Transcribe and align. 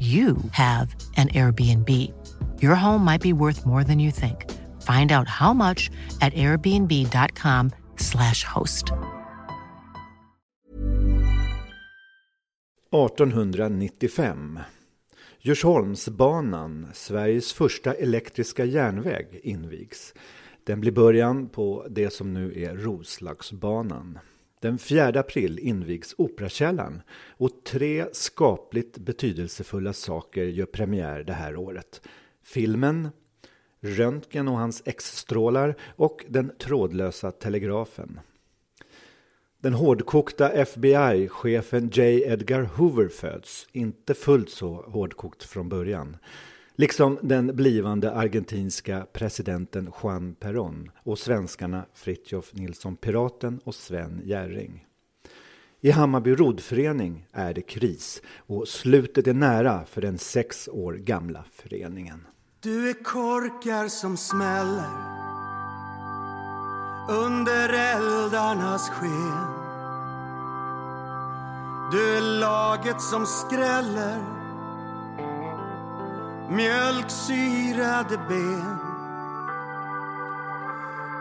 you 0.00 0.36
have 0.50 0.94
an 1.16 1.28
Airbnb. 1.28 1.88
Your 2.60 2.74
home 2.74 3.04
might 3.04 3.22
be 3.22 3.32
worth 3.32 3.64
more 3.66 3.84
than 3.84 3.98
you 3.98 4.10
think. 4.10 4.50
Find 4.82 5.12
out 5.12 5.28
how 5.28 5.54
much 5.54 5.90
at 6.20 6.34
airbnb.com 6.34 7.70
slash 7.96 8.44
host. 8.44 8.92
1895. 12.90 14.60
Djursholmsbanan, 15.40 16.88
Sveriges 16.94 17.52
första 17.52 17.94
elektriska 17.94 18.64
järnväg, 18.64 19.40
invigs. 19.42 20.14
Den 20.64 20.80
blir 20.80 20.92
början 20.92 21.48
på 21.48 21.86
det 21.90 22.12
som 22.12 22.34
nu 22.34 22.62
är 22.62 22.74
Roslagsbanan. 22.74 24.18
Den 24.64 24.78
4 24.78 25.20
april 25.20 25.58
invigs 25.58 26.14
Operakällaren 26.18 27.02
och 27.36 27.50
tre 27.64 28.06
skapligt 28.12 28.98
betydelsefulla 28.98 29.92
saker 29.92 30.44
gör 30.44 30.66
premiär 30.66 31.24
det 31.24 31.32
här 31.32 31.56
året. 31.56 32.00
Filmen, 32.42 33.08
Röntgen 33.80 34.48
och 34.48 34.58
hans 34.58 34.82
X-strålar 34.84 35.74
och 35.96 36.24
den 36.28 36.52
trådlösa 36.58 37.30
telegrafen. 37.30 38.20
Den 39.58 39.74
hårdkokta 39.74 40.50
FBI-chefen 40.50 41.90
J. 41.92 42.22
Edgar 42.26 42.62
Hoover 42.62 43.08
föds, 43.08 43.68
inte 43.72 44.14
fullt 44.14 44.50
så 44.50 44.74
hårdkokt 44.74 45.42
från 45.42 45.68
början. 45.68 46.16
Liksom 46.76 47.18
den 47.22 47.56
blivande 47.56 48.12
argentinska 48.12 49.06
presidenten 49.12 49.92
Juan 50.02 50.34
Perón 50.34 50.90
och 51.02 51.18
svenskarna 51.18 51.84
Fritjof 51.94 52.54
Nilsson 52.54 52.96
Piraten 52.96 53.60
och 53.64 53.74
Sven 53.74 54.20
Jerring. 54.24 54.86
I 55.80 55.90
Hammarby 55.90 56.34
roddförening 56.34 57.26
är 57.32 57.54
det 57.54 57.62
kris 57.62 58.22
och 58.36 58.68
slutet 58.68 59.26
är 59.26 59.34
nära 59.34 59.84
för 59.84 60.00
den 60.00 60.18
sex 60.18 60.68
år 60.68 60.92
gamla 60.92 61.44
föreningen. 61.52 62.26
Du 62.60 62.90
är 62.90 63.04
korkar 63.04 63.88
som 63.88 64.16
smäller 64.16 64.90
under 67.10 67.68
eldarnas 67.68 68.90
sken. 68.90 69.48
Du 71.92 72.16
är 72.16 72.40
laget 72.40 73.00
som 73.00 73.26
skräller 73.26 74.43
mjölksyrade 76.50 78.18
ben 78.28 78.78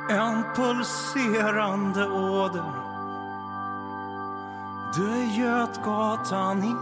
En 0.10 0.44
pulserande 0.56 2.08
åder 2.08 2.74
Du 4.96 5.08
är 5.08 5.40
Götgatan 5.40 6.64
i 6.64 6.74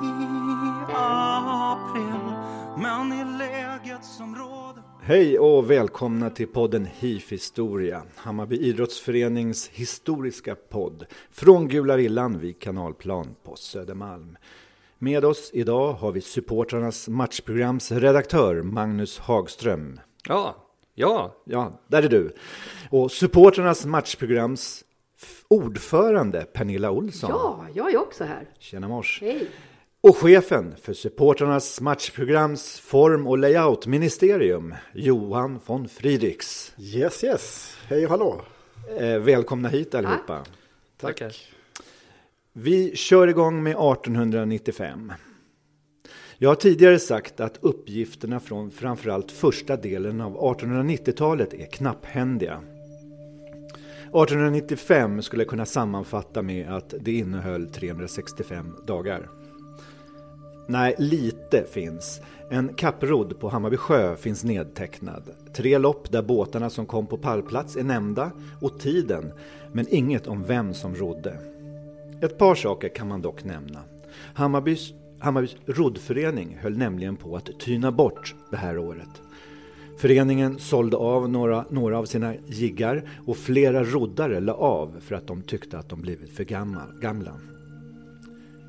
april 0.96 2.34
Men 2.78 3.13
i 3.13 3.38
läget 3.38 4.06
som 4.06 4.35
råder 4.35 4.84
Hej 5.03 5.40
och 5.40 5.72
välkomna 5.72 6.29
till 6.29 6.47
podden 6.47 6.85
HIF 6.85 7.31
Historia, 7.31 8.03
Hammarby 8.16 8.56
Idrottsförenings 8.58 9.69
historiska 9.69 10.56
podd 10.56 11.06
från 11.31 11.68
Gula 11.68 11.97
Rillan 11.97 12.40
vid 12.40 12.59
Kanalplan 12.59 13.35
på 13.44 13.56
Södermalm. 13.56 14.38
Med 15.03 15.25
oss 15.25 15.50
idag 15.53 15.94
har 15.94 16.12
vi 16.12 16.22
supportrarnas 16.22 17.07
matchprograms 17.07 17.91
redaktör 17.91 18.62
Magnus 18.62 19.19
Hagström. 19.19 20.00
Ja, 20.28 20.56
ja. 20.94 21.35
Ja, 21.45 21.81
där 21.88 22.03
är 22.03 22.09
du. 22.09 22.35
Och 22.89 23.11
supportrarnas 23.11 23.85
matchprograms 23.85 24.84
ordförande 25.47 26.41
Pernilla 26.41 26.91
Olsson. 26.91 27.29
Ja, 27.29 27.66
jag 27.73 27.94
är 27.94 27.97
också 27.97 28.23
här. 28.23 28.50
Tjena 28.59 28.88
mors. 28.88 29.22
Hej. 29.22 29.47
Och 30.01 30.17
chefen 30.17 30.75
för 30.81 30.94
supportrarnas 30.94 31.81
matchprograms 31.81 32.79
form 32.79 33.28
och 33.28 33.38
layout-ministerium, 33.38 34.75
Johan 34.94 35.59
von 35.66 35.88
Friedrichs. 35.88 36.73
Yes, 36.78 37.23
yes. 37.23 37.78
Hej 37.88 38.06
och 38.06 38.11
hallå. 38.11 38.41
Eh, 38.97 39.17
välkomna 39.17 39.69
hit 39.69 39.95
allihopa. 39.95 40.45
Tackar. 40.97 41.35
Vi 42.53 42.95
kör 42.95 43.28
igång 43.28 43.63
med 43.63 43.72
1895. 43.72 45.13
Jag 46.38 46.50
har 46.50 46.56
tidigare 46.56 47.00
sagt 47.00 47.39
att 47.39 47.57
uppgifterna 47.62 48.39
från 48.39 48.72
framförallt 48.72 49.31
första 49.31 49.78
delen 49.78 50.22
av 50.22 50.38
1890-talet 50.38 51.53
är 51.53 51.66
knapphändiga. 51.66 52.61
1895 54.03 55.22
skulle 55.22 55.44
jag 55.44 55.50
kunna 55.50 55.66
sammanfatta 55.66 56.41
med 56.41 56.73
att 56.73 56.94
det 57.00 57.11
innehöll 57.11 57.69
365 57.69 58.75
dagar. 58.88 59.29
Nej, 60.67 60.95
lite 60.97 61.63
finns. 61.72 62.22
En 62.50 62.73
kapprodd 62.73 63.40
på 63.40 63.50
Hammarby 63.50 63.78
sjö 63.78 64.16
finns 64.16 64.44
nedtecknad. 64.44 65.23
Tre 65.56 65.78
lopp 65.78 66.11
där 66.11 66.22
båtarna 66.22 66.69
som 66.69 66.85
kom 66.85 67.07
på 67.07 67.17
pallplats 67.17 67.75
är 67.75 67.84
nämnda 67.84 68.31
och 68.61 68.79
tiden, 68.79 69.34
men 69.72 69.85
inget 69.90 70.28
om 70.28 70.44
vem 70.44 70.73
som 70.73 70.95
rodde. 70.95 71.50
Ett 72.22 72.38
par 72.38 72.56
saker 72.56 72.90
kan 72.90 73.08
man 73.08 73.22
dock 73.22 73.44
nämna. 73.44 73.79
Hammarbys, 74.34 74.94
Hammarbys 75.20 75.56
roddförening 75.66 76.58
höll 76.62 76.78
nämligen 76.78 77.16
på 77.16 77.35
att 77.35 77.59
tyna 77.59 77.91
bort 77.91 78.35
det 78.52 78.58
här 78.58 78.78
året. 78.78 79.22
Föreningen 79.97 80.59
sålde 80.59 80.97
av 80.97 81.29
några, 81.29 81.66
några 81.70 81.97
av 81.97 82.06
sina 82.06 82.35
jiggar 82.47 83.09
och 83.26 83.38
flera 83.38 83.84
roddare 83.84 84.40
la 84.40 84.53
av 84.53 84.96
för 85.00 85.16
att 85.16 85.28
de 85.28 85.41
tyckte 85.41 85.78
att 85.78 85.90
de 85.90 86.02
blivit 86.02 86.29
för 86.29 86.44
gamla. 87.02 87.34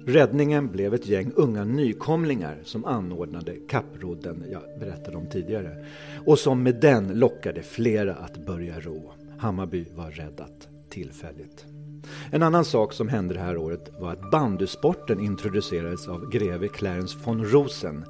Räddningen 0.06 0.68
blev 0.68 0.94
ett 0.94 1.06
gäng 1.06 1.32
unga 1.36 1.64
nykomlingar 1.64 2.58
som 2.64 2.84
anordnade 2.84 3.56
kapprodden 3.68 4.44
jag 4.50 4.62
berättade 4.80 5.16
om 5.16 5.26
tidigare 5.26 5.86
och 6.26 6.38
som 6.38 6.62
med 6.62 6.80
den 6.80 7.18
lockade 7.18 7.62
flera 7.62 8.14
att 8.14 8.46
börja 8.46 8.80
ro. 8.80 9.10
Hammarby 9.38 9.84
var 9.94 10.10
räddat 10.10 10.68
tillfälligt. 10.88 11.71
En 12.30 12.42
annan 12.42 12.64
sak 12.64 12.92
som 12.92 13.08
hände 13.08 13.34
det 13.34 13.40
här 13.40 13.56
året 13.56 13.92
var 13.98 14.12
att 14.12 14.30
bandysporten 14.30 15.20
introducerades 15.20 16.08
av 16.08 16.30
greve 16.30 16.68
Clarence 16.68 17.18
von 17.24 17.44
Rosen. 17.44 18.04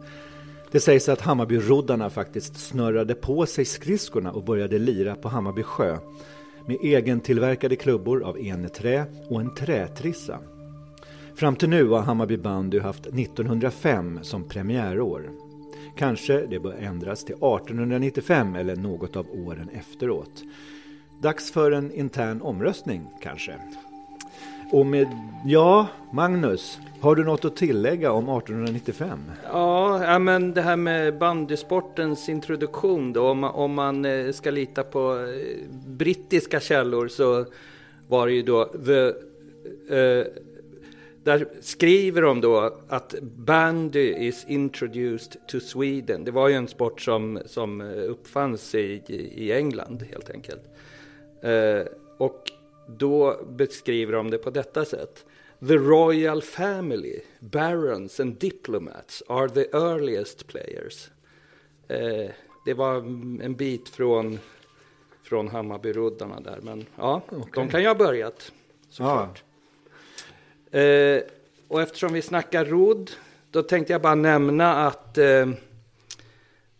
Det 0.70 0.80
sägs 0.80 1.08
att 1.08 1.20
Hammarbyroddarna 1.20 2.10
faktiskt 2.10 2.56
snurrade 2.56 3.14
på 3.14 3.46
sig 3.46 3.64
skridskorna 3.64 4.32
och 4.32 4.44
började 4.44 4.78
lira 4.78 5.14
på 5.14 5.28
Hammarby 5.28 5.62
sjö. 5.62 5.98
med 6.66 6.76
egentillverkade 6.82 7.76
klubbor 7.76 8.22
av 8.22 8.38
eneträ 8.38 9.04
och 9.28 9.40
en 9.40 9.54
trätrissa. 9.54 10.38
Fram 11.34 11.56
till 11.56 11.68
nu 11.68 11.88
har 11.88 12.00
Hammarby 12.00 12.36
bandy 12.36 12.78
haft 12.78 13.06
1905 13.06 14.18
som 14.22 14.48
premiärår. 14.48 15.30
Kanske 15.96 16.46
det 16.46 16.60
bör 16.60 16.72
ändras 16.72 17.24
till 17.24 17.34
1895 17.34 18.54
eller 18.54 18.76
något 18.76 19.16
av 19.16 19.26
åren 19.30 19.68
efteråt. 19.68 20.42
Dags 21.22 21.52
för 21.52 21.70
en 21.70 21.92
intern 21.92 22.42
omröstning 22.42 23.06
kanske. 23.22 23.54
Och 24.72 24.86
med, 24.86 25.08
ja, 25.44 25.88
Magnus, 26.12 26.78
har 27.00 27.16
du 27.16 27.24
något 27.24 27.44
att 27.44 27.56
tillägga 27.56 28.12
om 28.12 28.24
1895? 28.24 29.18
Ja, 29.44 30.04
ja 30.04 30.18
men 30.18 30.54
det 30.54 30.62
här 30.62 30.76
med 30.76 31.18
bandysportens 31.18 32.28
introduktion 32.28 33.12
då, 33.12 33.28
om 33.28 33.38
man, 33.38 33.54
om 33.54 33.74
man 33.74 34.04
eh, 34.04 34.32
ska 34.32 34.50
lita 34.50 34.82
på 34.82 35.18
eh, 35.18 35.68
brittiska 35.86 36.60
källor 36.60 37.08
så 37.08 37.46
var 38.08 38.26
det 38.26 38.32
ju 38.32 38.42
då 38.42 38.64
the, 38.64 39.12
uh, 39.94 40.26
där 41.22 41.48
skriver 41.60 42.22
de 42.22 42.40
då 42.40 42.78
att 42.88 43.14
bandy 43.22 44.14
is 44.14 44.44
introduced 44.48 45.46
to 45.46 45.60
Sweden. 45.60 46.24
Det 46.24 46.30
var 46.30 46.48
ju 46.48 46.54
en 46.54 46.68
sport 46.68 47.00
som, 47.00 47.38
som 47.46 47.80
uppfanns 47.80 48.74
i, 48.74 49.02
i 49.34 49.52
England 49.52 50.04
helt 50.12 50.30
enkelt. 50.30 50.62
Uh, 51.44 51.86
och 52.18 52.52
då 52.86 53.44
beskriver 53.48 54.12
de 54.12 54.30
det 54.30 54.38
på 54.38 54.50
detta 54.50 54.84
sätt. 54.84 55.24
The 55.68 55.76
royal 55.76 56.42
family, 56.42 57.20
barons 57.40 58.20
and 58.20 58.38
diplomats 58.38 59.22
are 59.28 59.48
the 59.48 59.66
earliest 59.72 60.46
players. 60.46 61.10
Eh, 61.88 62.30
det 62.64 62.74
var 62.74 62.96
en 63.42 63.54
bit 63.54 63.88
från, 63.88 64.38
från 65.22 65.48
Hammarbyruddarna 65.48 66.40
där, 66.40 66.58
men 66.62 66.86
ja, 66.96 67.22
okay. 67.28 67.50
de 67.54 67.68
kan 67.68 67.80
ju 67.80 67.88
ha 67.88 67.94
börjat 67.94 68.52
såklart. 68.90 69.44
Ja. 70.70 70.78
Eh, 70.78 71.22
och 71.68 71.82
eftersom 71.82 72.12
vi 72.12 72.22
snackar 72.22 72.64
rodd, 72.64 73.10
då 73.50 73.62
tänkte 73.62 73.92
jag 73.92 74.02
bara 74.02 74.14
nämna 74.14 74.86
att 74.86 75.18
eh, 75.18 75.48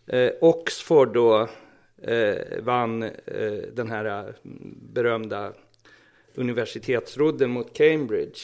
eh 0.07 0.31
Oxford 0.41 1.13
då 1.13 1.47
eh, 2.01 2.61
vann 2.61 3.03
eh, 3.03 3.11
den 3.73 3.91
här 3.91 4.33
berömda 4.93 5.53
universitetsrodden 6.35 7.49
mot 7.49 7.73
Cambridge. 7.73 8.39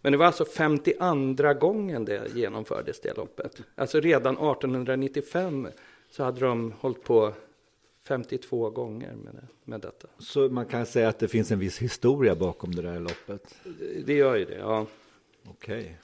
Men 0.00 0.12
det 0.12 0.18
var 0.18 0.26
alltså 0.26 0.44
52 0.44 1.54
gången 1.54 2.04
det 2.04 2.34
genomfördes, 2.34 3.00
det 3.00 3.16
loppet. 3.16 3.62
Alltså 3.74 4.00
redan 4.00 4.34
1895 4.34 5.68
så 6.10 6.24
hade 6.24 6.40
de 6.40 6.72
hållit 6.80 7.04
på 7.04 7.32
52 8.04 8.70
gånger 8.70 9.12
med, 9.12 9.34
det, 9.34 9.46
med 9.64 9.80
detta. 9.80 10.08
Så 10.18 10.48
man 10.48 10.66
kan 10.66 10.86
säga 10.86 11.08
att 11.08 11.18
det 11.18 11.28
finns 11.28 11.50
en 11.50 11.58
viss 11.58 11.78
historia 11.78 12.34
bakom 12.34 12.74
det 12.74 12.82
där 12.82 13.00
loppet? 13.00 13.54
Det 14.06 14.14
gör 14.14 14.36
ju 14.36 14.44
det, 14.44 14.58
ja. 14.58 14.86
Okej. 15.48 15.80
Okay. 15.80 15.94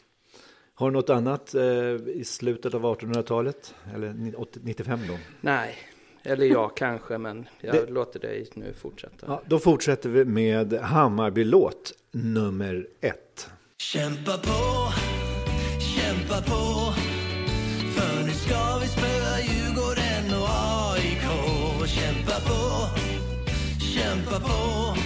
Har 0.74 0.90
du 0.90 0.92
något 0.92 1.10
annat 1.10 1.54
eh, 1.54 1.64
i 1.94 2.22
slutet 2.24 2.74
av 2.74 2.82
1800-talet? 2.82 3.74
Eller 3.94 4.34
95 4.62 5.00
då? 5.08 5.18
Nej, 5.40 5.78
eller 6.24 6.46
jag 6.46 6.76
kanske, 6.76 7.18
men 7.18 7.46
jag 7.60 7.74
det... 7.74 7.86
låter 7.86 8.20
dig 8.20 8.48
nu 8.54 8.72
fortsätta. 8.72 9.26
Ja, 9.26 9.42
då 9.46 9.58
fortsätter 9.58 10.08
vi 10.08 10.24
med 10.24 10.72
Hammarby-låt 10.72 11.92
nummer 12.12 12.86
ett. 13.00 13.50
Kämpa 13.78 14.38
på, 14.38 14.92
kämpa 15.80 16.42
på 16.42 16.92
För 17.94 18.24
nu 18.26 18.32
ska 18.32 18.78
vi 18.80 18.86
spöa 18.86 19.40
Djurgården 19.40 20.40
och 20.40 20.48
AIK 20.92 21.24
Kämpa 21.88 22.40
på, 22.40 22.88
kämpa 23.78 24.40
på 24.40 25.03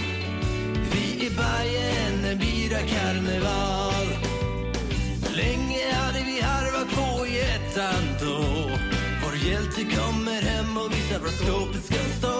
skåpet 11.39 11.85
ska 11.85 11.95
stå. 11.95 12.37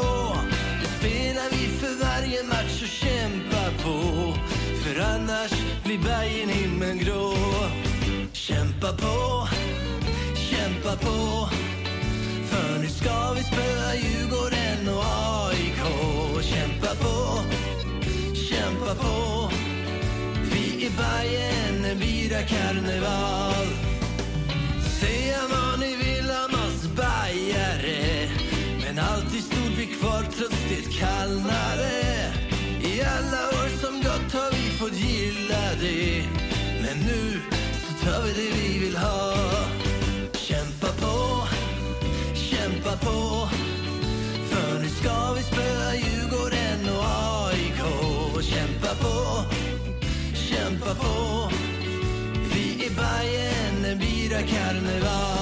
Nu 0.81 0.87
spelar 0.99 1.49
vi 1.51 1.63
för 1.79 2.05
varje 2.05 2.43
match 2.43 2.81
och 2.81 2.87
kämpar 2.87 3.71
på. 3.83 3.97
För 4.83 4.99
annars 5.01 5.51
blir 5.83 5.99
Bajen 5.99 6.49
himmelgrå 6.49 7.33
Kämpa 8.31 8.93
på, 8.93 9.47
kämpa 10.35 10.95
på. 10.95 11.49
För 12.49 12.79
nu 12.81 12.87
ska 12.87 13.33
vi 13.33 13.43
spöa 13.43 13.95
Djurgården 13.95 14.95
och 14.95 15.03
AIK 15.47 15.81
Kämpa 16.41 16.95
på, 16.95 17.39
kämpa 18.49 18.95
på. 18.95 19.49
Vi 20.51 20.85
är 20.85 20.91
Bajen, 20.97 21.85
en 21.85 21.99
bira 21.99 22.41
karneval. 22.41 23.88
Trots 30.99 31.11
kallnade 31.11 32.33
I 32.81 33.01
alla 33.01 33.47
år 33.47 33.69
som 33.81 34.01
gått 34.01 34.33
har 34.33 34.51
vi 34.51 34.69
fått 34.77 34.93
gilla 34.93 35.75
det. 35.81 36.23
Men 36.81 36.97
nu 36.99 37.41
så 37.73 38.05
tar 38.05 38.23
vi 38.23 38.33
det 38.33 38.51
vi 38.61 38.79
vill 38.79 38.97
ha. 38.97 39.33
Kämpa 40.33 40.87
på, 40.87 41.47
kämpa 42.33 42.97
på. 42.97 43.49
För 44.49 44.79
nu 44.79 44.89
ska 44.89 45.33
vi 45.33 45.43
spöa 45.43 45.95
Djurgården 45.95 46.95
och 46.97 47.05
AIK 47.47 47.81
Kämpa 48.43 48.95
på, 49.01 49.43
kämpa 50.33 50.95
på. 50.95 51.49
Vi 52.53 52.85
är 52.85 52.95
Bajen, 52.95 53.99
bira 53.99 54.41
karneval. 54.41 55.38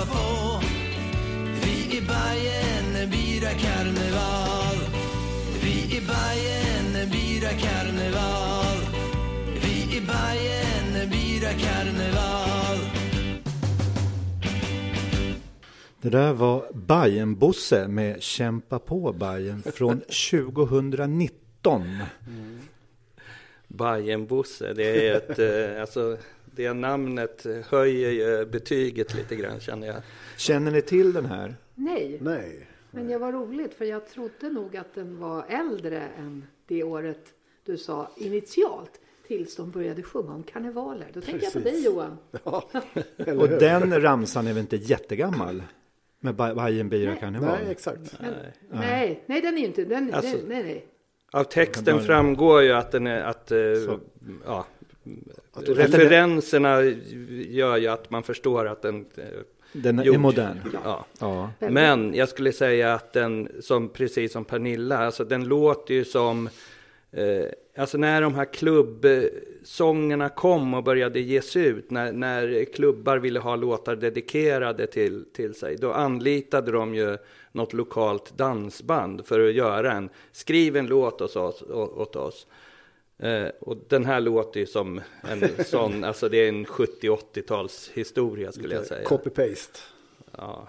Kämpa 0.00 0.14
på 0.14 0.60
Vi 1.64 1.96
är 1.98 2.02
Bajen, 2.06 3.10
bira 3.10 3.50
karneval 3.50 4.76
Vi 5.62 5.96
är 5.96 6.06
Bajen, 6.06 7.10
bira 7.10 7.48
karneval 7.48 8.78
Vi 9.62 9.96
är 9.96 10.06
Bajen, 10.06 11.10
bira 11.10 11.52
karneval 11.52 12.78
Det 16.02 16.10
där 16.10 16.32
var 16.32 16.64
Bajen-Bosse 16.72 17.88
med 17.88 18.22
Kämpa 18.22 18.78
på 18.78 19.12
Bajen 19.12 19.62
från 19.74 20.00
2019. 20.30 21.82
Mm. 21.82 22.58
Bajen-Bosse, 23.68 24.74
det 24.74 25.08
är 25.08 25.14
ett, 25.14 25.38
eh, 25.38 25.80
alltså 25.80 26.18
det 26.56 26.72
namnet 26.72 27.46
höjer 27.68 28.10
ju 28.10 28.46
betyget 28.46 29.14
lite 29.14 29.36
grann 29.36 29.60
känner 29.60 29.86
jag. 29.86 29.96
Känner 30.36 30.70
ni 30.70 30.82
till 30.82 31.12
den 31.12 31.26
här? 31.26 31.56
Nej. 31.74 32.18
Nej. 32.20 32.66
Men 32.90 33.08
det 33.08 33.18
var 33.18 33.32
roligt 33.32 33.74
för 33.74 33.84
jag 33.84 34.08
trodde 34.08 34.50
nog 34.50 34.76
att 34.76 34.94
den 34.94 35.18
var 35.18 35.44
äldre 35.48 36.08
än 36.18 36.44
det 36.66 36.82
året 36.82 37.34
du 37.64 37.76
sa 37.76 38.10
initialt 38.16 39.00
tills 39.26 39.56
de 39.56 39.70
började 39.70 40.02
sjunga 40.02 40.34
om 40.34 40.42
karnevaler. 40.42 41.06
Då 41.12 41.20
tänkte 41.20 41.44
jag 41.44 41.52
på 41.52 41.58
dig 41.58 41.84
Johan. 41.84 42.18
Ja, 42.44 42.70
och 43.38 43.48
den 43.48 44.02
ramsan 44.02 44.46
är 44.46 44.52
väl 44.52 44.60
inte 44.60 44.76
jättegammal? 44.76 45.62
Med 46.20 46.34
Bajen 46.34 46.88
bira 46.88 47.16
karneval? 47.16 47.58
Nej, 47.62 47.72
exakt. 47.72 48.20
Men, 48.20 48.34
nej. 48.70 49.22
nej, 49.26 49.40
den 49.40 49.54
är 49.54 49.58
ju 49.58 49.66
inte, 49.66 49.84
den, 49.84 50.14
alltså, 50.14 50.36
den, 50.36 50.46
nej, 50.48 50.62
nej. 50.62 50.86
Av 51.32 51.44
texten 51.44 52.00
framgår 52.00 52.62
ju 52.62 52.72
att 52.72 52.92
den 52.92 53.06
är, 53.06 53.22
att, 53.22 53.52
uh, 53.52 53.98
ja, 54.46 54.66
att 55.52 55.68
referenserna 55.68 56.82
gör 57.48 57.76
ju 57.76 57.86
att 57.86 58.10
man 58.10 58.22
förstår 58.22 58.66
att 58.66 58.82
den 58.82 58.96
uh, 58.96 59.24
den 59.72 59.98
är 59.98 60.04
gjort. 60.04 60.20
modern. 60.20 60.60
Ja. 60.84 61.06
ja. 61.18 61.50
Men 61.58 62.14
jag 62.14 62.28
skulle 62.28 62.52
säga 62.52 62.94
att 62.94 63.12
den, 63.12 63.48
som, 63.60 63.88
precis 63.88 64.32
som 64.32 64.44
Pernilla, 64.44 64.98
alltså 64.98 65.24
den 65.24 65.44
låter 65.44 65.94
ju 65.94 66.04
som 66.04 66.48
Eh, 67.12 67.46
alltså 67.76 67.98
när 67.98 68.22
de 68.22 68.34
här 68.34 68.44
klubbsångerna 68.44 70.28
kom 70.28 70.74
och 70.74 70.84
började 70.84 71.20
ges 71.20 71.56
ut, 71.56 71.90
när, 71.90 72.12
när 72.12 72.64
klubbar 72.64 73.18
ville 73.18 73.40
ha 73.40 73.56
låtar 73.56 73.96
dedikerade 73.96 74.86
till, 74.86 75.24
till 75.32 75.54
sig, 75.54 75.76
då 75.76 75.92
anlitade 75.92 76.72
de 76.72 76.94
ju 76.94 77.16
något 77.52 77.72
lokalt 77.72 78.36
dansband 78.36 79.26
för 79.26 79.48
att 79.48 79.54
göra 79.54 79.92
en, 79.92 80.08
skriv 80.32 80.76
en 80.76 80.86
låt 80.86 81.20
åt 81.20 81.36
oss. 81.36 81.62
Åt 81.72 82.16
oss. 82.16 82.46
Eh, 83.22 83.48
och 83.60 83.76
den 83.88 84.04
här 84.04 84.20
låter 84.20 84.60
ju 84.60 84.66
som 84.66 85.00
en 85.22 85.64
sån, 85.64 86.04
alltså 86.04 86.28
det 86.28 86.36
är 86.36 86.48
en 86.48 86.66
70-80-tals 86.66 87.90
historia 87.94 88.52
skulle 88.52 88.74
jag 88.74 88.86
säga. 88.86 89.08
Copy-paste. 89.08 89.78
Ja. 90.36 90.68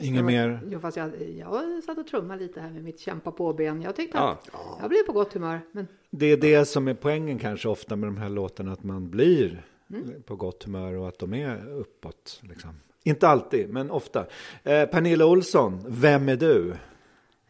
Inget 0.00 0.24
mer? 0.24 0.60
Jo, 0.70 0.80
fast 0.80 0.96
jag, 0.96 1.10
jag 1.38 1.82
satt 1.84 1.98
och 1.98 2.06
trummade 2.06 2.42
lite 2.42 2.60
här 2.60 2.70
med 2.70 2.84
mitt 2.84 3.00
kämpa 3.00 3.32
på-ben. 3.32 3.82
Jag 3.82 3.96
tyckte 3.96 4.18
Ja. 4.18 4.28
att 4.30 4.48
jag 4.80 4.88
blev 4.90 5.02
på 5.02 5.12
gott 5.12 5.32
humör. 5.32 5.60
Men 5.72 5.86
Det 6.10 6.26
är 6.26 6.36
det 6.36 6.64
som 6.64 6.88
är 6.88 6.94
poängen 6.94 7.38
kanske 7.38 7.68
ofta 7.68 7.96
med 7.96 8.08
de 8.08 8.16
här 8.16 8.28
låtarna, 8.28 8.72
att 8.72 8.82
man 8.84 9.10
blir 9.10 9.64
Mm. 9.90 10.22
på 10.22 10.36
gott 10.36 10.64
humör 10.64 10.94
och 10.94 11.08
att 11.08 11.18
de 11.18 11.34
är 11.34 11.68
uppåt. 11.72 12.40
Liksom. 12.48 12.70
Inte 13.02 13.28
alltid, 13.28 13.68
men 13.68 13.90
ofta. 13.90 14.26
Eh, 14.62 14.84
Pernilla 14.86 15.26
Olsson, 15.26 15.84
vem 15.88 16.28
är 16.28 16.36
du? 16.36 16.74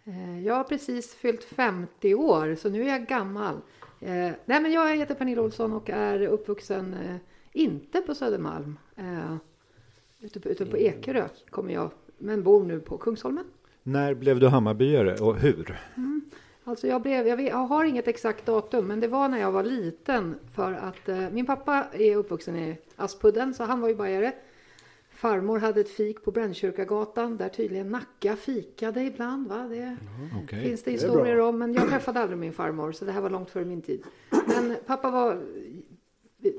Eh, 0.08 0.46
Jag 0.46 0.54
har 0.54 0.64
precis 0.64 1.14
fyllt 1.14 1.44
50 1.44 2.14
år, 2.14 2.54
så 2.54 2.68
nu 2.68 2.82
är 2.82 2.88
jag 2.88 3.06
gammal. 3.06 3.54
Eh, 4.00 4.30
nej, 4.44 4.60
men 4.60 4.72
jag 4.72 4.96
heter 4.96 5.14
Pernilla 5.14 5.42
Olsson 5.42 5.72
och 5.72 5.90
är 5.90 6.26
uppvuxen, 6.26 6.94
eh, 6.94 7.16
inte 7.52 8.00
på 8.00 8.14
Södermalm, 8.14 8.78
ute 10.20 10.40
på, 10.40 10.48
ute 10.48 10.66
på 10.66 10.76
Ekerö 10.78 11.28
kommer 11.50 11.74
jag, 11.74 11.90
men 12.18 12.42
bor 12.42 12.64
nu 12.64 12.80
på 12.80 12.98
Kungsholmen. 12.98 13.44
När 13.82 14.14
blev 14.14 14.40
du 14.40 14.48
Hammarbyare 14.48 15.14
och 15.14 15.36
hur? 15.36 15.78
Alltså 16.64 16.86
jag, 16.86 17.02
blev, 17.02 17.26
jag, 17.26 17.36
vet, 17.36 17.48
jag 17.48 17.56
har 17.56 17.84
inget 17.84 18.08
exakt 18.08 18.46
datum, 18.46 18.86
men 18.86 19.00
det 19.00 19.08
var 19.08 19.28
när 19.28 19.38
jag 19.38 19.52
var 19.52 19.62
liten. 19.62 20.34
För 20.54 20.72
att 20.72 21.08
eh, 21.08 21.30
min 21.30 21.46
pappa 21.46 21.86
är 21.92 22.16
uppvuxen 22.16 22.56
i 22.56 22.78
Aspudden, 22.96 23.54
så 23.54 23.64
han 23.64 23.80
var 23.80 23.88
ju 23.88 23.94
bajare. 23.94 24.32
Farmor 25.18 25.58
hade 25.58 25.80
ett 25.80 25.88
fik 25.90 26.22
på 26.22 26.30
Brännkyrkagatan, 26.30 27.36
där 27.36 27.48
tydligen 27.48 27.88
Nacka 27.90 28.36
fikade 28.36 29.02
ibland. 29.02 29.48
Va? 29.48 29.68
Det 29.70 29.96
Okej. 30.44 30.62
finns 30.62 30.82
det 30.82 30.90
historier 30.90 31.36
bra. 31.36 31.48
om, 31.48 31.58
men 31.58 31.74
jag 31.74 31.88
träffade 31.88 32.20
aldrig 32.20 32.38
min 32.38 32.52
farmor, 32.52 32.92
så 32.92 33.04
det 33.04 33.12
här 33.12 33.20
var 33.20 33.30
långt 33.30 33.50
före 33.50 33.64
min 33.64 33.82
tid. 33.82 34.02
Men 34.46 34.76
pappa 34.86 35.10
var... 35.10 35.42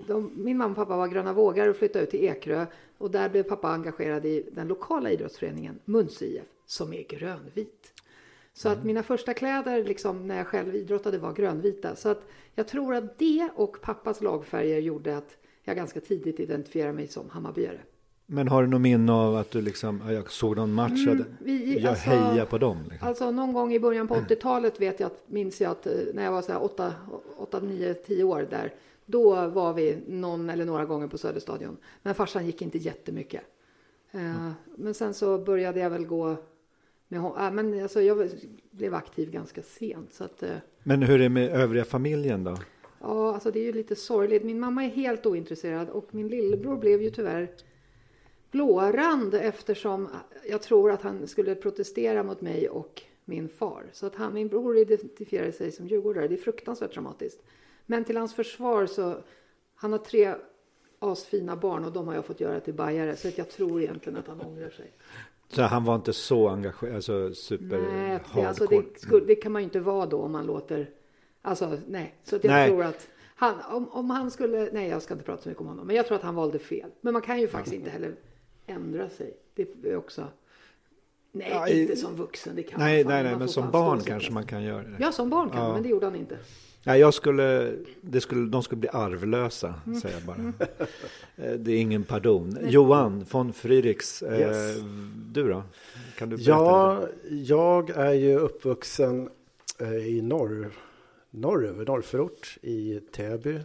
De, 0.07 0.31
min 0.35 0.57
mamma 0.57 0.71
och 0.71 0.75
pappa 0.75 0.97
var 0.97 1.07
gröna 1.07 1.33
vågar 1.33 1.67
och 1.67 1.75
flyttade 1.75 2.03
ut 2.03 2.09
till 2.09 2.23
Ekerö. 2.23 2.65
Och 2.97 3.11
där 3.11 3.29
blev 3.29 3.43
pappa 3.43 3.69
engagerad 3.69 4.25
i 4.25 4.49
den 4.51 4.67
lokala 4.67 5.11
idrottsföreningen 5.11 5.79
Muns 5.85 6.21
IF, 6.21 6.47
som 6.65 6.93
är 6.93 7.03
grönvit. 7.03 7.93
Så 8.53 8.69
att 8.69 8.83
mina 8.83 9.03
första 9.03 9.33
kläder 9.33 9.83
liksom, 9.83 10.27
när 10.27 10.37
jag 10.37 10.47
själv 10.47 10.75
idrottade 10.75 11.17
var 11.17 11.33
grönvita. 11.33 11.95
Så 11.95 12.09
att 12.09 12.21
jag 12.55 12.67
tror 12.67 12.95
att 12.95 13.19
det 13.19 13.49
och 13.55 13.81
pappas 13.81 14.21
lagfärger 14.21 14.79
gjorde 14.79 15.17
att 15.17 15.37
jag 15.63 15.75
ganska 15.75 15.99
tidigt 15.99 16.39
identifierade 16.39 16.93
mig 16.93 17.07
som 17.07 17.29
Hammarbyare. 17.29 17.79
Men 18.31 18.47
har 18.47 18.61
du 18.63 18.67
någon 18.69 18.81
minne 18.81 19.11
av 19.13 19.35
att 19.35 19.51
du 19.51 19.61
liksom, 19.61 20.01
ja, 20.05 20.13
jag 20.13 20.31
såg 20.31 20.55
någon 20.55 20.73
match 20.73 21.05
Mm, 21.07 21.23
vi- 21.39 21.79
jag 21.79 21.89
alltså- 21.89 22.09
hejar 22.09 22.45
på 22.45 22.57
dem? 22.57 22.77
Liksom. 22.89 23.07
Alltså 23.07 23.31
någon 23.31 23.53
gång 23.53 23.73
i 23.73 23.79
början 23.79 24.07
på 24.07 24.15
80-talet 24.15 24.81
vet 24.81 24.99
jag 24.99 25.11
minns 25.27 25.61
jag 25.61 25.71
att 25.71 25.87
eh, 25.87 25.93
när 26.13 26.23
jag 26.23 26.31
var 26.31 26.41
så 26.41 26.51
här 26.51 26.63
8, 26.63 26.93
8, 27.37 27.59
9, 27.59 27.93
10 27.93 28.23
år 28.23 28.47
där. 28.49 28.73
Då 29.05 29.47
var 29.47 29.73
vi 29.73 29.97
någon 30.07 30.49
eller 30.49 30.65
några 30.65 30.85
gånger 30.85 31.07
på 31.07 31.17
Söderstadion. 31.17 31.77
Men 32.01 32.15
farsan 32.15 32.45
gick 32.45 32.61
inte 32.61 32.77
jättemycket. 32.77 33.41
Eh, 34.11 34.49
Men 34.75 34.93
sen 34.93 35.13
så 35.13 35.37
började 35.37 35.79
jag 35.79 35.89
väl 35.89 36.05
gå 36.05 36.35
med 37.07 37.19
äh, 37.19 37.51
men 37.51 37.81
alltså 37.83 38.01
jag 38.01 38.29
blev 38.71 38.95
aktiv 38.95 39.31
ganska 39.31 39.61
sent. 39.61 40.13
Så 40.13 40.23
att, 40.23 40.43
eh, 40.43 40.49
Men 40.83 41.01
hur 41.03 41.15
är 41.15 41.19
det 41.19 41.29
med 41.29 41.49
övriga 41.49 41.85
familjen 41.85 42.43
då? 42.43 42.57
Ja, 43.01 43.33
alltså 43.33 43.51
det 43.51 43.59
är 43.59 43.63
ju 43.63 43.73
lite 43.73 43.95
sorgligt. 43.95 44.43
Min 44.43 44.59
mamma 44.59 44.83
är 44.83 44.89
helt 44.89 45.25
ointresserad 45.25 45.89
och 45.89 46.07
min 46.11 46.27
lillebror 46.27 46.77
blev 46.77 47.01
ju 47.01 47.09
tyvärr 47.09 47.49
blårand 48.51 49.33
eftersom 49.33 50.09
jag 50.49 50.61
tror 50.61 50.91
att 50.91 51.01
han 51.01 51.27
skulle 51.27 51.55
protestera 51.55 52.23
mot 52.23 52.41
mig 52.41 52.69
och 52.69 53.01
min 53.25 53.49
far. 53.49 53.83
Så 53.93 54.05
att 54.05 54.15
han, 54.15 54.33
min 54.33 54.47
bror 54.47 54.77
identifierade 54.77 55.51
sig 55.51 55.71
som 55.71 55.87
djurgårdare. 55.87 56.27
Det 56.27 56.35
är 56.35 56.37
fruktansvärt 56.37 56.93
dramatiskt. 56.93 57.43
Men 57.85 58.03
till 58.03 58.17
hans 58.17 58.35
försvar 58.35 58.85
så, 58.85 59.17
han 59.75 59.91
har 59.91 59.99
tre 59.99 60.35
asfina 60.99 61.55
barn 61.55 61.85
och 61.85 61.91
de 61.91 62.07
har 62.07 62.15
jag 62.15 62.25
fått 62.25 62.39
göra 62.39 62.59
till 62.59 62.73
bajare. 62.73 63.15
Så 63.15 63.27
att 63.27 63.37
jag 63.37 63.49
tror 63.49 63.81
egentligen 63.81 64.19
att 64.19 64.27
han 64.27 64.41
ångrar 64.41 64.69
sig. 64.69 64.91
Så 65.47 65.61
han 65.61 65.85
var 65.85 65.95
inte 65.95 66.13
så 66.13 66.47
engagerad, 66.47 66.95
alltså 66.95 67.33
super 67.33 67.77
Nej, 67.77 68.19
det, 68.35 68.45
alltså 68.45 68.65
det, 68.65 69.19
det 69.27 69.35
kan 69.35 69.51
man 69.51 69.61
ju 69.61 69.63
inte 69.63 69.79
vara 69.79 70.05
då 70.05 70.21
om 70.21 70.31
man 70.31 70.45
låter... 70.45 70.89
Alltså 71.41 71.77
nej, 71.87 72.15
så 72.23 72.35
att 72.35 72.43
jag 72.43 72.51
Nej. 72.51 72.69
tror 72.69 72.83
att 72.83 73.07
han, 73.35 73.55
om, 73.71 73.89
om 73.89 74.09
han 74.09 74.31
skulle... 74.31 74.69
Nej, 74.71 74.89
jag 74.89 75.01
ska 75.01 75.13
inte 75.13 75.25
prata 75.25 75.41
så 75.43 75.49
mycket 75.49 75.61
om 75.61 75.67
honom. 75.67 75.87
Men 75.87 75.95
jag 75.95 76.07
tror 76.07 76.17
att 76.17 76.23
han 76.23 76.35
valde 76.35 76.59
fel. 76.59 76.89
Men 77.01 77.13
man 77.13 77.21
kan 77.21 77.39
ju 77.39 77.47
faktiskt 77.47 77.75
inte 77.75 77.89
heller 77.89 78.15
ändra 78.69 79.09
sig. 79.09 79.33
Det 79.55 79.67
är 79.83 79.95
också... 79.95 80.27
Nej, 81.31 81.49
Ja, 81.51 81.67
i- 81.67 81.81
inte 81.81 81.95
som 81.95 82.15
vuxen. 82.15 82.55
Det 82.55 82.63
kan 82.63 82.79
Nej, 82.79 83.03
man 83.03 83.13
nej, 83.13 83.23
nej, 83.23 83.31
Man 83.31 83.39
men 83.39 83.49
som 83.49 83.71
barn 83.71 84.01
kanske 84.01 84.31
man 84.31 84.45
kan 84.45 84.63
göra 84.63 84.83
det. 84.83 84.95
Ja, 84.99 85.11
som 85.11 85.29
barn 85.29 85.49
kan 85.49 85.59
Ja. 85.63 85.73
men 85.73 85.83
det 85.83 85.89
gjorde 85.89 86.05
han 86.05 86.15
inte. 86.15 86.37
Nej, 86.83 86.99
jag 86.99 87.13
skulle, 87.13 87.75
det 88.01 88.21
skulle, 88.21 88.49
de 88.49 88.63
skulle 88.63 88.79
bli 88.79 88.89
arvlösa, 88.89 89.73
Mm. 89.85 89.99
säger 90.01 90.15
jag 90.15 90.23
bara. 90.23 90.53
Eh, 91.35 91.53
Det 91.53 91.71
är 91.71 91.77
ingen 91.81 92.03
pardon. 92.03 92.57
Johan 92.61 93.25
von 93.31 93.53
Friedrichs, 93.53 94.21
eh, 94.23 94.39
Yes. 94.39 94.81
du 95.33 95.47
då? 95.49 95.63
Kan 96.17 96.29
du 96.29 96.35
berätta 96.37 96.49
Ja, 96.51 96.99
lite? 97.23 97.35
jag 97.53 97.89
är 97.89 98.13
ju 98.13 98.35
uppvuxen 98.39 99.29
eh, 99.79 99.93
i 100.07 100.21
norr, 100.21 100.71
norröver, 101.29 101.85
norrförort 101.85 102.57
i 102.61 102.99
Täby. 103.11 103.59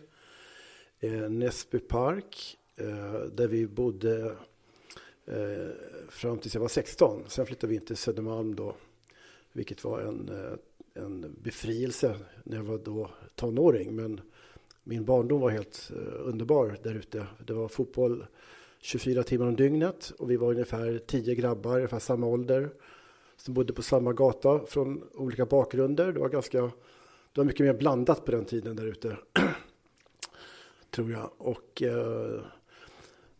Eh, 1.01 1.11
Näsby 1.13 1.79
park, 1.79 2.57
eh, 2.77 2.87
där 3.33 3.49
vi 3.49 3.67
bodde 3.67 4.37
eh, 5.27 5.71
fram 6.09 6.39
tills 6.39 6.55
jag 6.55 6.61
var 6.61 6.69
16. 6.69 7.23
Sen 7.29 7.47
flyttade 7.47 7.71
vi 7.71 7.75
in 7.75 7.85
till 7.85 7.97
Södermalm 7.97 8.55
då, 8.55 8.77
vilket 9.53 9.85
var 9.85 10.01
en, 10.01 10.29
eh, 10.29 11.03
en 11.05 11.37
befrielse 11.43 12.17
när 12.45 12.57
jag 12.57 12.65
var 12.65 12.79
då 12.79 13.11
tonåring. 13.35 13.97
Men 13.97 14.21
min 14.85 15.05
barndom 15.05 15.41
var 15.41 15.51
helt 15.51 15.91
eh, 15.97 16.29
underbar 16.29 16.79
där 16.83 16.95
ute. 16.95 17.27
Det 17.47 17.53
var 17.53 17.69
fotboll 17.69 18.27
24 18.81 19.23
timmar 19.23 19.47
om 19.47 19.57
dygnet 19.57 20.13
och 20.19 20.31
vi 20.31 20.37
var 20.37 20.51
ungefär 20.51 20.99
10 21.07 21.35
grabbar, 21.35 21.77
ungefär 21.77 21.99
samma 21.99 22.27
ålder, 22.27 22.71
som 23.37 23.55
bodde 23.55 23.73
på 23.73 23.83
samma 23.83 24.13
gata 24.13 24.67
från 24.67 25.05
olika 25.15 25.47
bakgrunder. 25.47 26.13
Det 26.13 26.21
var 26.21 26.29
ganska, 26.29 26.61
det 26.61 27.41
var 27.41 27.45
mycket 27.45 27.67
mer 27.67 27.75
blandat 27.75 28.25
på 28.25 28.31
den 28.31 28.45
tiden 28.45 28.77
där 28.77 28.87
ute, 28.87 29.17
tror 30.91 31.11
jag. 31.11 31.31
Och, 31.39 31.83
eh, 31.83 32.41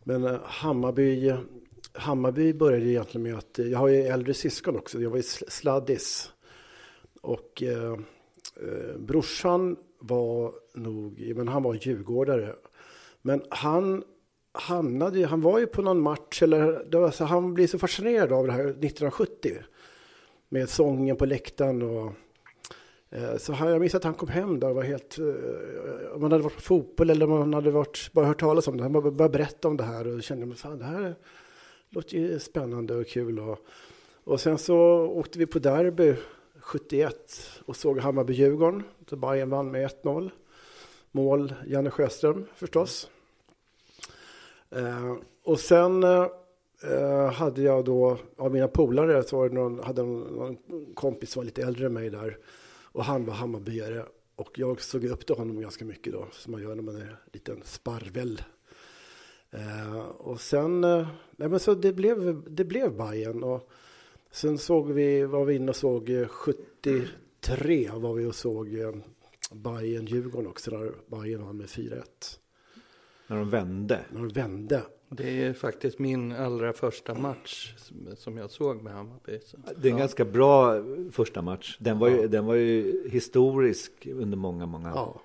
men 0.03 0.23
eh, 0.23 0.39
Hammarby, 0.43 1.33
Hammarby 1.95 2.53
började 2.53 2.85
egentligen 2.85 3.23
med 3.23 3.37
att, 3.37 3.59
eh, 3.59 3.67
jag 3.67 3.79
har 3.79 3.87
ju 3.87 4.01
äldre 4.01 4.33
syskon 4.33 4.75
också, 4.75 5.01
jag 5.01 5.09
var 5.09 5.17
ju 5.17 5.23
sladdis. 5.23 6.31
Och 7.21 7.63
eh, 7.63 7.91
eh, 8.61 8.97
brorsan 8.99 9.77
var 9.99 10.53
nog, 10.73 11.33
men 11.35 11.47
han 11.47 11.63
var 11.63 11.73
djurgårdare. 11.81 12.55
Men 13.21 13.41
han 13.49 14.03
hamnade 14.51 15.19
ju, 15.19 15.25
han 15.25 15.41
var 15.41 15.59
ju 15.59 15.67
på 15.67 15.81
någon 15.81 16.01
match, 16.01 16.43
eller 16.43 16.85
det 16.91 16.97
var 16.97 17.11
så, 17.11 17.25
han 17.25 17.53
blev 17.53 17.67
så 17.67 17.79
fascinerad 17.79 18.33
av 18.33 18.47
det 18.47 18.53
här 18.53 18.59
1970. 18.59 19.57
Med 20.49 20.69
sången 20.69 21.15
på 21.15 21.25
läktaren 21.25 21.81
och 21.81 22.13
eh, 23.09 23.37
så 23.37 23.53
han, 23.53 23.69
jag 23.69 23.81
minns 23.81 23.95
att 23.95 24.03
han 24.03 24.13
kom 24.13 24.29
hem 24.29 24.59
där 24.59 24.69
och 24.69 24.75
var 24.75 24.83
helt, 24.83 25.17
eh, 25.19 26.13
om 26.13 26.21
man 26.21 26.31
hade 26.31 26.43
varit 26.43 26.55
på 26.55 26.61
fotboll 26.61 27.09
eller 27.09 27.25
om 27.25 27.39
man 27.39 27.53
hade 27.53 27.71
varit, 27.71 28.09
bara 28.13 28.25
hört 28.25 28.39
talas 28.39 28.67
om 28.67 28.77
det, 28.77 28.83
han 28.83 28.91
bara 28.91 29.11
började 29.11 29.37
berätta 29.37 29.67
om 29.67 29.77
det 29.77 29.83
här 29.83 30.07
och 30.07 30.23
kände, 30.23 30.55
fan 30.55 30.79
det 30.79 30.85
här 30.85 31.15
låter 31.95 32.17
ju 32.17 32.39
spännande 32.39 32.95
och 32.95 33.07
kul. 33.07 33.39
Och, 33.39 33.59
och 34.23 34.39
sen 34.39 34.57
så 34.57 34.77
åkte 34.99 35.39
vi 35.39 35.45
på 35.45 35.59
derby 35.59 36.15
71 36.59 37.49
och 37.65 37.75
såg 37.75 37.99
Hammarby-Djurgården. 37.99 38.83
Så 39.09 39.15
Bayern 39.15 39.49
vann 39.49 39.71
med 39.71 39.89
1-0. 40.03 40.29
Mål 41.11 41.53
Janne 41.67 41.89
Sjöström 41.89 42.45
förstås. 42.55 43.09
Eh, 44.69 45.15
och 45.43 45.59
sen 45.59 46.03
eh, 46.03 47.31
hade 47.33 47.61
jag 47.61 47.85
då, 47.85 48.17
av 48.37 48.51
mina 48.51 48.67
polare, 48.67 49.23
så 49.23 49.37
var 49.37 49.49
det 49.49 49.55
någon, 49.55 49.79
hade 49.79 50.03
någon, 50.03 50.35
någon 50.35 50.57
kompis 50.93 51.31
som 51.31 51.39
var 51.39 51.45
lite 51.45 51.61
äldre 51.61 51.85
än 51.85 51.93
mig 51.93 52.09
där. 52.09 52.37
Och 52.83 53.03
han 53.03 53.25
var 53.25 53.33
Hammarbyare. 53.33 54.05
Och 54.35 54.59
jag 54.59 54.81
såg 54.81 55.05
upp 55.05 55.25
till 55.25 55.35
honom 55.35 55.61
ganska 55.61 55.85
mycket 55.85 56.13
då, 56.13 56.27
som 56.31 56.51
man 56.51 56.61
gör 56.61 56.75
när 56.75 56.83
man 56.83 56.95
är 56.95 57.01
en 57.01 57.15
liten 57.33 57.61
sparvel. 57.65 58.41
Eh, 59.55 59.97
och 60.05 60.41
sen, 60.41 60.83
eh, 60.83 61.07
nej 61.35 61.49
men 61.49 61.59
så 61.59 61.73
det 61.73 61.93
blev, 61.93 62.43
det 62.49 62.65
blev 62.65 62.97
Bayern 62.97 63.43
och 63.43 63.69
sen 64.31 64.57
såg 64.57 64.91
vi, 64.91 65.23
var 65.25 65.45
vi 65.45 65.55
inne 65.55 65.69
och 65.69 65.75
såg 65.75 66.09
eh, 66.09 66.27
73 66.27 67.89
var 67.95 68.13
vi 68.13 68.25
och 68.25 68.35
såg 68.35 68.75
eh, 68.79 68.91
Bayern 69.51 70.05
Djurgården 70.05 70.47
också, 70.49 70.71
där 70.71 70.91
Bayern 71.07 71.45
vann 71.45 71.57
med 71.57 71.65
4-1. 71.67 72.03
När 73.27 73.37
de 73.37 73.49
vände. 73.49 73.99
När 74.11 74.19
de 74.19 74.27
vände. 74.29 74.81
Det 75.09 75.43
är 75.43 75.53
faktiskt 75.53 75.99
min 75.99 76.31
allra 76.31 76.73
första 76.73 77.13
match 77.13 77.73
som- 77.77 78.15
som 78.15 78.37
jag 78.37 78.51
såg 78.51 78.83
med 78.83 78.93
Hammarby. 78.93 79.39
Så. 79.45 79.57
Det 79.57 79.87
är 79.87 79.91
en 79.91 79.97
Ja. 79.97 79.99
ganska 79.99 80.25
bra 80.25 80.83
första 81.11 81.41
match. 81.41 81.77
Den 81.79 81.99
var, 81.99 82.09
ju, 82.09 82.21
Ja. 82.21 82.27
den 82.27 82.45
var 82.45 82.55
ju 82.55 83.09
historisk 83.09 84.07
under 84.13 84.37
många, 84.37 84.65
många 84.65 84.89
Ja. 84.95 85.21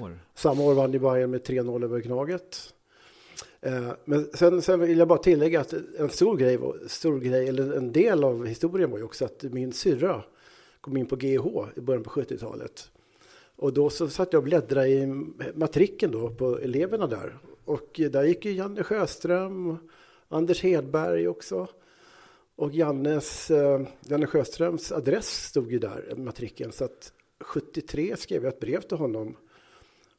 år. 0.00 0.18
Samma 0.34 0.62
år 0.62 0.74
vann 0.74 0.92
ju 0.92 0.98
Bayern 0.98 1.30
med 1.30 1.42
3-0 1.44 1.84
över 1.84 2.00
Gnaget. 2.00 2.74
Eh, 3.66 3.92
men 4.04 4.28
sen, 4.34 4.62
sen 4.62 4.80
vill 4.80 4.98
jag 4.98 5.08
bara 5.08 5.18
tillägga 5.18 5.60
att 5.60 5.74
en 5.98 6.10
stor 6.10 6.36
grej, 6.36 6.58
stor 6.86 7.20
grej, 7.20 7.48
eller 7.48 7.72
en 7.72 7.92
del 7.92 8.24
av 8.24 8.46
historien 8.46 8.90
var 8.90 8.98
ju 8.98 9.04
också 9.04 9.24
att 9.24 9.42
min 9.42 9.72
syrra 9.72 10.22
kom 10.80 10.96
in 10.96 11.06
på 11.06 11.16
GH 11.16 11.46
i 11.76 11.80
början 11.80 12.02
på 12.02 12.10
70-talet. 12.10 12.90
Och 13.56 13.72
då 13.72 13.90
så 13.90 14.08
satt 14.08 14.32
jag 14.32 14.40
och 14.40 14.44
bläddrade 14.44 14.88
i 14.88 15.06
matriken 15.54 16.10
då 16.10 16.30
på 16.30 16.58
eleverna 16.58 17.06
där. 17.06 17.38
Och 17.64 18.00
där 18.10 18.24
gick 18.24 18.44
ju 18.44 18.52
Janne 18.52 18.82
Sjöström, 18.82 19.78
Anders 20.28 20.62
Hedberg 20.62 21.28
också. 21.28 21.68
Och 22.56 22.74
Jannes, 22.74 23.50
eh, 23.50 23.80
Janne 24.00 24.26
Sjöströms 24.26 24.92
adress 24.92 25.28
stod 25.28 25.72
ju 25.72 25.78
där, 25.78 26.14
matriken. 26.16 26.72
Så 26.72 26.84
att 26.84 27.12
73 27.40 28.16
skrev 28.16 28.44
jag 28.44 28.52
ett 28.52 28.60
brev 28.60 28.80
till 28.80 28.96
honom. 28.96 29.36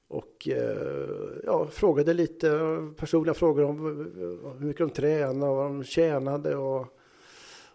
Och 0.08 0.48
eh, 0.48 1.40
ja, 1.44 1.68
frågade 1.68 2.14
lite 2.14 2.50
personliga 2.98 3.34
frågor 3.34 3.64
om 3.64 3.88
eh, 3.88 4.52
hur 4.60 4.68
mycket 4.68 4.80
de 4.80 4.90
tränade 4.90 5.52
och 5.52 5.56
vad 5.56 5.66
de 5.66 5.84
tjänade 5.84 6.56
och, 6.56 6.86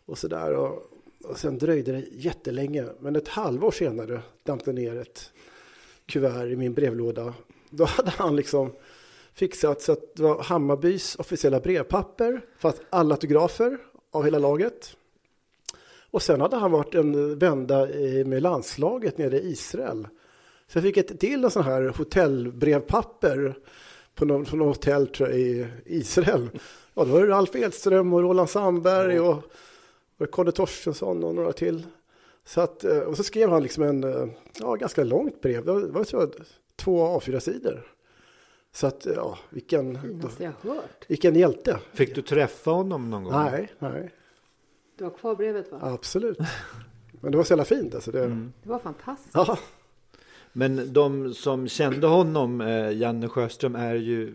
och 0.07 0.19
sådär. 0.19 0.55
Och, 0.55 0.93
och 1.25 1.39
sen 1.39 1.59
dröjde 1.59 1.93
det 1.93 2.05
jättelänge. 2.13 2.85
Men 3.01 3.17
ett 3.17 3.29
halvår 3.29 3.71
senare 3.71 4.23
damp 4.43 4.65
det 4.65 4.73
ner 4.73 4.97
ett 4.97 5.33
kuvert 6.07 6.47
i 6.47 6.57
min 6.57 6.75
brevlåda. 6.75 7.35
Då 7.71 7.85
hade 7.85 8.11
han 8.11 8.37
liksom 8.37 8.73
fixat 9.35 9.83
så 9.83 9.93
att 9.93 10.15
det 10.17 10.23
var 10.23 10.43
Hammarbys 10.43 11.17
officiella 11.17 11.61
brevpapper, 11.61 12.41
fast 12.59 12.83
alla 12.91 13.15
autografer 13.15 13.79
av 14.11 14.25
hela 14.25 14.39
laget. 14.39 14.97
Och 16.11 16.23
sen 16.23 16.41
hade 16.41 16.57
han 16.57 16.71
varit 16.71 16.95
en 16.95 17.39
vända 17.39 17.89
med 18.27 18.43
landslaget 18.43 19.19
nere 19.19 19.41
i 19.41 19.51
Israel. 19.51 20.09
Så 20.73 20.79
jag 20.79 20.83
fick 20.85 20.97
ett 20.97 21.21
till 21.21 21.51
sån 21.51 21.63
här 21.63 21.83
hotellbrevpapper 21.97 23.55
på 24.15 24.25
någon, 24.25 24.45
på 24.45 24.57
någon 24.57 24.69
hotell 24.69 25.07
tror 25.07 25.29
jag, 25.29 25.39
i 25.39 25.69
Israel. 25.85 26.51
Ja, 26.95 27.05
då 27.05 27.13
var 27.13 27.21
det 27.21 27.27
Ralf 27.29 27.57
Edström 27.57 28.13
och 28.13 28.21
Roland 28.23 28.51
Sandberg 28.51 29.21
och, 29.21 29.43
och 30.19 30.31
Conny 30.31 30.53
Torstensson 30.53 31.25
och 31.25 31.35
några 31.35 31.53
till. 31.53 31.87
Så 32.45 32.61
att, 32.61 32.85
eh, 32.85 32.99
och 32.99 33.17
så 33.17 33.23
skrev 33.23 33.51
han 33.51 33.63
liksom 33.63 33.83
en 33.85 34.05
eh, 34.05 34.27
ja, 34.61 34.75
ganska 34.75 35.05
långt 35.05 35.41
brev. 35.41 35.65
Det 35.65 35.73
var, 35.73 35.81
det 35.81 35.93
var 35.93 36.05
så, 36.05 36.31
två 36.77 37.19
A4-sidor. 37.21 37.87
Så 38.73 38.87
att, 38.87 39.07
ja, 39.17 39.39
vilken, 39.51 40.03
Finaste 40.03 40.43
jag 40.45 40.71
hört. 40.75 41.05
vilken 41.09 41.35
hjälte. 41.35 41.79
Fick 41.93 42.15
du 42.15 42.23
träffa 42.23 42.71
honom 42.71 43.11
någon 43.11 43.25
gång? 43.25 43.33
Nej, 43.33 43.73
nej, 43.79 44.11
Du 44.99 45.05
har 45.05 45.11
kvar 45.11 45.35
brevet 45.35 45.73
va? 45.73 45.79
absolut. 45.83 46.39
Men 47.21 47.31
det 47.33 47.37
var 47.37 47.45
så 47.45 47.53
jävla 47.53 47.65
fint 47.65 47.95
alltså. 47.95 48.11
Det, 48.11 48.27
Det 48.63 48.69
var 48.69 48.79
fantastiskt. 48.79 49.35
ja, 49.35 49.59
Men 50.53 50.93
de 50.93 51.35
som 51.35 51.69
kände 51.69 52.07
honom, 52.07 52.61
eh, 52.61 52.93
Janne 52.93 53.29
Sjöström, 53.29 53.75
är 53.77 53.95
ju 53.95 54.35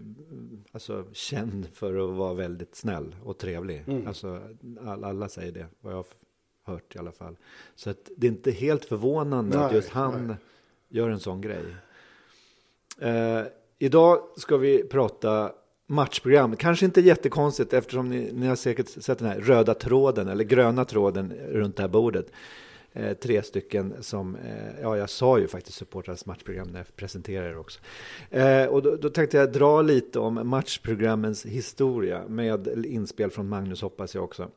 alltså, 0.72 1.06
känd 1.14 1.68
för 1.74 2.10
att 2.10 2.18
vara 2.18 2.34
väldigt 2.34 2.76
snäll 2.76 3.16
och 3.24 3.38
trevlig. 3.38 3.84
Mm. 3.88 4.08
Alltså, 4.08 4.42
all, 4.86 5.04
alla 5.04 5.30
säger 5.30 5.52
det, 5.52 5.66
vad 5.82 5.94
jag 5.94 5.98
har 5.98 6.74
hört 6.74 6.96
i 6.96 7.00
alla 7.00 7.12
fall. 7.12 7.38
Så 7.76 7.90
att 7.90 8.10
det 8.18 8.28
är 8.28 8.32
inte 8.32 8.52
helt 8.52 8.86
förvånande 8.86 9.60
att 9.60 9.72
Nej, 9.72 9.76
just 9.76 9.90
han 9.90 10.28
nej. 10.28 10.36
gör 10.90 11.10
en 11.10 11.20
sån 11.20 11.42
grej. 11.42 11.64
Eh, 13.00 13.42
idag 13.80 14.20
ska 14.38 14.58
vi 14.58 14.84
prata 14.84 15.52
matchprogram. 15.88 16.56
Kanske 16.56 16.86
inte 16.86 17.02
jättekonstigt 17.02 17.74
eftersom 17.74 18.10
ni, 18.10 18.32
ni 18.34 18.48
har 18.48 18.56
säkert 18.56 18.90
sett 18.90 19.20
den 19.20 19.28
här 19.28 19.40
röda 19.40 19.74
tråden 19.74 20.28
eller 20.28 20.44
gröna 20.44 20.86
tråden 20.86 21.34
runt 21.52 21.76
det 21.76 21.84
här 21.84 21.90
bordet. 21.90 22.32
Eh, 22.94 23.14
tre 23.14 23.44
stycken 23.44 23.94
som, 24.00 24.36
eh, 24.36 24.82
ja 24.82 24.98
jag 24.98 25.10
sa 25.10 25.40
ju 25.40 25.48
faktiskt 25.48 25.78
supportrarnas 25.78 26.26
matchprogram 26.26 26.68
när 26.68 26.80
jag 26.80 26.96
presenterade 26.96 27.50
det 27.50 27.58
också. 27.58 27.80
Eh, 28.30 28.66
och 28.66 28.84
då, 28.84 28.96
då 28.96 29.10
tänkte 29.10 29.38
jag 29.38 29.52
dra 29.52 29.82
lite 29.82 30.20
om 30.20 30.50
matchprogrammens 30.50 31.46
historia 31.46 32.24
med 32.28 32.86
inspel 32.86 33.30
från 33.32 33.50
Magnus 33.50 33.82
hoppas 33.82 34.16
jag 34.16 34.24
också. 34.24 34.50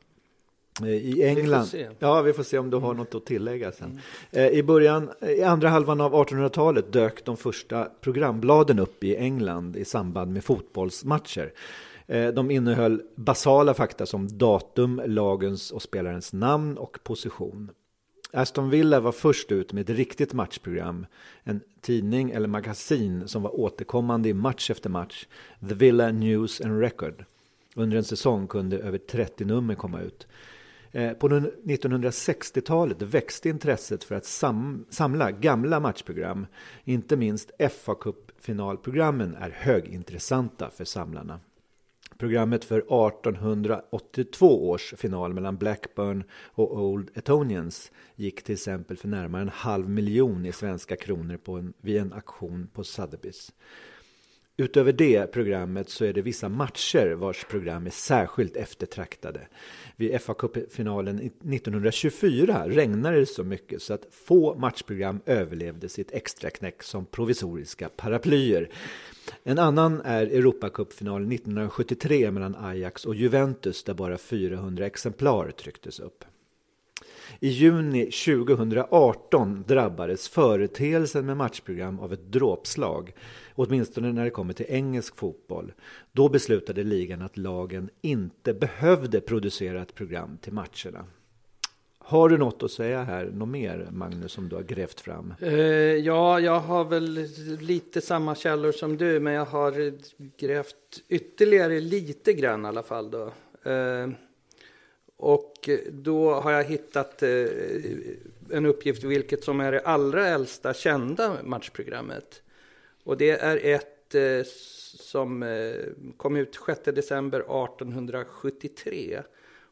I 0.84 1.22
England. 1.22 1.66
se. 1.66 1.88
Ja, 1.98 2.22
vi 2.22 2.32
får 2.32 2.42
se 2.42 2.58
om 2.58 2.70
du 2.70 2.76
har 2.76 2.94
något 2.94 3.14
att 3.14 3.26
tillägga 3.26 3.72
sen. 3.72 4.00
Eh, 4.30 4.46
I 4.46 4.62
början, 4.62 5.10
i 5.20 5.42
andra 5.42 5.68
halvan 5.68 6.00
av 6.00 6.14
1800-talet 6.14 6.92
dök 6.92 7.24
de 7.24 7.36
första 7.36 7.84
programbladen 8.00 8.78
upp 8.78 9.04
i 9.04 9.16
England 9.16 9.76
i 9.76 9.84
samband 9.84 10.32
med 10.32 10.44
fotbollsmatcher. 10.44 11.52
De 12.34 12.50
innehöll 12.50 13.02
basala 13.14 13.74
fakta 13.74 14.06
som 14.06 14.38
datum, 14.38 15.02
lagens 15.06 15.70
och 15.70 15.82
spelarens 15.82 16.32
namn 16.32 16.78
och 16.78 16.98
position. 17.04 17.70
Aston 18.32 18.70
Villa 18.70 19.00
var 19.00 19.12
först 19.12 19.52
ut 19.52 19.72
med 19.72 19.90
ett 19.90 19.96
riktigt 19.96 20.32
matchprogram, 20.32 21.06
en 21.44 21.60
tidning 21.80 22.30
eller 22.30 22.48
magasin 22.48 23.28
som 23.28 23.42
var 23.42 23.60
återkommande 23.60 24.28
i 24.28 24.34
match 24.34 24.70
efter 24.70 24.90
match, 24.90 25.26
The 25.68 25.74
Villa 25.74 26.10
News 26.10 26.60
and 26.60 26.80
Record. 26.80 27.24
Under 27.74 27.96
en 27.96 28.04
säsong 28.04 28.46
kunde 28.46 28.78
över 28.78 28.98
30 28.98 29.44
nummer 29.44 29.74
komma 29.74 30.00
ut. 30.00 30.26
Eh, 30.92 31.12
på 31.12 31.28
1960-talet 31.28 33.02
växte 33.02 33.48
intresset 33.48 34.04
för 34.04 34.14
att 34.14 34.24
sam 34.24 34.84
samla 34.90 35.30
gamla 35.30 35.80
matchprogram. 35.80 36.46
Inte 36.84 37.16
minst 37.16 37.50
fa 37.70 37.94
Cup-finalprogrammen 37.94 39.34
är 39.34 39.50
högintressanta 39.50 40.70
för 40.70 40.84
samlarna. 40.84 41.40
Programmet 42.20 42.64
för 42.64 42.78
1882 42.78 44.70
års 44.70 44.94
final 44.96 45.34
mellan 45.34 45.56
Blackburn 45.56 46.24
och 46.32 46.80
Old 46.80 47.10
Etonians 47.14 47.92
gick 48.16 48.42
till 48.42 48.52
exempel 48.52 48.96
för 48.96 49.08
närmare 49.08 49.42
en 49.42 49.48
halv 49.48 49.88
miljon 49.88 50.46
i 50.46 50.52
svenska 50.52 50.96
kronor 50.96 51.36
på 51.36 51.56
en, 51.56 51.72
vid 51.80 51.96
en 51.96 52.12
auktion 52.12 52.68
på 52.72 52.82
Sotheby's. 52.82 53.52
Utöver 54.60 54.92
det 54.92 55.26
programmet 55.32 55.88
så 55.88 56.04
är 56.04 56.12
det 56.12 56.22
vissa 56.22 56.48
matcher 56.48 57.12
vars 57.12 57.44
program 57.44 57.86
är 57.86 57.90
särskilt 57.90 58.56
eftertraktade. 58.56 59.40
Vid 59.96 60.20
fa 60.20 60.34
Cup-finalen 60.34 61.18
1924 61.18 62.64
regnade 62.68 63.20
det 63.20 63.26
så 63.26 63.44
mycket 63.44 63.82
så 63.82 63.94
att 63.94 64.06
få 64.10 64.54
matchprogram 64.54 65.20
överlevde 65.26 65.88
sitt 65.88 66.12
extraknäck 66.12 66.82
som 66.82 67.06
provisoriska 67.06 67.88
paraplyer. 67.88 68.68
En 69.42 69.58
annan 69.58 70.00
är 70.00 70.26
Europacupfinalen 70.26 71.32
1973 71.32 72.30
mellan 72.30 72.56
Ajax 72.56 73.04
och 73.04 73.14
Juventus 73.14 73.84
där 73.84 73.94
bara 73.94 74.18
400 74.18 74.86
exemplar 74.86 75.50
trycktes 75.50 76.00
upp. 76.00 76.24
I 77.40 77.48
juni 77.48 78.10
2018 78.10 79.64
drabbades 79.68 80.28
företeelsen 80.28 81.26
med 81.26 81.36
matchprogram 81.36 82.00
av 82.00 82.12
ett 82.12 82.32
dråpslag, 82.32 83.12
åtminstone 83.54 84.12
när 84.12 84.24
det 84.24 84.30
kommer 84.30 84.52
till 84.52 84.66
engelsk 84.68 85.16
fotboll. 85.16 85.72
Då 86.12 86.28
beslutade 86.28 86.84
ligan 86.84 87.22
att 87.22 87.36
lagen 87.36 87.90
inte 88.00 88.54
behövde 88.54 89.20
producera 89.20 89.82
ett 89.82 89.94
program 89.94 90.38
till 90.40 90.52
matcherna. 90.52 91.04
Har 91.98 92.28
du 92.28 92.38
något 92.38 92.62
att 92.62 92.70
säga 92.70 93.02
här, 93.02 93.24
något 93.24 93.48
mer 93.48 93.88
Magnus 93.90 94.32
som 94.32 94.48
du 94.48 94.56
har 94.56 94.62
grävt 94.62 95.00
fram? 95.00 95.34
Eh, 95.40 95.52
ja, 95.96 96.40
jag 96.40 96.60
har 96.60 96.84
väl 96.84 97.26
lite 97.60 98.00
samma 98.00 98.34
källor 98.34 98.72
som 98.72 98.96
du, 98.96 99.20
men 99.20 99.32
jag 99.32 99.44
har 99.44 99.92
grävt 100.36 100.76
ytterligare 101.08 101.80
lite 101.80 102.32
grann 102.32 102.64
i 102.64 102.68
alla 102.68 102.82
fall 102.82 103.10
då. 103.10 103.32
Eh, 103.70 104.08
och 105.16 105.68
då 105.90 106.34
har 106.34 106.52
jag 106.52 106.64
hittat 106.64 107.22
eh, 107.22 107.46
en 108.50 108.66
uppgift 108.66 109.04
vilket 109.04 109.44
som 109.44 109.60
är 109.60 109.72
det 109.72 109.80
allra 109.80 110.28
äldsta 110.28 110.74
kända 110.74 111.36
matchprogrammet. 111.44 112.42
Och 113.10 113.16
det 113.16 113.30
är 113.30 113.56
ett 113.56 114.14
eh, 114.14 114.42
som 114.96 115.42
eh, 115.42 115.74
kom 116.16 116.36
ut 116.36 116.58
6 116.66 116.80
december 116.84 117.40
1873. 117.40 119.22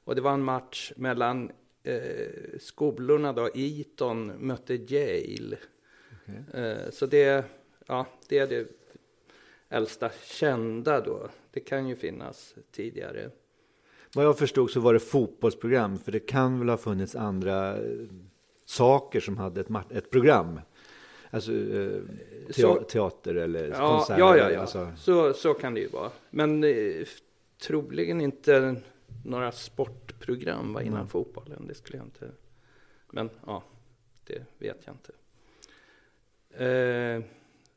Och 0.05 0.15
det 0.15 0.21
var 0.21 0.33
en 0.33 0.43
match 0.43 0.93
mellan 0.97 1.51
eh, 1.83 2.29
skolorna 2.61 3.33
då, 3.33 3.51
Eton 3.55 4.47
mötte 4.47 4.75
Yale. 4.75 5.57
Eh, 6.55 6.91
så 6.91 7.07
det, 7.07 7.45
ja, 7.87 8.07
det 8.29 8.39
är 8.39 8.47
det 8.47 8.69
äldsta 9.69 10.11
kända 10.25 11.01
då. 11.01 11.29
Det 11.51 11.61
kan 11.61 11.89
ju 11.89 11.97
finnas 11.97 12.55
tidigare. 12.71 13.31
Vad 14.15 14.25
jag 14.25 14.39
förstod 14.39 14.71
så 14.71 14.81
var 14.81 14.93
det 14.93 15.01
fotbollsprogram, 15.01 15.99
för 15.99 16.13
det 16.13 16.21
kan 16.21 16.59
väl 16.59 16.69
ha 16.69 16.77
funnits 16.77 17.17
andra 17.17 17.77
saker 18.65 19.21
som 19.21 19.37
hade 19.37 19.61
ett, 19.61 19.69
ett 19.91 20.11
program. 20.11 20.61
Alltså 21.31 21.53
eh, 21.53 22.01
Så- 22.51 22.75
tea- 22.79 22.85
teater 22.85 23.35
eller 23.35 23.69
Ja, 23.69 23.77
konserter. 23.97 24.19
ja, 24.21 24.37
ja, 24.37 24.51
ja. 24.51 24.61
Alltså, 24.61 24.93
Så, 24.97 25.33
så 25.35 25.55
kan 25.55 25.75
det 25.75 25.81
ju 25.81 25.89
vara. 25.89 26.11
Men 26.31 26.65
eh, 26.65 27.07
troligen 27.63 28.21
inte 28.21 28.77
några 29.25 29.53
sportprogram 29.53 30.73
var 30.73 30.81
innan 30.81 30.95
Mm. 30.99 31.09
fotbollen. 31.09 31.67
Det 31.67 31.75
skulle 31.75 31.99
jag 31.99 32.07
inte. 32.07 32.31
Men 33.11 33.31
ja, 33.47 33.63
det 34.25 34.43
vet 34.59 34.79
jag 34.87 34.95
inte. 34.95 35.13
Eh, 36.65 37.23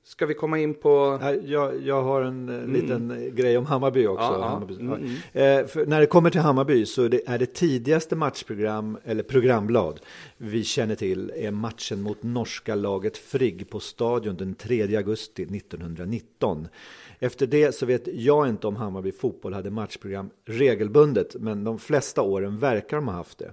ska 0.04 0.26
vi 0.26 0.34
komma 0.34 0.60
in 0.60 0.74
på? 0.74 1.20
Jag, 1.44 1.82
jag 1.82 2.04
har 2.04 2.22
en 2.22 2.50
eh, 2.50 2.68
liten 2.68 3.12
eh, 3.12 3.18
grej 3.18 3.58
om 3.58 3.66
Hammarby 3.66 4.08
också. 4.08 4.24
Ja. 4.24 4.48
Hammarby. 4.48 4.74
Mm, 4.74 4.94
mm. 4.94 5.16
Eh, 5.34 5.88
när 5.88 6.00
det 6.00 6.06
kommer 6.06 6.30
till 6.30 6.42
Hammarby 6.42 6.86
så 6.86 7.08
det 7.08 7.22
är 7.28 7.40
det 7.40 7.54
tidigaste 7.54 8.16
matchprogram, 8.16 8.98
eller 9.04 9.24
programblad, 9.24 10.00
vi 10.38 10.64
känner 10.64 10.96
till 10.96 11.32
är 11.36 11.52
matchen 11.52 12.02
mot 12.02 12.24
norska 12.24 12.76
laget 12.76 13.18
Frigg 13.18 13.70
på 13.70 13.80
Stadion 13.80 14.36
den 14.36 14.56
3 14.56 14.96
augusti 14.96 15.44
1919. 15.44 16.68
Efter 17.20 17.48
det 17.48 17.76
så 17.76 17.86
vet 17.86 18.08
jag 18.14 18.50
inte 18.50 18.68
om 18.68 18.76
Hammarby 18.76 19.12
fotboll 19.12 19.54
hade 19.54 19.72
matchprogram 19.72 20.30
regelbundet, 20.46 21.36
men 21.40 21.64
de 21.64 21.80
flesta 21.80 22.22
åren 22.22 22.60
verkar 22.60 22.98
de 22.98 23.08
ha 23.08 23.16
haft 23.16 23.38
det. 23.38 23.52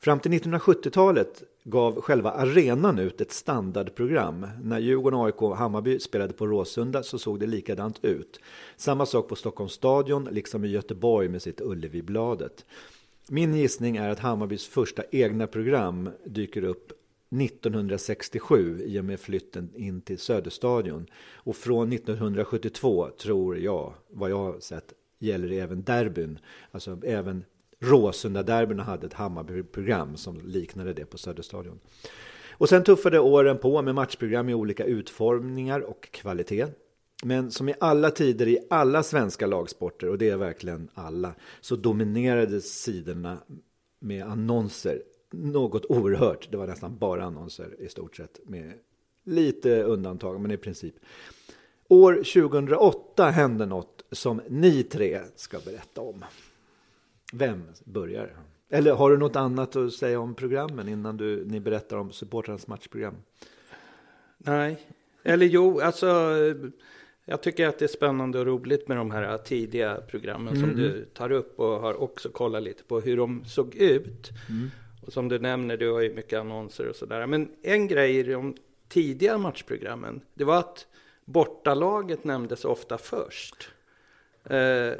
Fram 0.00 0.20
till 0.20 0.32
1970-talet 0.32 1.42
gav 1.64 2.00
själva 2.00 2.30
arenan 2.30 2.98
ut 2.98 3.20
ett 3.20 3.32
standardprogram. 3.32 4.46
När 4.62 4.78
Djurgården, 4.78 5.20
AIK 5.20 5.42
och 5.42 5.56
Hammarby 5.56 6.00
spelade 6.00 6.32
på 6.32 6.46
Råsunda 6.46 7.02
så 7.02 7.18
såg 7.18 7.40
det 7.40 7.46
likadant 7.46 8.04
ut. 8.04 8.40
Samma 8.76 9.06
sak 9.06 9.28
på 9.28 9.36
Stockholms 9.36 9.72
stadion, 9.72 10.28
liksom 10.30 10.64
i 10.64 10.68
Göteborg 10.68 11.28
med 11.28 11.42
sitt 11.42 11.60
Ullevibladet. 11.60 12.64
Min 13.28 13.54
gissning 13.54 13.96
är 13.96 14.08
att 14.08 14.18
Hammarbys 14.18 14.66
första 14.66 15.02
egna 15.10 15.46
program 15.46 16.10
dyker 16.24 16.64
upp 16.64 16.92
1967 17.42 18.82
i 18.84 19.00
och 19.00 19.04
med 19.04 19.20
flytten 19.20 19.70
in 19.74 20.00
till 20.00 20.18
Söderstadion. 20.18 21.06
Och 21.34 21.56
från 21.56 21.92
1972 21.92 23.08
tror 23.22 23.58
jag, 23.58 23.94
vad 24.10 24.30
jag 24.30 24.38
har 24.38 24.60
sett, 24.60 24.92
gäller 25.18 25.48
det 25.48 25.58
även 25.58 25.82
derbyn. 25.82 26.38
Alltså 26.70 26.98
även 27.04 27.44
Råsunda-derbyna 27.84 28.82
hade 28.82 29.06
ett 29.06 29.14
Hammarby-program 29.14 30.16
som 30.16 30.40
liknade 30.44 30.92
det 30.92 31.04
på 31.04 31.18
Söderstadion. 31.18 31.80
Och 32.50 32.68
sen 32.68 32.84
tuffade 32.84 33.18
åren 33.18 33.58
på 33.58 33.82
med 33.82 33.94
matchprogram 33.94 34.48
i 34.48 34.54
olika 34.54 34.84
utformningar 34.84 35.80
och 35.80 36.08
kvalitet. 36.10 36.66
Men 37.24 37.50
som 37.50 37.68
i 37.68 37.74
alla 37.80 38.10
tider 38.10 38.48
i 38.48 38.58
alla 38.70 39.02
svenska 39.02 39.46
lagsporter, 39.46 40.08
och 40.08 40.18
det 40.18 40.28
är 40.28 40.36
verkligen 40.36 40.88
alla, 40.94 41.34
så 41.60 41.76
dominerade 41.76 42.60
sidorna 42.60 43.38
med 43.98 44.24
annonser 44.24 45.02
något 45.30 45.84
oerhört. 45.84 46.48
Det 46.50 46.56
var 46.56 46.66
nästan 46.66 46.98
bara 46.98 47.24
annonser 47.24 47.76
i 47.78 47.88
stort 47.88 48.16
sett, 48.16 48.40
med 48.44 48.72
lite 49.24 49.82
undantag, 49.82 50.40
men 50.40 50.50
i 50.50 50.56
princip. 50.56 50.94
År 51.88 52.14
2008 52.14 53.30
hände 53.30 53.66
något 53.66 54.04
som 54.12 54.40
ni 54.48 54.82
tre 54.82 55.20
ska 55.36 55.58
berätta 55.64 56.00
om. 56.00 56.24
Vem 57.36 57.62
börjar? 57.84 58.36
Eller 58.70 58.92
har 58.92 59.10
du 59.10 59.18
något 59.18 59.36
annat 59.36 59.76
att 59.76 59.92
säga 59.92 60.20
om 60.20 60.34
programmen 60.34 60.88
innan 60.88 61.16
du, 61.16 61.44
ni 61.44 61.60
berättar 61.60 61.96
om 61.96 62.12
supportrarnas 62.12 62.66
matchprogram? 62.66 63.14
Nej, 64.38 64.78
eller 65.22 65.46
jo, 65.46 65.80
alltså 65.80 66.06
jag 67.24 67.42
tycker 67.42 67.68
att 67.68 67.78
det 67.78 67.84
är 67.84 67.88
spännande 67.88 68.38
och 68.38 68.46
roligt 68.46 68.88
med 68.88 68.96
de 68.96 69.10
här 69.10 69.38
tidiga 69.38 70.00
programmen 70.08 70.56
mm. 70.56 70.68
som 70.68 70.76
du 70.76 71.04
tar 71.04 71.32
upp 71.32 71.60
och 71.60 71.80
har 71.80 72.02
också 72.02 72.28
kollat 72.28 72.62
lite 72.62 72.84
på 72.84 73.00
hur 73.00 73.16
de 73.16 73.44
såg 73.44 73.74
ut. 73.74 74.30
Mm. 74.48 74.70
Och 75.06 75.12
som 75.12 75.28
du 75.28 75.38
nämner, 75.38 75.76
du 75.76 75.92
har 75.92 76.00
ju 76.00 76.14
mycket 76.14 76.40
annonser 76.40 76.88
och 76.88 76.96
sådär. 76.96 77.26
Men 77.26 77.50
en 77.62 77.88
grej 77.88 78.16
i 78.16 78.22
de 78.22 78.56
tidiga 78.88 79.38
matchprogrammen, 79.38 80.20
det 80.34 80.44
var 80.44 80.58
att 80.58 80.86
bortalaget 81.24 82.24
nämndes 82.24 82.64
ofta 82.64 82.98
först. 82.98 83.70
Eh, 84.44 84.92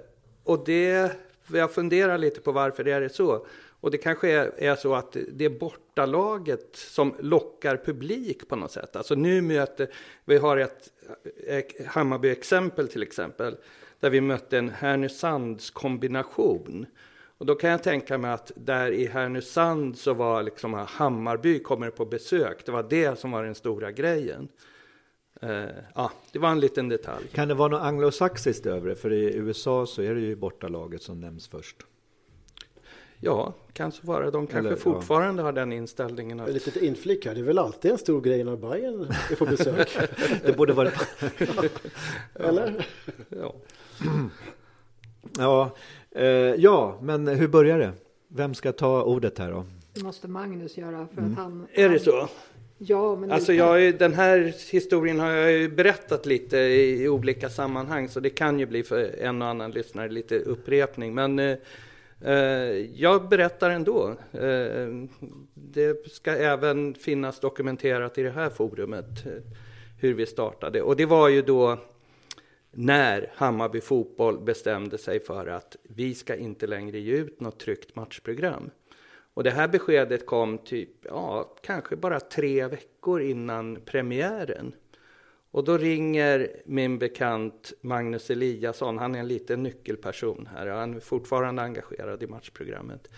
och 0.44 0.64
det, 0.64 1.16
jag 1.52 1.72
funderar 1.72 2.18
lite 2.18 2.40
på 2.40 2.52
varför 2.52 2.84
det 2.84 2.92
är 2.92 3.08
så. 3.08 3.46
Och 3.80 3.90
det 3.90 3.98
kanske 3.98 4.30
är, 4.30 4.52
är, 4.56 4.76
så 4.76 4.94
att 4.94 5.16
det 5.32 5.44
är 5.44 5.58
bortalaget 5.58 6.76
som 6.76 7.14
lockar 7.20 7.76
publik 7.76 8.48
på 8.48 8.56
något 8.56 8.72
sätt. 8.72 8.96
Alltså 8.96 9.14
nu 9.14 9.42
möter, 9.42 9.88
vi 10.24 10.36
har 10.36 10.56
ett, 10.56 10.92
ett 11.46 11.86
Hammarby-exempel 11.86 12.88
till 12.88 13.02
exempel, 13.02 13.56
där 14.00 14.10
vi 14.10 14.20
mötte 14.20 14.58
en 14.58 14.70
Härnösands 14.70 15.70
kombination. 15.70 16.86
Och 17.38 17.46
då 17.46 17.54
kan 17.54 17.70
jag 17.70 17.82
tänka 17.82 18.18
mig 18.18 18.30
att 18.30 18.52
där 18.54 18.90
i 18.90 19.06
Härnösand 19.06 19.98
så 19.98 20.14
var 20.14 20.42
liksom 20.42 20.74
Hammarby 20.74 21.58
kommer 21.58 21.90
på 21.90 22.06
besök. 22.06 22.66
Det 22.66 22.72
var 22.72 22.82
det 22.82 23.18
som 23.18 23.30
var 23.30 23.44
den 23.44 23.54
stora 23.54 23.92
grejen. 23.92 24.48
Uh, 25.44 25.66
ja, 25.94 26.12
det 26.32 26.38
var 26.38 26.50
en 26.50 26.60
liten 26.60 26.88
detalj. 26.88 27.26
Kan 27.32 27.48
det 27.48 27.54
vara 27.54 27.68
något 27.68 27.82
anglosaxiskt 27.82 28.66
över 28.66 28.88
det? 28.88 28.96
För 28.96 29.12
i 29.12 29.36
USA 29.36 29.86
så 29.86 30.02
är 30.02 30.14
det 30.14 30.20
ju 30.20 30.36
bortalaget 30.36 31.02
som 31.02 31.20
nämns 31.20 31.48
först. 31.48 31.76
Ja, 33.20 33.54
kanske 33.72 34.06
vara. 34.06 34.30
De 34.30 34.46
kanske 34.46 34.68
Eller, 34.68 34.76
fortfarande 34.76 35.42
ja. 35.42 35.46
har 35.46 35.52
den 35.52 35.72
inställningen. 35.72 36.40
Att... 36.40 36.48
Ett 36.48 36.54
litet 36.54 36.76
inflick 36.76 37.26
här. 37.26 37.34
Det 37.34 37.40
är 37.40 37.44
väl 37.44 37.58
alltid 37.58 37.90
en 37.90 37.98
stor 37.98 38.20
grej 38.20 38.44
när 38.44 38.56
Bayern 38.56 39.06
är 39.30 39.36
på 39.36 39.46
besök. 39.46 39.98
det 40.44 40.56
borde 40.56 40.72
vara... 40.72 40.90
Eller? 42.34 42.86
Ja. 43.28 43.54
ja, 45.38 45.70
eh, 46.10 46.26
ja, 46.54 46.98
men 47.02 47.28
hur 47.28 47.48
börjar 47.48 47.78
det? 47.78 47.92
Vem 48.28 48.54
ska 48.54 48.72
ta 48.72 49.02
ordet 49.02 49.38
här 49.38 49.50
då? 49.52 49.66
Det 49.94 50.02
måste 50.02 50.28
Magnus 50.28 50.76
göra. 50.76 51.06
För 51.14 51.18
mm. 51.18 51.32
att 51.32 51.38
han, 51.38 51.66
är 51.72 51.88
det 51.88 51.98
så? 51.98 52.28
Ja, 52.86 53.16
men 53.16 53.30
alltså 53.32 53.52
jag, 53.52 53.98
den 53.98 54.14
här 54.14 54.54
historien 54.70 55.20
har 55.20 55.30
jag 55.30 55.52
ju 55.52 55.68
berättat 55.68 56.26
lite 56.26 56.56
i, 56.56 57.02
i, 57.02 57.08
olika 57.08 57.50
sammanhang 57.50 58.08
så 58.08 58.20
det 58.20 58.30
kan 58.30 58.58
ju 58.58 58.66
bli 58.66 58.82
för 58.82 59.20
en 59.20 59.42
och 59.42 59.48
annan 59.48 59.70
lyssnare 59.70 60.08
lite 60.08 60.38
upprepning. 60.38 61.14
Men 61.14 61.38
eh, 61.38 61.56
Eh, 62.24 62.34
jag 63.00 63.28
berättar 63.28 63.70
ändå. 63.70 64.16
Eh, 64.32 64.88
det 65.54 66.12
ska 66.12 66.30
även 66.32 66.94
finnas 66.94 67.40
dokumenterat 67.40 68.18
i 68.18 68.22
det 68.22 68.30
här 68.30 68.50
forumet 68.50 69.26
eh, 69.26 69.32
hur 70.00 70.14
vi 70.14 70.26
startade. 70.26 70.82
Och 70.82 70.96
det 70.96 71.06
var 71.06 71.28
ju 71.28 71.42
då 71.42 71.78
när 72.70 73.30
Hammarby 73.34 73.80
fotboll 73.80 74.40
bestämde 74.40 74.98
sig 74.98 75.20
för 75.20 75.46
att 75.46 75.76
vi 75.82 76.14
ska 76.14 76.36
inte 76.36 76.66
längre 76.66 76.98
ge 76.98 77.16
ut 77.16 77.40
något 77.40 77.58
tryckt 77.58 77.96
matchprogram. 77.96 78.70
Och 79.34 79.44
det 79.44 79.50
här 79.50 79.68
beskedet 79.68 80.26
kom 80.26 80.58
typ, 80.58 80.90
ja, 81.02 81.54
kanske 81.62 81.96
bara 81.96 82.20
tre 82.20 82.66
veckor 82.66 83.22
innan 83.22 83.78
premiären. 83.84 84.74
Och 85.50 85.64
då 85.64 85.76
ringer 85.76 86.48
min 86.64 86.98
bekant 86.98 87.72
Magnus 87.80 88.30
Eliasson, 88.30 88.98
han 88.98 89.14
är 89.14 89.18
en 89.18 89.28
liten 89.28 89.62
nyckelperson 89.62 90.48
här, 90.54 90.66
han 90.66 90.94
är 90.94 91.00
fortfarande 91.00 91.62
engagerad 91.62 92.22
i 92.22 92.26
matchprogrammet. 92.26 93.10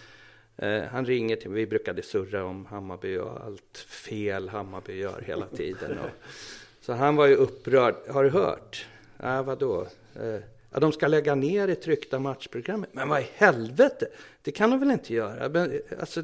Eh, 0.56 0.82
han 0.82 1.06
ringer 1.06 1.36
till 1.36 1.50
mig, 1.50 1.60
vi 1.60 1.66
brukade 1.66 2.02
surra 2.02 2.44
om 2.44 2.66
Hammarby 2.66 3.18
och 3.18 3.44
allt 3.44 3.78
fel 3.78 4.48
Hammarby 4.48 4.98
gör 4.98 5.22
hela 5.26 5.46
tiden. 5.46 5.98
Och, 5.98 6.10
så 6.80 6.92
han 6.92 7.16
var 7.16 7.26
ju 7.26 7.34
upprörd, 7.34 7.94
har 8.08 8.24
du 8.24 8.30
hört? 8.30 8.86
Ja, 9.16 9.42
vadå? 9.42 9.86
Eh, 10.14 10.40
ja, 10.76 10.80
de 10.80 10.92
ska 10.92 11.06
lägga 11.06 11.34
ner 11.34 11.66
det 11.66 11.74
tryckta 11.74 12.18
matchprogrammet. 12.18 12.90
Men 12.92 13.08
vad 13.08 13.20
i 13.20 13.26
helvete, 13.34 14.08
det 14.42 14.52
kan 14.52 14.70
de 14.70 14.80
väl 14.80 14.90
inte 14.90 15.14
göra? 15.14 15.48
Men, 15.48 15.80
alltså, 16.00 16.22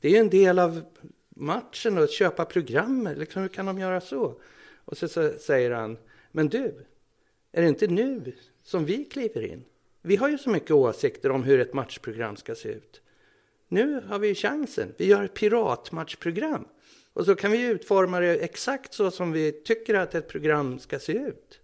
det 0.00 0.08
är 0.08 0.12
ju 0.12 0.18
en 0.18 0.30
del 0.30 0.58
av 0.58 0.82
matchen 1.28 1.98
att 1.98 2.10
köpa 2.10 2.44
programmet, 2.44 3.18
liksom, 3.18 3.42
hur 3.42 3.48
kan 3.48 3.66
de 3.66 3.78
göra 3.78 4.00
så? 4.00 4.40
Och 4.84 4.96
så, 4.96 5.08
så 5.08 5.32
säger 5.32 5.70
han, 5.70 5.96
men 6.32 6.48
du, 6.48 6.74
är 7.52 7.62
det 7.62 7.68
inte 7.68 7.86
nu 7.86 8.32
som 8.62 8.84
vi 8.84 9.04
kliver 9.04 9.42
in? 9.42 9.64
Vi 10.02 10.16
har 10.16 10.28
ju 10.28 10.38
så 10.38 10.50
mycket 10.50 10.70
åsikter 10.70 11.30
om 11.30 11.42
hur 11.42 11.60
ett 11.60 11.74
matchprogram 11.74 12.36
ska 12.36 12.54
se 12.54 12.68
ut. 12.68 13.00
Nu 13.68 14.02
har 14.08 14.18
vi 14.18 14.28
ju 14.28 14.34
chansen. 14.34 14.94
Vi 14.96 15.06
gör 15.06 15.24
ett 15.24 15.34
piratmatchprogram. 15.34 16.68
Och 17.12 17.24
så 17.24 17.34
kan 17.34 17.50
vi 17.50 17.66
utforma 17.66 18.20
det 18.20 18.36
exakt 18.36 18.94
så 18.94 19.10
som 19.10 19.32
vi 19.32 19.52
tycker 19.52 19.94
att 19.94 20.14
ett 20.14 20.28
program 20.28 20.78
ska 20.78 20.98
se 20.98 21.12
ut. 21.12 21.60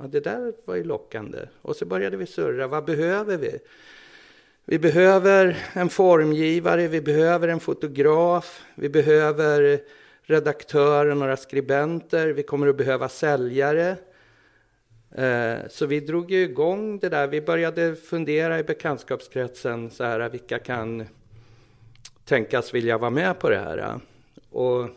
Ja, 0.00 0.06
det 0.06 0.20
där 0.20 0.52
var 0.64 0.74
ju 0.74 0.84
lockande. 0.84 1.38
Och 1.62 1.76
så 1.76 1.84
började 1.84 2.16
vi 2.16 2.26
surra. 2.26 2.66
Vad 2.66 2.84
behöver 2.84 3.36
vi? 3.36 3.58
Vi 4.64 4.78
behöver 4.78 5.56
en 5.72 5.88
formgivare, 5.88 6.88
vi 6.88 7.00
behöver 7.00 7.48
en 7.48 7.60
fotograf, 7.60 8.64
vi 8.74 8.88
behöver 8.88 9.80
redaktörer, 10.22 11.14
några 11.14 11.36
skribenter, 11.36 12.28
vi 12.28 12.42
kommer 12.42 12.66
att 12.66 12.76
behöva 12.76 13.08
säljare. 13.08 13.96
Eh, 15.14 15.58
så 15.70 15.86
vi 15.86 16.00
drog 16.00 16.30
ju 16.30 16.42
igång 16.42 16.98
det 16.98 17.08
där. 17.08 17.26
Vi 17.26 17.40
började 17.40 17.96
fundera 17.96 18.58
i 18.58 18.62
bekantskapskretsen, 18.62 19.90
så 19.90 20.04
här, 20.04 20.28
vilka 20.28 20.58
kan 20.58 21.06
tänkas 22.24 22.74
vilja 22.74 22.98
vara 22.98 23.10
med 23.10 23.38
på 23.38 23.50
det 23.50 23.58
här? 23.58 24.00
Och 24.50 24.88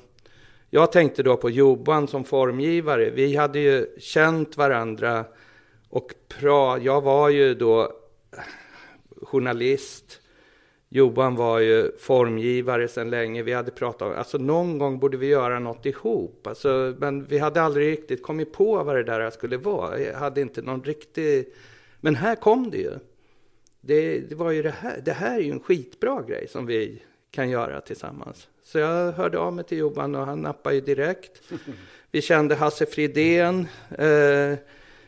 jag 0.74 0.92
tänkte 0.92 1.24
då 1.24 1.38
på 1.38 1.50
Johan 1.50 2.08
som 2.08 2.24
formgivare. 2.24 3.10
Vi 3.10 3.36
hade 3.36 3.60
ju 3.60 3.88
känt 4.00 4.58
varandra 4.58 5.26
och 5.90 6.14
pra, 6.28 6.78
jag 6.78 7.02
var 7.02 7.30
ju 7.30 7.54
då 7.54 7.92
journalist 9.22 10.22
Johan 10.90 11.36
var 11.36 11.60
ju 11.60 11.98
formgivare 11.98 12.88
sedan 12.88 13.10
länge. 13.10 13.44
Vi 13.44 13.54
hade 13.54 13.72
pratat 13.72 14.02
om, 14.02 14.18
alltså 14.18 14.38
någon 14.38 14.78
gång 14.78 15.00
borde 15.00 15.18
vi 15.18 15.28
göra 15.28 15.60
något 15.60 15.86
ihop. 15.86 16.48
Alltså, 16.48 16.96
men 16.98 17.26
vi 17.26 17.38
hade 17.38 17.62
aldrig 17.62 17.92
riktigt 17.92 18.24
kommit 18.24 18.54
på 18.54 18.84
vad 18.84 18.96
det 18.96 19.04
där 19.04 19.30
skulle 19.30 19.58
vara. 19.58 20.00
Jag 20.00 20.14
hade 20.14 20.42
inte 20.42 20.62
någon 20.62 20.84
riktig... 20.84 21.54
Men 22.02 22.16
här 22.16 22.36
kom 22.36 22.72
det 22.72 22.78
ju. 22.78 22.92
Det, 23.82 24.20
det 24.20 24.36
var 24.36 24.52
ju 24.52 24.64
det 24.64 24.76
här. 24.80 25.02
Det 25.06 25.14
här 25.14 25.36
är 25.36 25.44
ju 25.44 25.52
en 25.52 25.60
skitbra 25.60 26.22
grej 26.22 26.48
som 26.48 26.66
vi 26.66 27.04
kan 27.32 27.50
göra 27.50 27.82
tillsammans. 27.82 28.48
Så 28.64 28.80
jag 28.80 29.12
hörde 29.12 29.40
av 29.40 29.54
mig 29.54 29.66
till 29.66 29.78
Johan 29.78 30.16
och 30.16 30.26
han 30.26 30.42
nappade 30.42 30.76
ju 30.76 30.82
direkt. 30.82 31.42
Vi 32.12 32.22
kände 32.22 32.56
Hasse 32.56 32.86
Fridén, 32.86 33.68
eh, 33.98 34.58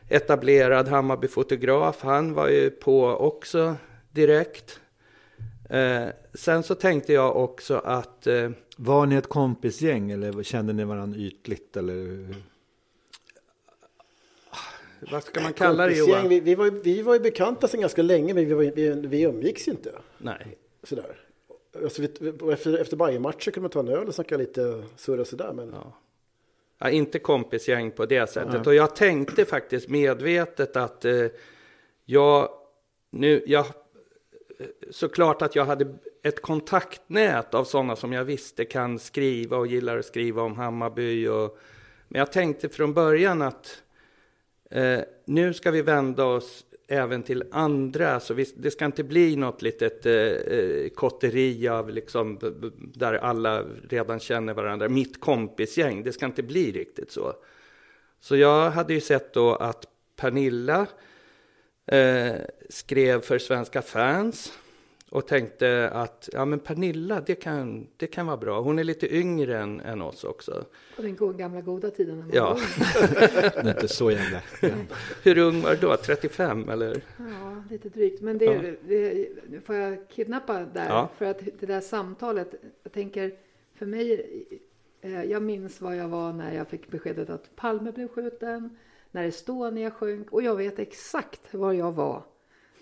etablerad 0.10 0.88
Hammarby-fotograf. 0.88 2.02
Han 2.02 2.34
var 2.34 2.48
ju 2.48 2.70
på 2.70 3.06
också 3.06 3.76
direkt. 4.12 4.80
Eh, 5.70 6.06
sen 6.34 6.63
så 6.63 6.76
tänkte 6.76 7.13
jag 7.13 7.38
också 7.38 7.78
att... 7.78 8.28
Eh, 8.28 8.50
var 8.78 9.06
ni 9.06 9.15
ett 9.15 9.30
kompisgäng 9.30 10.12
eller 10.12 10.44
kände 10.44 10.74
ni 10.74 10.84
varandra 10.84 11.20
ytligt? 11.20 11.78
Eller? 11.78 12.28
Vad 15.12 15.24
ska 15.24 15.41
man 15.41 15.54
kalla 15.54 15.88
det 15.88 15.98
Johan? 15.98 16.30
Vi, 16.30 16.39
vi, 16.39 16.56
var, 16.56 16.72
vi 16.72 17.02
var 17.02 17.13
ju 17.13 17.20
bekanta 17.20 17.68
sedan 17.68 17.82
ganska 17.82 18.02
länge 18.02 18.34
men 18.34 18.46
vi, 18.46 18.54
var, 18.54 18.63
vi, 18.63 19.08
vi 19.08 19.22
umgicks 19.22 19.68
ju 19.68 19.72
inte. 19.72 19.91
Nej. 20.18 20.58
Sådär. 20.84 21.25
Alltså, 21.84 22.04
efter, 22.52 22.78
efter 22.78 22.98
Bayern-matcher 22.98 23.52
kunde 23.52 23.62
man 23.62 23.70
ta 23.70 23.80
en 23.80 23.88
öl 23.88 24.08
och 24.08 24.16
snacka 24.16 24.38
lite 24.38 24.84
surra 24.96 25.26
sådär. 25.26 25.54
Men 25.54 25.70
Ja. 25.74 25.94
Ja, 26.78 26.90
inte 26.90 27.20
kompisgäng 27.20 27.92
på 27.92 28.06
det 28.06 28.30
sättet. 28.30 28.68
Och 28.68 28.76
jag 28.76 28.96
tänkte 28.96 29.46
faktiskt 29.46 29.90
medvetet 29.90 30.76
att 30.76 31.06
eh, 31.06 31.26
jag 32.06 32.50
nu, 33.10 33.44
jag, 33.46 33.66
såklart 34.90 35.42
att 35.42 35.56
jag 35.56 35.66
hade 35.66 35.96
ett 36.24 36.42
kontaktnät 36.42 37.54
av 37.54 37.64
sådana 37.64 37.96
som 37.96 38.14
jag 38.14 38.24
visste 38.24 38.66
kan 38.66 39.00
skriva 39.00 39.58
och 39.58 39.68
gillar 39.68 39.98
att 39.98 40.06
skriva 40.06 40.42
om 40.42 40.56
Hammarby. 40.56 41.28
Och, 41.28 41.58
men 42.08 42.20
jag 42.20 42.32
tänkte 42.32 42.70
från 42.70 42.94
början 42.94 43.42
att 43.42 43.82
eh, 44.72 45.00
nu 45.26 45.54
ska 45.54 45.72
vi 45.72 45.82
vända 45.82 46.26
oss 46.26 46.64
även 46.88 47.24
till 47.24 47.43
andra, 47.52 48.19
så 48.19 48.34
vi, 48.34 48.45
det 48.56 48.71
ska 48.71 48.86
inte 48.86 49.04
bli 49.04 49.36
något 49.36 49.62
litet 49.62 50.06
eh, 50.06 50.13
eh 50.13 50.89
kotteri 50.89 51.67
av 51.67 51.89
liksom, 51.89 52.39
där 52.93 53.13
alla 53.13 53.63
redan 53.89 54.19
känner 54.19 54.54
varandra, 54.54 54.89
mitt 54.89 55.19
kompisgäng, 55.19 56.04
det 56.04 56.13
ska 56.13 56.26
inte 56.26 56.43
bli 56.43 56.71
riktigt 56.71 57.12
så. 57.12 57.34
Så 58.19 58.36
jag 58.36 58.71
hade 58.71 58.93
ju 58.93 59.02
sett 59.02 59.34
då 59.34 59.56
att 59.56 59.86
Pernilla 60.15 60.88
eh, 61.86 62.36
skrev 62.69 63.21
för 63.21 63.39
svenska 63.39 63.82
fans 63.82 64.54
och 65.10 65.28
tänkte 65.28 65.89
att 65.94 66.30
ja, 66.34 66.46
men 66.46 66.60
Pernilla, 66.60 67.22
det 67.26 67.36
kan, 67.36 67.88
det 67.98 68.08
kan 68.08 68.26
vara 68.28 68.38
bra. 68.38 68.62
Hon 68.62 68.80
är 68.80 68.84
lite 68.84 69.15
yngre 69.15 69.58
än, 69.58 69.80
än 69.80 70.02
oss 70.02 70.24
också. 70.24 70.65
På 70.96 71.02
den 71.02 71.15
go- 71.15 71.34
gamla 71.34 71.62
goda 71.62 71.89
tiden. 71.91 72.15
när 72.20 72.26
man 72.26 72.32
Ja. 72.34 72.58
Det 73.54 73.58
är 73.58 73.70
inte 73.70 73.88
så 73.88 74.12
jävla... 74.12 74.41
Hur 75.24 75.38
ung 75.38 75.62
var 75.62 75.72
du 75.72 75.78
då? 75.78 75.98
35 75.98 76.70
eller? 76.70 77.02
Ja, 77.18 77.63
lite 77.70 77.89
drygt. 77.89 78.22
Men 78.22 78.38
det, 78.38 78.76
det, 78.88 79.28
nu 79.50 79.62
får 79.62 79.76
jag 79.76 80.10
kidnappa 80.10 80.60
där. 80.60 80.86
Ja. 80.89 81.10
För 81.18 81.26
att 81.26 81.39
det 81.60 81.65
där 81.65 81.82
samtalet, 81.82 82.56
jag 82.84 82.91
tänker 82.94 83.32
för 83.76 83.86
mig, 83.86 84.26
eh, 85.02 85.24
jag 85.24 85.44
minns 85.44 85.82
vad 85.82 85.96
jag 85.98 86.08
var 86.08 86.34
när 86.34 86.54
jag 86.56 86.68
fick 86.68 86.88
beskedet 86.91 87.30
att 87.30 87.56
Palme 87.56 87.91
blev 87.91 88.08
skjuten, 88.08 88.78
när 89.12 89.24
Estonia 89.28 89.91
sjönk 89.91 90.32
och 90.32 90.41
jag 90.41 90.56
vet 90.56 90.80
exakt 90.80 91.54
var 91.54 91.74
jag 91.74 91.91
var 91.91 92.24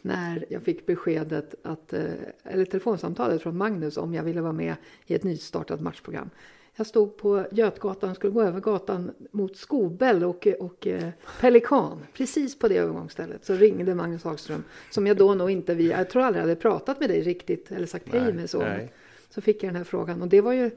när 0.04 0.46
jag 0.50 0.63
fick 0.63 0.86
beskedet 0.86 1.56
att, 1.63 1.94
eh, 1.94 2.04
eller 2.44 2.66
telefonsamtalet 2.66 3.42
från 3.42 3.58
Magnus 3.58 3.98
om 3.98 4.13
jag 4.13 4.24
ville 4.24 4.42
vara 4.42 4.54
med 4.54 4.76
i 5.06 5.16
ett 5.16 5.24
nystartat 5.24 5.82
matchprogram. 5.82 6.30
Jag 6.76 6.88
stod 6.88 7.18
på 7.18 7.46
Götgatan 7.52 8.10
och 8.10 8.16
skulle 8.16 8.34
gå 8.34 8.42
över 8.42 8.60
gatan 8.60 9.12
mot 9.32 9.58
Skobel 9.58 10.24
och, 10.24 10.48
och 10.60 10.88
eh, 10.88 11.10
Pelikan. 11.42 12.00
Precis 12.13 12.60
på 12.60 12.68
det 12.68 12.78
övergångsstället 12.78 13.46
så 13.46 13.54
ringde 13.54 13.96
Magnus 13.96 14.24
Hagström 14.24 14.63
som 14.89 15.08
jag 15.08 15.18
då 15.18 15.34
nog 15.34 15.52
inte, 15.52 15.76
vi, 15.76 15.89
jag 15.89 16.10
tror 16.10 16.24
aldrig 16.24 16.42
hade 16.42 16.56
pratat 16.56 17.00
med 17.00 17.10
dig 17.10 17.22
riktigt 17.22 17.72
eller 17.72 17.88
sagt 17.88 18.10
hej 18.13 18.34
med 18.34 18.50
så. 18.50 18.60
nej. 18.60 18.94
Så 19.30 19.42
fick 19.42 19.63
jag 19.63 19.70
den 19.70 19.76
här 19.76 19.84
frågan 19.84 20.22
och 20.22 20.28
det 20.28 20.42
var 20.42 20.54
ju 20.54 20.72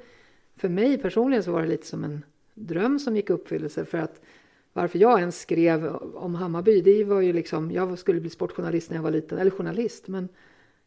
för 0.56 0.68
mig 0.68 0.98
personligen 0.98 1.42
så 1.42 1.52
var 1.52 1.62
det 1.62 1.68
lite 1.68 1.86
som 1.86 2.04
en 2.04 2.22
dröm 2.54 2.98
som 2.98 3.16
gick 3.16 3.30
i 3.30 3.32
uppfyllelse 3.32 3.84
för 3.84 3.98
att 3.98 4.20
varför 4.76 4.98
jag 4.98 5.18
ens 5.20 5.40
skrev 5.40 5.96
om 6.14 6.34
Hammarby, 6.34 6.80
det 6.80 7.04
var 7.04 7.20
ju 7.20 7.32
liksom, 7.32 7.70
jag 7.70 7.98
skulle 7.98 8.20
bli 8.20 8.30
sportjournalist 8.30 8.90
när 8.90 8.96
jag 8.96 9.02
var 9.02 9.10
liten, 9.10 9.38
eller 9.38 9.50
journalist, 9.50 10.08
men 10.08 10.28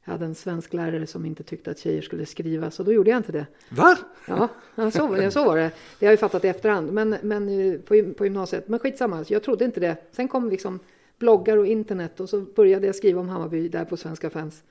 jag 0.04 0.12
hade 0.12 0.26
en 0.26 0.36
svensk 0.36 0.74
lärare 0.74 1.08
som 1.08 1.26
inte 1.26 1.44
tyckte 1.44 1.72
att 1.72 1.80
tjejer 1.80 2.02
skulle 2.02 2.26
skriva, 2.26 2.72
så 2.72 2.84
då 2.84 2.94
gjorde 2.94 3.10
jag 3.10 3.18
inte 3.18 3.32
det. 3.32 3.46
Va? 3.70 3.98
Ja, 4.28 4.50
så, 4.76 4.92
så 5.32 5.46
var 5.46 5.58
det. 5.58 5.72
Det 6.00 6.06
har 6.06 6.08
jag 6.08 6.12
ju 6.12 6.18
fattat 6.18 6.46
i 6.46 6.48
efterhand, 6.48 6.94
men, 6.94 7.16
men 7.22 7.50
eh, 7.50 7.80
på, 7.80 8.14
på 8.18 8.26
gymnasiet. 8.26 8.68
Men 8.68 8.80
skitsamma, 8.80 9.26
jag 9.28 9.44
trodde 9.44 9.66
inte 9.66 9.80
det. 9.80 9.98
Sen 10.12 10.28
kom 10.28 10.50
liksom 10.50 10.80
bloggar 11.18 11.58
och 11.58 11.68
internet 11.68 12.20
och 12.20 12.30
så 12.30 12.42
började 12.42 12.86
jag 12.86 12.96
skriva 12.96 13.22
om 13.22 13.30
Hammarby 13.30 13.70
där 13.70 13.86
på 13.86 13.98
Svenska 13.98 14.30
fans. 14.30 14.64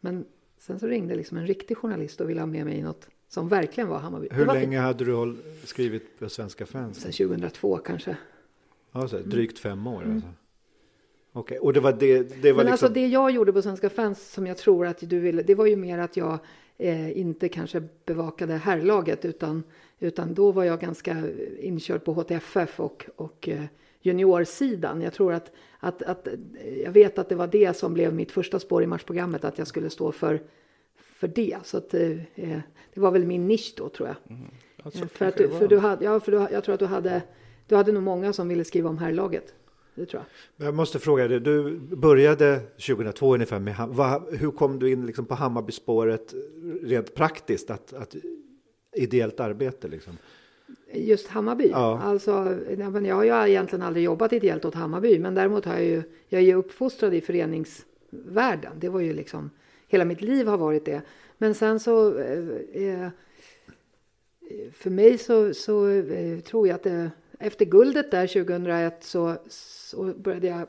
Men 0.00 0.24
sen 0.58 0.78
så 0.78 0.86
ringde 0.86 1.14
liksom 1.14 1.38
en 1.38 1.46
riktig 1.46 1.76
journalist 1.76 2.20
och 2.20 2.30
ville 2.30 2.40
ha 2.40 2.46
med 2.46 2.64
mig 2.64 2.78
i 2.78 2.82
något 2.82 3.08
som 3.28 3.48
verkligen 3.48 3.88
var 3.88 3.98
Hammarby. 3.98 4.28
Hur 4.30 4.44
var 4.44 4.54
länge 4.54 4.78
hade 4.78 5.04
du 5.04 5.36
skrivit 5.64 6.18
på 6.18 6.28
Svenska 6.28 6.66
fans? 6.66 7.00
Sen 7.00 7.12
2002 7.12 7.76
kanske. 7.76 8.16
Ja, 8.92 9.08
så 9.08 9.16
här, 9.16 9.24
drygt 9.24 9.58
fem 9.58 9.86
år 9.86 10.02
alltså. 10.12 10.28
Okej, 11.32 11.58
och 11.58 11.72
det 11.72 11.80
var 11.80 11.92
det, 11.92 12.22
det 12.42 12.52
var 12.52 12.64
Men 12.64 12.72
liksom... 12.72 12.86
alltså 12.86 12.88
det 12.88 13.06
jag 13.06 13.30
gjorde 13.30 13.52
på 13.52 13.62
Svenska 13.62 13.90
fans 13.90 14.32
som 14.32 14.46
jag 14.46 14.56
tror 14.56 14.86
att 14.86 14.98
du 15.00 15.20
ville, 15.20 15.42
det 15.42 15.54
var 15.54 15.66
ju 15.66 15.76
mer 15.76 15.98
att 15.98 16.16
jag 16.16 16.38
eh, 16.78 17.18
inte 17.18 17.48
kanske 17.48 17.82
bevakade 18.04 18.54
herrlaget 18.54 19.24
utan, 19.24 19.62
utan 19.98 20.34
då 20.34 20.52
var 20.52 20.64
jag 20.64 20.80
ganska 20.80 21.22
inkörd 21.60 22.04
på 22.04 22.12
HTFF 22.12 22.80
och, 22.80 23.06
och 23.16 23.48
eh, 23.48 23.62
juniorsidan. 24.00 25.00
Jag 25.02 25.12
tror 25.12 25.32
att, 25.32 25.52
att, 25.80 26.02
att, 26.02 26.26
eh, 26.26 26.34
jag 26.84 26.92
vet 26.92 27.18
att 27.18 27.28
det 27.28 27.34
var 27.34 27.46
det 27.46 27.76
som 27.76 27.94
blev 27.94 28.14
mitt 28.14 28.32
första 28.32 28.58
spår 28.58 28.82
i 28.82 28.86
matchprogrammet, 28.86 29.44
att 29.44 29.58
jag 29.58 29.66
skulle 29.66 29.90
stå 29.90 30.12
för, 30.12 30.42
för 30.96 31.28
det. 31.28 31.56
Så 31.64 31.76
att, 31.78 31.94
eh, 31.94 32.10
eh, 32.34 32.60
det 32.94 33.00
var 33.00 33.10
väl 33.10 33.26
min 33.26 33.46
nisch 33.48 33.74
då 33.76 33.88
tror 33.88 34.08
jag. 34.08 34.38
Alltså, 34.82 35.02
Eh, 35.02 35.08
för 35.08 35.26
att, 35.26 35.36
du- 35.36 35.48
för 35.48 35.68
du 35.68 35.78
hade, 35.78 36.04
ja, 36.04 36.20
för 36.20 36.32
du, 36.32 36.46
jag 36.52 36.64
tror 36.64 36.72
att 36.74 36.78
du 36.80 36.86
hade, 36.86 37.22
du 37.66 37.76
hade 37.76 37.92
nog 37.92 38.02
många 38.02 38.32
som 38.32 38.48
ville 38.48 38.64
skriva 38.64 38.88
om 38.88 38.98
herrlaget. 38.98 39.54
Det 39.94 40.06
tror 40.06 40.22
jag. 40.56 40.66
Jag 40.66 40.74
måste 40.74 40.98
fråga 40.98 41.28
dig, 41.28 41.40
du 41.40 41.78
började 41.78 42.60
2002 42.86 43.34
ungefär 43.34 43.58
med 43.58 43.74
vad, 43.88 44.34
hur 44.34 44.50
kom 44.50 44.78
du 44.78 44.92
in 44.92 45.06
liksom 45.06 45.26
på 45.26 45.34
Hammarbyspåret 45.34 46.34
rent 46.82 47.14
praktiskt, 47.14 47.70
att, 47.70 47.92
att 47.92 48.16
ideellt 48.92 49.40
arbete 49.40 49.88
liksom? 49.88 50.18
Just 50.94 51.28
Hammarby? 51.28 51.68
Ja. 51.68 52.00
Alltså, 52.00 52.58
jag 53.04 53.14
har 53.14 53.24
ju 53.24 53.50
egentligen 53.50 53.82
aldrig 53.82 54.04
jobbat 54.04 54.32
ideellt 54.32 54.64
åt 54.64 54.74
Hammarby, 54.74 55.18
men 55.18 55.34
däremot 55.34 55.64
har 55.64 55.72
jag 55.72 55.84
ju, 55.84 56.02
jag 56.28 56.40
är 56.42 56.46
ju 56.46 56.54
uppfostrad 56.54 57.14
i 57.14 57.20
föreningsvärlden. 57.20 58.72
Det 58.78 58.88
var 58.88 59.00
ju 59.00 59.12
liksom, 59.12 59.50
hela 59.88 60.04
mitt 60.04 60.20
liv 60.20 60.46
har 60.46 60.58
varit 60.58 60.84
det. 60.84 61.02
Men 61.38 61.54
sen 61.54 61.80
så, 61.80 62.18
eh, 62.18 62.38
eh, 62.72 63.08
för 64.72 64.90
mig 64.90 65.18
så, 65.18 65.54
så 65.54 65.88
eh, 65.88 66.40
tror 66.40 66.68
jag 66.68 66.74
att 66.74 66.82
det, 66.82 67.10
efter 67.42 67.64
guldet 67.64 68.10
där 68.10 68.26
2001 68.26 69.04
så, 69.04 69.36
så 69.48 70.04
började 70.04 70.46
jag 70.46 70.66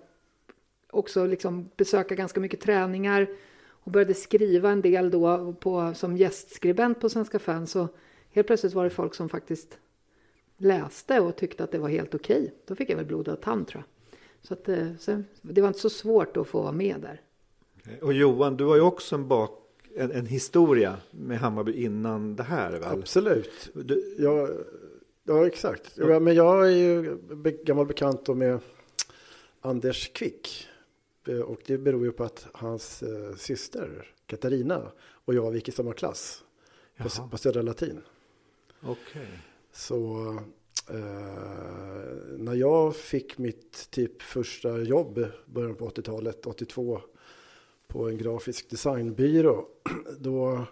också 0.89 1.25
liksom 1.25 1.69
besöka 1.77 2.15
ganska 2.15 2.39
mycket 2.39 2.61
träningar 2.61 3.27
och 3.65 3.91
började 3.91 4.13
skriva 4.13 4.69
en 4.69 4.81
del 4.81 5.11
då 5.11 5.53
på, 5.53 5.93
som 5.95 6.17
gästskribent 6.17 6.99
på 6.99 7.09
Svenska 7.09 7.39
fans. 7.39 7.71
Så 7.71 7.87
helt 8.31 8.47
plötsligt 8.47 8.73
var 8.73 8.83
det 8.83 8.89
folk 8.89 9.15
som 9.15 9.29
faktiskt 9.29 9.77
läste 10.57 11.19
och 11.19 11.35
tyckte 11.35 11.63
att 11.63 11.71
det 11.71 11.77
var 11.77 11.89
helt 11.89 12.15
okej. 12.15 12.53
Då 12.67 12.75
fick 12.75 12.89
jag 12.89 12.97
väl 12.97 13.05
blodad 13.05 13.41
tand 13.41 13.67
tror 13.67 13.83
jag. 13.83 14.19
Så 14.47 14.53
att, 14.53 14.69
eh, 14.69 14.87
sen, 14.99 15.25
det 15.41 15.61
var 15.61 15.67
inte 15.67 15.79
så 15.79 15.89
svårt 15.89 16.37
att 16.37 16.47
få 16.47 16.61
vara 16.61 16.71
med 16.71 16.95
där. 17.01 17.21
Och 18.01 18.13
Johan, 18.13 18.57
du 18.57 18.65
har 18.65 18.75
ju 18.75 18.81
också 18.81 19.15
en, 19.15 19.27
bak, 19.27 19.59
en, 19.95 20.11
en 20.11 20.25
historia 20.25 20.97
med 21.11 21.39
Hammarby 21.39 21.71
innan 21.71 22.35
det 22.35 22.43
här 22.43 22.71
väl? 22.71 22.99
Absolut. 22.99 23.69
Du, 23.73 24.15
Ja, 24.19 24.47
ja 25.23 25.47
exakt. 25.47 25.91
Ja, 25.95 26.19
men 26.19 26.35
jag 26.35 26.65
är 26.67 26.71
ju 26.75 27.17
gammal 27.63 27.85
bekant 27.85 28.27
med 28.27 28.59
Anders 29.61 30.11
Kvick. 30.13 30.67
Eh, 31.27 31.39
Och 31.39 31.61
det 31.65 31.77
beror 31.77 32.05
ju 32.05 32.11
på 32.11 32.23
att 32.23 32.47
hans 32.53 33.03
eh, 33.03 33.35
syster 33.35 34.13
Katarina 34.25 34.91
och 35.25 35.33
jag 35.33 35.55
gick 35.55 35.67
i 35.69 35.71
samma 35.71 35.93
klass 35.93 36.43
på, 36.97 37.03
Jaha. 37.17 37.27
på 37.27 37.37
Södra 37.37 37.61
Latin. 37.61 38.01
Okej. 38.81 39.27
Så 39.71 40.27
eh, 40.89 40.95
när 42.37 42.53
jag 42.53 42.95
fick 42.95 43.37
mitt 43.37 43.89
typ 43.91 44.21
första 44.21 44.77
jobb 44.79 45.25
början 45.45 45.75
på 45.75 45.89
80-talet, 45.89 46.45
82, 46.45 47.01
på 47.87 48.09
en 48.09 48.17
grafisk 48.17 48.69
designbyrå, 48.69 49.67
då, 50.19 50.65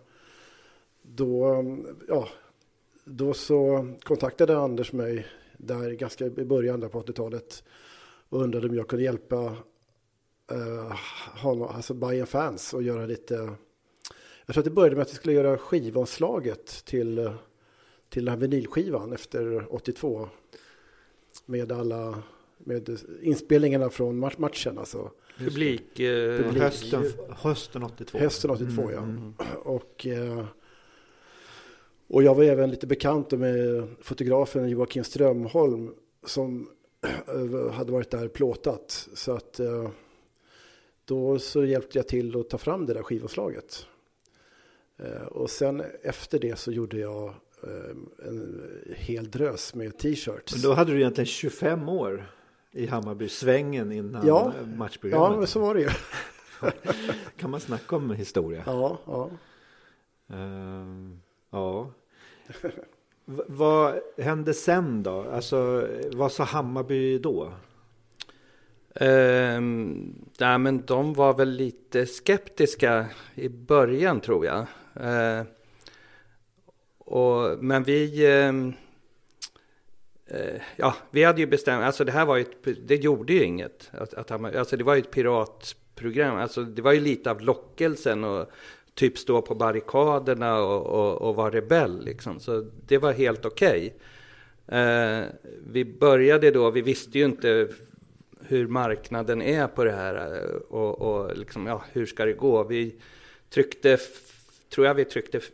då, 1.02 1.64
ja, 2.08 2.28
då 3.06 3.34
så 3.34 3.88
kontaktade 4.04 4.58
Anders 4.58 4.94
mig 4.94 5.28
där 5.58 5.92
ganska 5.92 6.26
i 6.26 6.30
början 6.30 6.80
där 6.80 6.88
på 6.88 7.02
80-talet 7.02 7.64
och 8.30 8.42
undrade 8.42 8.68
om 8.68 8.76
jag 8.76 8.88
kunde 8.88 9.04
hjälpa 9.04 9.56
eh, 10.52 10.96
honom, 11.42 11.68
alltså 11.68 11.94
Bayern 11.94 12.28
fans 12.28 12.74
och 12.74 12.84
göra 12.84 13.06
lite 13.06 13.56
jag 14.46 14.54
tror 14.54 14.62
att 14.62 14.66
det 14.66 14.72
började 14.72 14.96
med 14.96 15.02
att 15.02 15.12
vi 15.12 15.16
skulle 15.16 15.34
göra 15.34 15.58
skivomslaget 15.58 16.86
till, 16.86 17.32
till 18.10 18.26
den 18.26 18.34
här 18.34 18.40
vinylskivan 18.40 19.14
efter 19.14 19.74
82. 19.76 20.30
Med 21.46 21.72
alla 21.72 22.24
med 22.58 23.00
inspelningarna 23.22 23.90
från 23.90 24.20
match, 24.20 24.38
matchen, 24.38 24.78
alltså 24.78 25.12
Publik, 25.38 26.00
eh, 26.00 26.38
Publik. 26.38 26.64
Hösten, 26.64 27.04
hösten 27.30 27.84
82. 27.84 28.18
hösten 28.18 28.52
82. 28.52 28.82
Mm, 28.82 28.94
ja. 28.94 29.02
mm. 29.02 29.34
Och, 29.64 30.08
eh, 30.08 30.46
och 32.14 32.24
jag 32.24 32.36
var 32.36 32.44
även 32.44 32.72
lite 32.72 32.88
bekant 32.88 33.32
med 33.32 33.88
fotografen 34.02 34.70
Joakim 34.70 35.04
Strömholm 35.04 35.94
som 36.26 36.70
eh, 37.28 37.72
hade 37.72 37.92
varit 37.92 38.12
där 38.12 38.28
plåtat. 38.28 39.08
Så 39.14 39.32
att 39.32 39.60
eh, 39.60 39.90
då 41.06 41.40
så 41.40 41.66
hjälpte 41.66 41.98
jag 41.98 42.08
till 42.08 42.40
att 42.40 42.50
ta 42.50 42.58
fram 42.58 42.86
det 42.86 42.94
där 42.94 43.04
skivomslaget. 43.04 43.86
Eh, 45.00 45.22
Och 45.28 45.50
sen 45.50 45.84
efter 46.04 46.40
det 46.40 46.60
så 46.60 46.72
gjorde 46.72 46.98
jag 47.00 47.34
en 48.28 48.62
hel 48.96 49.32
drös 49.32 49.76
med 49.76 49.98
t-shirts. 49.98 50.54
Men 50.54 50.62
då 50.62 50.74
hade 50.74 50.92
du 50.92 50.98
egentligen 50.98 51.26
25 51.26 51.90
år 51.90 52.32
i 52.72 52.86
Hammarby-svängen 52.88 53.92
innan 53.92 54.28
Ja. 54.28 54.48
eh, 54.48 54.54
Ja, 54.62 54.76
matchprogrammet. 54.78 55.38
men 55.38 55.48
så 55.48 55.60
var 55.60 55.76
det 55.76 55.82
ju. 55.82 55.90
Kan 57.38 57.50
man 57.50 57.60
snacka 57.60 57.96
om 57.96 58.12
historia? 58.12 58.64
Ja, 58.66 58.98
ja. 59.06 59.30
Eh, 60.30 60.86
ja. 61.52 61.92
Vad 63.48 64.00
hände 64.18 64.54
sen 64.54 65.04
då? 65.04 65.26
Alltså, 65.32 65.88
vad 66.14 66.32
sa 66.32 66.44
Hammarby 66.44 67.18
då? 67.20 67.54
Ehm, 68.96 70.16
nej, 70.40 70.58
men 70.58 70.86
de 70.86 71.14
var 71.14 71.34
väl 71.34 71.50
lite 71.50 72.06
skeptiska 72.06 73.06
i 73.36 73.50
början 73.50 74.22
tror 74.22 74.46
jag. 74.46 74.60
Eh, 74.96 75.44
och, 76.98 77.64
men 77.64 77.84
vi, 77.84 78.32
ehm, 78.32 78.74
eh, 80.28 80.62
ja, 80.76 80.96
vi 81.12 81.24
hade 81.24 81.42
ju 81.42 81.48
bestämt, 81.48 81.84
alltså 81.84 82.04
det 82.04 82.12
här 82.12 82.26
var 82.26 82.38
ju, 82.38 82.42
ett, 82.42 82.88
det 82.88 82.96
gjorde 82.96 83.34
ju 83.34 83.44
inget. 83.44 83.90
Att, 83.92 84.14
att, 84.14 84.32
alltså 84.32 84.78
det 84.78 84.84
var 84.84 84.96
ju 84.96 85.02
ett 85.02 85.12
piratprogram, 85.12 86.38
alltså 86.38 86.64
det 86.64 86.82
var 86.82 86.92
ju 86.92 87.00
lite 87.00 87.32
av 87.32 87.42
lockelsen 87.42 88.24
och 88.24 88.52
typ 88.96 89.18
stå 89.18 89.42
på 89.42 89.56
barrikaderna 89.56 90.64
och, 90.64 90.86
och, 90.86 91.22
och 91.30 91.36
vara 91.36 91.50
rebell 91.52 92.06
liksom. 92.06 92.40
Så 92.40 92.66
det 92.88 92.98
var 92.98 93.12
helt 93.14 93.46
okej. 93.46 93.96
Eh, 94.68 95.22
vi 95.72 95.86
började 95.86 96.52
då, 96.52 96.70
vi 96.72 96.82
visste 96.82 97.20
ju 97.20 97.26
inte 97.26 97.68
hur 98.40 98.68
marknaden 98.68 99.42
är 99.42 99.68
på 99.68 99.84
det 99.84 99.92
här 99.92 100.16
eh, 100.36 100.56
och, 100.56 101.02
och 101.02 101.38
liksom, 101.38 101.68
ja, 101.68 101.84
hur 101.92 102.06
ska 102.06 102.26
det 102.26 102.34
gå? 102.34 102.64
Vi 102.64 102.96
tryckte, 103.50 103.98
tror 104.74 104.88
jag 104.88 104.94
vi 104.94 105.06
tryckte 105.06 105.38
f- 105.38 105.50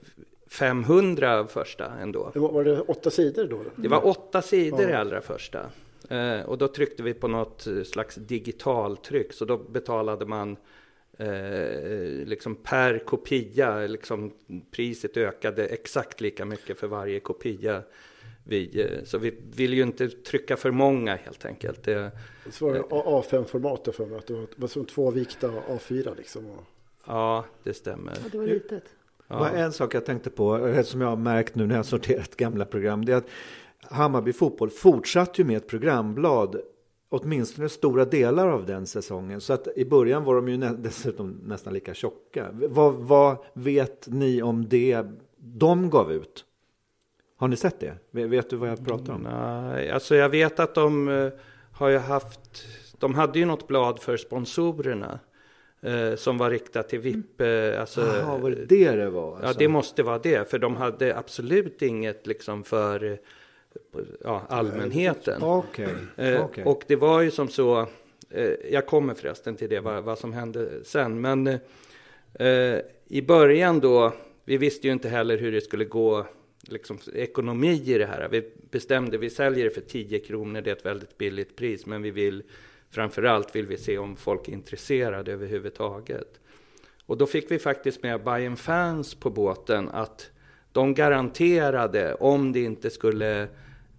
500 0.49 1.47
första 1.47 1.91
ändå. 2.01 2.31
Var 2.35 2.63
det 2.63 2.81
åtta 2.81 3.09
sidor 3.09 3.47
då? 3.47 3.59
Det 3.75 3.87
var 3.87 4.05
åtta 4.07 4.41
sidor 4.41 4.81
i 4.89 4.91
Ja. 4.91 4.97
allra 4.97 5.21
första. 5.21 5.65
Eh, 6.09 6.41
och 6.41 6.57
då 6.57 6.67
tryckte 6.67 7.03
vi 7.03 7.13
på 7.13 7.27
något 7.27 7.67
slags 7.85 8.15
digitaltryck, 8.15 9.33
så 9.33 9.45
då 9.45 9.57
betalade 9.57 10.25
man 10.25 10.57
eh, 11.17 12.25
liksom 12.27 12.55
per 12.55 12.99
kopia, 12.99 13.77
liksom 13.79 14.33
priset 14.71 15.17
ökade 15.17 15.65
exakt 15.67 16.21
lika 16.21 16.45
mycket 16.45 16.79
för 16.79 16.87
varje 16.87 17.19
kopia. 17.19 17.83
Vi, 18.43 18.81
eh, 18.81 19.03
så 19.03 19.17
vi 19.17 19.33
ville 19.55 19.75
ju 19.75 19.81
inte 19.83 20.09
trycka 20.09 20.57
för 20.57 20.71
många 20.71 21.15
helt 21.15 21.45
enkelt. 21.45 21.83
Det, 21.83 22.11
Så 22.51 22.65
var 22.65 22.73
det 22.73 22.79
A- 22.79 23.23
A5-formatet 23.29 23.95
för 23.95 24.05
mig, 24.05 24.17
att 24.17 24.27
det 24.27 24.33
var, 24.33 24.41
det 24.41 24.47
var 24.61 24.67
som 24.67 24.85
två 24.85 25.11
vikta 25.11 25.47
A4 25.69 26.17
liksom. 26.17 26.45
Och, 26.49 26.63
ja, 27.07 27.45
det 27.63 27.73
stämmer. 27.73 28.13
Ja, 28.23 28.29
det 28.31 28.37
var 28.37 28.47
litet. 28.47 28.83
Det 29.27 29.33
var 29.33 29.47
Ja. 29.47 29.53
en 29.55 29.71
sak 29.73 29.93
jag 29.95 30.05
tänkte 30.05 30.29
på, 30.29 30.73
som 30.85 31.01
jag 31.01 31.07
har 31.07 31.15
märkt 31.15 31.55
nu 31.55 31.65
när 31.65 31.73
jag 31.75 31.79
har 31.79 31.83
sorterat 31.83 32.35
gamla 32.35 32.65
program, 32.65 33.05
det 33.05 33.11
är 33.13 33.17
att 33.17 33.27
Hammarby 33.81 34.33
fotboll 34.33 34.69
fortsatte 34.69 35.41
ju 35.41 35.47
med 35.47 35.57
ett 35.57 35.67
programblad 35.67 36.61
åtminstone 37.09 37.69
stora 37.69 38.05
delar 38.05 38.47
av 38.47 38.65
den 38.65 38.87
säsongen. 38.87 39.41
Så 39.41 39.53
att 39.53 39.67
i 39.75 39.85
början 39.85 40.23
var 40.23 40.35
de 40.35 40.49
ju 40.49 40.57
nä 40.57 40.73
dessutom 40.77 41.39
nästan 41.43 41.73
lika 41.73 41.93
tjocka. 41.93 42.47
Vad, 42.53 42.93
vad 42.93 43.37
vet 43.53 44.07
ni 44.07 44.41
om 44.41 44.69
det 44.69 45.05
de 45.37 45.89
gav 45.89 46.11
ut? 46.11 46.45
Har 47.37 47.47
ni 47.47 47.55
sett 47.55 47.79
det? 47.79 47.97
Vet 48.11 48.49
du 48.49 48.55
vad 48.55 48.69
jag 48.69 48.85
pratar 48.85 49.13
om? 49.13 49.21
Nej, 49.21 49.91
alltså 49.91 50.15
jag 50.15 50.29
vet 50.29 50.59
att 50.59 50.75
de 50.75 51.07
eh, 51.07 51.29
har 51.71 51.89
ju 51.89 51.97
haft, 51.97 52.65
de 52.99 53.15
hade 53.15 53.39
ju 53.39 53.45
något 53.45 53.67
blad 53.67 53.99
för 53.99 54.17
sponsorerna 54.17 55.19
eh, 55.81 56.15
som 56.15 56.37
var 56.37 56.49
riktat 56.49 56.89
till 56.89 56.99
VIP. 56.99 57.41
Eh, 57.41 57.79
alltså, 57.79 58.01
Jaha, 58.01 58.37
var 58.37 58.49
det 58.49 58.65
det 58.65 58.91
det 58.91 59.09
var? 59.09 59.39
Ja, 59.41 59.47
alltså? 59.47 59.59
det 59.59 59.67
måste 59.67 60.03
vara 60.03 60.19
det, 60.19 60.49
för 60.49 60.59
de 60.59 60.75
hade 60.75 61.17
absolut 61.17 61.81
inget 61.81 62.27
liksom 62.27 62.63
för 62.63 63.19
ja, 64.23 64.45
allmänheten. 64.49 65.43
Okej, 65.43 65.95
Eh, 66.15 66.45
okej. 66.45 66.63
Och 66.63 66.83
det 66.87 66.95
var 66.95 67.21
ju 67.21 67.31
som 67.31 67.47
så, 67.47 67.87
eh, 68.29 68.51
jag 68.71 68.85
kommer 68.85 69.13
förresten 69.13 69.55
till 69.55 69.69
det, 69.69 69.79
vad, 69.79 70.03
vad 70.03 70.17
som 70.17 70.33
hände 70.33 70.69
sen. 70.83 71.21
Men 71.21 71.47
eh, 72.33 72.79
i 73.07 73.21
början 73.27 73.79
då, 73.79 74.13
vi 74.45 74.57
visste 74.57 74.87
ju 74.87 74.93
inte 74.93 75.09
heller 75.09 75.37
hur 75.37 75.51
det 75.51 75.61
skulle 75.61 75.85
gå, 75.85 76.25
liksom 76.61 76.99
ekonomi 77.13 77.83
i 77.85 77.97
det 77.97 78.05
här. 78.05 78.27
Vi 78.31 78.51
bestämde, 78.71 79.17
vi 79.17 79.29
säljer 79.29 79.63
det 79.63 79.71
för 79.71 79.81
10 79.81 80.19
kronor, 80.19 80.61
det 80.61 80.71
är 80.71 80.75
ett 80.75 80.85
väldigt 80.85 81.17
billigt 81.17 81.55
pris, 81.55 81.85
men 81.85 82.01
vi 82.01 82.11
vill, 82.11 82.43
framförallt 82.89 83.55
vill 83.55 83.67
vi 83.67 83.77
se 83.77 83.97
om 83.97 84.15
folk 84.15 84.47
är 84.47 84.53
intresserade 84.53 85.31
överhuvudtaget. 85.31 86.39
Och 87.05 87.17
då 87.17 87.25
fick 87.25 87.51
vi 87.51 87.59
faktiskt 87.59 88.03
med 88.03 88.23
Bayern 88.23 88.55
Fans 88.55 89.15
på 89.15 89.29
båten 89.29 89.89
att 89.89 90.29
de 90.71 90.93
garanterade 90.93 92.13
om 92.13 92.51
det 92.51 92.59
inte 92.59 92.89
skulle 92.89 93.47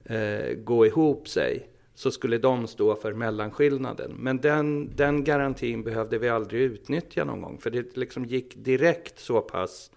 eh, 0.09 0.55
gå 0.55 0.87
ihop 0.87 1.29
sig 1.29 1.69
så 1.95 2.11
skulle 2.11 2.39
de 2.39 2.67
stå 2.67 2.97
för 2.97 3.13
mellanskillnaden. 3.13 4.13
Men 4.19 4.39
den, 4.39 4.97
den 4.97 5.25
garantin 5.25 5.83
behövde 5.83 6.19
vi 6.19 6.29
aldrig 6.29 6.63
utnyttja 6.63 7.25
någon 7.25 7.43
gång 7.43 7.59
för 7.59 7.71
det 7.71 7.97
liksom 7.97 8.25
gick 8.25 8.55
direkt 8.57 9.19
så 9.19 9.41
pass 9.41 9.91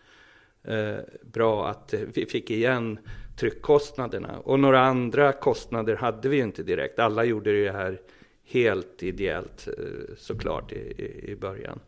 eh, 0.63 0.97
bra 1.21 1.67
att 1.67 1.93
vi 2.13 2.26
fick 2.26 2.52
igen 2.52 3.00
tryckkostnaderna. 3.39 4.39
Och 4.39 4.60
några 4.60 4.82
andra 4.82 5.32
kostnader 5.32 5.95
hade 5.95 6.30
vi 6.30 6.38
ju 6.38 6.43
inte 6.43 6.63
direkt. 6.63 7.00
Alla 7.00 7.24
gjorde 7.24 7.63
det 7.63 7.71
här 7.71 8.02
helt 8.45 9.04
ideellt 9.04 9.67
eh, 9.67 10.15
såklart 10.17 10.71
i, 10.71 10.76
i, 10.76 11.32
i 11.32 11.36
början. 11.36 11.80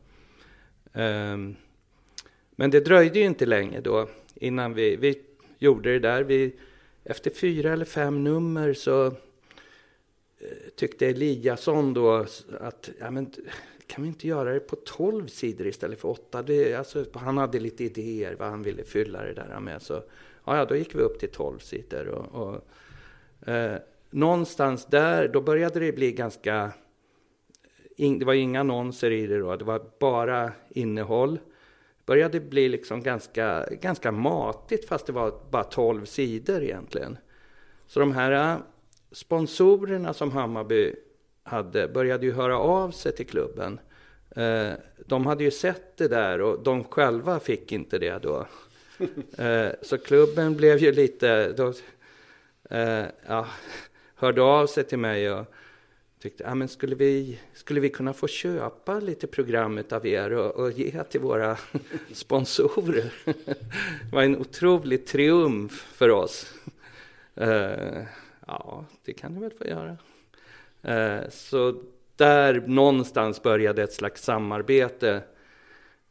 Um, 0.93 1.55
men 2.55 2.71
det 2.71 2.79
dröjde 2.79 3.19
ju 3.19 3.25
inte 3.25 3.45
länge 3.45 3.81
då 3.81 4.09
innan 4.35 4.73
vi, 4.73 4.95
vi 4.95 5.21
gjorde 5.57 5.91
det 5.91 5.99
där. 5.99 6.23
Vi, 6.23 6.55
efter 7.03 7.31
fyra 7.31 7.73
eller 7.73 7.85
fem 7.85 8.23
nummer 8.23 8.73
så 8.73 9.05
eh, 9.05 9.13
tyckte 10.75 11.07
Eliasson 11.07 11.93
då 11.93 12.25
att 12.59 12.89
ja, 12.99 13.11
men, 13.11 13.31
kan 13.87 14.03
vi 14.03 14.07
inte 14.07 14.27
göra 14.27 14.53
det 14.53 14.59
på 14.59 14.75
12 14.75 15.27
sidor 15.27 15.67
istället 15.67 15.99
för 15.99 16.09
8? 16.09 16.41
Det, 16.41 16.73
alltså, 16.73 17.05
han 17.13 17.37
hade 17.37 17.59
lite 17.59 17.83
idéer 17.83 18.35
vad 18.39 18.49
han 18.49 18.63
ville 18.63 18.83
fylla 18.83 19.23
det 19.23 19.33
där 19.33 19.59
med. 19.59 19.81
Så 19.81 19.93
ja, 20.45 20.57
ja, 20.57 20.65
då 20.65 20.75
gick 20.75 20.95
vi 20.95 20.99
upp 20.99 21.19
till 21.19 21.29
12 21.29 21.59
sidor. 21.59 22.07
Och, 22.07 22.41
och, 22.41 23.49
eh, 23.49 23.77
någonstans 24.09 24.85
där, 24.85 25.27
då 25.27 25.41
började 25.41 25.79
det 25.79 25.91
bli 25.91 26.11
ganska... 26.11 26.55
Eh, 26.63 26.69
in, 27.95 28.19
det 28.19 28.25
var 28.25 28.33
inga 28.33 28.59
annonser 28.59 29.11
i 29.11 29.27
det 29.27 29.39
då, 29.39 29.55
det 29.55 29.65
var 29.65 29.81
bara 29.99 30.51
innehåll 30.69 31.39
började 32.05 32.39
bli 32.39 32.69
liksom 32.69 33.03
ganska, 33.03 33.65
ganska 33.81 34.11
matigt 34.11 34.87
fast 34.87 35.05
det 35.05 35.13
var 35.13 35.33
bara 35.49 35.63
12 35.63 36.05
sidor 36.05 36.63
egentligen. 36.63 37.17
Så 37.87 37.99
de 37.99 38.11
här 38.11 38.59
sponsorerna 39.11 40.13
som 40.13 40.31
Hammarby 40.31 40.95
hade 41.43 41.87
började 41.87 42.25
ju 42.25 42.31
höra 42.31 42.57
av 42.57 42.91
sig 42.91 43.15
till 43.15 43.27
klubben. 43.27 43.79
Eh, 44.35 44.71
de 45.05 45.25
hade 45.25 45.43
ju 45.43 45.51
sett 45.51 45.97
det 45.97 46.07
där 46.07 46.41
och 46.41 46.63
de 46.63 46.83
själva 46.83 47.39
fick 47.39 47.71
inte 47.71 47.99
det 47.99 48.23
då. 48.23 48.47
Eh, 49.37 49.69
så 49.81 49.97
klubben 49.97 50.55
blev 50.55 50.77
ju 50.77 50.91
lite, 50.91 51.53
då, 51.53 51.73
eh, 52.69 53.05
ja, 53.27 53.47
hörde 54.15 54.41
av 54.41 54.67
sig 54.67 54.83
till 54.83 54.99
mig 54.99 55.31
och 55.31 55.45
tyckte, 56.23 56.43
ja 56.43 56.55
men 56.55 56.67
skulle 56.67 56.95
vi, 56.95 57.39
skulle 57.53 57.79
vi 57.79 57.89
kunna 57.89 58.13
få 58.13 58.27
köpa 58.27 58.99
lite 58.99 59.27
program 59.27 59.83
av 59.91 60.07
er 60.07 60.33
och, 60.33 60.55
och 60.55 60.71
ge 60.71 61.03
till 61.03 61.21
våra 61.21 61.57
sponsorer? 62.13 63.13
det 63.25 64.11
var 64.11 64.23
en 64.23 64.37
otrolig 64.37 65.05
triumf 65.05 65.71
för 65.71 66.09
oss. 66.09 66.53
Uh, 67.41 68.03
ja, 68.47 68.85
det 69.05 69.13
kan 69.13 69.33
ni 69.33 69.39
väl 69.39 69.51
få 69.51 69.65
göra. 69.65 69.97
Uh, 70.87 71.29
så 71.29 71.83
där 72.15 72.63
någonstans 72.67 73.43
började 73.43 73.83
ett 73.83 73.93
slags 73.93 74.23
samarbete. 74.23 75.21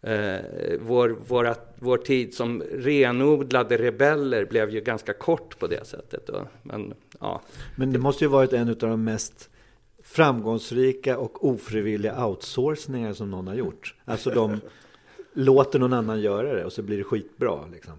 Uh, 0.07 0.79
vår, 0.81 1.09
våra, 1.09 1.55
vår 1.79 1.98
tid 1.98 2.35
som 2.35 2.62
renodlade 2.62 3.77
rebeller 3.77 4.44
blev 4.44 4.70
ju 4.70 4.81
ganska 4.81 5.12
kort 5.12 5.59
på 5.59 5.66
det 5.66 5.87
sättet. 5.87 6.27
Då. 6.27 6.48
Men, 6.62 6.94
ja. 7.20 7.42
Men 7.77 7.92
det 7.92 7.98
måste 7.98 8.25
ju 8.25 8.29
varit 8.29 8.53
en 8.53 8.68
av 8.68 8.77
de 8.77 9.05
mest 9.05 9.48
framgångsrika 10.12 11.18
och 11.18 11.44
ofrivilliga 11.44 12.27
outsourcningar 12.27 13.12
som 13.12 13.31
någon 13.31 13.46
har 13.46 13.55
gjort. 13.55 13.94
Alltså 14.05 14.31
de 14.31 14.61
låter 15.33 15.79
någon 15.79 15.92
annan 15.92 16.20
göra 16.20 16.55
det 16.55 16.64
och 16.64 16.72
så 16.72 16.83
blir 16.83 16.98
det 16.98 17.05
skitbra. 17.05 17.66
Liksom. 17.72 17.94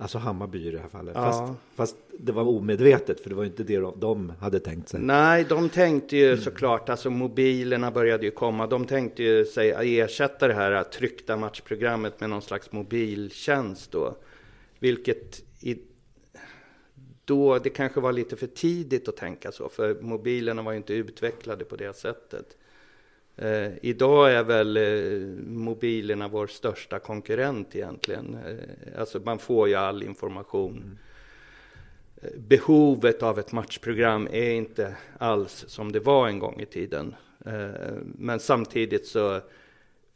Alltså 0.00 0.18
Hammarby 0.18 0.68
i 0.68 0.70
det 0.70 0.78
här 0.78 0.88
fallet. 0.88 1.12
Ja. 1.16 1.24
Fast, 1.24 1.52
fast 1.74 1.96
det 2.18 2.32
var 2.32 2.48
omedvetet 2.48 3.20
för 3.20 3.30
det 3.30 3.36
var 3.36 3.44
inte 3.44 3.62
det 3.62 3.76
de, 3.78 4.00
de 4.00 4.32
hade 4.40 4.60
tänkt 4.60 4.88
sig. 4.88 5.00
Nej, 5.00 5.46
de 5.48 5.68
tänkte 5.68 6.16
ju 6.16 6.36
såklart, 6.36 6.88
alltså 6.88 7.10
mobilerna 7.10 7.90
började 7.90 8.24
ju 8.24 8.30
komma. 8.30 8.66
De 8.66 8.86
tänkte 8.86 9.22
ju 9.22 9.44
sig 9.44 10.00
ersätta 10.00 10.48
det 10.48 10.54
här 10.54 10.82
tryckta 10.82 11.36
matchprogrammet 11.36 12.20
med 12.20 12.30
någon 12.30 12.42
slags 12.42 12.72
mobiltjänst 12.72 13.92
då. 13.92 14.16
Vilket 14.78 15.42
i, 15.60 15.78
då, 17.28 17.58
det 17.58 17.70
kanske 17.70 18.00
var 18.00 18.12
lite 18.12 18.36
för 18.36 18.46
tidigt 18.46 19.08
att 19.08 19.16
tänka 19.16 19.52
så, 19.52 19.68
för 19.68 19.94
mobilerna 20.00 20.62
var 20.62 20.72
ju 20.72 20.76
inte 20.76 20.94
utvecklade 20.94 21.64
på 21.64 21.76
det 21.76 21.96
sättet. 21.96 22.56
Eh, 23.36 23.72
idag 23.82 24.32
är 24.32 24.44
väl 24.44 24.76
eh, 24.76 25.28
mobilerna 25.46 26.28
vår 26.28 26.46
största 26.46 26.98
konkurrent 26.98 27.76
egentligen. 27.76 28.38
Eh, 28.46 29.00
alltså 29.00 29.20
man 29.24 29.38
får 29.38 29.68
ju 29.68 29.74
all 29.74 30.02
information. 30.02 30.98
Eh, 32.22 32.30
Behovet 32.36 33.22
av 33.22 33.38
ett 33.38 33.52
matchprogram 33.52 34.28
är 34.32 34.50
inte 34.50 34.96
alls 35.18 35.64
som 35.68 35.92
det 35.92 36.00
var 36.00 36.28
en 36.28 36.38
gång 36.38 36.60
i 36.60 36.66
tiden. 36.66 37.14
Eh, 37.46 37.92
men 38.02 38.40
samtidigt 38.40 39.06
så 39.06 39.40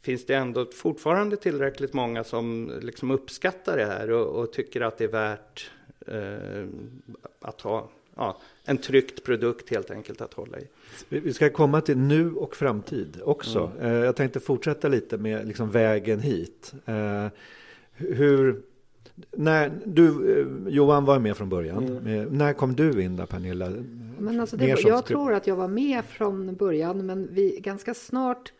finns 0.01 0.25
det 0.25 0.33
ändå 0.33 0.65
fortfarande 0.65 1.37
tillräckligt 1.37 1.93
många 1.93 2.23
som 2.23 2.71
liksom 2.81 3.11
uppskattar 3.11 3.77
det 3.77 3.85
här 3.85 4.11
och, 4.11 4.41
och 4.41 4.53
tycker 4.53 4.81
att 4.81 4.97
det 4.97 5.03
är 5.03 5.11
värt 5.11 5.71
eh, 6.07 6.67
att 7.39 7.61
ha 7.61 7.89
ja, 8.15 8.37
en 8.65 8.77
tryckt 8.77 9.23
produkt 9.23 9.69
helt 9.69 9.91
enkelt 9.91 10.21
att 10.21 10.33
hålla 10.33 10.59
i. 10.59 10.67
Vi 11.09 11.33
ska 11.33 11.49
komma 11.49 11.81
till 11.81 11.97
nu 11.97 12.33
och 12.33 12.55
framtid 12.55 13.21
också. 13.23 13.71
Mm. 13.79 13.93
Jag 13.93 14.15
tänkte 14.15 14.39
fortsätta 14.39 14.87
lite 14.87 15.17
med 15.17 15.47
liksom 15.47 15.71
vägen 15.71 16.19
hit. 16.19 16.73
Eh, 16.85 17.27
hur, 17.93 18.61
när 19.31 19.71
du, 19.85 20.39
eh, 20.39 20.73
Johan 20.73 21.05
var 21.05 21.19
med 21.19 21.37
från 21.37 21.49
början. 21.49 21.87
Mm. 21.87 22.37
När 22.37 22.53
kom 22.53 22.75
du 22.75 23.03
in 23.03 23.15
där 23.15 23.25
Pernilla? 23.25 23.69
Men 24.19 24.39
alltså 24.39 24.57
det, 24.57 24.67
jag 24.67 25.05
tror 25.05 25.33
att 25.33 25.47
jag 25.47 25.55
var 25.55 25.67
med 25.67 26.05
från 26.05 26.55
början 26.55 27.05
men 27.05 27.27
vi 27.31 27.59
ganska 27.59 27.93
snart, 27.93 28.53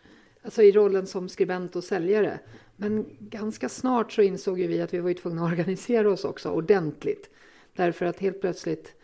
alltså 0.43 0.63
i 0.63 0.71
rollen 0.71 1.07
som 1.07 1.29
skribent 1.29 1.75
och 1.75 1.83
säljare. 1.83 2.39
Men 2.75 3.05
ganska 3.19 3.69
snart 3.69 4.11
så 4.11 4.21
insåg 4.21 4.57
vi 4.57 4.81
att 4.81 4.93
vi 4.93 4.99
var 4.99 5.13
tvungna 5.13 5.45
att 5.45 5.51
organisera 5.51 6.11
oss 6.11 6.25
också 6.25 6.49
ordentligt. 6.49 7.29
Därför 7.75 8.05
att 8.05 8.19
helt 8.19 8.41
plötsligt 8.41 8.95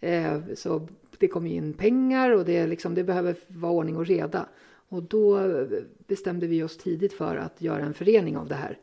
Eh, 0.00 0.40
så 0.54 0.88
det 1.18 1.28
kommer 1.28 1.50
in 1.50 1.72
pengar 1.72 2.30
och 2.30 2.44
det, 2.44 2.66
liksom, 2.66 2.94
det 2.94 3.04
behöver 3.04 3.36
vara 3.46 3.72
ordning 3.72 3.96
och 3.96 4.06
reda. 4.06 4.48
Och 4.88 5.02
då 5.02 5.52
bestämde 6.06 6.46
vi 6.46 6.62
oss 6.62 6.76
tidigt 6.76 7.12
för 7.12 7.36
att 7.36 7.62
göra 7.62 7.82
en 7.82 7.94
förening 7.94 8.36
av 8.36 8.48
det 8.48 8.54
här. 8.54 8.78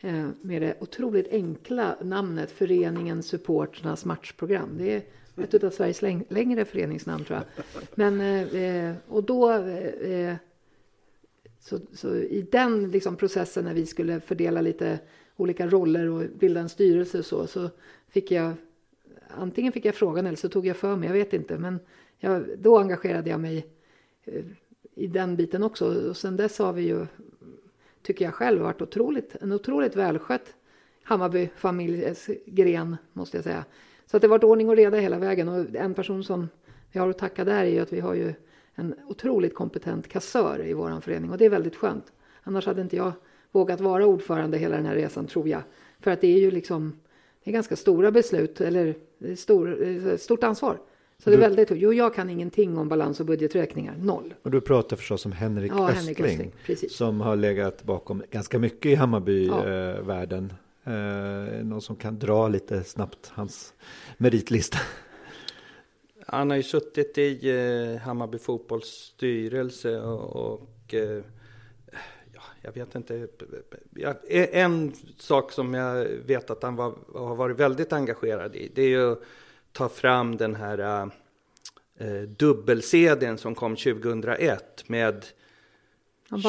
Eh, 0.00 0.28
med 0.40 0.62
det 0.62 0.74
otroligt 0.80 1.28
enkla 1.32 1.96
namnet 2.02 2.50
Föreningen 2.50 3.22
Supporternas 3.22 4.04
matchprogram. 4.04 4.68
Det 4.78 4.92
är 4.94 5.02
ett 5.36 5.64
av 5.64 5.70
Sveriges 5.70 6.02
läng 6.02 6.24
längre 6.28 6.64
föreningsnamn 6.64 7.24
tror 7.24 7.38
jag. 7.38 7.64
Men, 7.94 8.20
eh, 8.20 8.62
eh 8.62 8.94
och 9.08 9.24
då 9.24 9.52
eh, 9.52 10.12
eh, 10.12 10.36
så, 11.60 11.78
så, 11.92 12.14
i 12.14 12.46
den 12.50 12.90
liksom 12.90 13.16
processen 13.16 13.64
när 13.64 13.74
vi 13.74 13.86
skulle 13.86 14.20
fördela 14.20 14.60
lite 14.60 14.98
olika 15.36 15.66
roller 15.66 16.08
och 16.08 16.22
bilda 16.38 16.60
en 16.60 16.68
styrelse 16.68 17.22
så, 17.22 17.46
så 17.46 17.70
fick 18.08 18.30
jag 18.30 18.54
antingen 19.34 19.72
fick 19.72 19.84
jag 19.84 19.94
frågan 19.94 20.26
eller 20.26 20.36
så 20.36 20.48
tog 20.48 20.66
jag 20.66 20.76
för 20.76 20.96
mig, 20.96 21.06
jag 21.06 21.14
vet 21.14 21.32
inte. 21.32 21.58
Men 21.58 21.80
jag, 22.18 22.44
då 22.58 22.78
engagerade 22.78 23.30
jag 23.30 23.40
mig 23.40 23.66
eh, 24.24 24.44
i 24.94 25.06
den 25.06 25.36
biten 25.36 25.62
också. 25.62 26.08
Och 26.08 26.16
sen 26.16 26.36
dess 26.36 26.58
har 26.58 26.72
vi 26.72 26.82
ju, 26.82 27.06
tycker 28.02 28.24
jag 28.24 28.34
själv, 28.34 28.62
varit 28.62 28.82
otroligt, 28.82 29.36
en 29.40 29.52
otroligt 29.52 29.96
välskött 29.96 30.54
Hammarby-familjegren, 31.04 32.96
måste 33.12 33.36
jag 33.36 33.44
säga. 33.44 33.64
Så 34.06 34.16
att 34.16 34.20
det 34.20 34.26
har 34.26 34.30
varit 34.30 34.44
ordning 34.44 34.68
och 34.68 34.76
reda 34.76 34.96
hela 34.96 35.18
vägen. 35.18 35.48
Och 35.48 35.74
en 35.74 35.94
person 35.94 36.24
som 36.24 36.48
vi 36.92 37.00
har 37.00 37.08
att 37.08 37.18
tacka 37.18 37.44
där 37.44 37.64
är 37.64 37.70
ju 37.70 37.78
att 37.78 37.92
vi 37.92 38.00
har 38.00 38.14
ju 38.14 38.34
en 38.74 38.94
otroligt 39.06 39.54
kompetent 39.54 40.08
kassör 40.08 40.66
i 40.66 40.72
vår 40.72 41.00
förening 41.00 41.30
och 41.30 41.38
det 41.38 41.44
är 41.44 41.50
väldigt 41.50 41.76
skönt. 41.76 42.12
Annars 42.42 42.66
hade 42.66 42.82
inte 42.82 42.96
jag 42.96 43.12
vågat 43.52 43.80
vara 43.80 44.06
ordförande 44.06 44.58
hela 44.58 44.76
den 44.76 44.86
här 44.86 44.94
resan 44.94 45.26
tror 45.26 45.48
jag. 45.48 45.62
För 46.00 46.10
att 46.10 46.20
det 46.20 46.34
är 46.34 46.38
ju 46.38 46.50
liksom, 46.50 47.00
det 47.50 47.52
är 47.52 47.56
ganska 47.56 47.76
stora 47.76 48.10
beslut, 48.10 48.60
eller 48.60 48.94
stor, 49.36 50.16
stort 50.16 50.44
ansvar. 50.44 50.78
Så 51.18 51.30
du, 51.30 51.36
det 51.36 51.44
är 51.44 51.48
väldigt, 51.48 51.70
jo, 51.70 51.92
jag 51.92 52.14
kan 52.14 52.30
ingenting 52.30 52.78
om 52.78 52.88
balans 52.88 53.20
och 53.20 53.26
budgeträkningar, 53.26 53.94
noll. 53.98 54.34
Och 54.42 54.50
du 54.50 54.60
pratar 54.60 54.96
förstås 54.96 55.26
om 55.26 55.32
Henrik 55.32 55.72
ja, 55.72 55.90
Östling, 55.90 56.16
Henrik 56.16 56.70
Östling 56.70 56.90
som 56.90 57.20
har 57.20 57.36
legat 57.36 57.84
bakom 57.84 58.22
ganska 58.30 58.58
mycket 58.58 58.92
i 58.92 58.94
Hammarby-världen. 58.94 60.52
Ja. 60.84 60.92
Eh, 60.92 61.64
någon 61.64 61.82
som 61.82 61.96
kan 61.96 62.18
dra 62.18 62.48
lite 62.48 62.84
snabbt 62.84 63.30
hans 63.34 63.74
meritlista? 64.16 64.78
Han 66.26 66.50
har 66.50 66.56
ju 66.56 66.62
suttit 66.62 67.18
i 67.18 67.50
eh, 67.50 68.00
Hammarby 68.00 68.38
fotbolls 68.38 68.86
styrelse 68.86 70.00
och, 70.00 70.54
och 70.54 70.94
eh, 70.94 71.22
jag 72.62 72.72
vet 72.72 72.94
inte. 72.94 73.28
En 74.52 74.92
sak 75.16 75.52
som 75.52 75.74
jag 75.74 76.04
vet 76.04 76.50
att 76.50 76.62
han 76.62 76.76
var, 76.76 76.94
har 77.14 77.36
varit 77.36 77.56
väldigt 77.56 77.92
engagerad 77.92 78.56
i, 78.56 78.70
det 78.74 78.82
är 78.82 78.88
ju 78.88 79.12
att 79.12 79.22
ta 79.72 79.88
fram 79.88 80.36
den 80.36 80.54
här 80.54 81.10
eh, 81.98 82.22
dubbel-CDn 82.22 83.36
som 83.36 83.54
kom 83.54 83.76
2001 83.76 84.88
med 84.88 85.26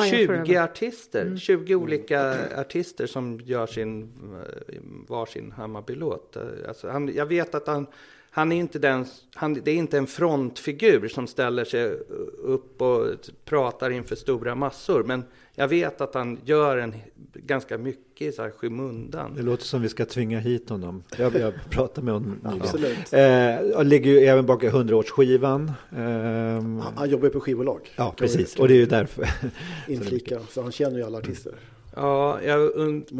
20 0.09 0.57
artister, 0.57 1.21
mm. 1.21 1.37
20 1.37 1.75
olika 1.75 2.35
artister 2.61 3.07
som 3.07 3.39
gör 3.39 3.67
sin 3.67 4.11
eh, 4.33 4.79
varsin 5.07 5.51
Hammarby-låt. 5.51 6.37
Alltså 6.67 6.89
han, 6.89 7.11
jag 7.15 7.25
vet 7.25 7.55
att 7.55 7.67
han 7.67 7.87
han 8.33 8.51
är 8.51 8.55
inte 8.55 8.79
den, 8.79 9.05
han, 9.35 9.53
det 9.53 9.71
är 9.71 9.75
inte 9.75 9.97
en 9.97 10.07
frontfigur 10.07 11.07
som 11.07 11.27
ställer 11.27 11.65
sig 11.65 11.85
upp 12.37 12.81
och 12.81 13.07
pratar 13.45 13.89
inför 13.89 14.15
stora 14.15 14.55
massor. 14.55 15.03
Men 15.03 15.23
jag 15.55 15.67
vet 15.67 16.01
att 16.01 16.13
han 16.13 16.39
gör 16.45 16.77
en, 16.77 16.93
ganska 17.33 17.77
mycket 17.77 18.27
i 18.27 18.31
så 18.31 18.41
här 18.41 18.51
skymundan. 18.51 19.35
Det 19.35 19.41
låter 19.41 19.63
som 19.63 19.81
vi 19.81 19.89
ska 19.89 20.05
tvinga 20.05 20.39
hit 20.39 20.69
honom. 20.69 21.03
Jag, 21.17 21.35
jag 21.35 21.53
pratade 21.69 22.05
med 22.05 22.13
honom 22.13 22.39
nyligen. 22.43 22.61
Absolut. 22.61 23.13
Eh, 23.13 23.83
ligger 23.83 24.11
ju 24.11 24.19
även 24.19 24.45
bakom 24.45 24.69
100-årsskivan. 24.69 25.71
Eh, 25.91 26.83
han 26.95 27.09
jobbar 27.09 27.25
ju 27.25 27.29
på 27.29 27.39
skivbolag. 27.39 27.93
Ja, 27.95 28.13
precis. 28.17 28.55
Och 28.59 28.67
det 28.67 28.73
är 28.73 28.77
ju 28.77 28.85
därför. 28.85 29.29
Inflika, 29.87 30.39
så 30.49 30.61
han 30.61 30.71
känner 30.71 30.97
ju 30.97 31.03
alla 31.03 31.17
artister. 31.17 31.53
Ja, 31.95 32.41
jag 32.41 32.71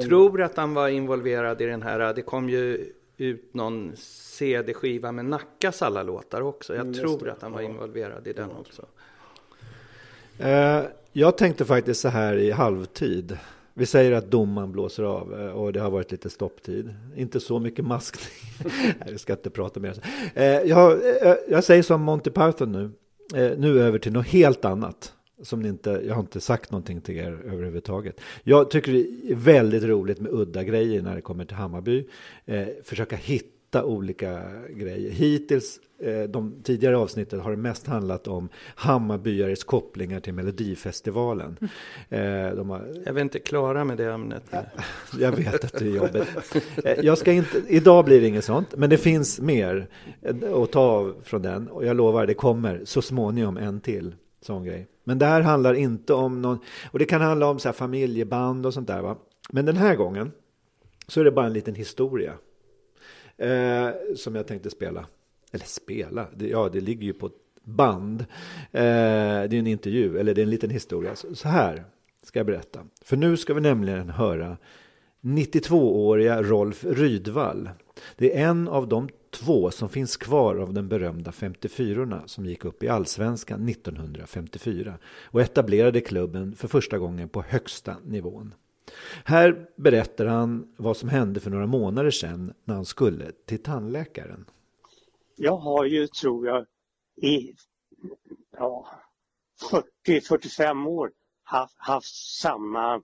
tror 0.02 0.42
att 0.42 0.58
han 0.58 0.74
var 0.74 0.88
involverad 0.88 1.62
i 1.62 1.66
den 1.66 1.82
här. 1.82 2.14
Det 2.14 2.22
kom 2.22 2.50
ju 2.50 2.92
ut 3.18 3.54
någon 3.54 3.92
CD-skiva 3.96 5.12
med 5.12 5.26
Nackas 5.26 5.82
alla 5.82 6.04
låtar 6.04 6.42
också. 6.42 6.76
Jag 6.76 6.82
mm, 6.82 6.94
tror 6.94 7.30
att 7.30 7.42
han 7.42 7.52
var 7.52 7.62
involverad 7.62 8.28
i 8.28 8.34
den 8.34 8.50
ja. 8.54 8.60
också. 8.60 8.86
Eh, 10.38 10.82
jag 11.14 11.38
tänkte 11.38 11.66
faktiskt 11.66 12.02
så 12.02 12.08
här 12.08 12.38
i 12.38 12.52
halvtid. 12.52 13.38
Vi 13.74 13.86
säger 13.86 14.12
att 14.12 14.32
domaren 14.32 14.72
blåser 14.72 15.04
av 15.04 15.42
eh, 15.42 15.52
och 15.52 15.74
det 15.74 15.80
har 15.80 15.92
varit 15.92 16.12
lite 16.12 16.30
stopptid. 16.30 16.94
Inte 17.16 17.40
så 17.40 17.60
mycket 17.60 17.86
maskning. 17.86 18.74
jag 19.08 19.20
ska 19.20 19.34
inte 19.34 19.50
prata 19.50 19.80
mer. 19.80 19.96
Eh, 20.34 20.46
jag, 20.46 21.00
jag 21.50 21.64
säger 21.64 21.84
som 21.84 22.02
Monty 22.02 22.30
Python 22.30 22.72
nu. 22.72 22.92
Nu 23.58 23.82
över 23.82 24.00
till 24.00 24.14
något 24.14 24.28
helt 24.28 24.66
annat. 24.66 25.14
Som 25.44 25.62
ni 25.62 25.70
inte, 25.70 26.02
jag 26.08 26.14
har 26.14 26.22
inte 26.22 26.42
sagt 26.42 26.72
någonting 26.72 27.02
till 27.02 27.18
er 27.18 27.32
överhuvudtaget. 27.46 28.22
Jag 28.44 28.72
tycker 28.72 28.92
det 28.92 29.32
är 29.32 29.36
väldigt 29.36 29.84
roligt 29.84 30.20
med 30.20 30.32
udda 30.32 30.64
grejer 30.64 31.02
när 31.02 31.16
det 31.16 31.22
kommer 31.22 31.46
till 31.46 31.56
Hammarby. 31.56 32.08
försöka 32.84 33.16
hitta 33.16 33.61
hitta 33.72 33.86
olika 33.86 34.42
grejer. 34.70 35.12
Hittills, 35.12 35.80
eh, 36.00 36.30
de 36.30 36.62
tidigare 36.64 36.98
avsnitten 36.98 37.40
har 37.40 37.52
det 37.52 37.58
mest 37.58 37.88
handlat 37.88 38.28
om 38.28 38.50
Hammarbyares 38.76 39.64
kopplingar 39.64 40.20
till 40.20 40.34
Melodifestivalen. 40.34 41.58
Mm. 42.10 42.56
De 42.56 42.70
har... 42.70 42.94
Jag 43.06 43.18
är 43.18 43.22
inte 43.22 43.40
klara 43.40 43.84
med 43.84 43.98
det 43.98 44.12
ämnet. 44.12 44.44
Jag 45.20 45.32
vet 45.32 45.64
att 45.64 45.74
det 45.74 45.86
är 45.86 45.96
jobbigt. 45.96 46.28
Eh, 46.84 47.06
jag 47.06 47.18
ska 47.18 47.32
inte, 47.32 47.62
idag 47.68 48.06
blir 48.06 48.22
det 48.22 48.28
inget 48.28 48.46
sånt, 48.46 48.76
men 48.78 48.90
det 48.90 48.98
finns 48.98 49.42
mer 49.42 49.88
att 50.64 50.72
ta 50.72 50.80
av 50.82 51.16
från 51.24 51.42
den. 51.42 51.68
Och 51.68 51.86
jag 51.86 51.96
lovar, 51.96 52.28
det 52.28 52.34
kommer 52.34 52.82
så 52.86 53.02
småningom 53.02 53.58
en 53.58 53.82
till 53.82 54.16
sån 54.42 54.64
grej. 54.64 54.88
Men 55.04 55.20
det 55.20 55.26
här 55.26 55.42
handlar 55.42 55.74
inte 55.74 56.14
om 56.14 56.42
någon, 56.42 56.60
och 56.92 57.00
det 57.00 57.06
kan 57.06 57.22
handla 57.22 57.48
om 57.48 57.60
så 57.60 57.74
familjeband 57.74 58.66
och 58.66 58.74
sånt 58.74 58.88
där. 58.88 59.02
Va? 59.02 59.18
Men 59.50 59.66
den 59.66 59.78
här 59.78 59.96
gången 59.96 60.32
så 61.08 61.20
är 61.20 61.24
det 61.24 61.32
bara 61.32 61.46
en 61.46 61.54
liten 61.54 61.76
historia 61.76 62.34
eh, 63.42 63.90
som 64.16 64.36
jag 64.36 64.48
tänkte 64.48 64.70
spela. 64.70 65.06
Eller 65.52 65.66
spela, 65.66 66.28
det, 66.36 66.48
ja 66.48 66.70
det 66.70 66.82
ligger 66.82 67.04
ju 67.04 67.14
på 67.14 67.26
ett 67.26 67.34
band. 67.64 68.22
Eh, 68.22 68.28
det 68.72 69.54
är 69.54 69.54
en 69.54 69.68
intervju, 69.68 70.18
eller 70.18 70.34
det 70.34 70.42
är 70.42 70.44
en 70.44 70.50
liten 70.50 70.70
historia. 70.70 71.16
Så, 71.16 71.36
så 71.36 71.48
här 71.48 71.84
ska 72.24 72.40
jag 72.40 72.46
berätta. 72.46 72.80
För 73.02 73.18
nu 73.18 73.38
ska 73.38 73.54
vi 73.54 73.62
nämligen 73.62 74.10
höra 74.10 74.58
92-åriga 75.22 76.44
Rolf 76.44 76.84
Rydvall. 76.84 77.70
Det 78.16 78.38
är 78.38 78.50
en 78.50 78.68
av 78.68 78.88
de 78.88 79.10
två 79.32 79.72
som 79.72 79.90
finns 79.90 80.18
kvar 80.18 80.56
av 80.56 80.74
den 80.74 80.88
berömda 80.88 81.32
54orna 81.32 82.22
som 82.26 82.46
gick 82.46 82.66
upp 82.66 82.84
i 82.84 82.88
allsvenskan 82.88 83.70
1954 83.70 84.98
och 85.06 85.42
etablerade 85.42 86.02
klubben 86.02 86.56
för 86.56 86.68
första 86.68 86.98
gången 86.98 87.30
på 87.30 87.42
högsta 87.42 87.96
nivån. 88.06 88.54
Här 89.26 89.70
berättar 89.76 90.26
han 90.26 90.74
vad 90.78 90.98
som 90.98 91.10
hände 91.10 91.40
för 91.40 91.50
några 91.50 91.68
månader 91.68 92.12
sedan 92.12 92.54
när 92.64 92.76
han 92.76 92.86
skulle 92.86 93.32
till 93.46 93.64
tandläkaren. 93.64 94.46
Jag 95.36 95.58
har 95.58 95.86
ju, 95.86 96.08
tror 96.08 96.48
jag, 96.48 96.66
i 97.16 97.56
ja, 98.58 98.88
40-45 100.06 100.88
år 100.88 101.12
haft, 101.44 101.76
haft 101.78 102.40
samma 102.42 102.96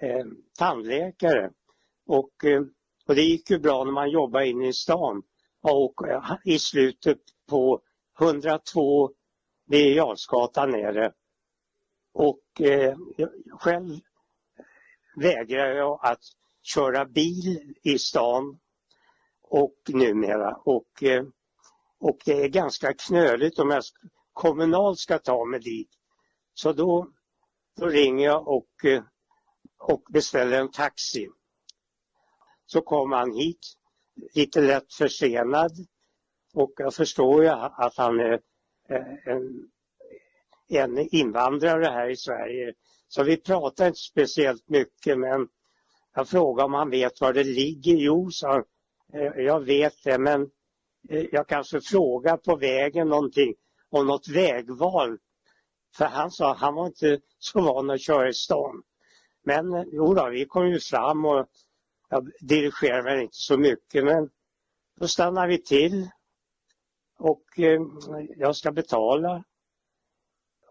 eh, 0.00 0.26
tandläkare. 0.58 1.50
Och, 2.06 2.44
eh, 2.44 2.62
och 3.06 3.14
det 3.14 3.22
gick 3.22 3.50
ju 3.50 3.58
bra 3.58 3.84
när 3.84 3.92
man 3.92 4.10
jobbade 4.10 4.48
inne 4.48 4.68
i 4.68 4.72
stan. 4.72 5.22
Och 5.60 6.08
eh, 6.08 6.36
i 6.44 6.58
slutet 6.58 7.18
på 7.48 7.80
102 8.20 9.10
Birger 9.66 10.66
nere. 10.66 11.12
Och 12.12 12.60
eh, 12.60 12.96
själv 13.58 13.98
vägrar 15.20 15.74
jag 15.74 16.00
att 16.02 16.20
köra 16.62 17.04
bil 17.04 17.74
i 17.82 17.98
stan 17.98 18.58
och 19.42 19.76
numera. 19.88 20.54
Och, 20.54 21.02
eh, 21.02 21.24
och 21.98 22.18
det 22.24 22.44
är 22.44 22.48
ganska 22.48 22.94
knöligt 22.94 23.58
om 23.58 23.70
jag 23.70 23.82
kommunalt 24.32 24.98
ska 24.98 25.18
ta 25.18 25.44
mig 25.44 25.60
dit. 25.60 25.90
Så 26.54 26.72
då, 26.72 27.10
då 27.76 27.86
ringer 27.86 28.24
jag 28.24 28.48
och, 28.48 28.84
eh, 28.84 29.02
och 29.78 30.02
beställer 30.10 30.60
en 30.60 30.70
taxi. 30.70 31.28
Så 32.66 32.80
kommer 32.80 33.16
han 33.16 33.32
hit, 33.32 33.66
lite 34.34 34.60
lätt 34.60 34.94
försenad. 34.94 35.72
Och 36.54 36.72
jag 36.76 36.94
förstår 36.94 37.42
ju 37.42 37.48
att 37.48 37.96
han 37.96 38.20
är 38.20 38.40
eh, 38.88 39.26
en, 39.26 39.70
en 40.68 40.98
invandrare 41.14 41.84
här 41.84 42.08
i 42.08 42.16
Sverige. 42.16 42.74
Så 43.12 43.22
vi 43.22 43.36
pratade 43.36 43.88
inte 43.88 44.00
speciellt 44.00 44.68
mycket 44.68 45.18
men 45.18 45.48
jag 46.14 46.28
frågade 46.28 46.64
om 46.64 46.74
han 46.74 46.90
vet 46.90 47.20
var 47.20 47.32
det 47.32 47.44
ligger. 47.44 47.96
Jo, 47.96 48.30
sa 48.30 48.52
han, 48.52 48.64
eh, 49.12 49.42
jag 49.44 49.60
vet 49.60 50.04
det 50.04 50.18
men 50.18 50.42
eh, 51.08 51.24
jag 51.32 51.48
kanske 51.48 51.80
frågar 51.80 52.36
på 52.36 52.56
vägen 52.56 53.08
någonting 53.08 53.54
om 53.90 54.06
något 54.06 54.28
vägval. 54.28 55.18
För 55.96 56.04
han 56.04 56.30
sa 56.30 56.54
han 56.54 56.74
var 56.74 56.86
inte 56.86 57.20
så 57.38 57.60
van 57.60 57.90
att 57.90 58.00
köra 58.00 58.28
i 58.28 58.34
stan. 58.34 58.82
Men 59.44 59.74
eh, 59.74 59.84
jo 59.92 60.14
då, 60.14 60.30
vi 60.30 60.46
kom 60.46 60.68
ju 60.68 60.80
fram 60.80 61.24
och 61.24 61.46
jag 62.08 62.30
dirigerade 62.40 63.02
väl 63.02 63.22
inte 63.22 63.36
så 63.36 63.58
mycket 63.58 64.04
men 64.04 64.30
då 65.00 65.08
stannade 65.08 65.48
vi 65.48 65.62
till 65.62 66.08
och 67.18 67.44
jag 68.36 68.56
ska 68.56 68.72
betala. 68.72 69.44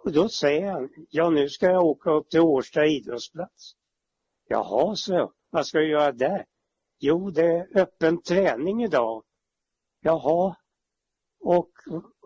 Och 0.04 0.12
då 0.12 0.30
säger 0.30 0.72
han, 0.72 0.90
ja 1.10 1.30
nu 1.30 1.50
ska 1.50 1.66
jag 1.66 1.84
åka 1.86 2.12
upp 2.12 2.30
till 2.30 2.40
Årsta 2.40 2.86
idrottsplats. 2.86 3.76
Jaha, 4.48 4.96
så 4.96 5.14
jag, 5.14 5.32
vad 5.50 5.66
ska 5.68 5.78
jag 5.78 5.88
göra 5.90 6.12
där? 6.12 6.46
Jo, 7.00 7.30
det 7.32 7.46
är 7.46 7.78
öppen 7.82 8.22
träning 8.22 8.84
idag. 8.84 9.24
Jaha, 10.02 10.56
och, 11.40 11.70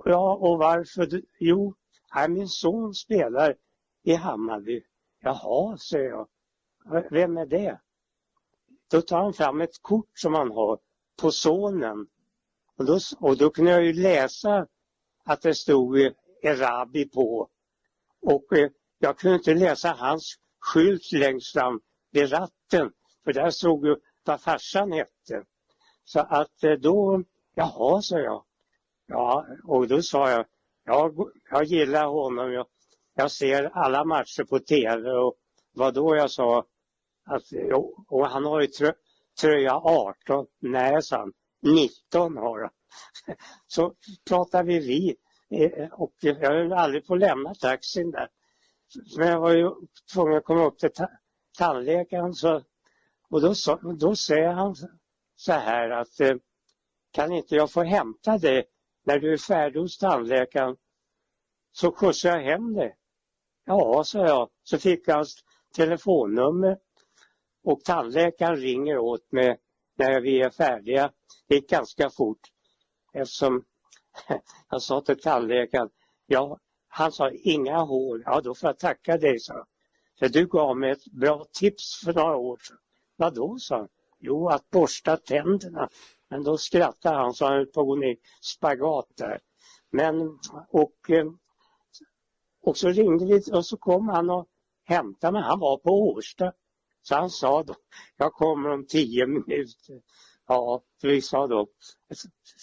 ja, 0.05 0.35
och 0.35 0.57
varför? 0.57 1.05
du- 1.05 1.25
Jo, 1.39 1.75
här 2.09 2.27
min 2.29 2.47
son 2.47 2.93
spelar 2.93 3.55
i 4.03 4.13
Hammarby. 4.13 4.83
Jaha, 5.19 5.77
säger 5.77 6.09
jag. 6.09 6.27
Vem 7.11 7.37
är 7.37 7.45
det? 7.45 7.79
Då 8.91 9.01
tar 9.01 9.17
han 9.23 9.33
fram 9.33 9.61
ett 9.61 9.81
kort 9.81 10.11
som 10.19 10.33
han 10.33 10.51
har 10.51 10.79
på 11.21 11.31
sonen. 11.31 12.07
Och 12.77 12.85
då, 12.85 12.99
och 13.19 13.37
då 13.37 13.49
kunde 13.49 13.71
jag 13.71 13.85
ju 13.85 13.93
läsa 13.93 14.67
att 15.25 15.41
det 15.41 15.55
stod 15.55 15.97
Erabi 16.41 17.09
på. 17.09 17.49
Och 18.23 18.57
eh, 18.57 18.69
jag 18.99 19.17
kunde 19.17 19.35
inte 19.35 19.53
läsa 19.53 19.91
hans 19.91 20.35
skylt 20.59 21.11
längst 21.11 21.53
fram 21.53 21.81
vid 22.11 22.31
ratten. 22.31 22.91
För 23.23 23.33
där 23.33 23.49
stod 23.49 23.85
ju 23.87 23.95
vad 24.25 24.41
farsan 24.41 24.91
hette. 24.91 25.43
Så 26.03 26.19
att 26.19 26.63
eh, 26.63 26.71
då, 26.71 27.23
jaha, 27.55 28.01
sa 28.01 28.19
jag. 28.19 28.43
Ja, 29.07 29.45
och 29.63 29.87
då 29.87 30.01
sa 30.01 30.29
jag, 30.29 30.45
jag, 30.85 31.31
jag 31.51 31.63
gillar 31.63 32.05
honom. 32.05 32.51
Jag, 32.53 32.67
jag 33.15 33.31
ser 33.31 33.63
alla 33.63 34.03
matcher 34.03 34.43
på 34.43 34.59
tv 34.59 35.11
och 35.11 35.35
vad 35.71 35.93
då 35.93 36.15
jag 36.15 36.31
sa 36.31 36.65
att, 37.25 37.43
och 38.07 38.27
han 38.27 38.45
har 38.45 38.61
ju 38.61 38.67
trö, 38.67 38.93
tröja 39.41 39.75
18. 39.75 40.45
Nej, 40.59 41.01
sa 41.01 41.17
han. 41.17 41.33
19 41.61 42.37
har 42.37 42.59
han. 42.59 42.69
Så 43.67 43.93
pratar 44.27 44.63
vi 44.63 44.79
vi 44.79 45.15
Eh, 45.53 45.89
och 45.91 46.13
jag 46.19 46.35
höll 46.35 46.73
aldrig 46.73 47.07
på 47.07 47.13
att 47.13 47.19
lämna 47.19 47.55
taxin 47.55 48.11
där. 48.11 48.29
Men 49.17 49.27
jag 49.27 49.39
var 49.39 49.55
ju 49.55 49.71
tvungen 50.13 50.37
att 50.37 50.43
komma 50.43 50.65
upp 50.65 50.79
till 50.79 50.91
ta 50.91 51.07
tandläkaren 51.57 52.33
så, 52.33 52.61
och 53.29 53.41
då, 53.41 53.55
så, 53.55 53.75
då 53.75 54.15
säger 54.15 54.49
han 54.49 54.75
så 55.35 55.53
här 55.53 55.89
att 55.89 56.19
eh, 56.19 56.35
kan 57.11 57.31
inte 57.31 57.55
jag 57.55 57.71
få 57.71 57.83
hämta 57.83 58.37
dig 58.37 58.65
när 59.05 59.19
du 59.19 59.33
är 59.33 59.37
färdig 59.37 59.79
hos 59.79 59.97
tandläkaren 59.97 60.75
så 61.71 61.91
skjutsar 61.91 62.29
jag 62.29 62.43
hem 62.43 62.73
dig. 62.73 62.97
Ja, 63.65 64.03
sa 64.03 64.25
jag. 64.25 64.49
Så 64.63 64.77
fick 64.77 65.07
jag 65.07 65.15
hans 65.15 65.43
telefonnummer 65.75 66.77
och 67.63 67.83
tandläkaren 67.83 68.55
ringer 68.55 68.97
åt 68.97 69.31
mig 69.31 69.57
när 69.97 70.21
vi 70.21 70.41
är 70.41 70.49
färdiga. 70.49 71.11
Det 71.47 71.55
gick 71.55 71.69
ganska 71.69 72.09
fort 72.09 72.41
eftersom 73.13 73.65
jag 74.69 74.81
sa 74.81 75.01
till 75.01 75.21
tandläkaren, 75.21 75.89
ja, 76.25 76.59
han 76.87 77.11
sa 77.11 77.31
inga 77.31 77.77
hål. 77.77 78.23
Ja, 78.25 78.41
då 78.41 78.55
får 78.55 78.69
jag 78.69 78.79
tacka 78.79 79.17
dig, 79.17 79.39
sa 79.39 79.53
jag. 79.53 79.67
För 80.19 80.29
du 80.29 80.47
gav 80.47 80.77
mig 80.77 80.91
ett 80.91 81.05
bra 81.05 81.45
tips 81.53 82.01
för 82.05 82.13
några 82.13 82.35
år 82.35 82.57
sedan. 82.57 82.77
Vadå, 83.15 83.57
sa 83.59 83.77
han. 83.77 83.87
Jo, 84.19 84.49
att 84.49 84.69
borsta 84.69 85.17
tänderna. 85.17 85.89
Men 86.29 86.43
då 86.43 86.57
skrattade 86.57 87.15
han 87.17 87.33
så 87.33 87.45
han 87.45 87.53
höll 87.53 87.65
på 87.65 87.81
att 87.81 87.87
gå 87.87 87.95
ner 87.95 88.07
i 88.11 88.17
spagat 88.41 89.07
där. 89.15 89.39
Men, 89.91 90.39
och, 90.69 91.09
eh, 91.09 91.25
och 92.61 92.77
så 92.77 92.89
ringde 92.89 93.25
vi 93.25 93.41
och 93.51 93.65
så 93.65 93.77
kom 93.77 94.07
han 94.07 94.29
och 94.29 94.47
hämtade 94.85 95.33
mig. 95.33 95.41
Han 95.41 95.59
var 95.59 95.77
på 95.77 95.89
Årsta. 95.89 96.53
Så 97.01 97.15
han 97.15 97.29
sa 97.29 97.63
då, 97.63 97.75
jag 98.17 98.33
kommer 98.33 98.69
om 98.69 98.85
tio 98.85 99.27
minuter. 99.27 100.01
Ja, 100.47 100.83
vi 101.01 101.21
sa 101.21 101.47
då, 101.47 101.67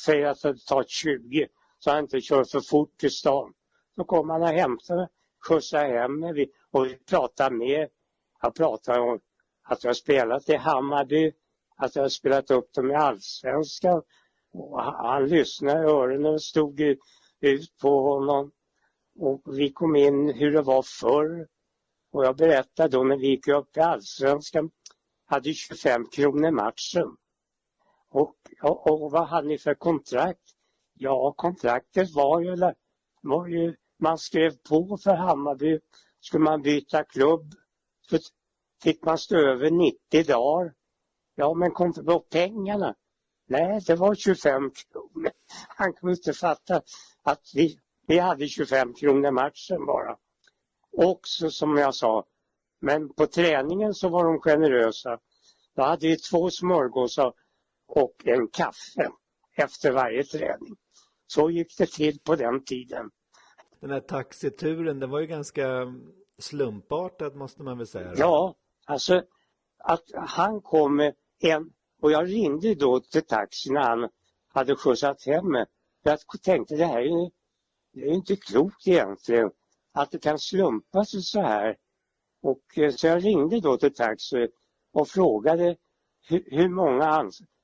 säg 0.04 0.24
att 0.24 0.42
det 0.42 0.66
tar 0.66 0.84
20 0.88 1.48
så 1.78 1.90
han 1.90 2.00
inte 2.00 2.20
kör 2.20 2.44
för 2.44 2.60
fort 2.60 2.98
till 2.98 3.10
stan. 3.10 3.52
Så 3.94 4.04
kom 4.04 4.30
han 4.30 4.42
och 4.42 4.48
hämtade 4.48 5.00
mig, 5.00 5.08
skjutsade 5.48 5.98
hem 5.98 6.20
mig 6.20 6.50
och 6.70 6.86
vi 6.86 6.96
pratade 6.96 7.56
mer. 7.56 7.88
Jag 8.42 8.54
pratade 8.54 9.00
om 9.00 9.20
att 9.62 9.84
jag 9.84 9.96
spelat 9.96 10.48
i 10.48 10.56
Hammarby, 10.56 11.32
att 11.76 11.96
jag 11.96 12.02
har 12.02 12.08
spelat 12.08 12.50
upp 12.50 12.72
dem 12.72 12.90
i 12.90 12.94
Allsvenskan. 12.94 14.02
Och 14.52 14.82
han, 14.82 15.22
lyssnade 15.22 15.36
lyssnade, 15.36 15.80
öronen 15.80 16.40
stod 16.40 16.80
ut, 16.80 16.98
ut 17.40 17.78
på 17.78 18.02
honom. 18.02 18.52
Och 19.18 19.42
vi 19.46 19.72
kom 19.72 19.96
in 19.96 20.28
hur 20.28 20.52
det 20.52 20.62
var 20.62 20.82
förr. 20.82 21.48
Och 22.12 22.24
jag 22.24 22.36
berättade 22.36 22.96
då 22.96 23.04
när 23.04 23.16
vi 23.16 23.26
gick 23.26 23.48
upp 23.48 23.76
i 23.76 23.80
Allsvenskan, 23.80 24.70
hade 25.26 25.54
25 25.54 26.06
kronor 26.06 26.50
matchen. 26.50 27.16
Och, 28.10 28.36
och, 28.62 29.02
och 29.02 29.10
vad 29.10 29.28
hade 29.28 29.48
ni 29.48 29.58
för 29.58 29.74
kontrakt? 29.74 30.40
Ja, 30.94 31.34
kontraktet 31.36 32.14
var 32.14 32.40
ju, 32.40 32.56
var 33.22 33.46
ju, 33.46 33.76
man 33.98 34.18
skrev 34.18 34.56
på 34.68 34.96
för 34.96 35.14
Hammarby, 35.14 35.80
skulle 36.20 36.44
man 36.44 36.62
byta 36.62 37.04
klubb, 37.04 37.54
så 38.10 38.18
fick 38.82 39.04
man 39.04 39.18
stå 39.18 39.36
över 39.36 39.70
90 39.70 40.24
dagar. 40.24 40.74
Ja, 41.34 41.54
men 41.54 41.70
kom 41.70 41.92
på 41.92 42.20
pengarna? 42.20 42.94
Nej, 43.46 43.80
det 43.86 43.94
var 43.94 44.14
25 44.14 44.70
kronor. 44.70 45.30
Han 45.68 45.92
kunde 45.92 46.12
inte 46.12 46.32
fatta 46.32 46.82
att 47.22 47.42
vi, 47.54 47.78
vi 48.06 48.18
hade 48.18 48.46
25 48.48 48.94
kronor 48.94 49.30
matchen 49.30 49.86
bara. 49.86 50.16
Också 50.96 51.50
som 51.50 51.76
jag 51.76 51.94
sa, 51.94 52.24
men 52.80 53.14
på 53.14 53.26
träningen 53.26 53.94
så 53.94 54.08
var 54.08 54.24
de 54.24 54.40
generösa. 54.40 55.18
Då 55.76 55.82
hade 55.82 56.06
vi 56.06 56.16
två 56.16 56.50
smörgåsar 56.50 57.32
och 57.90 58.14
en 58.24 58.48
kaffe 58.48 59.10
efter 59.56 59.92
varje 59.92 60.24
träning. 60.24 60.76
Så 61.26 61.50
gick 61.50 61.78
det 61.78 61.90
till 61.90 62.20
på 62.20 62.36
den 62.36 62.64
tiden. 62.64 63.10
Den 63.80 63.90
här 63.90 64.00
taxituren, 64.00 65.00
den 65.00 65.10
var 65.10 65.20
ju 65.20 65.26
ganska 65.26 65.94
slumpartad 66.38 67.36
måste 67.36 67.62
man 67.62 67.78
väl 67.78 67.86
säga. 67.86 68.12
Ja, 68.16 68.54
alltså 68.86 69.22
att 69.78 70.04
han 70.14 70.60
kom 70.60 70.96
med 70.96 71.14
en, 71.40 71.72
och 72.02 72.12
jag 72.12 72.28
ringde 72.28 72.74
då 72.74 73.00
till 73.00 73.26
taxin 73.26 73.74
när 73.74 73.82
han 73.82 74.08
hade 74.48 74.76
skjutsat 74.76 75.26
hem 75.26 75.52
mig. 75.52 75.66
Jag 76.02 76.18
tänkte 76.42 76.76
det 76.76 76.84
här 76.84 76.98
är 76.98 77.02
ju 77.02 77.30
det 77.92 78.00
är 78.00 78.12
inte 78.12 78.36
klokt 78.36 78.88
egentligen 78.88 79.50
att 79.92 80.10
det 80.10 80.18
kan 80.18 80.38
slumpa 80.38 81.04
sig 81.04 81.22
så 81.22 81.40
här. 81.40 81.76
Och 82.42 82.78
eh, 82.78 82.90
så 82.90 83.06
jag 83.06 83.24
ringde 83.24 83.60
då 83.60 83.76
till 83.76 83.94
taxi 83.94 84.48
och 84.92 85.08
frågade 85.08 85.76
hur, 86.28 86.44
hur 86.50 86.68
många 86.68 87.04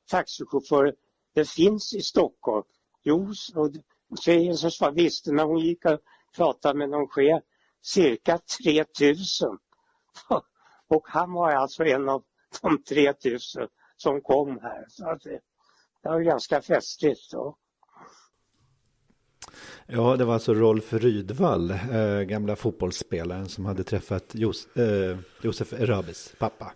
taxichaufförer 0.06 0.94
det 1.34 1.50
finns 1.50 1.94
i 1.94 2.02
Stockholm. 2.02 2.64
Jo, 3.02 3.32
och 3.54 3.70
tjejen 4.20 4.56
som 4.56 4.70
svarade 4.70 5.02
visste 5.02 5.32
när 5.32 5.44
hon 5.44 5.58
gick 5.58 5.84
och 5.84 5.98
pratade 6.36 6.78
med 6.78 6.90
någon 6.90 7.08
chef, 7.08 7.42
cirka 7.82 8.38
3000. 8.64 9.58
Och 10.88 11.02
han 11.08 11.32
var 11.32 11.50
alltså 11.50 11.84
en 11.84 12.08
av 12.08 12.22
de 12.62 12.82
3000 12.82 13.68
som 13.96 14.20
kom 14.20 14.58
här. 14.62 14.84
Så 14.88 15.04
det, 15.04 15.40
det 16.02 16.08
var 16.08 16.20
ganska 16.20 16.62
festligt. 16.62 17.34
Och, 17.34 17.58
Ja, 19.86 20.16
det 20.16 20.24
var 20.24 20.34
alltså 20.34 20.54
Rolf 20.54 20.92
Rydvall, 20.92 21.70
eh, 21.70 22.20
gamla 22.20 22.56
fotbollsspelaren 22.56 23.48
som 23.48 23.66
hade 23.66 23.84
träffat 23.84 24.34
Jos 24.34 24.76
eh, 24.76 25.18
Josef 25.42 25.72
Erabis 25.72 26.34
pappa. 26.38 26.72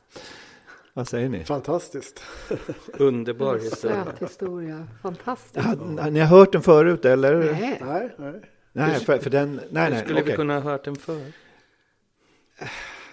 Vad 0.94 1.08
säger 1.08 1.28
ni? 1.28 1.44
Fantastiskt. 1.44 2.22
Underbar 2.98 3.58
historia. 3.58 4.06
Historia. 4.20 4.86
Fantastiskt. 5.02 5.66
Har 5.66 6.10
ni 6.10 6.20
hört 6.20 6.52
den 6.52 6.62
förut 6.62 7.04
eller? 7.04 7.36
Nej. 7.36 7.82
Nej, 7.86 8.14
nej. 8.18 8.40
Nej, 8.72 9.00
för, 9.00 9.18
för 9.18 9.30
den, 9.30 9.60
nej, 9.70 9.84
Hur 9.84 9.90
nej, 9.90 10.04
skulle 10.04 10.20
okej. 10.20 10.32
vi 10.32 10.36
kunna 10.36 10.54
ha 10.60 10.70
hört 10.70 10.84
den 10.84 10.96
förr? 10.96 11.32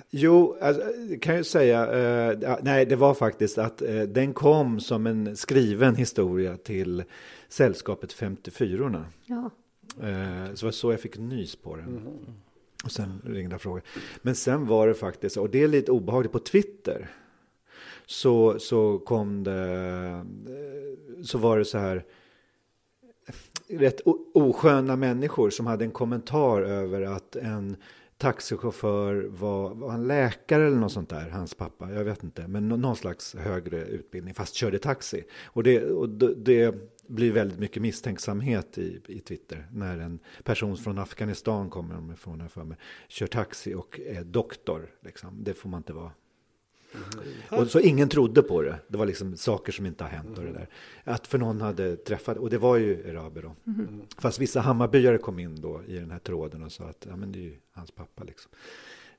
Jo, 0.10 0.58
alltså, 0.62 0.84
kan 1.22 1.36
jag 1.36 1.46
säga, 1.46 1.94
eh, 1.94 2.38
ja, 2.42 2.60
nej 2.62 2.86
det 2.86 2.96
var 2.96 3.14
faktiskt 3.14 3.58
att 3.58 3.82
eh, 3.82 4.02
den 4.02 4.34
kom 4.34 4.80
som 4.80 5.08
en 5.08 5.36
skriven 5.36 5.96
historia 5.96 6.58
till 6.58 7.04
Sällskapet 7.50 8.14
54orna. 8.14 9.04
Ja. 9.26 9.50
Eh, 10.08 10.54
så 10.54 10.66
var 10.66 10.72
så 10.72 10.92
jag 10.92 11.02
fick 11.02 11.18
nys 11.18 11.56
på 11.56 11.76
den. 11.76 12.08
Och 12.84 12.92
sen 12.92 13.22
ringde 13.26 13.54
jag 13.54 13.56
och 13.56 13.62
frågade. 13.62 13.88
Men 14.22 14.36
sen 14.36 14.68
var 14.68 14.88
det 14.88 14.94
faktiskt, 14.94 15.38
och 15.38 15.50
det 15.50 15.64
är 15.64 15.68
lite 15.68 15.92
obehagligt, 15.92 16.32
på 16.32 16.40
Twitter 16.40 17.10
så, 18.08 18.60
så 18.60 19.00
kom 19.00 19.44
det, 19.44 20.26
så 21.24 21.38
var 21.38 21.58
det 21.58 21.66
så 21.66 21.78
här 21.78 22.06
rätt 23.70 24.02
osköna 24.34 24.96
människor 24.96 25.50
som 25.50 25.68
hade 25.68 25.86
en 25.86 25.92
kommentar 25.92 26.62
över 26.62 27.02
att 27.02 27.36
en 27.36 27.78
taxichaufför 28.18 29.28
var, 29.30 29.76
var 29.76 29.90
han 29.90 30.08
läkare 30.08 30.68
eller 30.68 30.78
något 30.78 30.92
sånt 30.92 31.10
där, 31.10 31.30
hans 31.30 31.54
pappa, 31.54 31.92
jag 31.92 32.04
vet 32.04 32.24
inte, 32.24 32.48
men 32.48 32.70
någon 32.70 32.96
slags 32.96 33.36
högre 33.36 33.86
utbildning, 33.86 34.34
fast 34.34 34.56
körde 34.56 34.80
taxi. 34.80 35.24
Och 35.46 35.64
det, 35.64 35.86
och 35.86 36.10
det, 36.10 36.36
det 36.36 36.76
blir 37.08 37.32
väldigt 37.32 37.60
mycket 37.60 37.82
misstänksamhet 37.82 38.78
i, 38.78 39.02
i 39.08 39.20
Twitter 39.20 39.68
när 39.72 40.00
en 40.00 40.20
person 40.44 40.78
från 40.78 40.98
Afghanistan 40.98 41.70
kommer 41.70 41.96
de 41.96 42.12
ifrån 42.12 42.42
här 42.42 42.48
för 42.48 42.64
mig, 42.64 42.78
kör 43.08 43.28
taxi 43.28 43.74
och 43.74 44.00
är 44.00 44.24
doktor. 44.24 44.90
Liksom. 45.02 45.44
Det 45.44 45.54
får 45.54 45.70
man 45.70 45.80
inte 45.80 45.94
vara. 45.94 46.12
Och 47.50 47.68
så 47.68 47.80
ingen 47.80 48.10
trodde 48.10 48.42
på 48.42 48.62
det. 48.62 48.80
Det 48.88 48.98
var 48.98 49.06
liksom 49.06 49.38
saker 49.38 49.72
som 49.72 49.86
inte 49.86 50.04
har 50.04 50.12
hänt 50.12 50.38
och 50.38 50.44
det 50.44 50.52
där. 50.52 50.68
Att 51.04 51.28
för 51.28 51.38
någon 51.38 51.62
hade 51.62 51.96
träffat, 51.96 52.38
och 52.38 52.50
det 52.50 52.58
var 52.58 52.78
ju 52.78 53.10
Erabi 53.10 53.42
då. 53.42 53.56
Fast 54.18 54.40
vissa 54.40 54.60
Hammarbyare 54.60 55.18
kom 55.18 55.40
in 55.40 55.62
då 55.62 55.82
i 55.88 55.96
den 55.96 56.12
här 56.12 56.20
tråden 56.20 56.64
och 56.64 56.72
sa 56.72 56.84
att 56.84 57.06
ja, 57.10 57.16
men 57.16 57.32
det 57.32 57.40
är 57.40 57.44
ju 57.44 57.56
hans 57.72 57.92
pappa 57.92 58.24
liksom. 58.24 58.52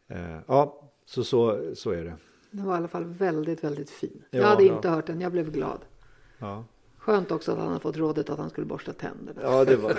Eh, 0.08 0.38
ja, 0.46 0.90
så, 1.06 1.24
så, 1.24 1.60
så 1.74 1.90
är 1.90 2.04
det. 2.04 2.16
Den 2.50 2.66
var 2.66 2.74
i 2.74 2.76
alla 2.76 2.88
fall 2.88 3.04
väldigt, 3.04 3.64
väldigt 3.64 3.90
fin. 3.90 4.22
Ja, 4.30 4.38
jag 4.38 4.46
hade 4.46 4.64
ja. 4.64 4.76
inte 4.76 4.88
hört 4.88 5.06
den, 5.06 5.20
jag 5.20 5.32
blev 5.32 5.52
glad. 5.52 5.80
Ja, 6.38 6.64
Skönt 6.98 7.30
också 7.30 7.52
att 7.52 7.58
han 7.58 7.72
har 7.72 7.78
fått 7.78 7.96
rådet 7.96 8.30
att 8.30 8.38
han 8.38 8.50
skulle 8.50 8.66
borsta 8.66 8.92
tänderna. 8.92 9.40
ja 9.42 9.64
det 9.64 9.76
var 9.76 9.98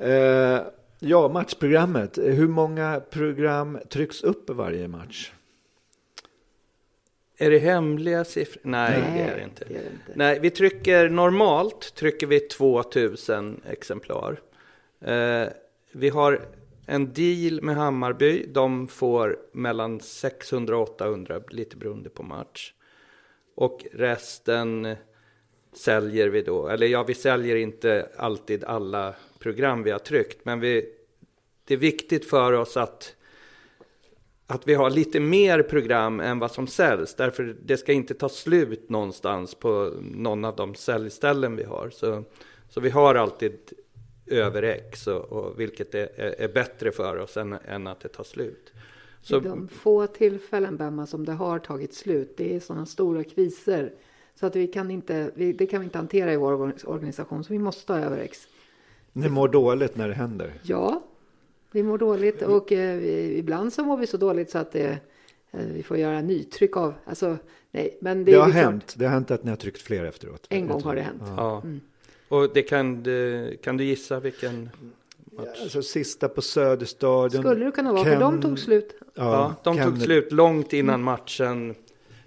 Eh, 0.00 0.60
ja, 0.98 1.28
matchprogrammet. 1.28 2.18
Hur 2.18 2.48
många 2.48 3.00
program 3.10 3.78
trycks 3.90 4.22
upp 4.22 4.50
varje 4.50 4.88
match? 4.88 5.32
Är 7.38 7.50
det 7.50 7.58
hemliga 7.58 8.24
siffror? 8.24 8.60
Nej, 8.64 9.00
Nej, 9.00 9.12
det 9.18 9.32
är 9.32 9.36
det 9.36 9.42
inte. 9.42 9.64
det 9.68 9.74
är 9.74 9.82
det 9.82 9.90
inte. 9.92 10.12
Nej, 10.14 10.40
vi 10.40 10.50
trycker 10.50 11.08
normalt 11.08 11.94
trycker 11.94 12.26
vi 12.26 12.40
2000 12.40 13.60
exemplar. 13.70 14.40
Eh, 15.00 15.46
vi 15.92 16.08
har 16.08 16.40
en 16.86 17.12
deal 17.12 17.62
med 17.62 17.76
Hammarby. 17.76 18.46
De 18.46 18.88
får 18.88 19.38
mellan 19.52 20.00
600 20.00 20.76
och 20.76 20.82
800, 20.82 21.40
lite 21.48 21.76
beroende 21.76 22.10
på 22.10 22.22
match. 22.22 22.72
Och 23.54 23.86
resten 23.92 24.96
säljer 25.72 26.28
vi 26.28 26.42
då. 26.42 26.68
Eller 26.68 26.86
ja, 26.86 27.02
vi 27.02 27.14
säljer 27.14 27.56
inte 27.56 28.08
alltid 28.16 28.64
alla 28.64 29.14
program 29.46 29.82
vi 29.82 29.90
har 29.90 29.98
tryckt. 29.98 30.44
Men 30.44 30.60
vi, 30.60 30.88
det 31.64 31.74
är 31.74 31.78
viktigt 31.78 32.24
för 32.24 32.52
oss 32.52 32.76
att 32.76 33.16
att 34.46 34.68
vi 34.68 34.74
har 34.74 34.90
lite 34.90 35.20
mer 35.20 35.62
program 35.62 36.20
än 36.20 36.38
vad 36.38 36.50
som 36.50 36.66
säljs. 36.66 37.14
Därför 37.14 37.56
det 37.64 37.76
ska 37.76 37.92
inte 37.92 38.14
ta 38.14 38.28
slut 38.28 38.88
någonstans 38.88 39.54
på 39.54 39.92
någon 40.00 40.44
av 40.44 40.56
de 40.56 40.74
säljställen 40.74 41.56
vi 41.56 41.64
har. 41.64 41.90
Så, 41.90 42.24
så 42.68 42.80
vi 42.80 42.90
har 42.90 43.14
alltid 43.14 43.58
över 44.26 44.62
X, 44.62 45.06
och, 45.06 45.32
och 45.32 45.60
vilket 45.60 45.94
är, 45.94 46.08
är, 46.16 46.40
är 46.40 46.48
bättre 46.48 46.92
för 46.92 47.16
oss 47.16 47.36
än, 47.36 47.52
än 47.52 47.86
att 47.86 48.00
det 48.00 48.08
tar 48.08 48.24
slut. 48.24 48.72
Så, 49.22 49.40
De 49.40 49.68
få 49.68 50.06
tillfällen, 50.06 50.76
Bemma, 50.76 51.06
som 51.06 51.24
det 51.24 51.32
har 51.32 51.58
tagit 51.58 51.94
slut, 51.94 52.34
det 52.36 52.56
är 52.56 52.60
sådana 52.60 52.86
stora 52.86 53.24
kriser. 53.24 53.92
Så 54.34 54.46
att 54.46 54.56
vi 54.56 54.66
kan 54.66 54.90
inte, 54.90 55.30
vi, 55.34 55.52
det 55.52 55.66
kan 55.66 55.80
vi 55.80 55.84
inte 55.84 55.98
hantera 55.98 56.32
i 56.32 56.36
vår 56.36 56.74
organisation, 56.84 57.44
så 57.44 57.52
vi 57.52 57.58
måste 57.58 57.92
ha 57.92 58.00
över 58.00 58.18
X. 58.18 58.48
Ni 59.16 59.28
mår 59.28 59.48
dåligt 59.48 59.96
när 59.96 60.08
det 60.08 60.14
händer. 60.14 60.52
Ja, 60.62 61.02
vi 61.72 61.82
mår 61.82 61.98
dåligt 61.98 62.42
och 62.42 62.72
eh, 62.72 62.96
vi, 62.98 63.36
ibland 63.38 63.72
så 63.72 63.84
mår 63.84 63.96
vi 63.96 64.06
så 64.06 64.16
dåligt 64.16 64.50
så 64.50 64.58
att 64.58 64.72
det, 64.72 64.98
eh, 65.50 65.60
vi 65.74 65.82
får 65.82 65.96
göra 65.96 66.20
nytryck 66.20 66.76
av. 66.76 66.94
Alltså, 67.04 67.36
nej, 67.70 67.98
men 68.00 68.24
det, 68.24 68.32
Det 68.32 68.38
har 68.38 68.46
är 68.48 68.50
klart, 68.52 68.62
hänt. 68.64 68.94
Det 68.98 69.04
har 69.04 69.12
hänt 69.12 69.30
att 69.30 69.44
ni 69.44 69.50
har 69.50 69.56
tryckt 69.56 69.82
fler 69.82 70.04
efteråt. 70.04 70.46
En 70.48 70.68
gång 70.68 70.82
har 70.82 70.94
det 70.94 71.00
hänt. 71.02 71.22
ja. 71.36 71.62
Och 72.28 72.50
det 72.54 72.62
kan, 72.62 73.02
du- 73.02 73.56
kan 73.62 73.76
du 73.76 73.84
gissa 73.84 74.20
vilken 74.20 74.68
match? 75.32 75.58
Alltså 75.62 75.82
sista 75.82 76.28
på 76.28 76.42
Söderstadion. 76.42 77.42
Skulle 77.42 77.64
det 77.64 77.70
kunna 77.70 77.92
vara, 77.92 78.04
för 78.04 78.20
de 78.20 78.40
tog 78.42 78.58
slut. 78.58 78.94
Ja, 79.14 79.54
de 79.64 79.76
tog 79.76 79.84
Kennedy- 79.86 80.04
slut 80.04 80.32
långt 80.32 80.72
innan 80.72 81.02
matchen. 81.02 81.74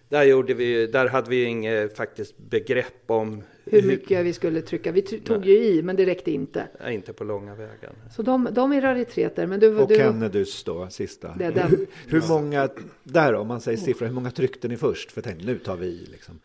Där, 0.10 0.24
gjorde 0.24 0.54
vi, 0.54 0.88
där 0.88 1.08
hade 1.08 1.30
vi 1.30 1.44
inget 1.44 1.98
faktiskt 1.98 2.38
begrepp 2.38 3.04
om 3.08 3.44
Hur 3.70 3.88
mycket 3.88 4.26
vi 4.26 4.34
skulle 4.34 4.62
trycka. 4.62 4.92
Vi 4.92 5.02
tog 5.02 5.46
ju 5.46 5.58
i, 5.58 5.84
men 5.84 5.96
det 5.96 6.06
räckte 6.06 6.32
inte. 6.32 6.68
Nej, 6.80 6.96
inte 6.96 7.14
på 7.14 7.24
långa 7.24 7.56
vägar. 7.56 7.92
Så 8.16 8.22
de, 8.22 8.48
de 8.52 8.72
är 8.72 8.82
rariteter. 8.82 9.48
Men 9.48 9.60
du, 9.60 9.78
Och 9.78 9.88
du, 9.88 9.96
Kennedys 9.96 10.64
då, 10.64 10.90
sista. 10.90 11.36
Det 11.38 11.50
den. 11.50 11.70
Hur, 11.70 11.88
hur 12.08 12.28
många, 12.30 12.70
där 13.04 13.34
om 13.34 13.48
man 13.48 13.62
säger 13.62 13.78
siffror, 13.78 14.08
hur 14.08 14.14
många 14.14 14.32
tryckte 14.32 14.68
ni 14.68 14.78
först? 14.78 15.12
För 15.12 15.22
tänk, 15.22 15.44
nu 15.44 15.58
tar 15.58 15.78
vi 15.78 15.88
i 15.88 16.08
liksom. 16.12 16.40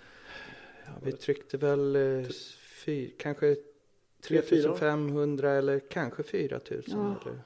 Ja, 0.86 0.92
vi 1.02 1.12
tryckte 1.12 1.56
väl 1.56 1.96
eh, 1.96 2.26
fy, 2.84 3.10
kanske 3.18 3.56
3500 4.28 5.50
eller 5.50 5.78
kanske 5.78 6.22
4000. 6.22 6.82
Ja. 6.86 7.20
Eller. 7.22 7.38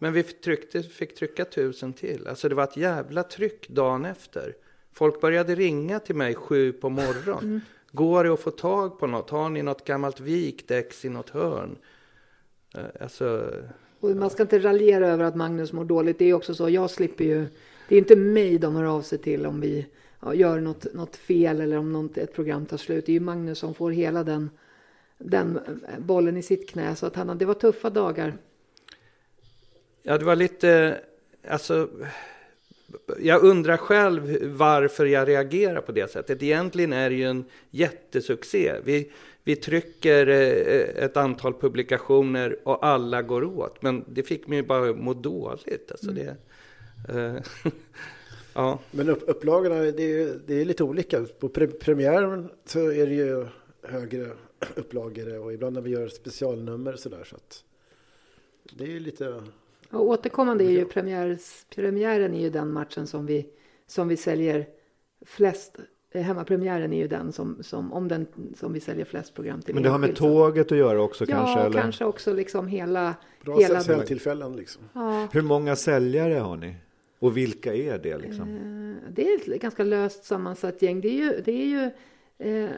Men 0.00 0.12
vi 0.12 0.22
tryckte, 0.22 0.82
fick 0.82 1.14
trycka 1.14 1.42
1000 1.42 1.92
till. 1.92 2.26
Alltså 2.26 2.48
det 2.48 2.54
var 2.54 2.64
ett 2.64 2.76
jävla 2.76 3.22
tryck 3.22 3.68
dagen 3.68 4.04
efter. 4.04 4.56
Folk 4.92 5.20
började 5.20 5.54
ringa 5.54 6.00
till 6.00 6.14
mig 6.14 6.34
sju 6.34 6.72
på 6.72 6.88
morgonen. 6.88 7.60
Går 7.92 8.24
det 8.24 8.32
att 8.32 8.40
få 8.40 8.50
tag 8.50 8.98
på 8.98 9.06
något? 9.06 9.30
Har 9.30 9.48
ni 9.48 9.62
något 9.62 9.84
gammalt 9.84 10.20
ex 10.68 11.04
i 11.04 11.08
något 11.08 11.30
hörn? 11.30 11.76
Eh, 12.74 12.84
Alltså, 13.00 13.50
och 14.00 14.10
man 14.10 14.30
ska 14.30 14.42
inte 14.42 14.58
raljera 14.58 15.08
över 15.08 15.24
att 15.24 15.36
Magnus 15.36 15.72
mår 15.72 15.84
dåligt. 15.84 16.18
Det 16.18 16.24
är 16.24 16.34
också 16.34 16.54
så, 16.54 16.68
jag 16.68 16.90
slipper 16.90 17.24
ju. 17.24 17.46
Det 17.88 17.94
är 17.94 17.98
inte 17.98 18.16
mig 18.16 18.58
de 18.58 18.76
hör 18.76 18.84
av 18.84 19.02
sig 19.02 19.18
till 19.18 19.46
om 19.46 19.60
vi 19.60 19.86
ja, 20.20 20.34
gör 20.34 20.60
något, 20.60 20.94
något 20.94 21.16
fel 21.16 21.60
eller 21.60 21.76
om 21.76 21.92
något, 21.92 22.18
ett 22.18 22.34
program 22.34 22.66
tar 22.66 22.76
slut. 22.76 23.06
Det 23.06 23.12
är 23.12 23.14
ju 23.14 23.20
Magnus 23.20 23.58
som 23.58 23.74
får 23.74 23.90
hela 23.90 24.24
den, 24.24 24.50
den 25.18 25.56
eh, 25.56 25.98
bollen 25.98 26.36
i 26.36 26.42
sitt 26.42 26.68
knä. 26.68 26.96
Så 26.96 27.06
att 27.06 27.16
han, 27.16 27.38
det 27.38 27.44
var 27.44 27.54
tuffa 27.54 27.90
dagar. 27.90 28.36
Ja, 30.02 30.18
det 30.18 30.24
var 30.24 30.36
lite, 30.36 31.00
alltså, 31.48 31.88
jag 33.18 33.42
undrar 33.42 33.76
själv 33.76 34.44
varför 34.44 35.06
jag 35.06 35.28
reagerar 35.28 35.80
på 35.80 35.92
det 35.92 36.10
sättet. 36.10 36.42
Egentligen 36.42 36.92
är 36.92 37.10
det 37.10 37.16
ju 37.16 37.24
en 37.24 37.44
jättesuccé. 37.70 38.74
Vi, 38.84 39.10
vi 39.44 39.56
trycker 39.56 40.26
eh, 40.26 41.04
ett 41.04 41.16
antal 41.16 41.54
publikationer 41.54 42.58
och 42.64 42.86
alla 42.86 43.22
går 43.22 43.44
åt. 43.44 43.82
Men 43.82 44.04
det 44.08 44.22
fick 44.22 44.46
mig 44.46 44.58
ju 44.58 44.64
bara 44.64 44.92
må 44.92 45.14
dåligt. 45.14 45.90
Alltså 45.90 46.10
det, 46.10 46.36
eh, 47.08 47.34
ja. 48.54 48.78
Men 48.90 49.08
upp, 49.08 49.22
upplagorna, 49.26 49.74
det 49.74 50.02
är, 50.02 50.40
det 50.46 50.60
är 50.60 50.64
lite 50.64 50.84
olika. 50.84 51.24
På 51.38 51.48
pre, 51.48 51.66
premiären 51.66 52.50
så 52.64 52.92
är 52.92 53.06
det 53.06 53.14
ju 53.14 53.46
högre 53.82 54.26
upplagor 54.74 55.38
och 55.38 55.52
ibland 55.52 55.74
när 55.74 55.80
vi 55.82 55.90
gör 55.90 56.08
specialnummer 56.08 56.92
sådär 56.96 57.24
så 57.24 57.36
att 57.36 57.64
det 58.72 58.96
är 58.96 59.00
lite 59.00 59.42
Och 59.90 60.08
återkommande 60.08 60.64
är 60.64 60.70
ju 60.70 60.84
premiär, 60.84 61.38
premiären 61.74 62.34
är 62.34 62.40
ju 62.40 62.50
den 62.50 62.72
matchen 62.72 63.06
som 63.06 63.26
vi, 63.26 63.46
som 63.86 64.08
vi 64.08 64.16
säljer 64.16 64.66
flest 65.26 65.76
eh, 66.10 66.22
Hemmapremiären 66.22 66.92
är 66.92 66.98
ju 66.98 67.08
den 67.08 67.32
som, 67.32 67.58
som, 67.62 67.92
om 67.92 68.08
den, 68.08 68.26
som 68.56 68.72
vi 68.72 68.80
säljer 68.80 69.04
flest 69.04 69.34
program 69.34 69.62
till. 69.62 69.74
Men 69.74 69.82
det 69.82 69.88
har 69.88 69.98
med 69.98 70.16
tåget 70.16 70.72
att 70.72 70.78
göra 70.78 71.02
också 71.02 71.24
Ja, 71.28 71.36
kanske? 71.36 71.60
Eller? 71.60 71.80
kanske 71.80 72.04
också 72.04 72.32
liksom 72.32 72.68
hela... 72.68 73.14
Bra 73.44 73.58
hela 73.58 73.80
säljtillfällen 73.80 74.56
liksom. 74.56 74.82
Ja. 74.92 75.28
Hur 75.32 75.42
många 75.42 75.76
säljare 75.76 76.34
har 76.34 76.56
ni? 76.56 76.74
Och 77.18 77.36
vilka 77.36 77.74
är 77.74 77.98
det 77.98 78.18
liksom? 78.18 78.48
Eh, 78.48 79.12
Det 79.12 79.32
är 79.32 79.54
ett 79.54 79.62
ganska 79.62 79.84
löst 79.84 80.24
sammansatt 80.24 80.82
gäng. 80.82 81.00
Det 81.00 81.08
är 81.08 81.24
ju, 81.24 81.42
det 81.44 81.52
är 81.52 81.66
ju 81.66 81.90
eh, 82.40 82.70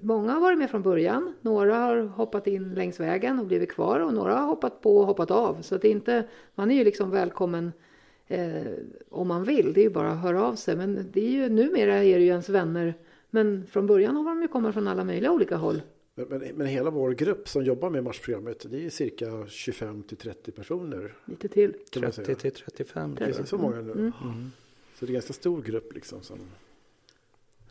många 0.00 0.32
har 0.32 0.40
varit 0.40 0.58
med 0.58 0.70
från 0.70 0.82
början. 0.82 1.34
Några 1.40 1.74
har 1.74 1.96
hoppat 1.96 2.46
in 2.46 2.74
längs 2.74 3.00
vägen 3.00 3.38
och 3.38 3.46
blivit 3.46 3.72
kvar 3.72 4.00
och 4.00 4.14
några 4.14 4.34
har 4.34 4.46
hoppat 4.46 4.80
på 4.80 4.98
och 4.98 5.06
hoppat 5.06 5.30
av. 5.30 5.62
Så 5.62 5.74
att 5.74 5.82
det 5.82 5.88
är 5.88 5.92
inte, 5.92 6.24
man 6.54 6.70
är 6.70 6.74
ju 6.74 6.84
liksom 6.84 7.10
välkommen 7.10 7.72
eh, 8.26 8.62
om 9.08 9.28
man 9.28 9.44
vill. 9.44 9.72
Det 9.72 9.80
är 9.80 9.84
ju 9.84 9.90
bara 9.90 10.10
att 10.10 10.22
höra 10.22 10.44
av 10.44 10.54
sig. 10.54 10.76
Men 10.76 11.06
det 11.12 11.24
är 11.26 11.30
ju, 11.30 11.48
numera 11.48 11.94
är 11.94 12.18
det 12.18 12.24
ju 12.24 12.30
ens 12.30 12.48
vänner. 12.48 12.94
Men 13.30 13.66
från 13.66 13.86
början 13.86 14.16
har 14.16 14.24
de 14.24 14.42
ju 14.42 14.48
kommit 14.48 14.74
från 14.74 14.88
alla 14.88 15.04
möjliga 15.04 15.32
olika 15.32 15.56
håll. 15.56 15.82
Men, 16.14 16.26
men, 16.28 16.42
men 16.54 16.66
hela 16.66 16.90
vår 16.90 17.10
grupp 17.10 17.48
som 17.48 17.64
jobbar 17.64 17.90
med 17.90 18.04
matchprogrammet, 18.04 18.66
det 18.70 18.86
är 18.86 18.90
cirka 18.90 19.46
25 19.48 20.02
till 20.02 20.16
30 20.16 20.52
personer. 20.52 21.14
Lite 21.24 21.48
till. 21.48 21.74
Kan 21.90 22.02
man 22.02 22.12
säga. 22.12 22.26
30 22.26 22.40
till 22.50 22.62
35. 22.64 23.14
Det 23.14 23.24
är 23.24 23.44
så 23.44 23.58
många 23.58 23.80
nu. 23.80 23.92
Mm. 23.92 24.12
Så 24.94 25.06
det 25.06 25.06
är 25.06 25.08
en 25.08 25.14
ganska 25.14 25.32
stor 25.32 25.62
grupp 25.62 25.94
liksom 25.94 26.22
som 26.22 26.38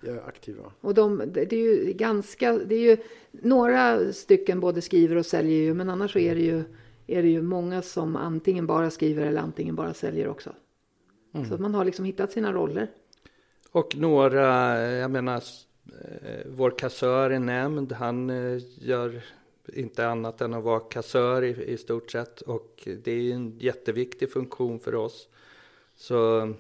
är 0.02 0.28
aktiva. 0.28 0.72
Och 0.82 0.94
de, 0.94 1.24
det 1.34 1.54
är 1.54 1.86
ju 1.86 1.94
ganska, 1.94 2.54
det 2.54 2.76
är 2.76 2.90
ju 2.90 2.98
några 3.32 4.14
stycken 4.14 4.60
både 4.60 4.82
skriver 4.82 5.16
och 5.16 5.26
säljer 5.26 5.62
ju, 5.62 5.74
men 5.74 5.90
annars 5.90 6.14
så 6.14 6.20
är 6.20 6.36
det 6.36 6.42
ju, 6.42 6.64
är 7.08 7.24
det 7.24 7.30
ju 7.30 7.42
många 7.42 7.82
som 7.82 8.16
antingen 8.16 8.68
bara 8.68 8.90
skriver 8.90 9.26
eller 9.26 9.42
antingen 9.42 9.76
bara 9.76 9.94
säljer 9.94 10.28
också. 10.28 10.54
Så 11.48 11.54
att 11.54 11.60
man 11.60 11.76
har 11.76 11.86
liksom 11.86 12.06
hittat 12.06 12.32
sina 12.32 12.54
roller. 12.54 12.92
Och 13.72 13.96
några, 13.96 14.78
jag 14.82 15.12
menar, 15.12 15.44
eh, 16.22 16.46
vår 16.48 16.72
kassör 16.78 17.30
är 17.30 17.40
nämnd. 17.40 17.92
Han 17.92 18.30
eh, 18.30 18.62
gör 18.80 19.22
inte 19.74 20.08
annat 20.08 20.42
än 20.42 20.54
att 20.54 20.64
vara 20.64 20.80
kassör 20.80 21.42
i, 21.42 21.64
i 21.74 21.78
stort 21.78 22.12
sett. 22.12 22.42
Och 22.42 22.88
det 23.04 23.12
är 23.12 23.34
en 23.34 23.60
jätteviktig 23.60 24.32
funktion 24.32 24.80
för 24.80 24.96
oss. 24.96 25.28
Så 25.96 26.54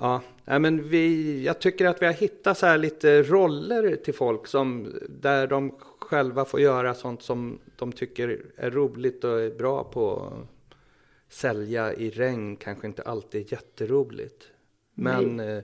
ja, 0.00 0.22
nej, 0.44 0.58
men 0.58 0.88
vi, 0.88 1.44
jag 1.44 1.58
tycker 1.58 1.86
att 1.86 2.02
vi 2.02 2.06
har 2.06 2.12
hittat 2.12 2.58
så 2.58 2.66
här 2.66 2.78
lite 2.78 3.22
roller 3.22 3.96
till 3.96 4.14
folk 4.14 4.46
som, 4.46 4.94
där 5.08 5.46
de 5.46 5.74
själva 5.98 6.44
får 6.44 6.60
göra 6.60 6.94
sånt 6.94 7.22
som 7.22 7.58
de 7.76 7.92
tycker 7.92 8.42
är 8.56 8.70
roligt 8.70 9.24
och 9.24 9.40
är 9.40 9.50
bra 9.50 9.84
på. 9.84 10.32
Sälja 11.30 11.94
i 11.94 12.10
regn 12.10 12.56
kanske 12.56 12.86
inte 12.86 13.02
alltid 13.02 13.46
är 13.46 13.52
jätteroligt. 13.52 14.48
Men 14.94 15.40
eh, 15.40 15.62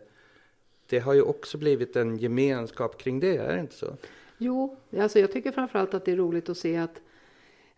det 0.87 0.99
har 0.99 1.15
ju 1.15 1.23
också 1.23 1.59
blivit 1.59 1.97
en 1.97 2.17
gemenskap 2.17 2.99
kring 2.99 3.21
det, 3.21 3.37
är 3.37 3.55
det 3.55 3.61
inte 3.61 3.75
så? 3.75 3.97
Jo, 4.39 4.77
alltså 4.99 5.19
jag 5.19 5.33
tycker 5.33 5.53
framförallt 5.53 5.95
att 5.95 6.05
det 6.05 6.13
är 6.13 6.17
roligt 6.17 6.49
att 6.49 6.59
se 6.59 6.77
att 6.77 7.01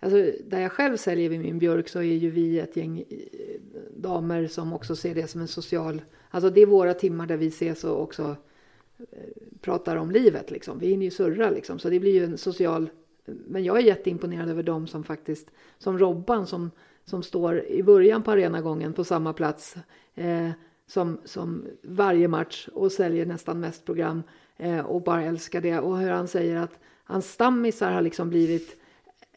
Alltså, 0.00 0.32
där 0.44 0.60
jag 0.60 0.72
själv 0.72 0.96
säljer 0.96 1.28
vid 1.28 1.40
min 1.40 1.58
björk 1.58 1.88
så 1.88 1.98
är 1.98 2.02
ju 2.02 2.30
vi 2.30 2.58
ett 2.58 2.76
gäng 2.76 2.98
eh, 2.98 3.16
damer 3.96 4.46
som 4.46 4.72
också 4.72 4.96
ser 4.96 5.14
det 5.14 5.26
som 5.26 5.40
en 5.40 5.48
social... 5.48 6.02
Alltså 6.30 6.50
det 6.50 6.60
är 6.60 6.66
våra 6.66 6.94
timmar 6.94 7.26
där 7.26 7.36
vi 7.36 7.46
ses 7.46 7.84
och 7.84 8.02
också 8.02 8.36
eh, 8.98 9.06
pratar 9.60 9.96
om 9.96 10.10
livet. 10.10 10.50
Liksom. 10.50 10.78
Vi 10.78 10.86
hinner 10.86 11.04
ju 11.04 11.10
surra 11.10 11.50
liksom. 11.50 11.78
Så 11.78 11.90
det 11.90 12.00
blir 12.00 12.12
ju 12.12 12.24
en 12.24 12.38
social... 12.38 12.90
Men 13.24 13.64
jag 13.64 13.76
är 13.76 13.82
jätteimponerad 13.82 14.50
över 14.50 14.62
dem 14.62 14.86
som 14.86 15.04
faktiskt... 15.04 15.50
Som 15.78 15.98
Robban 15.98 16.46
som, 16.46 16.70
som 17.04 17.22
står 17.22 17.64
i 17.64 17.82
början 17.82 18.22
på 18.22 18.30
arenagången 18.30 18.92
på 18.92 19.04
samma 19.04 19.32
plats. 19.32 19.76
Eh, 20.14 20.50
som, 20.86 21.18
som 21.24 21.64
varje 21.82 22.28
match 22.28 22.68
och 22.72 22.92
säljer 22.92 23.26
nästan 23.26 23.60
mest 23.60 23.84
program. 23.84 24.22
Eh, 24.56 24.80
och 24.80 25.02
bara 25.02 25.22
älskar 25.22 25.60
det. 25.60 25.78
Och 25.78 25.98
hur 25.98 26.10
han 26.10 26.28
säger 26.28 26.56
att 26.56 26.78
hans 27.04 27.32
stammisar 27.32 27.92
har 27.92 28.02
liksom 28.02 28.28
blivit 28.28 28.76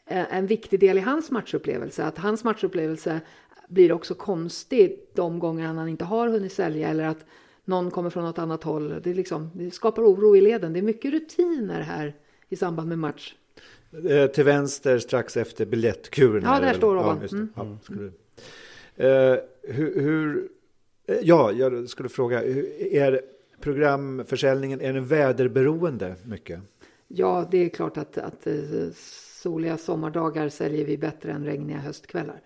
en 0.10 0.48
viktig 0.48 0.80
del 0.80 0.98
i 0.98 1.02
hans 1.02 1.32
matchupplevelse. 1.32 2.04
Att 2.04 2.18
hans 2.18 2.44
matchupplevelse 2.44 3.22
blir 3.68 3.92
också 3.92 4.14
konstig 4.14 5.00
de 5.14 5.40
gånger 5.40 5.68
han 5.68 5.90
inte 5.90 6.06
har 6.06 6.28
hunnit 6.28 6.54
sälja 6.54 6.90
eller 6.90 7.04
att 7.04 7.26
någon 7.66 7.92
kommer 7.92 8.10
från 8.10 8.24
något 8.24 8.40
annat 8.40 8.64
håll. 8.64 9.02
Det, 9.04 9.14
liksom, 9.14 9.52
det 9.54 9.72
skapar 9.72 10.04
oro 10.04 10.36
i 10.36 10.42
leden. 10.42 10.74
Det 10.74 10.80
är 10.80 10.84
mycket 10.84 11.12
rutiner 11.12 11.82
här 11.82 12.16
i 12.50 12.56
samband 12.56 12.90
med 12.90 13.00
match. 13.00 13.36
Eh, 14.10 14.28
till 14.28 14.44
vänster 14.44 15.00
strax 15.00 15.38
efter 15.38 15.66
biljettkuren. 15.66 16.44
Ja, 16.44 16.60
där 16.60 16.74
står 16.74 16.96
Robban. 16.96 17.20
Ja. 17.22 17.38
Mm. 17.38 17.50
Ja, 17.56 17.78
skulle... 17.84 18.06
eh, 18.96 19.40
hur, 19.64 20.02
hur, 20.02 20.50
eh, 21.08 21.18
ja, 21.22 21.52
jag 21.52 21.90
skulle 21.90 22.10
fråga, 22.10 22.44
är 22.80 23.22
programförsäljningen, 23.60 24.82
är 24.82 24.94
den 24.94 25.06
väderberoende 25.06 26.16
mycket? 26.26 26.60
Ja, 27.08 27.48
det 27.52 27.58
är 27.58 27.70
klart 27.70 27.98
att, 27.98 28.18
att 28.18 28.48
eh, 28.48 28.54
soliga 29.44 29.78
sommardagar 29.78 30.50
säljer 30.50 30.86
vi 30.86 30.98
bättre 30.98 31.32
än 31.32 31.46
regniga 31.46 31.78
höstkvällar. 31.78 32.42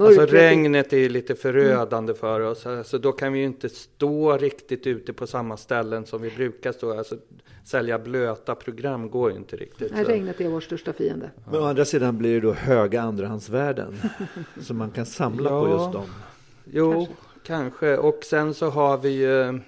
Alltså 0.00 0.20
Mörkret- 0.20 0.32
regnet 0.32 0.92
är 0.92 0.96
ju 0.98 1.08
lite 1.08 1.34
förödande 1.34 2.14
för 2.14 2.40
oss. 2.40 2.66
Alltså 2.66 2.98
då 2.98 3.12
kan 3.12 3.32
vi 3.32 3.38
ju 3.38 3.44
inte 3.44 3.68
stå 3.68 4.36
riktigt 4.36 4.86
ute 4.86 5.12
på 5.12 5.26
samma 5.26 5.56
ställen 5.56 6.06
som 6.06 6.22
vi 6.22 6.30
brukar 6.30 6.72
stå. 6.72 6.98
Alltså 6.98 7.16
sälja 7.64 7.98
blöta 7.98 8.54
program 8.54 9.10
går 9.10 9.30
ju 9.30 9.36
inte 9.36 9.56
riktigt. 9.56 9.92
Nej, 9.92 10.04
så. 10.04 10.10
regnet 10.10 10.40
är 10.40 10.48
vår 10.48 10.60
största 10.60 10.92
fiende. 10.92 11.30
Men 11.50 11.60
å 11.60 11.64
andra 11.64 11.84
sidan 11.84 12.18
blir 12.18 12.34
det 12.34 12.40
då 12.40 12.52
höga 12.52 13.02
andrahandsvärden. 13.02 13.96
så 14.60 14.74
man 14.74 14.90
kan 14.90 15.06
samla 15.06 15.50
på 15.50 15.54
Ja. 15.68 15.72
just 15.72 15.92
dem. 15.92 16.06
Jo, 16.64 17.08
kanske. 17.46 17.96
Och 17.98 18.24
sen 18.24 18.54
så 18.54 18.70
har 18.70 18.98
vi 18.98 19.08
ju 19.10 19.60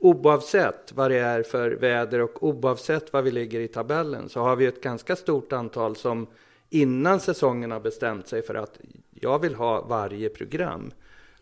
oavsett 0.00 0.92
vad 0.92 1.10
det 1.10 1.18
är 1.18 1.42
för 1.42 1.70
väder 1.70 2.20
och 2.20 2.42
oavsett 2.42 3.12
vad 3.12 3.24
vi 3.24 3.30
ligger 3.30 3.60
i 3.60 3.68
tabellen 3.68 4.28
så 4.28 4.40
har 4.40 4.56
vi 4.56 4.66
ett 4.66 4.82
ganska 4.82 5.16
stort 5.16 5.52
antal 5.52 5.96
som 5.96 6.26
innan 6.70 7.20
säsongen 7.20 7.70
har 7.70 7.80
bestämt 7.80 8.28
sig 8.28 8.42
för 8.42 8.54
att 8.54 8.80
jag 9.14 9.38
vill 9.38 9.54
ha 9.54 9.82
varje 9.82 10.28
program. 10.28 10.90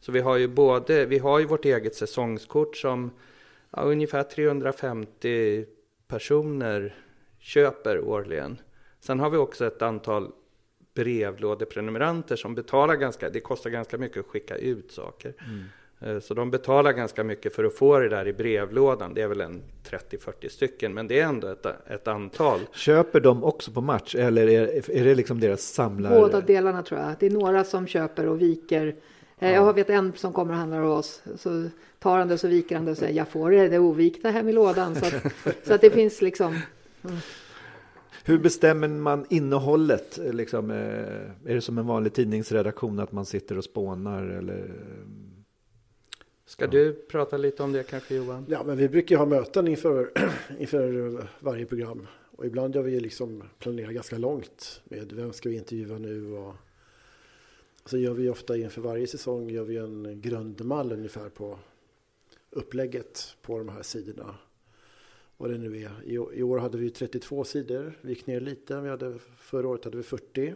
Så 0.00 0.12
vi 0.12 0.20
har 0.20 0.36
ju 0.36 0.48
både, 0.48 1.06
vi 1.06 1.18
har 1.18 1.38
ju 1.38 1.46
vårt 1.46 1.64
eget 1.64 1.94
säsongskort 1.94 2.76
som 2.76 3.10
ja, 3.70 3.82
ungefär 3.82 4.22
350 4.22 5.64
personer 6.08 6.94
köper 7.38 8.00
årligen. 8.00 8.58
Sen 9.00 9.20
har 9.20 9.30
vi 9.30 9.36
också 9.36 9.66
ett 9.66 9.82
antal 9.82 10.32
brevlådeprenumeranter 10.94 12.36
som 12.36 12.54
betalar 12.54 12.94
ganska, 12.94 13.30
det 13.30 13.40
kostar 13.40 13.70
ganska 13.70 13.98
mycket 13.98 14.20
att 14.20 14.26
skicka 14.26 14.56
ut 14.56 14.92
saker. 14.92 15.34
Mm. 15.46 15.64
Så 16.22 16.34
de 16.34 16.50
betalar 16.50 16.92
ganska 16.92 17.24
mycket 17.24 17.54
för 17.54 17.64
att 17.64 17.74
få 17.74 17.98
det 17.98 18.08
där 18.08 18.28
i 18.28 18.32
brevlådan. 18.32 19.14
Det 19.14 19.22
är 19.22 19.28
väl 19.28 19.40
en 19.40 19.62
30-40 19.90 20.48
stycken, 20.48 20.94
men 20.94 21.08
det 21.08 21.20
är 21.20 21.24
ändå 21.24 21.48
ett, 21.48 21.66
ett 21.86 22.08
antal. 22.08 22.60
Köper 22.72 23.20
de 23.20 23.44
också 23.44 23.70
på 23.70 23.80
match 23.80 24.14
eller 24.14 24.48
är, 24.48 24.90
är 24.90 25.04
det 25.04 25.14
liksom 25.14 25.40
deras 25.40 25.62
samlar? 25.62 26.10
Båda 26.10 26.40
delarna 26.40 26.82
tror 26.82 27.00
jag. 27.00 27.14
Det 27.18 27.26
är 27.26 27.30
några 27.30 27.64
som 27.64 27.86
köper 27.86 28.26
och 28.28 28.42
viker. 28.42 28.94
Eh, 29.38 29.52
Jag 29.52 29.74
vet 29.74 29.90
en 29.90 30.12
som 30.16 30.32
kommer 30.32 30.52
och 30.52 30.58
handlar 30.58 30.80
hos 30.80 30.98
oss. 30.98 31.22
Så 31.40 31.68
tar 31.98 32.18
han 32.18 32.28
det 32.28 32.38
så 32.38 32.48
viker 32.48 32.76
han 32.76 32.84
det 32.84 32.90
och 32.90 32.98
säger 32.98 33.14
jag 33.16 33.28
får 33.28 33.50
det, 33.50 33.68
det 33.68 33.78
ovikta 33.78 34.30
hem 34.30 34.48
i 34.48 34.52
lådan. 34.52 34.94
Så 34.94 35.06
att, 35.06 35.14
så 35.66 35.74
att 35.74 35.80
det 35.80 35.90
finns 35.90 36.22
liksom. 36.22 36.58
Hur 38.24 38.38
bestämmer 38.38 38.88
man 38.88 39.26
innehållet? 39.28 40.18
Liksom, 40.32 40.70
eh, 40.70 40.76
är 41.50 41.54
det 41.54 41.60
som 41.60 41.78
en 41.78 41.86
vanlig 41.86 42.12
tidningsredaktion 42.12 42.98
att 43.00 43.12
man 43.12 43.26
sitter 43.26 43.58
och 43.58 43.64
spånar? 43.64 44.22
Eller? 44.22 44.70
Ska 46.46 46.66
du 46.66 46.92
prata 46.92 47.36
lite 47.36 47.62
om 47.62 47.72
det 47.72 47.82
kanske 47.82 48.14
Johan? 48.14 48.46
Ja, 48.48 48.62
men 48.64 48.76
vi 48.76 48.88
brukar 48.88 49.14
ju 49.14 49.18
ha 49.18 49.26
möten 49.26 49.68
inför, 49.68 50.12
inför 50.58 51.28
varje 51.40 51.66
program. 51.66 52.06
Och 52.36 52.46
ibland 52.46 52.74
gör 52.74 52.82
vi 52.82 53.00
liksom 53.00 53.42
planerar 53.58 53.92
ganska 53.92 54.18
långt 54.18 54.82
med 54.84 55.12
vem 55.12 55.32
ska 55.32 55.48
vi 55.48 55.56
intervjua 55.56 55.98
nu 55.98 56.32
och 56.32 56.54
så 57.84 57.98
gör 57.98 58.14
vi 58.14 58.28
ofta 58.28 58.56
inför 58.56 58.80
varje 58.80 59.06
säsong 59.06 59.50
gör 59.50 59.64
vi 59.64 59.76
en 59.76 60.20
grundmall 60.20 60.92
ungefär 60.92 61.28
på 61.28 61.58
upplägget 62.50 63.36
på 63.42 63.58
de 63.58 63.68
här 63.68 63.82
sidorna. 63.82 64.34
Vad 65.36 65.50
det 65.50 65.58
nu 65.58 65.82
är. 65.82 65.90
I, 66.04 66.38
I 66.38 66.42
år 66.42 66.58
hade 66.58 66.78
vi 66.78 66.90
32 66.90 67.44
sidor. 67.44 67.98
Vi 68.00 68.08
gick 68.08 68.26
ner 68.26 68.40
lite. 68.40 68.80
Vi 68.80 68.88
hade, 68.88 69.18
förra 69.38 69.68
året 69.68 69.84
hade 69.84 69.96
vi 69.96 70.02
40. 70.02 70.54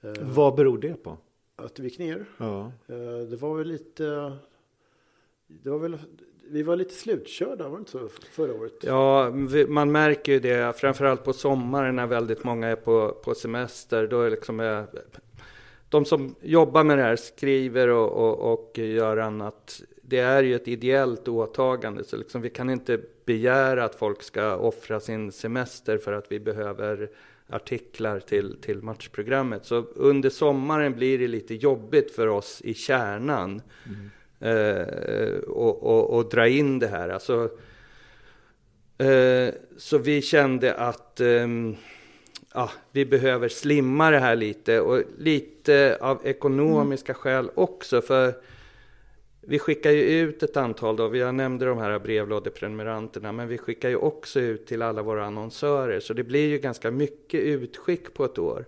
Eh, 0.00 0.12
Vad 0.20 0.54
beror 0.54 0.78
det 0.78 1.02
på? 1.02 1.18
Att 1.56 1.78
vi 1.78 1.84
gick 1.84 1.98
ner. 1.98 2.24
Ja. 2.38 2.72
Eh, 2.88 3.28
Det 3.30 3.36
var 3.36 3.56
väl 3.56 3.68
lite... 3.68 4.32
Det 5.46 5.70
var 5.70 5.78
väl, 5.78 5.98
vi 6.50 6.62
var 6.62 6.76
lite 6.76 6.94
slutkörda, 6.94 7.68
var 7.68 7.76
det 7.76 7.80
inte 7.80 7.90
så 7.90 8.08
förra 8.08 8.54
året? 8.54 8.72
Ja, 8.80 9.32
man 9.68 9.92
märker 9.92 10.32
ju 10.32 10.40
det, 10.40 10.76
framförallt 10.76 11.24
på 11.24 11.32
sommaren 11.32 11.96
när 11.96 12.06
väldigt 12.06 12.44
många 12.44 12.68
är 12.68 12.76
på, 12.76 13.20
på 13.24 13.34
semester. 13.34 14.06
Då 14.06 14.20
är 14.20 14.30
liksom, 14.30 14.60
eh, 14.60 14.82
de 15.88 16.04
som 16.04 16.34
jobbar 16.40 16.84
med 16.84 16.98
det 16.98 17.02
här 17.02 17.16
skriver 17.16 17.88
och, 17.88 18.10
och, 18.12 18.52
och 18.52 18.78
gör 18.78 19.16
annat. 19.16 19.82
Det 20.02 20.18
är 20.18 20.42
ju 20.42 20.54
ett 20.54 20.68
ideellt 20.68 21.28
åtagande, 21.28 22.04
så 22.04 22.16
liksom 22.16 22.40
vi 22.42 22.50
kan 22.50 22.70
inte 22.70 23.00
begära 23.24 23.84
att 23.84 23.94
folk 23.94 24.22
ska 24.22 24.56
offra 24.56 25.00
sin 25.00 25.32
semester 25.32 25.98
för 25.98 26.12
att 26.12 26.32
vi 26.32 26.40
behöver 26.40 27.10
artiklar 27.48 28.20
till, 28.20 28.56
till 28.60 28.82
matchprogrammet. 28.82 29.64
Så 29.64 29.76
under 29.94 30.30
sommaren 30.30 30.94
blir 30.94 31.18
det 31.18 31.28
lite 31.28 31.54
jobbigt 31.54 32.10
för 32.14 32.26
oss 32.26 32.60
i 32.64 32.74
kärnan. 32.74 33.62
eh, 34.40 35.38
och, 35.38 35.82
och, 35.82 36.16
och 36.16 36.28
dra 36.28 36.48
in 36.48 36.78
det 36.78 36.86
här. 36.86 37.08
Alltså, 37.08 37.50
eh, 38.98 39.54
så 39.76 39.98
vi 39.98 40.22
kände 40.22 40.74
att 40.74 41.20
ehm, 41.20 41.76
ja, 42.54 42.70
vi 42.92 43.06
behöver 43.06 43.48
slimma 43.48 44.10
det 44.10 44.18
här 44.18 44.36
lite 44.36 44.80
och 44.80 45.02
lite 45.18 45.98
av 46.00 46.20
ekonomiska 46.24 47.12
mm. 47.12 47.20
skäl 47.20 47.50
också. 47.54 48.02
För 48.02 48.34
vi 49.48 49.58
skickar 49.58 49.90
ju 49.90 50.02
ut 50.02 50.42
ett 50.42 50.56
antal 50.56 50.96
då, 50.96 51.16
jag 51.16 51.34
nämnde 51.34 51.66
de 51.66 51.78
här 51.78 51.98
brevlådeprenumeranterna, 51.98 53.32
men 53.32 53.48
vi 53.48 53.58
skickar 53.58 53.88
ju 53.88 53.96
också 53.96 54.40
ut 54.40 54.66
till 54.66 54.82
alla 54.82 55.02
våra 55.02 55.26
annonsörer. 55.26 56.00
Så 56.00 56.14
det 56.14 56.24
blir 56.24 56.48
ju 56.48 56.58
ganska 56.58 56.90
mycket 56.90 57.40
utskick 57.40 58.14
på 58.14 58.24
ett 58.24 58.38
år. 58.38 58.64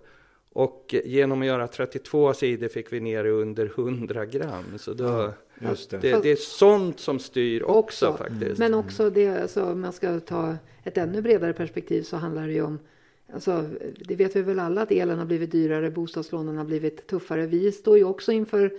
Och 0.53 0.95
genom 1.03 1.41
att 1.41 1.47
göra 1.47 1.67
32 1.67 2.33
sidor 2.33 2.67
fick 2.67 2.93
vi 2.93 2.99
ner 2.99 3.23
det 3.23 3.29
under 3.29 3.65
100 3.65 4.25
gram. 4.25 4.77
Så 4.77 4.93
då, 4.93 5.33
ja, 5.59 5.75
det. 5.89 5.97
Det, 5.97 6.23
det. 6.23 6.31
är 6.31 6.35
sånt 6.35 6.99
som 6.99 7.19
styr 7.19 7.63
också, 7.63 8.07
också 8.07 8.23
faktiskt. 8.23 8.59
Men 8.59 8.73
också 8.73 9.09
det, 9.09 9.27
alltså, 9.27 9.63
om 9.63 9.81
man 9.81 9.93
ska 9.93 10.19
ta 10.19 10.55
ett 10.83 10.97
ännu 10.97 11.21
bredare 11.21 11.53
perspektiv 11.53 12.03
så 12.03 12.17
handlar 12.17 12.47
det 12.47 12.53
ju 12.53 12.61
om 12.61 12.79
Alltså, 13.33 13.65
det 13.99 14.15
vet 14.15 14.35
vi 14.35 14.41
väl 14.41 14.59
alla 14.59 14.81
att 14.81 14.91
elen 14.91 15.19
har 15.19 15.25
blivit 15.25 15.51
dyrare, 15.51 15.91
bostadslånen 15.91 16.57
har 16.57 16.65
blivit 16.65 17.07
tuffare. 17.07 17.45
Vi 17.45 17.71
står 17.71 17.97
ju 17.97 18.03
också 18.03 18.31
inför 18.31 18.71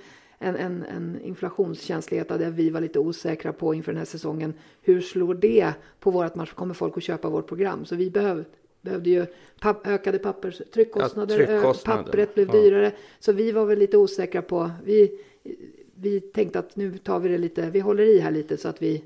en, 0.42 0.56
en, 0.56 0.82
en 0.82 1.20
inflationskänslighet 1.22 2.28
där 2.28 2.50
vi 2.50 2.70
var 2.70 2.80
lite 2.80 2.98
osäkra 2.98 3.52
på 3.52 3.74
inför 3.74 3.92
den 3.92 3.98
här 3.98 4.04
säsongen. 4.04 4.54
Hur 4.82 5.00
slår 5.00 5.34
det 5.34 5.72
på 6.00 6.10
vårt 6.10 6.34
match? 6.34 6.52
Kommer 6.52 6.74
folk 6.74 6.96
att 6.96 7.02
köpa 7.02 7.28
vårt 7.28 7.46
program? 7.46 7.84
Så 7.84 7.96
vi 7.96 8.10
behöv, 8.10 8.44
behövde 8.80 9.10
ju 9.10 9.26
papp, 9.60 9.86
ökade 9.86 10.18
pappers, 10.18 10.62
tryckkostnader, 10.74 11.40
ja, 11.40 11.46
tryckkostnader. 11.46 12.02
pappret 12.02 12.34
blev 12.34 12.46
ja. 12.46 12.52
dyrare. 12.52 12.92
Så 13.18 13.32
vi 13.32 13.52
var 13.52 13.66
väl 13.66 13.78
lite 13.78 13.96
osäkra 13.96 14.42
på, 14.42 14.70
vi, 14.84 15.20
vi 15.94 16.20
tänkte 16.20 16.58
att 16.58 16.76
nu 16.76 16.98
tar 16.98 17.20
vi 17.20 17.28
det 17.28 17.38
lite, 17.38 17.70
vi 17.70 17.80
håller 17.80 18.04
i 18.04 18.18
här 18.18 18.30
lite 18.30 18.56
så 18.56 18.68
att 18.68 18.82
vi 18.82 19.04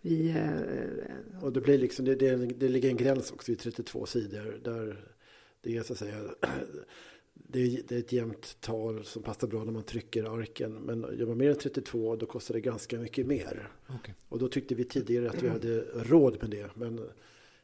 vi, 0.00 0.28
eh, 0.28 1.44
och 1.44 1.52
det, 1.52 1.60
blir 1.60 1.78
liksom, 1.78 2.04
det, 2.04 2.14
det, 2.14 2.36
det 2.36 2.68
ligger 2.68 2.88
en 2.88 2.96
gräns 2.96 3.30
också 3.30 3.52
vid 3.52 3.58
32 3.58 4.06
sidor. 4.06 4.60
Där 4.64 4.96
det 5.62 5.76
är 5.76 5.82
så 5.82 5.92
att 5.92 5.98
säga 5.98 6.16
det 7.34 7.60
är, 7.60 7.82
det 7.88 7.94
är 7.94 7.98
ett 7.98 8.12
jämnt 8.12 8.60
tal 8.60 9.04
som 9.04 9.22
passar 9.22 9.48
bra 9.48 9.64
när 9.64 9.72
man 9.72 9.82
trycker 9.82 10.38
arken. 10.40 10.72
Men 10.72 11.06
gör 11.18 11.26
man 11.26 11.38
mer 11.38 11.50
än 11.50 11.56
32 11.56 12.16
då 12.16 12.26
kostar 12.26 12.54
det 12.54 12.60
ganska 12.60 12.98
mycket 12.98 13.26
mer. 13.26 13.68
Okay. 14.00 14.14
Och 14.28 14.38
då 14.38 14.48
tyckte 14.48 14.74
vi 14.74 14.84
tidigare 14.84 15.30
att 15.30 15.42
vi 15.42 15.48
hade 15.48 15.80
råd 15.80 16.36
med 16.40 16.50
det. 16.50 16.70
Men 16.74 17.00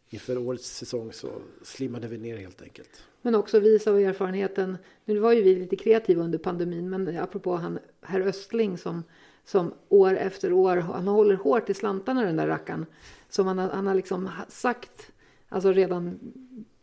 inför 0.08 0.38
årets 0.38 0.76
säsong 0.76 1.12
så 1.12 1.28
slimmade 1.62 2.08
vi 2.08 2.18
ner 2.18 2.36
helt 2.36 2.62
enkelt. 2.62 3.02
Men 3.22 3.34
också 3.34 3.60
visa 3.60 3.90
av 3.90 3.98
erfarenheten. 3.98 4.78
Nu 5.04 5.18
var 5.18 5.32
ju 5.32 5.42
vi 5.42 5.56
lite 5.56 5.76
kreativa 5.76 6.22
under 6.22 6.38
pandemin. 6.38 6.90
Men 6.90 7.18
apropå 7.18 7.56
han, 7.56 7.78
herr 8.00 8.20
Östling 8.20 8.78
som, 8.78 9.02
som 9.44 9.74
år 9.88 10.16
efter 10.16 10.52
år, 10.52 10.76
han 10.76 11.08
håller 11.08 11.34
hårt 11.34 11.70
i 11.70 11.74
slantarna 11.74 12.24
den 12.24 12.36
där 12.36 12.46
rackaren. 12.46 12.86
Som 13.28 13.46
han, 13.46 13.58
han 13.58 13.86
har 13.86 13.94
liksom 13.94 14.28
sagt, 14.48 15.12
alltså 15.48 15.72
redan 15.72 16.18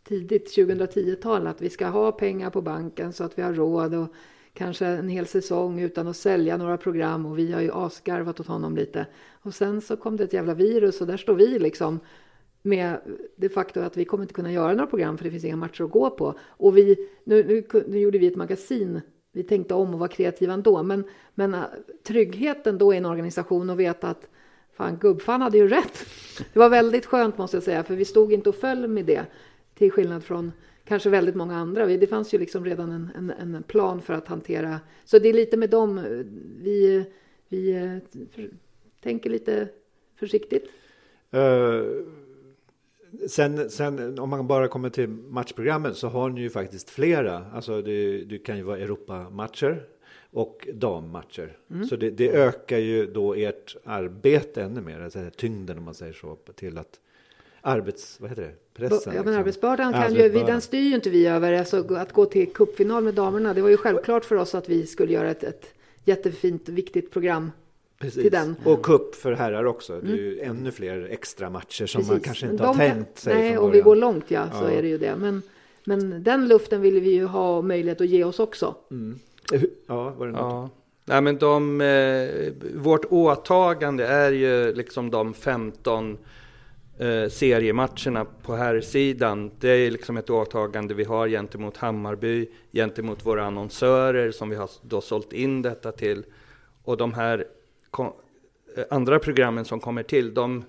tidigt 0.08 0.56
2010-tal 0.56 1.46
att 1.46 1.62
vi 1.62 1.70
ska 1.70 1.86
ha 1.86 2.12
pengar 2.12 2.50
på 2.50 2.62
banken 2.62 3.12
så 3.12 3.24
att 3.24 3.38
vi 3.38 3.42
har 3.42 3.52
råd 3.52 3.94
och 3.94 4.08
kanske 4.52 4.86
en 4.86 5.08
hel 5.08 5.26
säsong 5.26 5.80
utan 5.80 6.08
att 6.08 6.16
sälja 6.16 6.56
några 6.56 6.76
program 6.76 7.26
och 7.26 7.38
vi 7.38 7.52
har 7.52 7.60
ju 7.60 7.70
asgarvat 7.72 8.40
åt 8.40 8.46
honom 8.46 8.76
lite. 8.76 9.06
Och 9.42 9.54
sen 9.54 9.80
så 9.80 9.96
kom 9.96 10.16
det 10.16 10.24
ett 10.24 10.32
jävla 10.32 10.54
virus 10.54 11.00
och 11.00 11.06
där 11.06 11.16
står 11.16 11.34
vi 11.34 11.58
liksom 11.58 12.00
med 12.62 12.96
det 13.36 13.48
faktum 13.48 13.84
att 13.84 13.96
vi 13.96 14.04
kommer 14.04 14.24
inte 14.24 14.34
kunna 14.34 14.52
göra 14.52 14.72
några 14.72 14.86
program 14.86 15.18
för 15.18 15.24
det 15.24 15.30
finns 15.30 15.44
inga 15.44 15.56
matcher 15.56 15.84
att 15.84 15.90
gå 15.90 16.10
på. 16.10 16.34
Och 16.40 16.76
vi, 16.76 17.08
nu, 17.24 17.44
nu, 17.44 17.82
nu 17.88 17.98
gjorde 17.98 18.18
vi 18.18 18.26
ett 18.26 18.36
magasin 18.36 19.00
vi 19.32 19.42
tänkte 19.42 19.74
om 19.74 19.94
och 19.94 20.00
var 20.00 20.08
kreativa 20.08 20.52
ändå. 20.52 20.82
Men, 20.82 21.04
men 21.34 21.54
äh, 21.54 21.60
tryggheten 22.06 22.78
då 22.78 22.94
i 22.94 22.96
en 22.96 23.06
organisation 23.06 23.70
och 23.70 23.80
veta 23.80 24.08
att 24.08 24.28
fan, 24.72 24.96
gubbfan 24.96 25.42
hade 25.42 25.58
ju 25.58 25.68
rätt. 25.68 26.06
Det 26.52 26.58
var 26.58 26.68
väldigt 26.68 27.06
skönt 27.06 27.38
måste 27.38 27.56
jag 27.56 27.64
säga, 27.64 27.84
för 27.84 27.96
vi 27.96 28.04
stod 28.04 28.32
inte 28.32 28.48
och 28.48 28.54
föll 28.54 28.88
med 28.88 29.04
det. 29.04 29.26
Till 29.78 29.92
skillnad 29.92 30.24
från 30.24 30.52
kanske 30.84 31.10
väldigt 31.10 31.34
många 31.34 31.56
andra. 31.56 31.86
Det 31.86 32.06
fanns 32.06 32.34
ju 32.34 32.38
liksom 32.38 32.64
redan 32.64 32.92
en, 32.92 33.30
en, 33.40 33.54
en 33.54 33.62
plan 33.62 34.02
för 34.02 34.14
att 34.14 34.28
hantera. 34.28 34.80
Så 35.04 35.18
det 35.18 35.28
är 35.28 35.32
lite 35.32 35.56
med 35.56 35.70
dem 35.70 36.00
vi, 36.62 37.04
vi 37.48 38.00
för, 38.34 38.50
tänker 39.02 39.30
lite 39.30 39.68
försiktigt. 40.16 40.64
Uh, 41.34 42.04
sen, 43.28 43.70
sen 43.70 44.18
om 44.18 44.30
man 44.30 44.46
bara 44.46 44.68
kommer 44.68 44.90
till 44.90 45.08
matchprogrammen 45.08 45.94
så 45.94 46.08
har 46.08 46.30
ni 46.30 46.40
ju 46.40 46.50
faktiskt 46.50 46.90
flera. 46.90 47.46
Alltså 47.52 47.82
det, 47.82 48.24
det 48.24 48.38
kan 48.38 48.56
ju 48.56 48.62
vara 48.62 48.78
Europamatcher 48.78 49.86
och 50.30 50.68
dammatcher. 50.74 51.56
Mm. 51.70 51.84
Så 51.84 51.96
det, 51.96 52.10
det, 52.10 52.30
ökar 52.30 52.78
ju 52.78 53.06
då 53.06 53.34
ert 53.34 53.76
arbete 53.84 54.62
ännu 54.62 54.80
mer, 54.80 55.00
alltså 55.00 55.30
tyngden 55.36 55.78
om 55.78 55.84
man 55.84 55.94
säger 55.94 56.12
så, 56.12 56.36
till 56.36 56.78
att 56.78 57.00
arbets, 57.60 58.20
vad 58.20 58.30
heter 58.30 58.42
det, 58.42 58.52
pressen? 58.74 58.98
Ja, 59.04 59.10
men 59.12 59.16
liksom. 59.16 59.40
arbetsbördan 59.40 59.92
kan 59.92 60.14
ju, 60.14 60.28
vi, 60.28 60.42
den 60.42 60.60
styr 60.60 60.88
ju 60.88 60.94
inte 60.94 61.10
vi 61.10 61.26
över. 61.26 61.52
Alltså, 61.52 61.94
att 61.94 62.12
gå 62.12 62.24
till 62.24 62.52
cupfinal 62.52 63.04
med 63.04 63.14
damerna, 63.14 63.54
det 63.54 63.62
var 63.62 63.68
ju 63.68 63.76
självklart 63.76 64.24
för 64.24 64.36
oss 64.36 64.54
att 64.54 64.68
vi 64.68 64.86
skulle 64.86 65.12
göra 65.12 65.30
ett, 65.30 65.44
ett 65.44 65.74
jättefint, 66.04 66.68
viktigt 66.68 67.10
program 67.10 67.50
Precis. 67.98 68.22
till 68.22 68.32
den. 68.32 68.56
Och 68.64 68.82
cup 68.82 69.14
för 69.14 69.32
herrar 69.32 69.64
också. 69.64 70.00
Det 70.00 70.12
är 70.12 70.16
ju 70.16 70.40
mm. 70.40 70.56
ännu 70.56 70.70
fler 70.70 71.08
extra 71.10 71.50
matcher 71.50 71.86
som 71.86 71.98
Precis. 71.98 72.12
man 72.12 72.20
kanske 72.20 72.46
inte 72.46 72.64
har 72.64 72.74
tänkt 72.74 73.18
sig 73.18 73.34
Nej, 73.34 73.58
om 73.58 73.70
vi 73.70 73.80
går 73.80 73.96
långt 73.96 74.24
ja, 74.28 74.50
så 74.50 74.64
ja. 74.64 74.70
är 74.70 74.82
det 74.82 74.88
ju 74.88 74.98
det. 74.98 75.16
Men, 75.16 75.42
men 75.84 76.22
den 76.22 76.48
luften 76.48 76.80
vill 76.80 77.00
vi 77.00 77.10
ju 77.10 77.24
ha 77.24 77.62
möjlighet 77.62 78.00
att 78.00 78.08
ge 78.08 78.24
oss 78.24 78.38
också. 78.38 78.74
Mm. 78.90 79.18
Ja, 79.86 80.10
var 80.10 80.26
det 80.26 80.32
något? 80.32 80.40
Ja. 80.40 80.70
Nej, 81.04 81.20
men 81.20 81.38
de, 81.38 81.80
eh, 81.80 82.52
vårt 82.74 83.04
åtagande 83.04 84.06
är 84.06 84.32
ju 84.32 84.74
liksom 84.74 85.10
de 85.10 85.34
15 85.34 86.18
eh, 86.98 87.28
seriematcherna 87.28 88.26
på 88.42 88.54
här 88.54 88.80
sidan. 88.80 89.50
Det 89.60 89.68
är 89.68 89.90
liksom 89.90 90.16
ett 90.16 90.30
åtagande 90.30 90.94
vi 90.94 91.04
har 91.04 91.28
gentemot 91.28 91.76
Hammarby, 91.76 92.48
gentemot 92.72 93.26
våra 93.26 93.44
annonsörer 93.44 94.30
som 94.30 94.50
vi 94.50 94.56
har 94.56 94.70
då 94.82 95.00
sålt 95.00 95.32
in 95.32 95.62
detta 95.62 95.92
till. 95.92 96.24
Och 96.84 96.96
de 96.96 97.14
här 97.14 97.46
kom, 97.90 98.12
eh, 98.76 98.84
andra 98.90 99.18
programmen 99.18 99.64
som 99.64 99.80
kommer 99.80 100.02
till, 100.02 100.34
de 100.34 100.64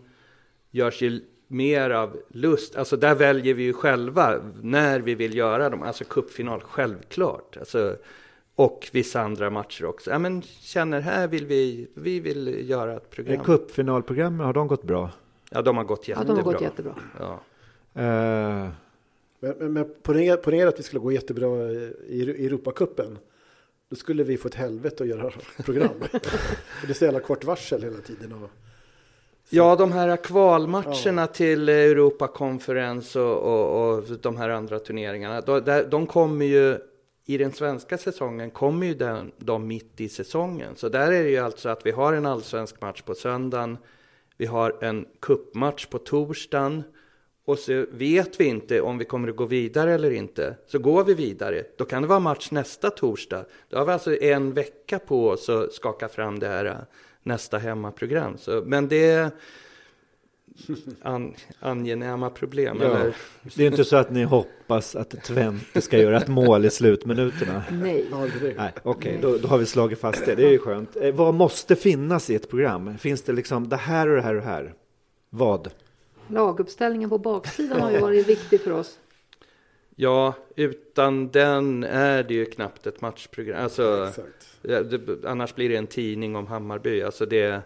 görs 0.71 1.01
ju 1.01 1.21
mer 1.47 1.89
av 1.89 2.17
lust. 2.27 2.75
Alltså 2.75 2.97
där 2.97 3.15
väljer 3.15 3.53
vi 3.53 3.63
ju 3.63 3.73
själva 3.73 4.35
när 4.61 4.99
vi 4.99 5.15
vill 5.15 5.37
göra 5.37 5.69
dem. 5.69 5.83
Alltså 5.83 6.03
cupfinal, 6.03 6.61
självklart. 6.61 7.57
Alltså, 7.57 7.95
och 8.55 8.89
vissa 8.91 9.21
andra 9.21 9.49
matcher 9.49 9.85
också. 9.85 10.11
Ja, 10.11 10.19
men 10.19 10.41
känner 10.41 11.01
här 11.01 11.27
vill 11.27 11.45
vi, 11.45 11.87
vi 11.93 12.19
vill 12.19 12.69
göra 12.69 12.97
ett 12.97 13.09
program. 13.09 13.43
Cupfinalprogrammen, 13.43 14.45
har 14.45 14.53
de 14.53 14.67
gått 14.67 14.83
bra? 14.83 15.11
Ja, 15.49 15.61
de 15.61 15.77
har 15.77 15.83
gått 15.83 16.07
jättebra. 16.07 16.33
Ja, 16.33 16.35
de 16.35 16.43
har 16.43 16.53
gått 16.53 16.61
jättebra. 16.61 16.95
Ja. 17.19 17.39
Uh. 17.95 18.69
Men, 19.39 19.55
men, 19.57 19.73
men 19.73 19.91
ponera, 20.01 20.69
att 20.69 20.79
vi 20.79 20.83
skulle 20.83 20.99
gå 20.99 21.11
jättebra 21.11 21.71
i 22.07 22.45
Europacupen. 22.45 23.17
Då 23.89 23.95
skulle 23.95 24.23
vi 24.23 24.37
få 24.37 24.47
ett 24.47 24.55
helvete 24.55 25.03
att 25.03 25.09
göra 25.09 25.31
program. 25.65 25.89
det 26.81 26.89
är 26.89 26.93
så 26.93 27.05
jävla 27.05 27.19
kort 27.19 27.43
varsel 27.43 27.83
hela 27.83 27.97
tiden. 27.97 28.33
Och, 28.33 28.49
ja, 29.49 29.75
de 29.75 29.91
här 29.91 30.17
kvalmatcherna 30.17 31.21
ja. 31.21 31.27
till 31.27 31.69
Europakonferens 31.69 33.15
och, 33.15 33.37
och, 33.37 33.97
och, 33.97 34.03
de 34.21 34.37
här 34.37 34.49
andra 34.49 34.79
turneringarna. 34.79 35.41
De, 35.41 35.83
de 35.89 36.07
kommer 36.07 36.45
ju 36.45 36.77
i 37.25 37.37
den 37.37 37.51
svenska 37.51 37.97
säsongen 37.97 38.51
kommer 38.51 38.87
ju 38.87 38.93
den, 38.93 39.31
de 39.37 39.67
mitt 39.67 40.01
i 40.01 40.09
säsongen. 40.09 40.75
Så 40.75 40.89
där 40.89 41.11
är 41.11 41.23
det 41.23 41.29
ju 41.29 41.37
alltså 41.37 41.69
att 41.69 41.85
vi 41.85 41.91
har 41.91 42.13
en 42.13 42.25
allsvensk 42.25 42.81
match 42.81 43.01
på 43.01 43.15
söndagen. 43.15 43.77
Vi 44.39 44.45
har 44.45 44.83
en 44.83 45.05
kuppmatch 45.19 45.85
på 45.85 45.97
torsdagen 45.97 46.83
och 47.45 47.59
så 47.59 47.85
vet 47.91 48.39
vi 48.39 48.45
inte 48.45 48.81
om 48.81 48.97
vi 48.97 49.05
kommer 49.05 49.27
att 49.27 49.35
gå 49.35 49.45
vidare 49.45 49.93
eller 49.93 50.11
inte. 50.11 50.55
Så 50.67 50.79
går 50.79 51.03
vi 51.03 51.13
vidare, 51.13 51.63
då 51.77 51.85
kan 51.85 52.01
det 52.01 52.07
vara 52.07 52.19
match 52.19 52.51
nästa 52.51 52.89
torsdag. 52.89 53.45
Då 53.69 53.77
har 53.77 53.85
vi 53.85 53.91
alltså 53.91 54.21
en 54.21 54.53
vecka 54.53 54.99
på 54.99 55.29
oss 55.29 55.49
att 55.49 55.73
skaka 55.73 56.07
fram 56.07 56.39
det 56.39 56.47
här 56.47 56.65
äh, 56.65 56.75
nästa 57.23 57.57
hemmaprogram. 57.57 58.37
Så, 58.37 58.63
men 58.65 58.87
det 58.87 59.09
är 59.09 59.29
an, 61.01 61.33
angenäma 61.59 62.29
problem. 62.29 62.77
Ja. 62.81 62.85
Eller? 62.85 63.15
Det 63.55 63.63
är 63.63 63.67
inte 63.67 63.85
så 63.85 63.95
att 63.95 64.11
ni 64.11 64.23
hoppas 64.23 64.95
att 64.95 65.23
Twente 65.23 65.81
ska 65.81 65.97
göra 65.97 66.17
ett 66.17 66.27
mål 66.27 66.65
i 66.65 66.69
slutminuterna? 66.69 67.63
Nej. 67.71 68.05
Nej 68.11 68.71
Okej, 68.83 69.17
okay, 69.17 69.17
då, 69.21 69.37
då, 69.37 69.47
har 69.47 69.57
vi 69.57 69.65
slagit 69.65 69.99
fast 69.99 70.25
det. 70.25 70.35
Det 70.35 70.43
är 70.43 70.51
ju 70.51 70.59
skönt. 70.59 70.95
Eh, 70.95 71.15
vad 71.15 71.33
måste 71.33 71.75
finnas 71.75 72.29
i 72.29 72.35
ett 72.35 72.49
program? 72.49 72.97
Finns 72.97 73.21
det 73.21 73.33
liksom 73.33 73.69
det 73.69 73.77
här 73.77 74.07
och 74.07 74.15
det 74.15 74.21
här 74.21 74.35
och 74.35 74.41
det 74.41 74.47
här? 74.47 74.73
Vad? 75.29 75.69
Laguppställningen 76.27 77.09
på 77.09 77.17
baksidan 77.17 77.81
har 77.81 77.91
ju 77.91 77.99
varit 77.99 78.27
viktig 78.27 78.61
för 78.61 78.71
oss. 78.71 78.99
Ja, 79.95 80.33
utan 80.55 81.29
den 81.29 81.83
är 81.83 82.23
det 82.23 82.33
ju 82.33 82.45
knappt 82.45 82.87
ett 82.87 83.01
matchprogram. 83.01 83.63
Alltså, 83.63 84.11
det, 84.61 85.25
annars 85.25 85.55
blir 85.55 85.69
det 85.69 85.75
en 85.75 85.87
tidning 85.87 86.35
om 86.35 86.47
Hammarby. 86.47 87.01
Alltså 87.01 87.25
det, 87.25 87.61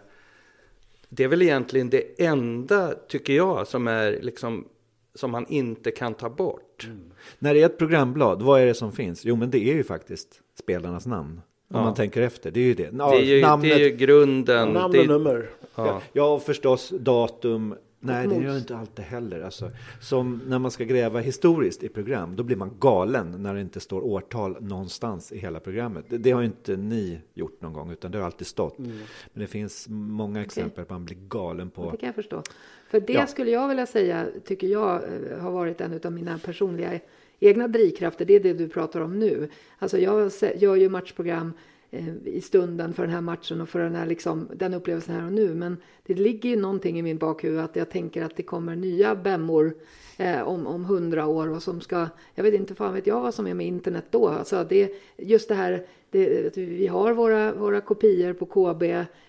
det 1.08 1.24
är 1.24 1.28
väl 1.28 1.42
egentligen 1.42 1.90
det 1.90 2.24
enda, 2.24 2.94
tycker 3.08 3.32
jag, 3.32 3.66
som 3.66 3.88
är 3.88 4.18
liksom 4.22 4.68
som 5.14 5.30
man 5.30 5.46
inte 5.48 5.90
kan 5.90 6.14
ta 6.14 6.30
bort. 6.30 6.84
Mm. 6.84 7.10
När 7.38 7.54
det 7.54 7.62
är 7.62 7.66
ett 7.66 7.78
programblad, 7.78 8.42
vad 8.42 8.60
är 8.60 8.66
det 8.66 8.74
som 8.74 8.92
finns? 8.92 9.24
Jo, 9.24 9.36
men 9.36 9.50
det 9.50 9.58
är 9.70 9.74
ju 9.74 9.84
faktiskt 9.84 10.40
spelarnas 10.58 11.06
namn. 11.06 11.40
Om 11.70 11.76
Ja. 11.76 11.84
man 11.84 11.94
tänker 11.94 12.22
efter, 12.22 12.50
det 12.50 12.60
är 12.60 12.64
ju 12.64 12.74
det. 12.74 12.90
Det 12.90 13.04
är 13.04 13.20
ju, 13.20 13.40
det 13.40 13.72
är 13.72 13.78
ju 13.78 13.90
grunden. 13.96 14.68
Namn 14.68 14.92
det, 14.92 15.00
och 15.00 15.06
nummer. 15.06 15.50
Ja. 15.74 16.02
Ja, 16.12 16.38
förstås 16.38 16.88
datum. 17.00 17.74
Nej, 18.04 18.26
det 18.28 18.34
gör 18.34 18.58
inte 18.58 18.76
alltid 18.76 19.04
heller. 19.04 19.40
Alltså, 19.40 19.70
som 20.00 20.40
när 20.46 20.58
man 20.58 20.70
ska 20.70 20.84
gräva 20.84 21.20
historiskt 21.20 21.82
i 21.82 21.88
program, 21.88 22.36
då 22.36 22.42
blir 22.42 22.56
man 22.56 22.70
galen 22.80 23.42
när 23.42 23.54
det 23.54 23.60
inte 23.60 23.80
står 23.80 24.04
årtal 24.04 24.56
någonstans 24.60 25.32
i 25.32 25.38
hela 25.38 25.60
programmet. 25.60 26.04
Det, 26.08 26.18
det 26.18 26.30
har 26.30 26.40
ju 26.40 26.46
inte 26.46 26.76
ni 26.76 27.20
gjort 27.34 27.60
någon 27.60 27.72
gång, 27.72 27.90
utan 27.90 28.10
det 28.10 28.18
har 28.18 28.24
alltid 28.24 28.46
stått. 28.46 28.78
Men 28.78 28.92
det 29.32 29.46
finns 29.46 29.86
många 29.88 30.42
exempel 30.42 30.74
på 30.74 30.80
att 30.82 30.90
man 30.90 31.04
blir 31.04 31.16
galen 31.28 31.70
på... 31.70 31.90
Det 31.90 31.96
kan 31.96 32.06
jag 32.06 32.14
förstå. 32.14 32.42
För 32.90 33.00
det 33.00 33.12
Ja. 33.12 33.26
skulle 33.26 33.50
jag 33.50 33.68
vilja 33.68 33.86
säga, 33.86 34.26
tycker 34.44 34.66
jag 34.66 34.94
eh, 35.04 35.38
har 35.40 35.50
varit 35.50 35.80
en 35.80 36.00
av 36.04 36.12
mina 36.12 36.38
personliga 36.38 37.00
egna 37.40 37.68
drivkrafter. 37.68 38.24
Det 38.24 38.34
är 38.36 38.40
det 38.40 38.52
du 38.52 38.68
pratar 38.68 39.00
om 39.00 39.18
nu. 39.18 39.48
Alltså 39.78 39.98
jag 39.98 40.30
gör 40.56 40.76
ju 40.76 40.88
matchprogram 40.88 41.52
Eh, 41.94 42.14
i 42.24 42.40
stunden 42.40 42.92
för 42.92 43.02
den 43.02 43.12
här 43.12 43.20
matchen 43.20 43.60
och 43.60 43.68
för 43.68 43.78
den, 43.78 43.94
här 43.94 44.06
liksom, 44.06 44.48
den 44.54 44.74
upplevelsen 44.74 45.14
här 45.14 45.26
och 45.26 45.32
nu. 45.32 45.54
Men 45.54 45.76
det 46.02 46.14
ligger 46.14 46.50
ju 46.50 46.56
någonting 46.56 46.98
i 46.98 47.02
min 47.02 47.18
bakhuvud 47.18 47.60
att 47.60 47.76
jag 47.76 47.90
tänker 47.90 48.22
att 48.22 48.36
det 48.36 48.42
kommer 48.42 48.76
nya 48.76 49.14
bemmor 49.14 49.74
eh, 50.16 50.42
om, 50.42 50.66
om 50.66 50.84
hundra 50.84 51.26
år 51.26 51.48
och 51.48 51.62
som 51.62 51.80
ska, 51.80 52.08
jag 52.34 52.44
vet 52.44 52.54
inte 52.54 52.74
fan 52.74 52.94
vet 52.94 53.06
jag 53.06 53.20
vad 53.20 53.34
som 53.34 53.46
är 53.46 53.54
med 53.54 53.66
internet 53.66 54.04
då. 54.10 54.28
Alltså 54.28 54.64
det, 54.68 54.92
just 55.16 55.48
det 55.48 55.54
här, 55.54 55.86
det, 56.10 56.56
vi 56.56 56.86
har 56.86 57.12
våra, 57.12 57.54
våra 57.54 57.80
kopior 57.80 58.32
på 58.32 58.46
KB, 58.46 58.82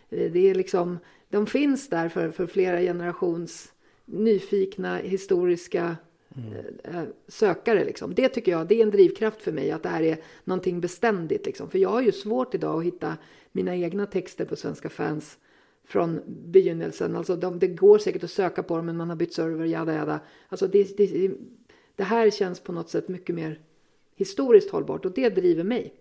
det 0.09 0.49
är 0.49 0.55
liksom, 0.55 0.97
de 1.29 1.47
finns 1.47 1.89
där 1.89 2.09
för, 2.09 2.29
för 2.29 2.45
flera 2.45 2.79
generations 2.79 3.73
nyfikna 4.05 4.97
historiska 4.97 5.95
eh, 6.37 6.95
eh, 6.95 7.03
sökare. 7.27 7.85
Liksom. 7.85 8.15
Det 8.15 8.29
tycker 8.29 8.51
jag 8.51 8.67
det 8.67 8.75
är 8.75 8.83
en 8.83 8.91
drivkraft 8.91 9.41
för 9.41 9.51
mig, 9.51 9.71
att 9.71 9.83
det 9.83 9.89
här 9.89 10.03
är 10.03 10.17
någonting 10.43 10.81
beständigt. 10.81 11.45
Liksom. 11.45 11.69
För 11.69 11.79
jag 11.79 11.89
har 11.89 12.01
ju 12.01 12.11
svårt 12.11 12.55
idag 12.55 12.79
att 12.79 12.85
hitta 12.85 13.17
mina 13.51 13.75
egna 13.75 14.05
texter 14.05 14.45
på 14.45 14.55
Svenska 14.55 14.89
fans 14.89 15.37
från 15.87 16.21
begynnelsen. 16.27 17.15
Alltså 17.15 17.35
de, 17.35 17.59
det 17.59 17.67
går 17.67 17.97
säkert 17.97 18.23
att 18.23 18.31
söka 18.31 18.63
på 18.63 18.77
dem, 18.77 18.85
men 18.85 18.97
man 18.97 19.09
har 19.09 19.15
bytt 19.15 19.33
server, 19.33 19.65
jada 19.65 19.93
jada. 19.93 20.19
Alltså 20.49 20.67
det, 20.67 20.97
det, 20.97 21.31
det 21.95 22.03
här 22.03 22.29
känns 22.29 22.59
på 22.59 22.71
något 22.71 22.89
sätt 22.89 23.07
mycket 23.07 23.35
mer 23.35 23.59
historiskt 24.15 24.71
hållbart 24.71 25.05
och 25.05 25.11
det 25.11 25.29
driver 25.29 25.63
mig. 25.63 25.93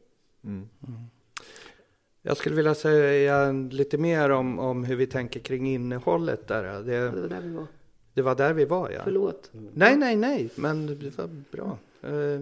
Jag 2.23 2.37
skulle 2.37 2.57
vilja 2.57 2.75
säga 2.75 3.53
lite 3.53 3.99
mer 3.99 4.31
om, 4.31 4.59
om 4.59 4.85
hur 4.85 4.97
vi 4.97 5.07
tänker 5.07 5.41
kring 5.41 5.69
innehållet 5.69 6.49
där. 6.49 6.63
Det 6.63 6.83
Det, 6.83 7.11
var 7.11 7.29
där 7.29 7.41
vi 7.41 7.51
var. 7.51 7.67
Det 8.15 8.23
var 8.23 8.35
där 8.35 8.53
vi 8.53 8.65
var 8.65 8.91
ja. 8.91 9.01
Förlåt. 9.05 9.51
Nej, 9.75 9.97
nej, 9.97 10.17
nej, 10.17 10.51
men 10.55 10.87
det 10.87 11.19
var 11.19 11.29
bra. 11.51 11.79
Eh, 12.03 12.41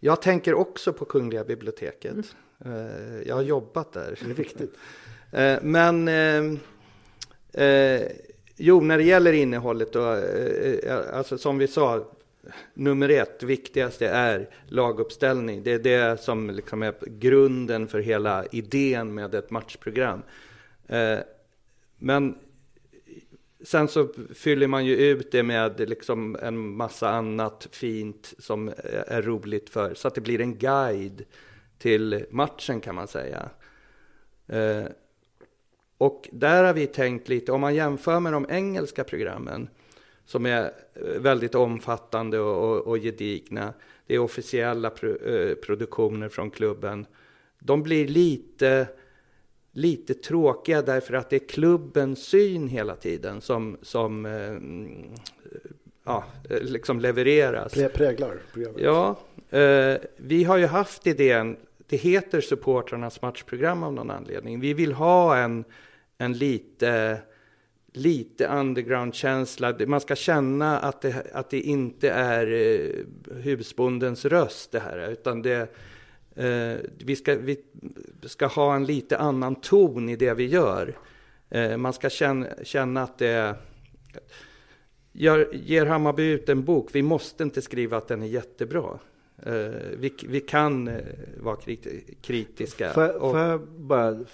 Jag 0.00 0.22
tänker 0.22 0.54
också 0.54 0.92
på 0.92 1.04
Kungliga 1.04 1.44
biblioteket. 1.44 2.16
Eh, 2.64 3.22
Jag 3.26 3.34
har 3.34 3.42
jobbat 3.42 3.92
där. 3.92 4.18
Det 4.24 4.30
är 4.30 4.34
viktigt. 4.34 4.74
Eh, 5.32 5.58
Men 5.62 6.08
eh, 7.52 8.02
jo, 8.56 8.80
när 8.80 8.98
det 8.98 9.04
gäller 9.04 9.32
innehållet 9.32 9.92
då, 9.92 10.22
alltså 11.12 11.38
som 11.38 11.58
vi 11.58 11.68
sa, 11.68 12.04
nummer 12.74 13.08
ett, 13.08 13.42
viktigaste 13.42 14.08
är 14.08 14.48
laguppställning. 14.68 15.62
Det 15.62 15.72
är 15.72 15.78
det 15.78 16.20
som 16.20 16.50
liksom 16.50 16.82
är 16.82 16.94
grunden 17.06 17.88
för 17.88 17.98
hela 18.00 18.44
idén 18.46 19.14
med 19.14 19.34
ett 19.34 19.50
matchprogram. 19.50 20.22
Men 21.98 22.38
sen 23.64 23.88
så 23.88 24.08
fyller 24.34 24.66
man 24.66 24.86
ju 24.86 24.96
ut 24.96 25.32
det 25.32 25.42
med 25.42 25.88
liksom 25.88 26.36
en 26.42 26.76
massa 26.76 27.10
annat 27.10 27.68
fint 27.70 28.34
som 28.38 28.68
är 29.06 29.22
roligt 29.22 29.70
för, 29.70 29.94
så 29.94 30.08
att 30.08 30.14
det 30.14 30.20
blir 30.20 30.40
en 30.40 30.58
guide 30.58 31.24
till 31.78 32.26
matchen 32.30 32.80
kan 32.80 32.94
man 32.94 33.08
säga. 33.08 33.50
Eh, 34.46 34.84
och 35.98 36.28
där 36.32 36.64
har 36.64 36.74
vi 36.74 36.86
tänkt 36.86 37.28
lite, 37.28 37.52
om 37.52 37.60
man 37.60 37.74
jämför 37.74 38.20
med 38.20 38.32
de 38.32 38.46
engelska 38.50 39.04
programmen 39.04 39.68
som 40.24 40.46
är 40.46 40.64
eh, 40.94 41.20
väldigt 41.20 41.54
omfattande 41.54 42.38
och, 42.38 42.70
och, 42.70 42.86
och 42.86 42.98
gedigna, 42.98 43.74
det 44.06 44.14
är 44.14 44.18
officiella 44.18 44.90
pro, 44.90 45.16
eh, 45.16 45.54
produktioner 45.54 46.28
från 46.28 46.50
klubben. 46.50 47.06
De 47.58 47.82
blir 47.82 48.08
lite, 48.08 48.86
lite 49.72 50.14
tråkiga 50.14 50.82
därför 50.82 51.14
att 51.14 51.30
det 51.30 51.36
är 51.36 51.48
klubbens 51.48 52.22
syn 52.22 52.68
hela 52.68 52.96
tiden 52.96 53.40
som, 53.40 53.76
som 53.82 54.26
eh, 54.26 54.56
ja, 56.04 56.24
liksom 56.60 57.00
levereras. 57.00 57.74
Prä- 57.74 57.88
Präglar 57.88 58.38
programmet. 58.52 58.82
Ja, 58.82 59.18
eh, 59.58 59.96
vi 60.16 60.44
har 60.44 60.56
ju 60.56 60.66
haft 60.66 61.06
idén, 61.06 61.56
det 61.86 61.96
heter 61.96 62.40
supportrarnas 62.40 63.22
matchprogram 63.22 63.82
av 63.82 63.92
någon 63.92 64.10
anledning. 64.10 64.60
Vi 64.60 64.74
vill 64.74 64.92
ha 64.92 65.36
en, 65.36 65.64
en 66.18 66.32
lite, 66.32 67.18
lite 67.92 68.46
underground-känsla. 68.46 69.74
Man 69.86 70.00
ska 70.00 70.16
känna 70.16 70.78
att 70.78 71.02
det, 71.02 71.26
att 71.32 71.50
det 71.50 71.60
inte 71.60 72.10
är 72.10 72.46
eh, 72.52 72.90
husbondens 73.42 74.24
röst 74.24 74.72
det 74.72 74.80
här, 74.80 75.10
utan 75.12 75.42
det, 75.42 75.68
eh, 76.36 76.76
vi, 76.98 77.16
ska, 77.16 77.34
vi 77.36 77.56
ska 78.22 78.46
ha 78.46 78.76
en 78.76 78.84
lite 78.86 79.18
annan 79.18 79.54
ton 79.54 80.08
i 80.08 80.16
det 80.16 80.34
vi 80.34 80.46
gör. 80.46 80.94
Eh, 81.50 81.76
man 81.76 81.92
ska 81.92 82.10
känna, 82.10 82.46
känna 82.62 83.02
att 83.02 83.18
det 83.18 83.26
är 83.28 83.54
Gör, 85.12 85.48
ger 85.52 85.86
Hammarby 85.86 86.22
ut 86.30 86.48
en 86.48 86.64
bok, 86.64 86.88
vi 86.92 87.02
måste 87.02 87.42
inte 87.42 87.62
skriva 87.62 87.96
att 87.96 88.08
den 88.08 88.22
är 88.22 88.26
jättebra. 88.26 88.98
Eh, 89.42 89.52
vi, 89.98 90.14
vi 90.28 90.40
kan 90.40 90.88
eh, 90.88 90.94
vara 91.40 91.56
kriti 91.56 92.14
kritiska. 92.22 92.90
Får, 92.92 93.02
jag- 93.02 93.16
Och- 93.16 93.30
får 93.30 93.40
jag 93.40 93.60
bara 93.68 94.24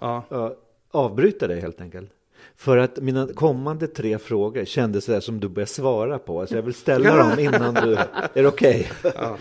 ja. 0.00 0.22
ja, 0.28 0.56
avbryta 0.90 1.46
dig 1.48 1.60
helt 1.60 1.80
enkelt? 1.80 2.10
För 2.56 2.76
att 2.76 2.96
mina 2.96 3.28
kommande 3.34 3.86
tre 3.86 4.18
frågor 4.18 4.64
kändes 4.64 5.04
så 5.04 5.20
som 5.20 5.40
du 5.40 5.48
började 5.48 5.70
svara 5.70 6.18
på. 6.18 6.40
Alltså 6.40 6.54
jag 6.56 6.62
vill 6.62 6.74
ställa 6.74 7.16
dem 7.30 7.38
innan 7.38 7.74
du... 7.74 7.94
Är 8.34 8.42
det 8.42 8.46
okej? 8.48 8.90
Ja. 9.02 9.36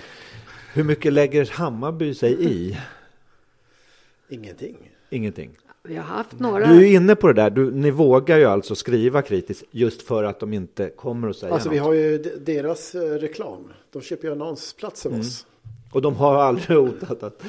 Hur 0.75 0.83
mycket 0.83 1.13
lägger 1.13 1.45
Hammarby 1.51 2.13
sig 2.13 2.43
i? 2.53 2.77
Ingenting. 4.29 4.91
Ingenting. 5.09 5.49
Vi 5.83 5.95
har 5.95 6.03
haft 6.03 6.39
några... 6.39 6.67
Du 6.67 6.85
är 6.87 6.95
inne 6.95 7.15
på 7.15 7.27
det 7.27 7.33
där, 7.33 7.49
du, 7.49 7.71
ni 7.71 7.91
vågar 7.91 8.37
ju 8.37 8.45
alltså 8.45 8.75
skriva 8.75 9.21
kritiskt 9.21 9.63
just 9.71 10.01
för 10.01 10.23
att 10.23 10.39
de 10.39 10.53
inte 10.53 10.89
kommer 10.89 11.29
att 11.29 11.35
säga 11.35 11.53
Alltså 11.53 11.69
vi 11.69 11.77
något. 11.77 11.85
har 11.85 11.93
ju 11.93 12.17
de- 12.17 12.29
deras 12.53 12.95
eh, 12.95 12.99
reklam. 13.01 13.71
De 13.91 14.01
köper 14.01 14.27
ju 14.27 14.31
annonsplats 14.33 15.05
av 15.05 15.11
Mm. 15.11 15.21
oss. 15.21 15.45
Och 15.91 16.01
de 16.01 16.15
har 16.15 16.35
aldrig 16.35 16.77
hotat 16.77 17.23
att 17.23 17.43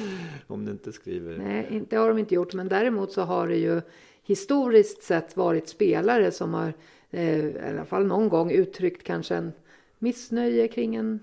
om 0.47 0.65
ni 0.65 0.71
inte 0.71 0.91
skriver. 0.91 1.37
Nej, 1.37 1.67
inte- 1.71 1.95
det 1.95 2.01
har 2.01 2.07
de 2.09 2.17
inte 2.17 2.35
gjort. 2.35 2.53
Men 2.53 2.67
däremot 2.67 3.11
så 3.11 3.21
har 3.21 3.47
det 3.47 3.55
ju 3.57 3.81
historiskt 4.23 5.03
sett 5.03 5.37
varit 5.37 5.69
spelare 5.69 6.31
som 6.31 6.53
har 6.53 6.73
eh, 7.11 7.45
i 7.45 7.53
alla 7.69 7.85
fall 7.85 8.05
någon 8.05 8.29
gång 8.29 8.51
uttryckt 8.51 9.03
kanske 9.03 9.35
en 9.35 9.51
missnöje 9.99 10.67
kring 10.67 10.95
en 10.95 11.19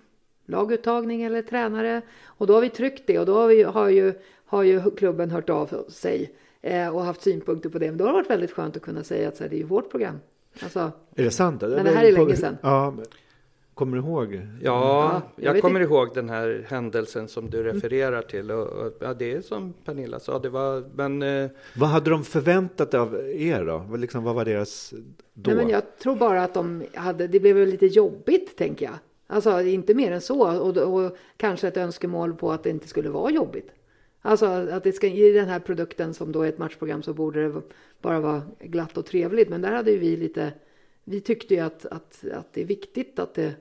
laguttagning 0.47 1.23
eller 1.23 1.43
tränare. 1.43 2.03
Och 2.25 2.47
då 2.47 2.55
har 2.55 2.61
vi 2.61 2.71
tryckt 2.71 3.07
det 3.07 3.19
och 3.19 3.27
då 3.27 3.35
har, 3.35 3.49
vi, 3.49 3.63
har, 3.63 3.89
ju, 3.89 4.13
har 4.47 4.63
ju 4.63 4.91
klubben 4.91 5.31
hört 5.31 5.51
av 5.51 5.85
sig 5.89 6.35
eh, 6.63 6.97
och 6.97 7.05
haft 7.05 7.23
synpunkter 7.23 7.69
på 7.69 7.79
det. 7.79 7.87
Men 7.87 7.97
då 7.99 8.05
har 8.05 8.11
det 8.13 8.17
varit 8.19 8.31
väldigt 8.31 8.53
skönt 8.53 8.77
att 8.77 8.83
kunna 8.83 9.05
säga 9.05 9.29
att 9.29 9.37
så 9.37 9.43
här, 9.43 9.51
det 9.51 9.57
är 9.57 9.59
ju 9.59 9.65
vårt 9.65 9.91
program. 9.91 10.19
Alltså, 10.63 10.93
Är 11.15 11.25
det 11.25 11.31
sant? 11.31 11.63
Men 11.63 11.85
det 11.85 11.91
här 11.91 12.05
är 12.05 12.13
länge 12.13 12.37
sedan. 12.37 12.57
Ja, 12.63 12.95
kommer 13.75 13.97
du 13.97 14.03
ihåg? 14.03 14.35
Ja, 14.35 14.41
Ja, 14.63 15.23
jag 15.37 15.57
jag, 15.57 15.63
kommer 15.63 15.81
inte. 15.81 15.93
ihåg 15.95 16.15
den 16.15 16.29
här 16.29 16.67
händelsen 16.69 17.29
som 17.29 17.51
du 17.51 17.63
refererar 17.63 18.23
till. 18.23 18.51
Och, 18.51 18.67
och, 18.69 18.93
ja, 19.01 19.15
det 19.15 19.33
är 19.33 19.41
som 19.41 19.73
Pernilla 19.85 20.21
sa, 20.21 20.39
det 20.39 20.49
var, 20.49 20.85
men 20.95 21.23
eh, 21.23 21.51
Vad 21.77 21.89
hade 21.89 22.11
de 22.11 22.25
förväntat 22.25 22.95
av 22.95 23.15
er 23.35 23.65
då? 23.65 23.97
Liksom, 23.97 24.25
vad 24.25 24.35
var 24.35 24.45
deras 24.45 24.95
då? 25.35 25.51
Nej, 25.51 25.57
men 25.57 25.69
jag 25.69 25.99
tror 25.99 26.17
bara 26.17 26.43
att 26.45 26.55
de 26.55 26.85
hade, 26.95 27.27
det 27.27 27.41
blev 27.41 27.57
väl 27.57 27.69
lite 27.69 27.87
jobbigt 27.87 28.57
tänker 28.57 28.87
jag. 28.87 28.95
Alltså 29.27 29.63
inte 29.63 29.95
mer 29.95 30.13
än 30.13 30.21
så 30.21 30.61
och, 30.61 30.77
och 30.77 31.17
kanske 31.37 31.69
ett 31.69 31.77
önskemål 31.77 32.35
på 32.35 32.53
att 32.53 32.63
det 32.63 32.71
inte 32.71 32.89
skulle 32.89 33.11
vara 33.11 33.31
jobbigt. 33.31 33.71
Alltså 34.23 34.47
att 34.47 34.85
det 34.85 34.93
ska, 34.93 35.07
i 35.07 35.33
den 35.33 35.49
här 35.49 35.61
produkten 35.61 36.15
som 36.15 36.33
då 36.33 36.43
är 36.43 36.49
ett 36.49 36.59
matchprogram 36.59 37.03
så 37.03 37.15
borde 37.15 37.49
det 37.49 37.63
bara 38.01 38.21
vara 38.21 38.43
glatt 38.61 38.97
och 38.97 39.07
trevligt. 39.07 39.49
Men 39.49 39.63
där 39.63 39.73
hade 39.73 39.91
ju 39.91 39.99
vi 39.99 40.17
lite, 40.17 40.53
vi 41.05 41.21
tyckte 41.21 41.55
ju 41.55 41.61
att, 41.61 41.87
att, 41.87 42.25
att 42.33 42.53
det 42.53 42.61
är 42.61 42.65
viktigt 42.65 43.19
att 43.19 43.35
det, 43.35 43.55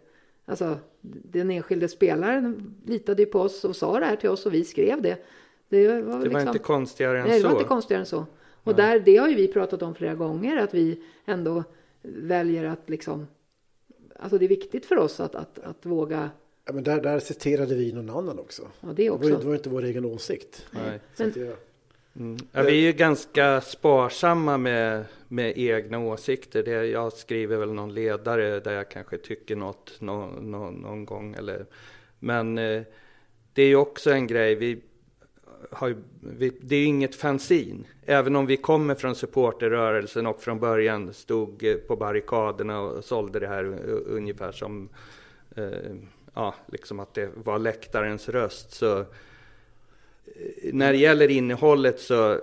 alltså 0.46 0.78
den 1.02 1.52
enskilde 1.52 1.88
spelaren 1.88 2.76
litade 2.86 3.22
ju 3.22 3.26
på 3.26 3.40
oss 3.40 3.66
och 3.66 3.76
sa 3.76 4.00
det 4.00 4.06
här 4.06 4.16
till 4.16 4.30
oss 4.30 4.46
och 4.46 4.54
vi 4.54 4.64
skrev 4.64 5.02
det. 5.02 5.26
Det 5.70 5.88
var, 5.88 5.96
det 5.96 6.04
var 6.04 6.20
liksom- 6.22 6.48
inte 6.48 6.60
konstigare 6.60 7.20
än 7.20 7.28
Nej, 7.28 7.36
det 7.36 7.42
så. 7.42 7.48
var 7.48 7.56
inte 7.56 7.68
konstigare 7.68 8.00
än 8.00 8.06
så. 8.06 8.26
Och 8.64 8.76
där, 8.76 9.00
det 9.00 9.18
har 9.18 9.28
ju 9.28 9.36
vi 9.36 9.48
pratat 9.48 9.82
om 9.82 9.96
flera 9.96 10.16
gånger, 10.16 10.58
att 10.58 10.74
vi 10.74 11.04
ändå 11.26 11.64
väljer 12.02 12.66
att 12.66 12.90
liksom... 12.90 13.28
Alltså 14.24 14.38
det 14.38 14.46
är 14.46 14.50
viktigt 14.50 14.86
för 14.86 14.98
oss 14.98 15.20
att, 15.20 15.36
att, 15.36 15.60
att 15.60 15.86
våga... 15.86 16.30
Ja, 16.66 16.74
men 16.74 16.84
där, 16.84 17.02
där 17.02 17.20
citerade 17.20 17.76
vi 17.76 17.92
någon 17.92 18.10
annan 18.10 18.40
också. 18.40 18.62
Ja, 18.82 18.88
det 18.88 18.94
Det 18.94 19.10
var, 19.10 19.18
också. 19.18 19.30
det 19.30 19.48
var 19.48 19.56
inte 19.56 19.70
vår 19.70 19.84
egen 19.84 20.06
åsikt. 20.06 20.66
Nej. 20.72 21.00
Att 21.28 21.36
jag, 21.36 21.56
Mm. 22.16 22.38
Ja, 22.52 22.62
vi 22.62 22.72
är 22.72 22.82
ju 22.82 22.92
ganska 22.92 23.62
sparsamma 23.62 24.58
med, 24.58 25.06
med 25.28 25.54
egna 25.58 26.00
åsikter. 26.00 26.64
Det, 26.64 26.86
jag 26.86 27.14
skriver 27.14 27.58
väl 27.58 27.74
någon 27.74 27.94
ledare 27.94 28.60
där 28.60 28.74
jag 28.74 28.90
kanske 28.90 29.18
tycker 29.18 29.56
något 29.56 30.02
någon, 30.02 30.52
någon, 30.52 30.74
någon 30.74 31.06
gång. 31.06 31.36
Eller, 31.36 31.66
men 32.20 32.58
eh, 32.58 32.82
det 33.54 33.62
är 33.62 33.68
ju 33.68 33.76
också 33.76 34.12
en 34.12 34.28
grej. 34.28 34.56
Vi, 34.56 34.82
har 35.72 35.88
ju, 35.88 35.96
vi, 36.20 36.52
det 36.62 36.76
är 36.76 36.80
ju 36.80 36.86
inget 36.86 37.16
fanzine, 37.16 37.84
Även 38.06 38.36
om 38.36 38.46
vi 38.46 38.58
kommer 38.58 38.96
från 38.96 39.16
supporterrörelsen 39.16 40.28
och 40.28 40.42
från 40.42 40.60
början 40.60 41.14
stod 41.14 41.64
eh, 41.64 41.76
på 41.76 41.96
barrikaderna 41.96 42.80
och 42.80 43.04
sålde 43.04 43.40
det 43.40 43.48
här 43.48 43.64
ungefär 44.06 44.52
som 44.52 44.90
eh, 45.56 45.96
ja, 46.34 46.56
liksom 46.68 47.00
att 47.00 47.14
det 47.14 47.30
var 47.36 47.60
läktarens 47.60 48.30
röst. 48.30 48.72
Så 48.72 49.00
eh, 49.00 49.06
när 50.74 50.92
det 50.92 50.98
gäller 50.98 51.28
innehållet 51.28 52.00
så 52.00 52.32
eh, 52.32 52.38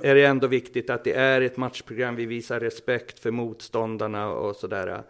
är 0.00 0.14
det 0.14 0.24
ändå 0.24 0.46
viktigt 0.46 0.90
att 0.90 1.04
det 1.04 1.12
är 1.12 1.40
ett 1.40 1.56
matchprogram. 1.56 2.16
Vi 2.16 2.26
visar 2.26 2.60
respekt 2.60 3.18
för 3.18 3.30
motståndarna 3.30 4.30
och 4.32 4.56
sådär. 4.56 5.02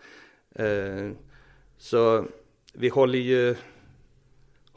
Eh, 0.55 1.11
så 1.79 2.25
vi 2.73 2.89
håller 2.89 3.19
ju, 3.19 3.57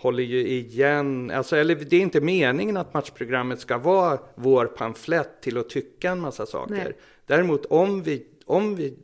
håller 0.01 0.23
ju 0.23 0.47
igen, 0.47 1.31
alltså, 1.31 1.55
eller 1.55 1.75
det 1.75 1.95
är 1.95 2.01
inte 2.01 2.21
meningen 2.21 2.77
att 2.77 2.93
matchprogrammet 2.93 3.59
ska 3.59 3.77
vara 3.77 4.19
vår 4.35 4.65
pamflett 4.65 5.41
till 5.41 5.57
att 5.57 5.69
tycka 5.69 6.11
en 6.11 6.19
massa 6.19 6.45
saker. 6.45 6.73
Nej. 6.73 6.97
Däremot 7.25 7.65
om 7.65 8.03
vi, 8.03 8.25
om 8.45 8.75
vi 8.75 8.97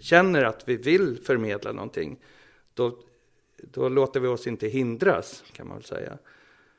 känner 0.00 0.44
att 0.44 0.68
vi 0.68 0.76
vill 0.76 1.18
förmedla 1.24 1.72
någonting, 1.72 2.18
då, 2.74 2.98
då 3.56 3.88
låter 3.88 4.20
vi 4.20 4.28
oss 4.28 4.46
inte 4.46 4.68
hindras, 4.68 5.44
kan 5.52 5.68
man 5.68 5.76
väl 5.76 5.84
säga. 5.84 6.18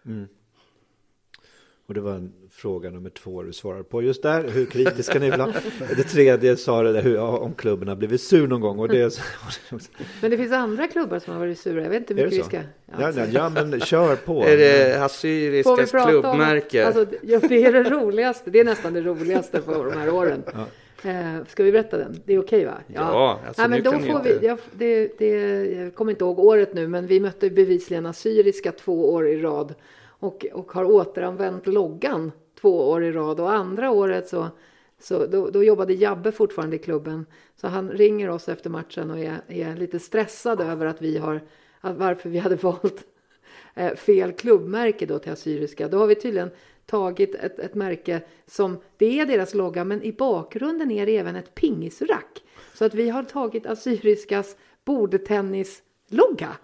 Mm. 0.06 0.28
Och 1.90 1.96
det 1.96 2.02
var 2.02 2.14
en 2.14 2.32
fråga 2.52 2.90
nummer 2.90 3.10
två 3.10 3.44
du 3.44 3.54
svarade 3.54 3.84
på 3.84 4.02
just 4.02 4.24
där. 4.24 4.48
Hur 4.48 4.66
kritiska 4.66 5.20
ni 5.20 5.32
vill 5.32 5.40
ha. 5.42 5.52
Det 5.98 6.04
tredje 6.04 6.58
sa 6.58 6.84
det 6.84 6.94
där 6.94 7.02
hur, 7.02 7.20
om 7.20 7.54
klubben 7.54 7.88
har 7.88 7.96
blivit 7.96 8.22
sur 8.22 8.48
någon 8.48 8.62
gång. 8.62 8.80
Och 8.80 8.88
det, 8.90 9.20
Men 10.22 10.32
det 10.32 10.38
finns 10.38 10.52
andra 10.52 10.88
klubbar 10.88 11.20
som 11.20 11.34
har 11.34 11.40
varit 11.40 11.60
sura. 11.60 11.84
Jag 11.84 11.90
vet 11.90 12.00
inte 12.00 12.14
hur 12.14 12.24
mycket 12.24 12.40
vi 12.40 12.44
ska... 12.44 12.58
Ja, 13.00 13.12
nej, 13.16 13.30
ja, 13.34 13.50
men 13.50 13.80
kör 13.80 14.16
på. 14.16 14.44
Är 14.46 14.58
det 14.58 15.04
Assyriskas 15.04 15.94
om- 15.94 16.06
klubbmärke? 16.08 16.86
Alltså, 16.88 17.06
ja, 17.22 17.40
det 17.50 17.66
är 17.66 17.74
det 17.74 17.84
roligaste. 17.90 18.50
Det 18.50 18.60
är 18.60 18.64
nästan 18.66 18.94
det 18.94 19.02
roligaste 19.02 19.62
på 19.62 19.84
de 19.84 19.94
här 19.98 20.14
åren. 20.14 20.44
Eh, 21.04 21.46
ska 21.48 21.64
vi 21.64 21.72
berätta 21.72 21.98
den? 21.98 22.22
Det 22.26 22.34
är 22.34 22.40
okej 22.40 22.66
va? 22.66 22.74
Ja, 22.88 23.40
alltså, 23.48 23.62
Nej, 23.62 23.70
men 23.70 23.84
då 23.84 23.92
kan 23.92 24.02
ni 24.02 24.08
får 24.08 24.18
inte- 24.18 24.40
vi, 24.40 24.48
jag, 24.48 24.58
det, 24.74 25.12
det, 25.18 25.30
jag 25.66 25.96
kommer 25.96 26.12
inte 26.12 26.24
ihåg 26.24 26.40
året 26.40 26.74
nu, 26.74 26.88
men 26.88 27.08
vi 27.08 27.20
mötte 27.20 27.50
bevisligen 27.50 28.06
assyriska 28.06 28.72
två 28.72 29.14
år 29.14 29.28
i 29.28 29.42
rad 29.42 29.76
och, 30.20 30.46
och 30.54 30.72
har 30.72 30.84
återanvänt 30.84 31.68
loggan 31.68 32.32
två 32.62 32.90
år 32.90 33.04
i 33.04 33.12
rad. 33.12 33.40
Och 33.40 33.52
andra 33.52 33.92
året 33.92 34.28
så, 34.28 34.48
så 35.00 35.26
då, 35.26 35.50
då 35.50 35.64
jobbade 35.64 35.94
Jabbe 35.94 36.32
fortfarande 36.32 36.76
i 36.76 36.80
klubben. 36.80 37.26
Så 37.56 37.68
han 37.68 37.92
ringer 37.92 38.30
oss 38.30 38.50
efter 38.50 38.70
matchen 38.70 39.12
och 39.12 39.20
är, 39.20 39.42
är 39.48 39.76
lite 39.76 40.00
stressad 40.00 40.62
över 40.62 40.86
att 40.86 41.02
vi 41.02 41.18
har, 41.18 41.42
att 41.82 41.98
varför 41.98 42.30
vi 42.30 42.38
hade 42.38 42.56
valt 42.56 43.06
eh, 43.76 43.96
fel 43.96 44.32
klubbmärke 44.32 45.06
då 45.06 45.20
till 45.20 45.32
Assyriska. 45.32 45.88
Då 45.88 45.98
har 45.98 46.08
vi 46.08 46.16
tydligen 46.16 46.50
tagit 46.86 47.36
ett, 47.36 47.60
ett 47.60 47.76
märke 47.76 48.22
som, 48.46 48.78
det 48.98 49.20
är 49.20 49.26
deras 49.26 49.54
logga, 49.54 49.84
men 49.84 50.04
i 50.04 50.12
bakgrunden 50.12 50.92
är 50.92 51.06
det 51.06 51.18
även 51.18 51.36
ett 51.36 51.56
pingisrack. 51.56 52.44
Så 52.74 52.86
att 52.86 52.94
vi 52.94 53.10
har 53.10 53.24
tagit 53.24 53.66
Assyriskas 53.66 54.56
bordtennislogga 56.10 56.58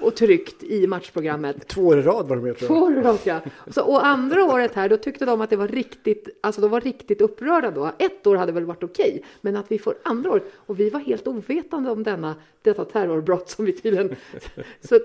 och 0.00 0.16
tryckt 0.16 0.62
i 0.62 0.86
matchprogrammet. 0.86 1.68
Två 1.68 1.82
år 1.82 1.98
i 1.98 2.02
rad 2.02 2.28
var 2.28 2.36
det 2.36 2.42
med 2.42 2.56
tror 2.58 2.68
Två 2.68 2.74
jag. 2.74 2.82
år 2.82 2.92
i 2.92 3.02
rad, 3.02 3.18
ja. 3.24 3.40
Så, 3.70 3.82
och 3.82 4.06
andra 4.06 4.44
året 4.44 4.74
här, 4.74 4.88
då 4.88 4.96
tyckte 4.96 5.24
de 5.24 5.40
att 5.40 5.50
det 5.50 5.56
var 5.56 5.68
riktigt, 5.68 6.28
alltså 6.40 6.60
de 6.60 6.70
var 6.70 6.80
riktigt 6.80 7.20
upprörda 7.20 7.70
då. 7.70 7.92
Ett 7.98 8.26
år 8.26 8.36
hade 8.36 8.52
väl 8.52 8.64
varit 8.64 8.82
okej, 8.82 9.24
men 9.40 9.56
att 9.56 9.72
vi 9.72 9.78
får 9.78 9.94
andra 10.02 10.30
år, 10.30 10.42
och 10.54 10.80
vi 10.80 10.90
var 10.90 11.00
helt 11.00 11.28
ovetande 11.28 11.90
om 11.90 12.02
denna, 12.02 12.34
detta 12.62 12.84
terrorbrott 12.84 13.48
som 13.50 13.64
vi 13.64 13.72
tydligen... 13.72 14.16
Så 14.80 14.98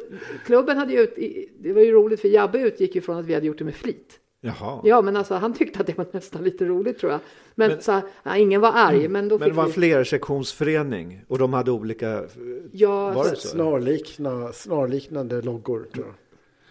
klubben 0.46 0.78
hade 0.78 0.94
ju, 0.94 1.00
ut, 1.00 1.16
det 1.60 1.74
var 1.74 1.82
ju 1.82 1.92
roligt 1.92 2.22
för 2.22 2.28
Jabbe 2.28 2.60
utgick 2.60 2.96
ju 2.96 3.02
från 3.02 3.18
att 3.18 3.26
vi 3.26 3.34
hade 3.34 3.46
gjort 3.48 3.58
det 3.58 3.66
med 3.66 3.76
flit. 3.76 4.20
Jaha. 4.42 4.82
Ja, 4.84 5.02
men 5.02 5.18
alltså 5.18 5.34
han 5.36 5.54
tyckte 5.54 5.80
att 5.80 5.88
det 5.88 5.98
var 5.98 6.06
nästan 6.12 6.44
lite 6.44 6.66
roligt 6.66 7.00
tror 7.00 7.12
jag. 7.12 7.22
Men, 7.56 7.70
Men- 7.72 7.82
så, 7.82 8.02
ja, 8.24 8.38
ingen 8.38 8.62
var 8.62 8.72
arg, 8.76 9.08
men 9.08 9.28
då 9.28 9.38
Men 9.38 9.46
fick 9.46 9.54
det 9.54 9.58
var 9.58 9.64
en 9.64 9.70
vi... 9.70 9.74
flersektionsförening 9.74 11.22
och 11.28 11.38
de 11.38 11.54
hade 11.54 11.72
olika... 11.72 12.24
Ja, 12.72 13.12
var 13.12 13.24
det 13.24 13.36
så? 13.36 13.48
Snarlikna, 13.48 14.54
snarliknande 14.54 15.42
loggor 15.42 15.88
tror 15.94 16.06
jag. 16.06 16.16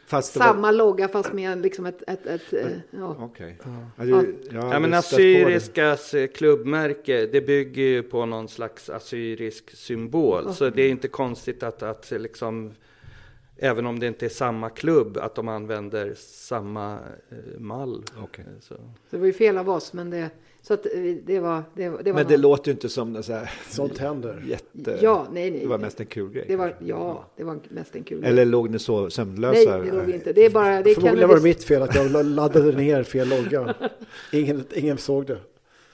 Fast 0.07 0.35
det 0.35 0.41
var- 0.41 0.47
samma 0.47 0.71
logga 0.71 1.09
fast 1.09 1.33
med 1.33 1.63
liksom 1.63 1.87
ett... 1.87 2.03
ett, 2.07 2.27
ett, 2.27 2.53
eh, 2.53 2.67
ja. 2.91 3.17
Okej. 3.21 3.59
Ja. 3.65 4.05
Ja, 4.05 4.17
har 4.17 4.27
Ja, 4.73 4.81
men. 4.81 4.95
Assyriskas 4.95 6.15
eh, 6.15 6.27
klubbmärke, 6.27 7.27
det 7.27 7.41
bygger 7.41 7.83
ju 7.83 8.03
på 8.03 8.27
någon 8.27 8.49
slags 8.49 8.91
assyrisk 8.91 9.77
symbol. 9.77 10.55
Så 10.55 10.71
det 10.71 10.83
är 10.83 10.91
inte 10.91 11.09
konstigt 11.09 11.63
att, 11.63 11.83
att 11.83 12.13
eh, 12.13 12.19
liksom, 12.19 12.73
även 13.59 13.87
om 13.87 13.99
det 13.99 14.07
inte 14.07 14.25
är 14.25 14.29
samma 14.31 14.71
klubb, 14.71 15.19
att 15.19 15.35
de 15.35 15.49
använder 15.49 16.15
samma 16.17 16.99
eh, 17.31 17.61
mall. 17.61 18.03
Okej. 18.23 18.45
Eh, 18.49 18.61
Så. 18.61 18.75
Så 18.75 18.81
det 19.11 19.19
var 19.19 19.27
ju 19.27 19.33
fel 19.33 19.59
av 19.59 19.71
oss, 19.71 19.93
men 19.93 20.11
det... 20.11 20.31
Så 20.63 20.75
att 20.75 20.87
eh, 20.87 20.93
det 21.27 21.41
var... 21.41 21.63
Det, 21.75 21.89
var- 21.89 22.03
det 22.03 22.13
var 22.13 22.19
Men 22.21 22.27
det 22.29 22.35
någon- 22.35 22.41
låter 22.41 22.69
ju 22.69 22.73
inte 22.73 22.89
som 22.89 23.23
så 23.23 23.33
här, 23.33 23.51
Sånt 23.71 23.99
händer. 23.99 24.45
jätte... 24.47 24.99
Ja, 25.03 25.27
nej, 25.33 25.51
nej. 25.51 25.61
Det 25.61 25.67
var 25.67 25.79
mest 25.79 26.01
en 26.01 26.07
kul 26.07 26.31
grej. 26.33 26.45
Det 26.49 26.57
var, 26.57 26.69
kanske. 26.69 26.85
ja, 26.87 27.27
det 27.37 27.45
var 27.45 27.59
mest 27.69 27.97
en 27.97 28.05
kul 28.05 28.25
Eller 28.25 28.45
låg 28.45 28.71
ni 28.71 28.79
så 28.79 29.11
sömnlösa? 29.11 29.71
Nej, 29.79 29.91
det 29.91 29.97
låg 29.97 30.11
inte. 30.11 30.33
Det 30.33 30.45
är 30.45 30.51
bara... 30.51 30.83
Det 30.83 30.91
är 30.91 30.95
Förmodligen 30.95 31.29
var 31.29 31.37
det 31.37 31.43
mitt 31.43 31.65
fel 31.65 31.83
att 31.83 31.95
jag 31.95 32.25
laddade 32.27 32.73
ner 32.73 33.03
fel 33.03 33.29
logga. 33.29 33.75
Ingen, 34.33 34.65
ingen 34.75 34.99
såg 34.99 35.27
det. 35.27 35.39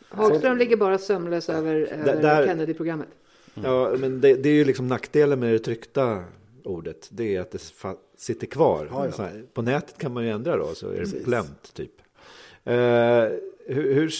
Hagström 0.09 0.59
ligger 0.59 0.77
bara 0.77 0.99
sömnlös 0.99 1.49
över, 1.49 1.75
över 1.75 2.47
Kennedy-programmet. 2.47 3.09
Ja, 3.55 3.95
men 3.99 4.21
det, 4.21 4.35
det 4.35 4.49
är 4.49 4.55
ju 4.55 4.65
liksom 4.65 4.87
nackdelen 4.89 5.41
med 5.41 5.53
det 5.53 5.59
tryckta 5.59 6.25
ordet. 6.67 7.09
Det 7.13 7.37
är 7.37 7.41
att 7.41 7.51
det 7.51 7.73
sitter 8.17 8.47
kvar. 8.47 8.89
Ja, 8.91 9.07
ja. 9.07 9.25
Här, 9.25 9.45
på 9.53 9.63
nätet 9.63 9.99
kan 9.99 10.13
man 10.13 10.25
ju 10.25 10.31
ändra 10.31 10.57
då, 10.57 10.67
så 10.67 10.87
är 10.87 10.93
det 10.93 10.99
Precis. 10.99 11.25
plämt 11.25 11.75
typ. 11.75 11.93
Eh, 12.65 12.75
hur, 13.67 13.95
hur, 13.95 14.11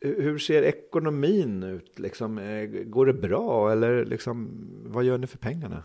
hur 0.00 0.38
ser 0.38 0.62
ekonomin 0.62 1.62
ut? 1.62 1.98
Liksom, 1.98 2.38
eh, 2.38 2.66
går 2.66 3.06
det 3.06 3.12
bra 3.12 3.72
eller 3.72 4.04
liksom, 4.04 4.50
vad 4.86 5.04
gör 5.04 5.18
ni 5.18 5.26
för 5.26 5.38
pengarna? 5.38 5.82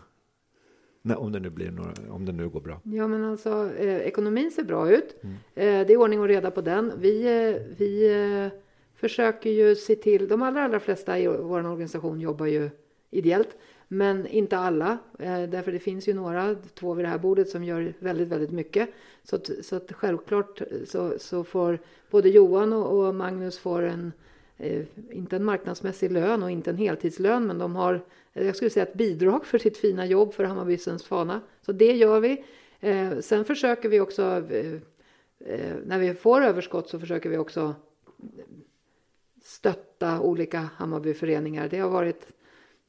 Nej, 1.02 1.16
om, 1.16 1.32
det 1.32 1.40
nu 1.40 1.50
blir 1.50 1.70
några, 1.70 1.92
om 2.10 2.24
det 2.24 2.32
nu 2.32 2.48
går 2.48 2.60
bra. 2.60 2.80
Ja, 2.84 3.06
men 3.06 3.24
alltså 3.24 3.70
eh, 3.78 3.96
ekonomin 3.96 4.50
ser 4.50 4.64
bra 4.64 4.90
ut. 4.90 5.16
Eh, 5.22 5.30
det 5.54 5.92
är 5.92 5.96
ordning 5.96 6.20
och 6.20 6.28
reda 6.28 6.50
på 6.50 6.60
den. 6.60 6.92
Vi, 6.98 7.22
eh, 7.22 7.62
vi 7.78 8.10
eh, 8.10 8.58
försöker 8.94 9.50
ju 9.50 9.76
se 9.76 9.94
till, 9.94 10.28
de 10.28 10.42
allra, 10.42 10.64
allra 10.64 10.80
flesta 10.80 11.18
i 11.18 11.26
vår 11.26 11.66
organisation 11.66 12.20
jobbar 12.20 12.46
ju 12.46 12.70
ideellt, 13.10 13.56
men 13.88 14.26
inte 14.26 14.58
alla. 14.58 14.98
Eh, 15.18 15.42
därför 15.42 15.72
det 15.72 15.78
finns 15.78 16.08
ju 16.08 16.14
några, 16.14 16.56
två 16.74 16.94
vid 16.94 17.04
det 17.04 17.08
här 17.08 17.18
bordet, 17.18 17.48
som 17.48 17.64
gör 17.64 17.94
väldigt, 17.98 18.28
väldigt 18.28 18.50
mycket. 18.50 18.88
Så, 19.24 19.36
att, 19.36 19.50
så 19.62 19.76
att 19.76 19.92
självklart 19.92 20.62
så, 20.86 21.18
så 21.18 21.44
får 21.44 21.78
både 22.10 22.28
Johan 22.28 22.72
och, 22.72 23.06
och 23.06 23.14
Magnus 23.14 23.58
får 23.58 23.82
en, 23.82 24.12
eh, 24.56 24.82
inte 25.10 25.36
en 25.36 25.44
marknadsmässig 25.44 26.12
lön 26.12 26.42
och 26.42 26.50
inte 26.50 26.70
en 26.70 26.76
heltidslön, 26.76 27.46
men 27.46 27.58
de 27.58 27.76
har, 27.76 28.04
eh, 28.34 28.46
jag 28.46 28.56
skulle 28.56 28.70
säga 28.70 28.86
ett 28.86 28.94
bidrag 28.94 29.46
för 29.46 29.58
sitt 29.58 29.76
fina 29.76 30.06
jobb 30.06 30.34
för 30.34 30.44
Hammarbysens 30.44 31.04
fana. 31.04 31.40
Så 31.62 31.72
det 31.72 31.92
gör 31.92 32.20
vi. 32.20 32.44
Eh, 32.80 33.18
sen 33.18 33.44
försöker 33.44 33.88
vi 33.88 34.00
också, 34.00 34.22
eh, 34.50 34.72
eh, 35.38 35.76
när 35.86 35.98
vi 35.98 36.14
får 36.14 36.42
överskott 36.42 36.88
så 36.88 37.00
försöker 37.00 37.30
vi 37.30 37.38
också 37.38 37.74
stötta 39.42 40.20
olika 40.20 40.58
Hammarbyföreningar. 40.58 41.68
Det 41.68 41.78
har 41.78 41.90
varit 41.90 42.26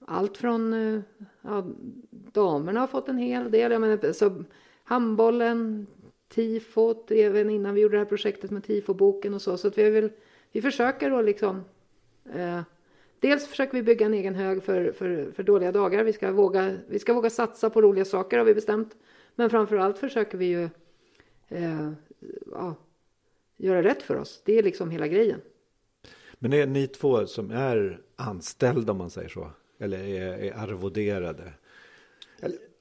allt 0.10 0.38
från, 0.38 0.74
eh, 0.74 1.02
ja, 1.42 1.66
damerna 2.10 2.80
har 2.80 2.88
fått 2.88 3.10
en 3.10 3.18
hel 3.18 3.52
del, 3.52 3.72
jag 3.72 3.82
menar, 3.82 4.14
så 4.14 4.44
handbollen, 4.84 5.88
tifot, 6.28 7.12
även 7.12 7.50
innan 7.50 7.76
vi 7.76 7.82
gjorde 7.82 7.96
det 7.96 8.00
här 8.00 8.06
projektet 8.06 8.52
med 8.52 8.64
tifoboken 8.64 9.34
och 9.34 9.42
så. 9.42 9.58
Så 9.58 9.68
att 9.68 9.78
vi, 9.78 9.90
vill, 9.90 10.10
vi 10.52 10.62
försöker 10.62 11.10
då 11.10 11.22
liksom 11.22 11.64
eh, 12.34 12.62
Dels 13.20 13.48
försöker 13.48 13.74
vi 13.74 13.84
bygga 13.84 14.06
en 14.06 14.14
egen 14.14 14.36
hög 14.36 14.64
för, 14.64 14.92
för, 14.92 15.32
för 15.32 15.44
dåliga 15.44 15.72
dagar. 15.72 16.04
Vi 16.04 16.14
ska, 16.14 16.32
våga, 16.32 16.78
vi 16.88 17.00
ska 17.00 17.14
våga 17.14 17.30
satsa 17.30 17.70
på 17.70 17.82
roliga 17.82 18.06
saker 18.06 18.38
har 18.38 18.46
vi 18.46 18.54
bestämt. 18.54 18.98
Men 19.36 19.50
framför 19.50 19.78
allt 19.78 19.98
försöker 19.98 20.38
vi 20.38 20.46
ju 20.46 20.70
eh, 21.48 21.92
ja, 22.52 22.76
göra 23.58 23.84
rätt 23.84 24.04
för 24.04 24.16
oss. 24.16 24.42
Det 24.46 24.58
är 24.58 24.64
liksom 24.64 24.90
hela 24.90 25.08
grejen. 25.08 25.42
Men 26.34 26.54
är 26.54 26.66
ni 26.66 26.88
två 26.88 27.28
som 27.28 27.52
är 27.52 28.02
anställda 28.16 28.92
om 28.92 28.98
man 28.98 29.10
säger 29.10 29.30
så? 29.30 29.52
Eller 29.80 29.98
är, 30.04 30.34
är 30.44 30.54
arvoderade? 30.58 31.54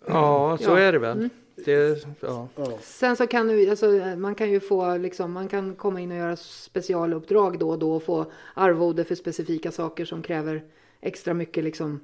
Ja, 0.07 0.59
så 0.61 0.70
Ja. 0.70 0.79
är 0.79 0.93
det 0.93 0.99
väl. 0.99 1.29
Det, 1.65 2.07
ja. 2.20 2.49
Sen 2.81 3.16
så 3.16 3.27
kan 3.27 3.49
du, 3.49 3.70
alltså, 3.70 3.87
man 4.16 4.35
kan 4.35 4.51
ju 4.51 4.61
få 4.61 4.97
liksom, 4.97 5.33
man 5.33 5.49
kan 5.49 5.75
komma 5.75 6.01
in 6.01 6.11
och 6.11 6.16
göra 6.16 6.37
specialuppdrag 6.37 7.59
då 7.59 7.70
och 7.70 7.79
då 7.79 7.93
och 7.95 8.03
få 8.03 8.33
arvode 8.55 9.05
för 9.05 9.15
specifika 9.15 9.73
saker 9.73 10.05
som 10.05 10.23
kräver 10.23 10.65
extra 11.01 11.35
mycket 11.35 11.65
liksom, 11.65 12.01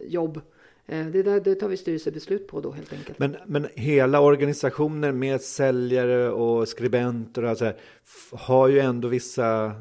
jobb. 0.00 0.40
Eh, 0.86 1.06
Det, 1.06 1.22
där, 1.22 1.40
det 1.40 1.54
tar 1.54 1.68
vi 1.68 1.76
styrelsebeslut 1.76 2.46
på 2.48 2.60
då 2.60 2.70
helt 2.70 2.92
enkelt. 2.92 3.18
Men, 3.18 3.36
men 3.46 3.68
hela 3.74 4.20
organisationen 4.20 5.18
med 5.18 5.40
säljare 5.40 6.30
och 6.30 6.68
skribenter 6.68 7.44
och 7.44 7.56
så 7.58 7.64
här, 7.64 7.76
har 8.32 8.68
ju 8.68 8.78
ändå 8.78 9.08
vissa, 9.08 9.64
eh, 9.64 9.72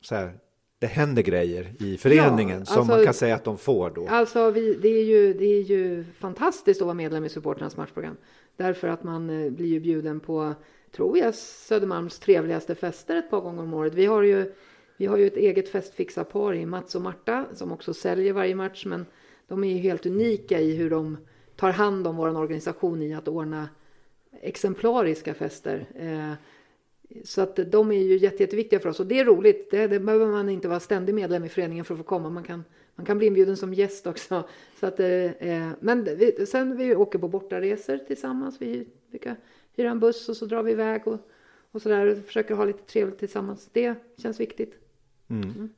så 0.00 0.14
här, 0.14 0.32
det 0.78 0.86
händer 0.86 1.22
grejer 1.22 1.74
i 1.78 1.96
föreningen 1.96 2.66
som 2.66 2.78
alltså- 2.78 2.96
man 2.96 3.04
kan 3.04 3.14
säga 3.14 3.34
att 3.34 3.44
de 3.44 3.58
får 3.58 3.90
då. 3.90 4.08
Alltså, 4.08 4.50
vi, 4.50 4.74
det, 4.74 4.88
är 4.88 5.04
ju, 5.04 5.34
det 5.34 5.44
är 5.44 5.62
ju 5.62 6.04
fantastiskt 6.18 6.80
att 6.80 6.86
vara 6.86 6.94
medlem 6.94 7.24
i 7.24 7.28
supporternas 7.28 7.76
matchprogram. 7.76 8.16
Därför 8.56 8.88
att 8.88 9.02
man 9.02 9.30
eh, 9.30 9.50
blir 9.50 9.66
ju 9.66 9.80
bjuden 9.80 10.20
på, 10.20 10.54
tror 10.96 11.18
jag, 11.18 11.34
Södermalms 11.34 12.18
trevligaste 12.18 12.74
fester 12.74 13.16
ett 13.16 13.30
par 13.30 13.40
gånger 13.40 13.62
om 13.62 13.74
året. 13.74 13.94
Vi 13.94 14.06
har 14.06 14.22
ju, 14.22 14.52
vi 14.96 15.06
har 15.06 15.16
ju 15.16 15.26
ett 15.26 15.36
eget 15.36 15.68
festfixarpar 15.68 16.54
i 16.54 16.66
Mats 16.66 16.94
och 16.94 17.02
Marta 17.02 17.46
som 17.54 17.72
också 17.72 17.94
säljer 17.94 18.32
varje 18.32 18.54
match. 18.54 18.86
Men 18.86 19.06
de 19.48 19.64
är 19.64 19.72
ju 19.72 19.78
helt 19.78 20.06
unika 20.06 20.60
i 20.60 20.76
hur 20.76 20.90
de 20.90 21.16
tar 21.56 21.70
hand 21.70 22.06
om 22.06 22.16
vår 22.16 22.38
organisation 22.38 23.02
i 23.02 23.14
att 23.14 23.28
ordna 23.28 23.68
exemplariska 24.42 25.34
fester. 25.34 25.86
Eh, 25.94 26.32
så 27.24 27.40
att 27.40 27.56
de 27.56 27.92
är 27.92 28.02
ju 28.02 28.16
jätte, 28.18 28.42
jätteviktiga 28.42 28.80
för 28.80 28.88
oss 28.88 29.00
och 29.00 29.06
det 29.06 29.20
är 29.20 29.24
roligt. 29.24 29.70
Det, 29.70 29.86
det 29.86 30.00
behöver 30.00 30.26
man 30.26 30.48
inte 30.48 30.68
vara 30.68 30.80
ständig 30.80 31.14
medlem 31.14 31.44
i 31.44 31.48
föreningen 31.48 31.84
för 31.84 31.94
att 31.94 31.98
få 31.98 32.04
komma. 32.04 32.30
Man 32.30 32.44
kan, 32.44 32.64
man 32.94 33.06
kan 33.06 33.18
bli 33.18 33.26
inbjuden 33.26 33.56
som 33.56 33.74
gäst 33.74 34.06
också. 34.06 34.48
Så 34.80 34.86
att, 34.86 35.00
eh, 35.00 35.70
men 35.80 36.04
vi, 36.04 36.46
sen 36.46 36.76
vi 36.76 36.94
åker 36.94 37.18
på 37.18 37.28
bortaresor 37.28 37.98
tillsammans. 37.98 38.56
Vi 38.60 38.88
brukar 39.10 39.36
hyra 39.76 39.90
en 39.90 40.00
buss 40.00 40.28
och 40.28 40.36
så 40.36 40.46
drar 40.46 40.62
vi 40.62 40.72
iväg 40.72 41.08
och, 41.08 41.18
och 41.70 41.82
så 41.82 41.88
där 41.88 42.06
och 42.06 42.18
försöker 42.24 42.54
ha 42.54 42.64
lite 42.64 42.82
trevligt 42.82 43.18
tillsammans. 43.18 43.68
Det 43.72 43.94
känns 44.16 44.40
viktigt. 44.40 44.74
Mm. 45.28 45.68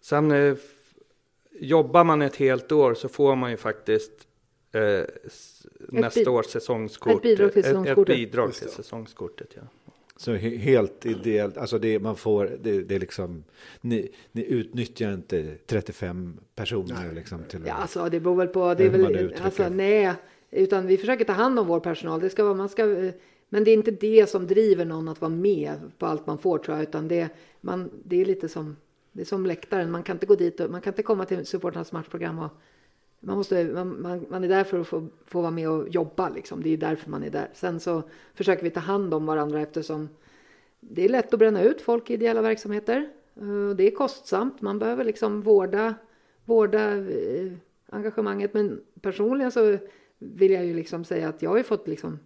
Sen 0.00 0.30
eh, 0.30 0.56
jobbar 1.50 2.04
man 2.04 2.22
ett 2.22 2.36
helt 2.36 2.72
år 2.72 2.94
så 2.94 3.08
får 3.08 3.36
man 3.36 3.50
ju 3.50 3.56
faktiskt 3.56 4.26
eh, 4.72 5.04
nästa 5.78 6.30
års 6.30 6.46
säsongskort. 6.46 7.16
ett 7.16 7.22
bidrag 7.22 7.52
till 7.52 7.60
Ett, 7.60 7.66
ett 7.66 7.72
säsongskortet. 7.72 8.16
bidrag 8.16 8.54
till 8.54 8.68
säsongskortet, 8.68 9.50
ja. 9.54 9.62
Så 10.16 10.32
he- 10.34 10.56
helt 10.58 11.06
ideellt, 11.06 11.56
alltså 11.56 11.78
det 11.78 11.98
man 11.98 12.16
får, 12.16 12.50
det, 12.62 12.82
det 12.82 12.94
är 12.94 13.00
liksom, 13.00 13.44
ni, 13.80 14.08
ni 14.32 14.44
utnyttjar 14.44 15.12
inte 15.14 15.56
35 15.66 16.40
personer 16.54 17.12
liksom 17.12 17.42
till 17.48 17.60
Ja, 17.66 17.74
alltså 17.74 18.08
det 18.08 18.20
beror 18.20 18.36
väl 18.36 18.48
på. 18.48 18.74
Det 18.74 18.84
är 18.84 18.90
väl, 18.90 19.32
alltså, 19.42 19.68
nej, 19.68 20.12
utan 20.50 20.86
vi 20.86 20.96
försöker 20.96 21.24
ta 21.24 21.32
hand 21.32 21.58
om 21.58 21.66
vår 21.66 21.80
personal. 21.80 22.20
Det 22.20 22.30
ska 22.30 22.44
vara, 22.44 22.54
man 22.54 22.68
ska, 22.68 22.84
men 23.48 23.64
det 23.64 23.70
är 23.70 23.74
inte 23.74 23.90
det 23.90 24.30
som 24.30 24.46
driver 24.46 24.84
någon 24.84 25.08
att 25.08 25.20
vara 25.20 25.28
med 25.30 25.72
på 25.98 26.06
allt 26.06 26.26
man 26.26 26.38
får 26.38 26.58
tror 26.58 26.76
jag, 26.76 26.82
utan 26.82 27.08
det, 27.08 27.28
man, 27.60 27.90
det 28.04 28.20
är 28.20 28.24
lite 28.24 28.48
som, 28.48 28.76
det 29.12 29.20
är 29.20 29.24
som 29.26 29.46
läktaren. 29.46 29.90
Man 29.90 30.02
kan 30.02 30.16
inte 30.16 30.26
gå 30.26 30.34
dit 30.34 30.60
och 30.60 30.70
man 30.70 30.80
kan 30.80 30.92
inte 30.92 31.02
komma 31.02 31.24
till 31.24 31.46
supportrarnas 31.46 31.92
matchprogram 31.92 32.38
och 32.38 32.50
man, 33.20 33.36
måste, 33.36 33.64
man, 33.64 34.02
man, 34.02 34.26
man 34.30 34.44
är 34.44 34.48
där 34.48 34.64
för 34.64 34.80
att 34.80 34.86
få, 34.86 35.08
få 35.26 35.40
vara 35.40 35.50
med 35.50 35.70
och 35.70 35.88
jobba 35.88 36.28
liksom. 36.28 36.62
Det 36.62 36.70
är 36.70 36.76
därför 36.76 37.10
man 37.10 37.22
är 37.22 37.30
där. 37.30 37.50
Sen 37.54 37.80
så 37.80 38.02
försöker 38.34 38.62
vi 38.62 38.70
ta 38.70 38.80
hand 38.80 39.14
om 39.14 39.26
varandra 39.26 39.60
eftersom 39.60 40.08
det 40.80 41.04
är 41.04 41.08
lätt 41.08 41.32
att 41.32 41.38
bränna 41.38 41.62
ut 41.62 41.80
folk 41.80 42.10
i 42.10 42.14
ideella 42.14 42.42
verksamheter. 42.42 43.08
Eh, 43.36 43.76
det 43.76 43.86
är 43.86 43.90
kostsamt. 43.90 44.60
Man 44.60 44.78
behöver 44.78 45.04
liksom 45.04 45.42
vårda, 45.42 45.94
vårda 46.44 46.96
eh, 46.96 47.52
engagemanget. 47.88 48.54
Men 48.54 48.80
personligen 49.00 49.52
så 49.52 49.78
vill 50.18 50.52
jag 50.52 50.64
ju 50.64 50.74
liksom 50.74 51.04
säga 51.04 51.28
att 51.28 51.42
jag 51.42 51.50
har 51.50 51.56
ju 51.56 51.62
fått 51.62 51.88
liksom 51.88 52.18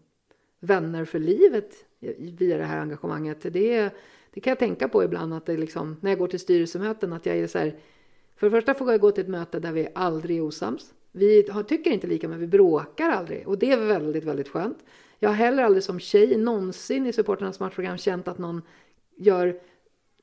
vänner 0.60 1.04
för 1.04 1.18
livet 1.18 1.74
via 2.18 2.58
det 2.58 2.64
här 2.64 2.80
engagemanget. 2.80 3.42
Det, 3.42 3.90
det 4.30 4.40
kan 4.40 4.50
jag 4.50 4.58
tänka 4.58 4.88
på 4.88 5.04
ibland 5.04 5.34
att 5.34 5.46
det 5.46 5.56
liksom, 5.56 5.96
när 6.00 6.10
jag 6.10 6.18
går 6.18 6.28
till 6.28 6.40
styrelsemöten 6.40 7.12
att 7.12 7.26
jag 7.26 7.36
är 7.36 7.46
så 7.46 7.58
här. 7.58 7.78
För 8.40 8.46
det 8.46 8.50
första 8.50 8.74
får 8.74 8.90
jag 8.90 9.00
gå 9.00 9.10
till 9.10 9.24
ett 9.24 9.30
möte 9.30 9.60
där 9.60 9.72
vi 9.72 9.88
aldrig 9.94 10.36
är 10.36 10.40
osams. 10.40 10.94
Vi 11.12 11.46
tycker 11.68 11.90
inte 11.90 12.06
lika 12.06 12.28
men 12.28 12.38
vi 12.38 12.46
bråkar 12.46 13.10
aldrig 13.10 13.48
och 13.48 13.58
det 13.58 13.72
är 13.72 13.76
väldigt, 13.76 14.24
väldigt 14.24 14.48
skönt. 14.48 14.78
Jag 15.18 15.28
har 15.28 15.34
heller 15.34 15.62
aldrig 15.62 15.84
som 15.84 16.00
tjej 16.00 16.36
någonsin 16.36 17.06
i 17.06 17.12
supporternas 17.12 17.60
matchprogram 17.60 17.98
känt 17.98 18.28
att 18.28 18.38
någon 18.38 18.62
gör 19.16 19.60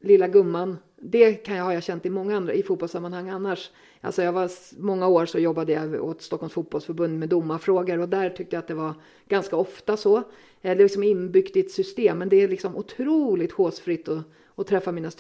lilla 0.02 0.28
gumman. 0.28 0.78
Det 0.96 1.34
kan 1.34 1.56
jag, 1.56 1.64
har 1.64 1.74
jag 1.74 1.84
känt 1.84 2.06
i 2.06 2.10
många 2.10 2.38
andra 2.38 2.54
i 2.54 2.64
fotbollssammanhang 2.64 3.30
annars. 3.30 3.72
Alltså 4.02 4.24
jag 4.24 4.32
var 4.32 4.50
många 4.78 5.08
år 5.08 5.26
så 5.26 5.40
jobbade 5.40 5.72
jag 5.72 6.04
åt 6.04 6.22
Stockholms 6.22 6.54
fotbollsförbund 6.54 7.20
med 7.20 7.30
domarfrågor 7.30 8.00
och 8.00 8.10
där 8.10 8.30
tyckte 8.30 8.56
jag 8.56 8.62
att 8.62 8.68
det 8.68 8.74
var 8.74 8.94
ganska 9.28 9.56
ofta 9.56 9.98
så. 9.98 10.18
Eh, 10.18 10.24
det 10.62 10.70
är 10.70 10.76
liksom 10.76 11.04
inbyggt 11.04 11.56
i 11.56 11.60
ett 11.60 11.72
system 11.72 12.18
men 12.18 12.30
det 12.30 12.44
är 12.44 12.48
liksom 12.48 12.76
otroligt 12.76 13.52
håsfritt 13.52 14.08
att, 14.08 14.24
att 14.56 14.68
träffa 14.68 14.92
mina 14.92 15.12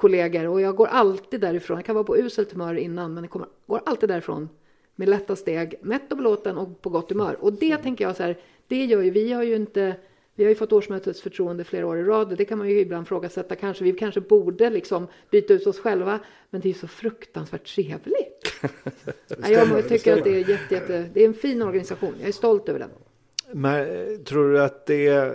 styrelsekollegor 0.00 0.48
och 0.48 0.60
jag 0.60 0.76
går 0.76 0.86
alltid 0.86 1.40
därifrån. 1.40 1.76
Jag 1.76 1.84
kan 1.84 1.94
vara 1.94 2.04
på 2.04 2.16
uselt 2.16 2.52
humör 2.52 2.74
innan 2.74 3.14
men 3.14 3.24
jag 3.24 3.30
kommer, 3.30 3.48
går 3.66 3.82
alltid 3.86 4.08
därifrån 4.08 4.48
med 4.96 5.08
lätta 5.08 5.36
steg, 5.36 5.74
mätt 5.82 6.10
och 6.10 6.16
belåten 6.16 6.58
och 6.58 6.82
på 6.82 6.90
gott 6.90 7.10
humör. 7.10 7.36
Och 7.40 7.52
det 7.52 7.76
tänker 7.76 8.04
jag 8.04 8.16
så 8.16 8.22
här, 8.22 8.38
det 8.68 8.84
gör 8.84 9.02
ju, 9.02 9.10
vi 9.10 9.32
har 9.32 9.42
ju 9.42 9.56
inte, 9.56 9.96
vi 10.34 10.44
har 10.44 10.48
ju 10.48 10.54
fått 10.54 10.72
årsmötets 10.72 11.20
förtroende 11.20 11.64
flera 11.64 11.86
år 11.86 11.98
i 11.98 12.02
rad. 12.02 12.36
Det 12.36 12.44
kan 12.44 12.58
man 12.58 12.68
ju 12.68 12.80
ibland 12.80 13.08
frågasätta 13.08 13.56
kanske. 13.56 13.84
Vi 13.84 13.92
kanske 13.92 14.20
borde 14.20 14.70
liksom 14.70 15.06
byta 15.30 15.54
ut 15.54 15.66
oss 15.66 15.78
själva. 15.78 16.20
Men 16.50 16.60
det 16.60 16.68
är 16.68 16.72
ju 16.72 16.78
så 16.78 16.88
fruktansvärt 16.88 17.74
trevligt. 17.74 18.62
Nej, 19.38 19.52
jag 19.52 19.88
tycker 19.88 20.16
att 20.16 20.24
det 20.24 20.30
är 20.30 20.48
jätte, 20.48 20.74
jätte, 20.74 21.10
det 21.14 21.22
är 21.22 21.26
en 21.26 21.34
fin 21.34 21.62
organisation. 21.62 22.14
Jag 22.18 22.28
är 22.28 22.32
stolt 22.32 22.68
över 22.68 22.78
den. 22.78 22.90
Men 23.52 23.80
eh, 23.80 24.16
tror 24.16 24.52
du 24.52 24.62
att 24.62 24.86
det 24.86 25.34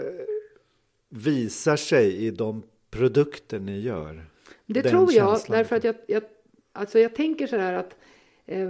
visar 1.09 1.75
sig 1.75 2.25
i 2.25 2.31
de 2.31 2.63
produkter 2.91 3.59
ni 3.59 3.79
gör? 3.79 4.34
Det 4.65 4.81
Den 4.81 4.91
tror 4.91 5.13
jag, 5.13 5.29
känslan. 5.29 5.57
därför 5.57 5.75
att 5.75 5.83
jag, 5.83 5.95
jag, 6.07 6.23
alltså 6.73 6.99
jag 6.99 7.15
tänker 7.15 7.47
så 7.47 7.57
här 7.57 7.73
att 7.73 7.95
eh, 8.45 8.69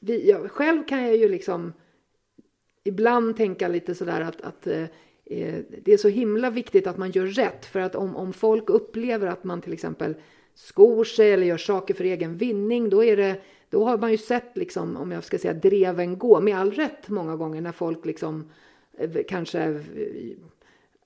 vi, 0.00 0.28
jag, 0.28 0.50
själv 0.50 0.86
kan 0.86 1.02
jag 1.02 1.16
ju 1.16 1.28
liksom 1.28 1.72
ibland 2.84 3.36
tänka 3.36 3.68
lite 3.68 3.94
så 3.94 4.04
där 4.04 4.20
att, 4.20 4.40
att 4.40 4.66
eh, 4.66 4.82
eh, 5.24 5.58
det 5.82 5.92
är 5.92 5.96
så 5.96 6.08
himla 6.08 6.50
viktigt 6.50 6.86
att 6.86 6.98
man 6.98 7.10
gör 7.10 7.26
rätt. 7.26 7.66
För 7.66 7.80
att 7.80 7.94
om, 7.94 8.16
om 8.16 8.32
folk 8.32 8.70
upplever 8.70 9.26
att 9.26 9.44
man 9.44 9.60
till 9.60 9.72
exempel 9.72 10.14
skor 10.54 11.04
sig 11.04 11.32
eller 11.32 11.46
gör 11.46 11.56
saker 11.56 11.94
för 11.94 12.04
egen 12.04 12.36
vinning, 12.36 12.90
då 12.90 13.04
är 13.04 13.16
det 13.16 13.40
då 13.70 13.84
har 13.84 13.98
man 13.98 14.10
ju 14.10 14.18
sett, 14.18 14.56
liksom, 14.56 14.96
om 14.96 15.12
jag 15.12 15.24
ska 15.24 15.38
säga 15.38 15.54
dreven 15.54 16.18
gå, 16.18 16.40
med 16.40 16.58
all 16.58 16.72
rätt 16.72 17.08
många 17.08 17.36
gånger 17.36 17.60
när 17.60 17.72
folk 17.72 18.06
liksom 18.06 18.50
eh, 18.98 19.10
kanske 19.28 19.60
eh, 19.60 19.80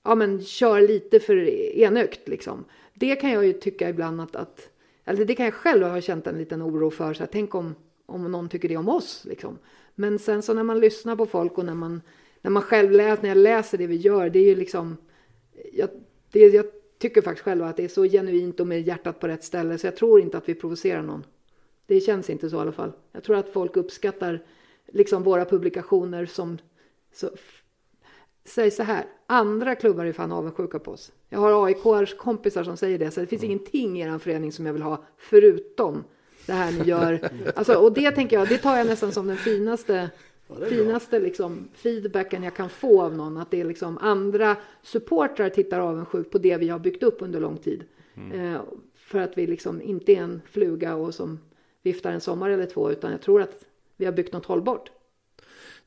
ja, 0.03 0.15
men 0.15 0.41
kör 0.41 0.81
lite 0.81 1.19
för 1.19 1.35
enögt 1.77 2.27
liksom. 2.27 2.65
Det 2.93 3.15
kan 3.15 3.31
jag 3.31 3.45
ju 3.45 3.53
tycka 3.53 3.89
ibland 3.89 4.21
att, 4.21 4.35
att 4.35 4.69
eller 5.05 5.25
det 5.25 5.35
kan 5.35 5.45
jag 5.45 5.53
själv 5.53 5.83
ha 5.83 6.01
känt 6.01 6.27
en 6.27 6.37
liten 6.37 6.61
oro 6.61 6.89
för. 6.89 7.13
Så 7.13 7.19
här, 7.19 7.29
tänk 7.31 7.55
om, 7.55 7.75
om 8.05 8.31
någon 8.31 8.49
tycker 8.49 8.69
det 8.69 8.77
om 8.77 8.89
oss 8.89 9.25
liksom. 9.25 9.57
Men 9.95 10.19
sen 10.19 10.41
så 10.41 10.53
när 10.53 10.63
man 10.63 10.79
lyssnar 10.79 11.15
på 11.15 11.25
folk 11.25 11.57
och 11.57 11.65
när 11.65 11.75
man, 11.75 12.01
när 12.41 12.51
man 12.51 12.63
själv 12.63 12.91
läser, 12.91 13.21
när 13.21 13.29
jag 13.29 13.37
läser 13.37 13.77
det 13.77 13.87
vi 13.87 13.95
gör, 13.95 14.29
det 14.29 14.39
är 14.39 14.45
ju 14.45 14.55
liksom, 14.55 14.97
jag, 15.73 15.89
det, 16.31 16.39
jag 16.39 16.65
tycker 16.97 17.21
faktiskt 17.21 17.45
själv 17.45 17.63
att 17.63 17.77
det 17.77 17.83
är 17.83 17.87
så 17.87 18.03
genuint 18.03 18.59
och 18.59 18.67
med 18.67 18.81
hjärtat 18.81 19.19
på 19.19 19.27
rätt 19.27 19.43
ställe 19.43 19.77
så 19.77 19.87
jag 19.87 19.95
tror 19.95 20.21
inte 20.21 20.37
att 20.37 20.49
vi 20.49 20.55
provocerar 20.55 21.01
någon. 21.01 21.25
Det 21.85 21.99
känns 21.99 22.29
inte 22.29 22.49
så 22.49 22.57
i 22.57 22.59
alla 22.59 22.71
fall. 22.71 22.91
Jag 23.11 23.23
tror 23.23 23.35
att 23.35 23.49
folk 23.49 23.77
uppskattar 23.77 24.45
liksom 24.87 25.23
våra 25.23 25.45
publikationer 25.45 26.25
som 26.25 26.57
så, 27.13 27.29
Säg 28.45 28.71
så 28.71 28.83
här, 28.83 29.05
andra 29.27 29.75
klubbar 29.75 30.05
är 30.05 30.13
fan 30.13 30.31
avundsjuka 30.31 30.79
på 30.79 30.91
oss. 30.91 31.11
Jag 31.29 31.39
har 31.39 31.65
AIK 31.65 32.17
kompisar 32.17 32.63
som 32.63 32.77
säger 32.77 32.99
det, 32.99 33.11
så 33.11 33.19
det 33.19 33.27
finns 33.27 33.43
ingenting 33.43 34.01
i 34.01 34.01
er 34.01 34.17
förening 34.17 34.51
som 34.51 34.65
jag 34.65 34.73
vill 34.73 34.81
ha 34.81 35.03
förutom 35.17 36.03
det 36.45 36.53
här 36.53 36.71
ni 36.71 36.83
gör. 36.83 37.29
Alltså, 37.55 37.75
och 37.75 37.93
det 37.93 38.11
tänker 38.11 38.37
jag, 38.37 38.47
det 38.47 38.57
tar 38.57 38.77
jag 38.77 38.87
nästan 38.87 39.11
som 39.11 39.27
den 39.27 39.37
finaste, 39.37 40.09
finaste 40.69 41.19
liksom, 41.19 41.67
feedbacken 41.73 42.43
jag 42.43 42.55
kan 42.55 42.69
få 42.69 43.01
av 43.01 43.15
någon. 43.15 43.37
Att 43.37 43.51
det 43.51 43.61
är 43.61 43.65
liksom 43.65 43.97
andra 43.97 44.55
supportrar 44.81 45.49
tittar 45.49 45.79
avundsjukt 45.79 46.31
på 46.31 46.37
det 46.37 46.57
vi 46.57 46.69
har 46.69 46.79
byggt 46.79 47.03
upp 47.03 47.21
under 47.21 47.39
lång 47.39 47.57
tid. 47.57 47.83
Eh, 48.33 48.61
för 48.95 49.19
att 49.19 49.37
vi 49.37 49.47
liksom 49.47 49.81
inte 49.81 50.11
är 50.11 50.21
en 50.21 50.41
fluga 50.51 50.95
och 50.95 51.15
som 51.15 51.39
viftar 51.81 52.11
en 52.11 52.21
sommar 52.21 52.49
eller 52.49 52.65
två, 52.65 52.91
utan 52.91 53.11
jag 53.11 53.21
tror 53.21 53.41
att 53.41 53.65
vi 53.97 54.05
har 54.05 54.11
byggt 54.11 54.33
något 54.33 54.45
hållbart. 54.45 54.91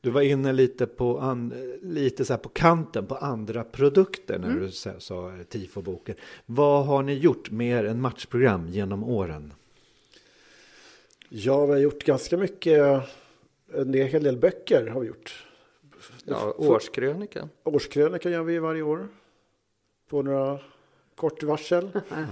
Du 0.01 0.09
var 0.09 0.21
inne 0.21 0.53
lite 0.53 0.85
på, 0.87 1.19
an, 1.19 1.53
lite 1.81 2.25
så 2.25 2.33
här 2.33 2.37
på 2.37 2.49
kanten 2.49 3.05
på 3.05 3.15
andra 3.15 3.63
produkter 3.63 4.39
när 4.39 4.47
Mm. 4.49 4.59
du 4.59 4.71
sa, 4.71 4.99
sa 4.99 5.31
TIFO-boken. 5.49 6.15
Vad 6.45 6.85
har 6.85 7.03
ni 7.03 7.13
gjort 7.13 7.51
mer 7.51 7.83
än 7.83 8.01
matchprogram 8.01 8.67
genom 8.67 9.03
åren? 9.03 9.53
Ja, 11.29 11.65
vi 11.65 11.71
har 11.71 11.79
gjort 11.79 12.03
ganska 12.03 12.37
mycket. 12.37 13.03
En 13.73 13.93
hel 13.93 14.23
del 14.23 14.37
böcker 14.37 14.87
har 14.87 15.01
vi 15.01 15.07
gjort. 15.07 15.45
Ja, 16.25 16.53
årskrönikan. 16.57 17.49
Årskrönika 17.63 18.29
gör 18.29 18.43
vi 18.43 18.59
varje 18.59 18.81
år. 18.81 19.07
På 20.09 20.21
några 20.21 20.59
kort 21.15 21.43
varsel. 21.43 21.89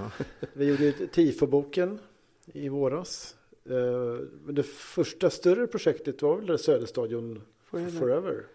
Vi 0.54 0.66
gjorde 0.66 0.92
TIFO-boken 0.92 2.00
i 2.46 2.70
våras. 2.70 3.36
Eh, 3.70 4.52
det 4.54 4.64
första 4.64 5.30
större 5.30 5.68
projektet 5.68 6.22
var 6.22 6.38
väl 6.38 6.60
Söderstadion 6.60 7.42
Forever. 7.76 8.00
Forever. 8.00 8.46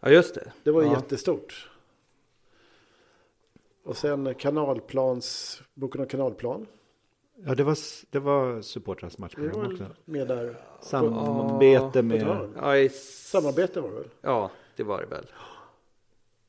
Ja, 0.00 0.10
just 0.10 0.34
det. 0.34 0.52
Det 0.62 0.70
var 0.70 0.82
ju 0.82 0.88
ja. 0.88 0.94
jättestort. 0.94 1.70
Och 3.82 3.96
sen 3.96 4.34
kanalplans, 4.34 5.62
boken 5.74 6.00
om 6.00 6.06
kanalplan. 6.06 6.66
Ja, 7.44 7.54
det 7.54 7.64
var, 7.64 7.78
det 8.10 8.18
var 8.18 8.62
supportrarnas 8.62 9.18
matchprogram 9.18 9.60
var 9.60 9.72
också. 9.72 9.86
med 10.04 10.28
där. 10.28 10.56
Samarbete 10.80 12.02
med. 12.02 12.48
Ja, 12.56 12.76
i, 12.76 12.88
Samarbete 12.88 13.80
var 13.80 13.88
det 13.88 13.94
väl? 13.94 14.08
ja, 14.20 14.50
det 14.76 14.82
var 14.82 15.00
det 15.00 15.06
väl. 15.06 15.26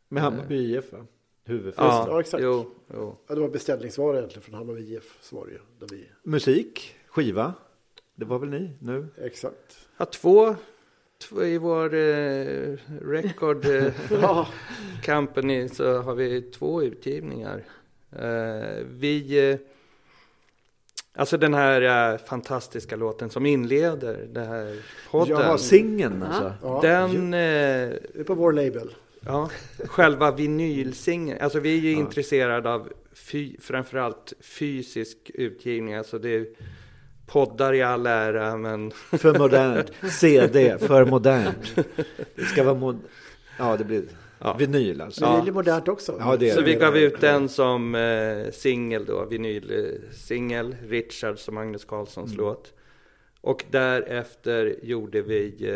med 0.07 0.23
Hammarby 0.23 0.77
IF, 0.77 0.94
va? 0.94 1.06
Huvudfest. 1.44 1.77
Ja, 1.77 2.06
ja, 2.10 2.19
exakt. 2.19 2.44
Jo, 2.44 2.72
jo. 2.94 3.18
Ja, 3.27 3.35
det 3.35 3.41
var 3.41 3.49
beställningsvara 3.49 4.18
egentligen 4.18 4.44
från 4.44 4.56
Hammarby 4.56 4.95
IF. 4.95 5.18
Så 5.22 5.35
var 5.35 5.45
det 5.45 5.52
ju. 5.52 5.60
Där 5.80 5.88
vi, 5.91 6.07
Musik, 6.23 6.95
skiva. 7.07 7.53
Det 8.15 8.26
var 8.26 8.39
väl 8.39 8.49
ni 8.49 8.72
nu? 8.80 9.07
exakt. 9.18 9.88
Ja, 9.98 10.06
två, 10.06 10.56
I 11.44 11.57
vår 11.57 11.94
eh, 11.94 12.77
record 13.02 13.65
eh, 13.65 13.94
Ja. 14.22 14.48
company 15.06 15.69
så 15.69 16.02
har 16.02 16.15
vi 16.15 16.41
två 16.41 16.84
utgivningar. 16.84 17.64
Eh, 18.11 18.84
vi, 18.89 19.49
eh, 19.52 19.57
alltså 21.15 21.38
den 21.38 21.53
här 21.53 22.14
eh, 22.14 22.18
fantastiska 22.19 22.95
låten 22.95 23.30
som 23.30 23.45
inleder 23.45 24.27
den 24.30 24.48
här 24.48 24.81
podden. 25.11 25.39
Ja, 25.39 25.57
singeln 25.57 26.23
alltså. 26.23 26.53
Ja, 26.61 26.80
Den, 26.81 27.34
eh, 27.34 27.39
Det 28.14 28.19
är 28.19 28.23
på 28.23 28.34
vår 28.35 28.53
label. 28.53 28.95
ja, 29.26 29.49
själva 29.85 30.31
vinylsingeln. 30.31 31.41
Alltså 31.41 31.60
vi 31.60 31.77
är 31.77 31.81
ju 31.81 31.91
intresserade 31.91 32.69
av 32.73 32.89
fy, 33.14 33.56
framförallt 33.60 34.34
fysisk 34.41 35.18
utgivning. 35.34 35.94
Alltså 35.94 36.19
det 36.19 36.30
är 36.35 36.48
poddar 37.27 37.73
i 37.73 37.81
all 37.81 38.05
ära, 38.07 38.57
men 38.57 38.91
För 38.91 39.39
modernt. 39.39 39.91
CD, 40.11 40.77
för 40.79 41.05
modernt. 41.05 41.75
Det 42.35 42.41
ska 42.41 42.63
vara 42.63 42.75
mod... 42.75 42.99
Ja, 43.59 43.77
det 43.77 43.83
blir 43.83 44.03
Ja. 44.39 44.55
vinyl 44.59 45.01
alltså. 45.01 45.25
Men 45.25 45.45
det 45.45 45.51
är 45.51 45.53
modernt 45.53 45.87
också. 45.87 46.15
Ja, 46.19 46.37
det 46.37 46.49
är 46.49 46.53
Så 46.53 46.59
det. 46.61 46.65
vi 46.65 46.75
gav 46.75 46.97
ut 46.97 47.21
den 47.21 47.49
som 47.49 47.95
eh, 47.95 48.51
singel 48.51 49.05
då, 49.05 49.25
vinylsingel, 49.25 50.75
Richards 50.87 51.47
och 51.47 51.53
Magnus 51.53 51.85
Carlssons 51.85 52.35
låt. 52.35 52.73
Och 53.41 53.65
därefter 53.71 54.75
gjorde 54.83 55.21
vi 55.21 55.69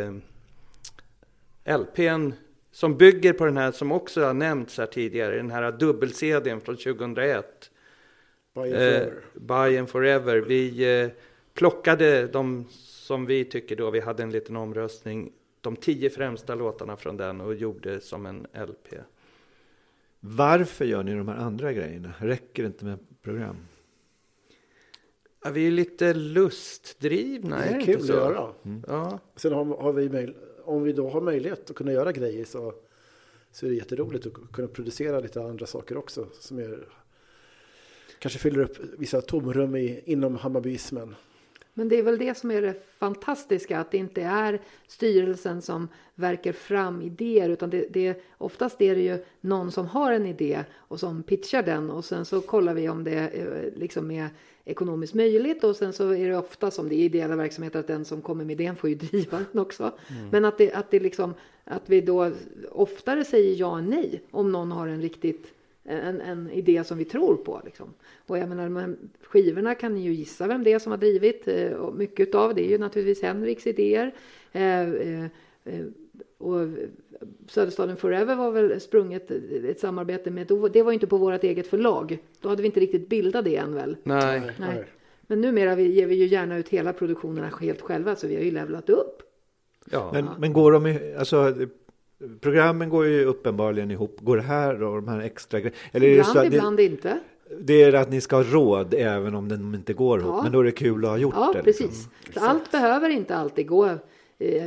eh, 1.66 1.78
LPn 1.78 2.34
som 2.72 2.98
bygger 2.98 3.34
på 3.34 3.46
den 3.46 3.58
här 3.58 3.72
som 3.72 3.92
också 3.92 4.24
har 4.24 4.34
nämnts 4.34 4.78
här 4.78 4.86
tidigare, 4.86 5.36
den 5.36 5.52
här 5.52 5.72
dubbel-CDn 5.72 6.60
från 6.62 6.78
2001. 6.78 7.46
By 8.56 8.62
and 8.62 8.74
Eh, 8.74 8.78
forever. 8.80 9.14
Buy 9.34 9.78
and 9.78 9.90
Forever. 9.90 10.38
Vi 10.38 11.02
eh, 11.04 11.10
plockade 11.54 12.28
de 12.28 12.66
som 12.72 13.26
vi 13.26 13.46
tycker 13.46 13.76
då, 13.76 13.92
vi 13.92 14.00
hade 14.00 14.24
en 14.24 14.32
liten 14.32 14.56
omröstning, 14.56 15.32
de 15.62 15.76
tio 15.76 16.10
främsta 16.10 16.56
låtarna 16.56 16.96
från 16.98 17.18
den 17.18 17.42
och 17.42 17.56
gjorde 17.56 18.02
som 18.02 18.26
en 18.26 18.48
LP. 18.68 18.96
Varför 20.20 20.86
gör 20.86 21.04
ni 21.04 21.14
de 21.16 21.28
här 21.28 21.36
andra 21.38 21.74
grejerna? 21.74 22.14
Räcker 22.20 22.64
det 22.64 22.68
inte 22.68 22.86
med 22.86 23.00
program? 23.22 23.58
Ja, 25.44 25.50
vi 25.52 25.68
är 25.68 25.72
lite 25.72 26.14
lustdrivna, 26.14 27.58
Det 27.58 27.64
är 27.64 27.74
är 27.74 27.78
det 27.80 27.86
kul 27.86 28.00
inte 28.02 28.14
att 28.14 28.20
göra. 28.20 28.54
Ja, 28.88 29.20
Sen 29.36 29.54
har, 29.54 29.66
har 29.66 29.94
vi 29.94 30.10
möj- 30.10 30.36
om 30.64 30.84
vi 30.84 30.94
då 30.94 31.10
har 31.10 31.22
möjlighet 31.22 31.70
att 31.70 31.76
kunna 31.76 31.92
göra 31.92 32.12
grejer 32.12 32.46
så, 32.46 32.74
så 33.52 33.66
är 33.66 33.70
det 33.70 33.76
jätteroligt 33.76 34.26
att 34.26 34.52
kunna 34.54 34.68
producera 34.68 35.20
lite 35.20 35.42
andra 35.44 35.66
saker 35.66 35.98
också. 35.98 36.28
Som 36.40 36.60
är, 36.60 36.88
kanske 38.20 38.40
fyller 38.40 38.60
upp 38.60 38.78
vissa 38.98 39.22
tomrum 39.22 39.76
i, 39.76 40.02
inom 40.06 40.36
Hammarbyismen. 40.36 41.16
Men 41.74 41.90
det 41.90 41.96
är 41.96 42.04
väl 42.04 42.18
det 42.18 42.38
som 42.38 42.52
är 42.52 42.62
det 42.62 42.76
fantastiska, 43.00 43.80
att 43.80 43.92
det 43.92 43.98
inte 43.98 44.22
är 44.22 44.62
styrelsen 44.88 45.62
som 45.62 45.88
verkar 46.16 46.54
fram 46.54 47.02
idéer, 47.02 47.50
utan 47.50 47.70
det, 47.70 47.86
det, 47.90 48.24
oftast 48.38 48.82
är 48.82 48.96
det 48.96 49.02
ju 49.02 49.24
någon 49.42 49.72
som 49.72 49.88
har 49.88 50.12
en 50.12 50.26
idé 50.26 50.64
och 50.76 51.00
som 51.00 51.24
pitchar 51.24 51.64
den 51.64 51.90
och 51.90 52.06
sen 52.06 52.26
så 52.26 52.42
kollar 52.42 52.74
vi 52.74 52.90
om 52.90 53.04
det 53.04 53.28
eh, 53.28 53.80
liksom 53.80 54.12
är 54.12 54.30
ekonomiskt 54.66 55.14
möjligt 55.14 55.64
och 55.64 55.76
sen 55.76 55.94
så 55.94 56.14
är 56.14 56.30
det 56.30 56.38
ofta 56.38 56.72
som 56.72 56.90
det 56.90 56.96
är 56.96 57.00
ideella 57.00 57.36
verksamheter 57.36 57.80
att 57.80 57.88
den 57.88 58.06
som 58.06 58.22
kommer 58.22 58.46
med 58.46 58.62
idén 58.62 58.76
får 58.76 58.90
ju 58.90 58.96
driva 59.12 59.46
den 59.52 59.62
också. 59.62 59.92
Men 60.32 60.46
att 60.46 60.58
det, 60.58 60.74
att 60.74 60.92
det 60.92 61.00
liksom, 61.00 61.34
att 61.64 61.90
vi 61.90 62.02
då 62.02 62.32
oftare 62.72 63.26
säger 63.26 63.56
ja 63.56 63.78
än 63.78 63.90
nej 63.90 64.22
om 64.32 64.52
någon 64.52 64.72
har 64.72 64.88
en 64.88 65.02
riktigt 65.02 65.54
en, 65.84 66.22
en 66.22 66.50
idé 66.52 66.84
som 66.84 66.98
vi 66.98 67.06
tror 67.06 67.36
på. 67.36 67.62
Liksom. 67.66 67.94
Och 68.28 68.38
jag 68.38 68.50
menar, 68.50 68.96
skivorna 69.24 69.76
kan 69.76 69.94
ni 69.94 70.02
ju 70.02 70.14
gissa 70.14 70.48
vem 70.48 70.64
det 70.64 70.74
är 70.74 70.80
som 70.80 70.92
har 70.92 70.98
drivit. 70.98 71.48
Eh, 71.48 71.72
och 71.72 71.96
mycket 71.96 72.36
av 72.36 72.56
det 72.56 72.66
är 72.66 72.70
ju 72.70 72.78
naturligtvis 72.78 73.24
Henriks 73.24 73.68
idéer. 73.68 74.14
Eh, 74.52 74.90
eh, 74.90 75.86
och 76.38 76.68
Söderstaden 77.48 77.98
Forever 77.98 78.36
var 78.36 78.52
väl 78.52 78.82
sprunget 78.82 79.32
ett 79.32 79.80
samarbete 79.80 80.32
med, 80.32 80.48
det 80.74 80.84
var 80.84 80.92
ju 80.92 80.94
inte 80.94 81.08
på 81.08 81.18
vårt 81.18 81.44
eget 81.44 81.68
förlag. 81.68 82.18
Då 82.42 82.50
hade 82.50 82.62
vi 82.62 82.66
inte 82.66 82.80
riktigt 82.80 83.10
bildat 83.10 83.46
det 83.46 83.56
än 83.56 83.74
väl. 83.74 83.98
nej. 84.04 84.52
Nej. 84.60 84.86
Men 85.22 85.42
numera 85.42 85.76
vi- 85.76 85.92
ger 85.92 86.08
vi 86.08 86.16
ju 86.16 86.26
gärna 86.26 86.58
ut 86.58 86.70
hela 86.70 86.94
produktionerna 86.94 87.48
helt 87.62 87.82
själva, 87.82 88.16
så 88.16 88.28
vi 88.28 88.36
har 88.36 88.44
ju 88.44 88.52
levlat 88.52 88.90
upp. 88.90 89.22
Ja. 89.92 90.10
Men, 90.14 90.30
men 90.40 90.54
går 90.54 90.72
de 90.72 90.88
i, 90.88 91.16
alltså 91.16 91.56
programmen 92.42 92.90
går 92.90 93.06
ju 93.06 93.26
uppenbarligen 93.26 93.92
ihop. 93.92 94.18
Går 94.22 94.38
det 94.38 94.44
här 94.44 94.84
och 94.84 94.96
de 94.96 95.08
här 95.08 95.20
extra 95.20 95.60
grejerna? 95.60 95.78
Är 95.92 96.00
det 96.00 96.08
Ibland, 96.08 96.54
ibland 96.54 96.80
inte. 96.80 97.20
det, 97.60 97.84
är 97.84 97.94
att 97.94 98.12
ni 98.12 98.22
ska 98.22 98.36
ha 98.36 98.44
råd 98.44 98.94
även 98.98 99.36
om 99.36 99.48
de 99.50 99.76
inte 99.76 99.94
går 99.94 100.20
ihop? 100.20 100.34
Ja. 100.38 100.44
Men 100.44 100.52
då 100.52 100.60
är 100.60 100.64
det 100.64 100.72
kul 100.72 101.06
att 101.06 101.12
ha 101.12 101.18
gjort 101.18 101.34
Ja, 101.38 101.52
det? 101.56 101.62
liksom. 101.64 101.88
precis. 101.88 102.08
Så 102.34 102.40
allt 102.40 102.72
behöver 102.72 103.10
inte 103.10 103.36
alltid 103.36 103.68
gå 103.68 103.86
eh, 104.40 104.64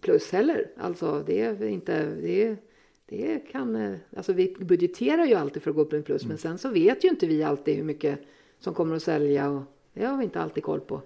plus 0.00 0.32
heller. 0.32 0.66
Alltså 0.76 1.22
det 1.26 1.40
är 1.40 1.64
inte, 1.64 2.06
det, 2.22 2.56
det 3.08 3.38
kan, 3.52 3.76
eh, 3.76 3.94
alltså 4.16 4.32
vi 4.32 4.56
budgeterar 4.60 5.24
ju 5.24 5.34
alltid 5.34 5.62
för 5.62 5.70
att 5.70 5.76
gå 5.76 5.82
upp 5.82 5.92
en 5.92 6.02
plus, 6.02 6.22
Mm. 6.22 6.28
men 6.28 6.38
sen 6.38 6.58
så 6.58 6.68
vet 6.68 7.04
ju 7.04 7.08
inte 7.08 7.26
vi 7.26 7.42
alltid 7.42 7.76
hur 7.76 7.84
mycket 7.84 8.18
som 8.60 8.74
kommer 8.74 8.96
att 8.96 9.02
sälja 9.02 9.50
och 9.50 9.62
det 9.94 10.04
har 10.04 10.16
vi 10.16 10.24
inte 10.24 10.40
alltid 10.40 10.62
koll 10.62 10.80
på. 10.80 11.02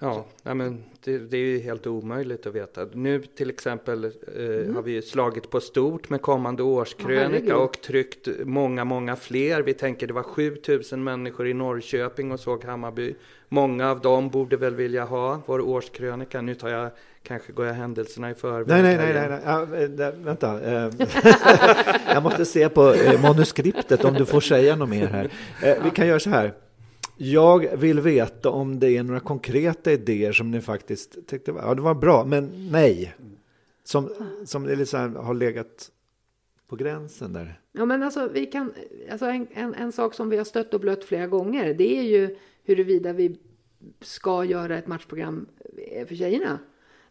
Ja, 0.00 0.26
nej, 0.42 0.54
men 0.54 0.84
det, 1.04 1.18
det 1.18 1.36
är 1.36 1.40
ju 1.40 1.58
helt 1.58 1.86
omöjligt 1.86 2.46
att 2.46 2.54
veta. 2.54 2.86
Nu 2.92 3.22
till 3.22 3.50
exempel 3.50 4.04
eh, 4.04 4.74
har 4.74 4.82
vi 4.82 5.02
slagit 5.02 5.50
på 5.50 5.60
stort 5.60 6.10
med 6.10 6.22
kommande 6.22 6.62
årskrönika 6.62 7.24
herregud. 7.24 7.52
och 7.52 7.80
tryckt 7.80 8.28
många, 8.44 8.84
många 8.84 9.16
fler. 9.16 9.62
Vi 9.62 9.74
tänker 9.74 10.06
det 10.06 10.12
var 10.12 10.22
7000 10.22 11.04
människor 11.04 11.48
i 11.48 11.54
Norrköping 11.54 12.32
och 12.32 12.40
såg 12.40 12.64
Hammarby. 12.64 13.14
Många 13.48 13.90
av 13.90 14.00
dem 14.00 14.28
borde 14.28 14.56
väl 14.56 14.74
vilja 14.74 15.04
ha 15.04 15.42
vår 15.46 15.60
årskrönika. 15.60 16.40
Nu 16.40 16.54
tar 16.54 16.68
jag, 16.68 16.90
kanske 17.22 17.52
går 17.52 17.66
jag 17.66 17.74
händelserna 17.74 18.30
i 18.30 18.34
förväg. 18.34 18.66
Nej, 18.68 18.82
nej, 18.82 18.96
nej, 18.96 19.14
nej, 19.14 19.28
nej. 19.28 19.40
Ja, 19.44 20.06
eh, 20.06 20.14
vänta. 20.14 20.60
Eh, 20.60 20.90
jag 22.14 22.22
måste 22.22 22.44
se 22.44 22.68
på 22.68 22.94
eh, 22.94 23.22
manuskriptet 23.22 24.04
om 24.04 24.14
du 24.14 24.26
får 24.26 24.40
säga 24.40 24.76
något 24.76 24.88
mer 24.88 25.06
här. 25.06 25.30
Vi 25.84 25.90
kan 25.90 26.06
göra 26.06 26.20
så 26.20 26.30
här. 26.30 26.54
Jag 27.20 27.76
vill 27.76 28.00
veta 28.00 28.50
om 28.50 28.80
det 28.80 28.96
är 28.96 29.02
några 29.02 29.20
konkreta 29.20 29.92
idéer 29.92 30.32
som 30.32 30.50
ni 30.50 30.60
faktiskt 30.60 31.26
tyckte 31.26 31.52
var, 31.52 31.62
ja, 31.62 31.74
det 31.74 31.82
var 31.82 31.94
bra, 31.94 32.24
men 32.24 32.70
nej. 32.72 33.14
Som, 33.84 34.08
som 34.44 34.64
är 34.64 34.68
lite 34.68 34.86
så 34.86 34.96
här, 34.96 35.08
har 35.08 35.34
legat 35.34 35.90
på 36.68 36.76
gränsen 36.76 37.32
där. 37.32 37.60
Ja, 37.72 37.84
men 37.84 38.02
alltså, 38.02 38.28
vi 38.28 38.46
kan, 38.46 38.72
alltså 39.10 39.26
en, 39.26 39.46
en, 39.52 39.74
en 39.74 39.92
sak 39.92 40.14
som 40.14 40.30
vi 40.30 40.36
har 40.36 40.44
stött 40.44 40.74
och 40.74 40.80
blött 40.80 41.04
flera 41.04 41.26
gånger, 41.26 41.74
det 41.74 41.98
är 41.98 42.02
ju 42.02 42.36
huruvida 42.64 43.12
vi 43.12 43.38
ska 44.00 44.44
göra 44.44 44.78
ett 44.78 44.86
matchprogram 44.86 45.46
eh, 45.90 46.06
för 46.06 46.14
tjejerna. 46.14 46.58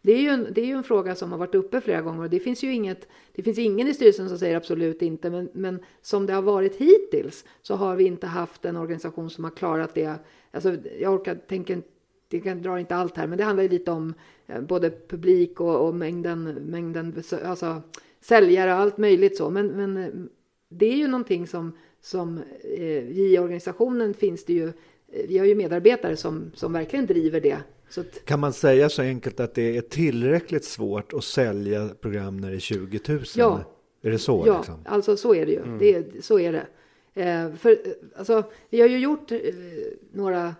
Det 0.01 0.13
är, 0.13 0.21
ju 0.21 0.29
en, 0.29 0.47
det 0.51 0.61
är 0.61 0.65
ju 0.65 0.73
en 0.73 0.83
fråga 0.83 1.15
som 1.15 1.31
har 1.31 1.39
varit 1.39 1.55
uppe 1.55 1.81
flera 1.81 2.01
gånger 2.01 2.23
och 2.23 2.29
det 2.29 2.39
finns 2.39 2.63
ju 2.63 2.73
inget, 2.73 3.07
det 3.35 3.43
finns 3.43 3.57
ingen 3.57 3.87
i 3.87 3.93
styrelsen 3.93 4.29
som 4.29 4.37
säger 4.37 4.57
absolut 4.57 5.01
inte, 5.01 5.29
men, 5.29 5.49
men 5.53 5.79
som 6.01 6.25
det 6.25 6.33
har 6.33 6.41
varit 6.41 6.75
hittills 6.75 7.45
så 7.61 7.75
har 7.75 7.95
vi 7.95 8.03
inte 8.03 8.27
haft 8.27 8.65
en 8.65 8.77
organisation 8.77 9.29
som 9.29 9.43
har 9.43 9.51
klarat 9.51 9.93
det. 9.93 10.15
Alltså, 10.51 10.75
jag 10.99 11.13
orkar, 11.13 11.35
tänker, 11.35 11.81
det 12.27 12.39
kan, 12.39 12.61
drar 12.61 12.77
inte 12.77 12.95
allt 12.95 13.17
här, 13.17 13.27
men 13.27 13.37
det 13.37 13.43
handlar 13.43 13.63
ju 13.63 13.69
lite 13.69 13.91
om 13.91 14.13
eh, 14.47 14.61
både 14.61 14.91
publik 15.07 15.61
och, 15.61 15.87
och 15.87 15.95
mängden, 15.95 16.43
mängden 16.43 17.23
alltså, 17.45 17.81
säljare 18.21 18.73
och 18.73 18.79
allt 18.79 18.97
möjligt 18.97 19.37
så. 19.37 19.49
Men, 19.49 19.67
men 19.67 19.97
eh, 19.97 20.09
det 20.69 20.85
är 20.85 20.95
ju 20.95 21.07
någonting 21.07 21.47
som, 21.47 21.77
som 22.01 22.39
eh, 22.77 23.09
i 23.09 23.39
organisationen 23.39 24.13
finns 24.13 24.45
det 24.45 24.53
ju, 24.53 24.67
eh, 24.67 25.27
vi 25.27 25.37
har 25.37 25.45
ju 25.45 25.55
medarbetare 25.55 26.15
som, 26.15 26.51
som 26.53 26.73
verkligen 26.73 27.05
driver 27.05 27.41
det. 27.41 27.57
Så 27.89 28.01
att, 28.01 28.26
Kan 28.26 28.39
man 28.39 28.53
säga 28.53 28.89
så 28.89 29.01
enkelt 29.01 29.39
att 29.39 29.53
det 29.53 29.77
är 29.77 29.81
tillräckligt 29.81 30.65
svårt 30.65 31.14
att 31.14 31.23
sälja 31.23 31.89
program 32.01 32.38
när 32.38 32.49
det 32.49 32.55
är 32.55 32.59
20 32.59 32.99
000? 33.07 33.23
Ja. 33.35 33.64
Är 34.01 34.11
det 34.11 34.19
så? 34.19 34.43
ja, 34.47 34.57
Liksom? 34.57 34.80
alltså 34.85 35.18
så 35.18 35.35
är 35.35 35.45
det 35.45 35.51
ju. 35.51 35.77
Det 35.80 35.95
är, 35.95 36.22
så 36.22 36.39
är 36.39 36.51
det. 36.51 36.68
Eh, 37.23 37.55
för, 37.55 37.72
eh, 37.72 37.77
alltså, 38.15 38.43
vi 38.69 38.81
har 38.81 38.88
ju 38.88 38.99
gjort 38.99 39.31
eh, 39.31 39.39
några 40.11 40.45
eh, 40.47 40.53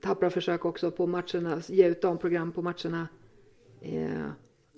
tappra 0.00 0.30
försök 0.30 0.64
också 0.64 0.90
på 0.90 1.06
matcherna, 1.06 1.62
ge 1.66 1.86
ut 1.88 2.02
damprogram 2.02 2.52
på 2.52 2.62
matcherna 2.62 3.08
eh, 3.80 4.08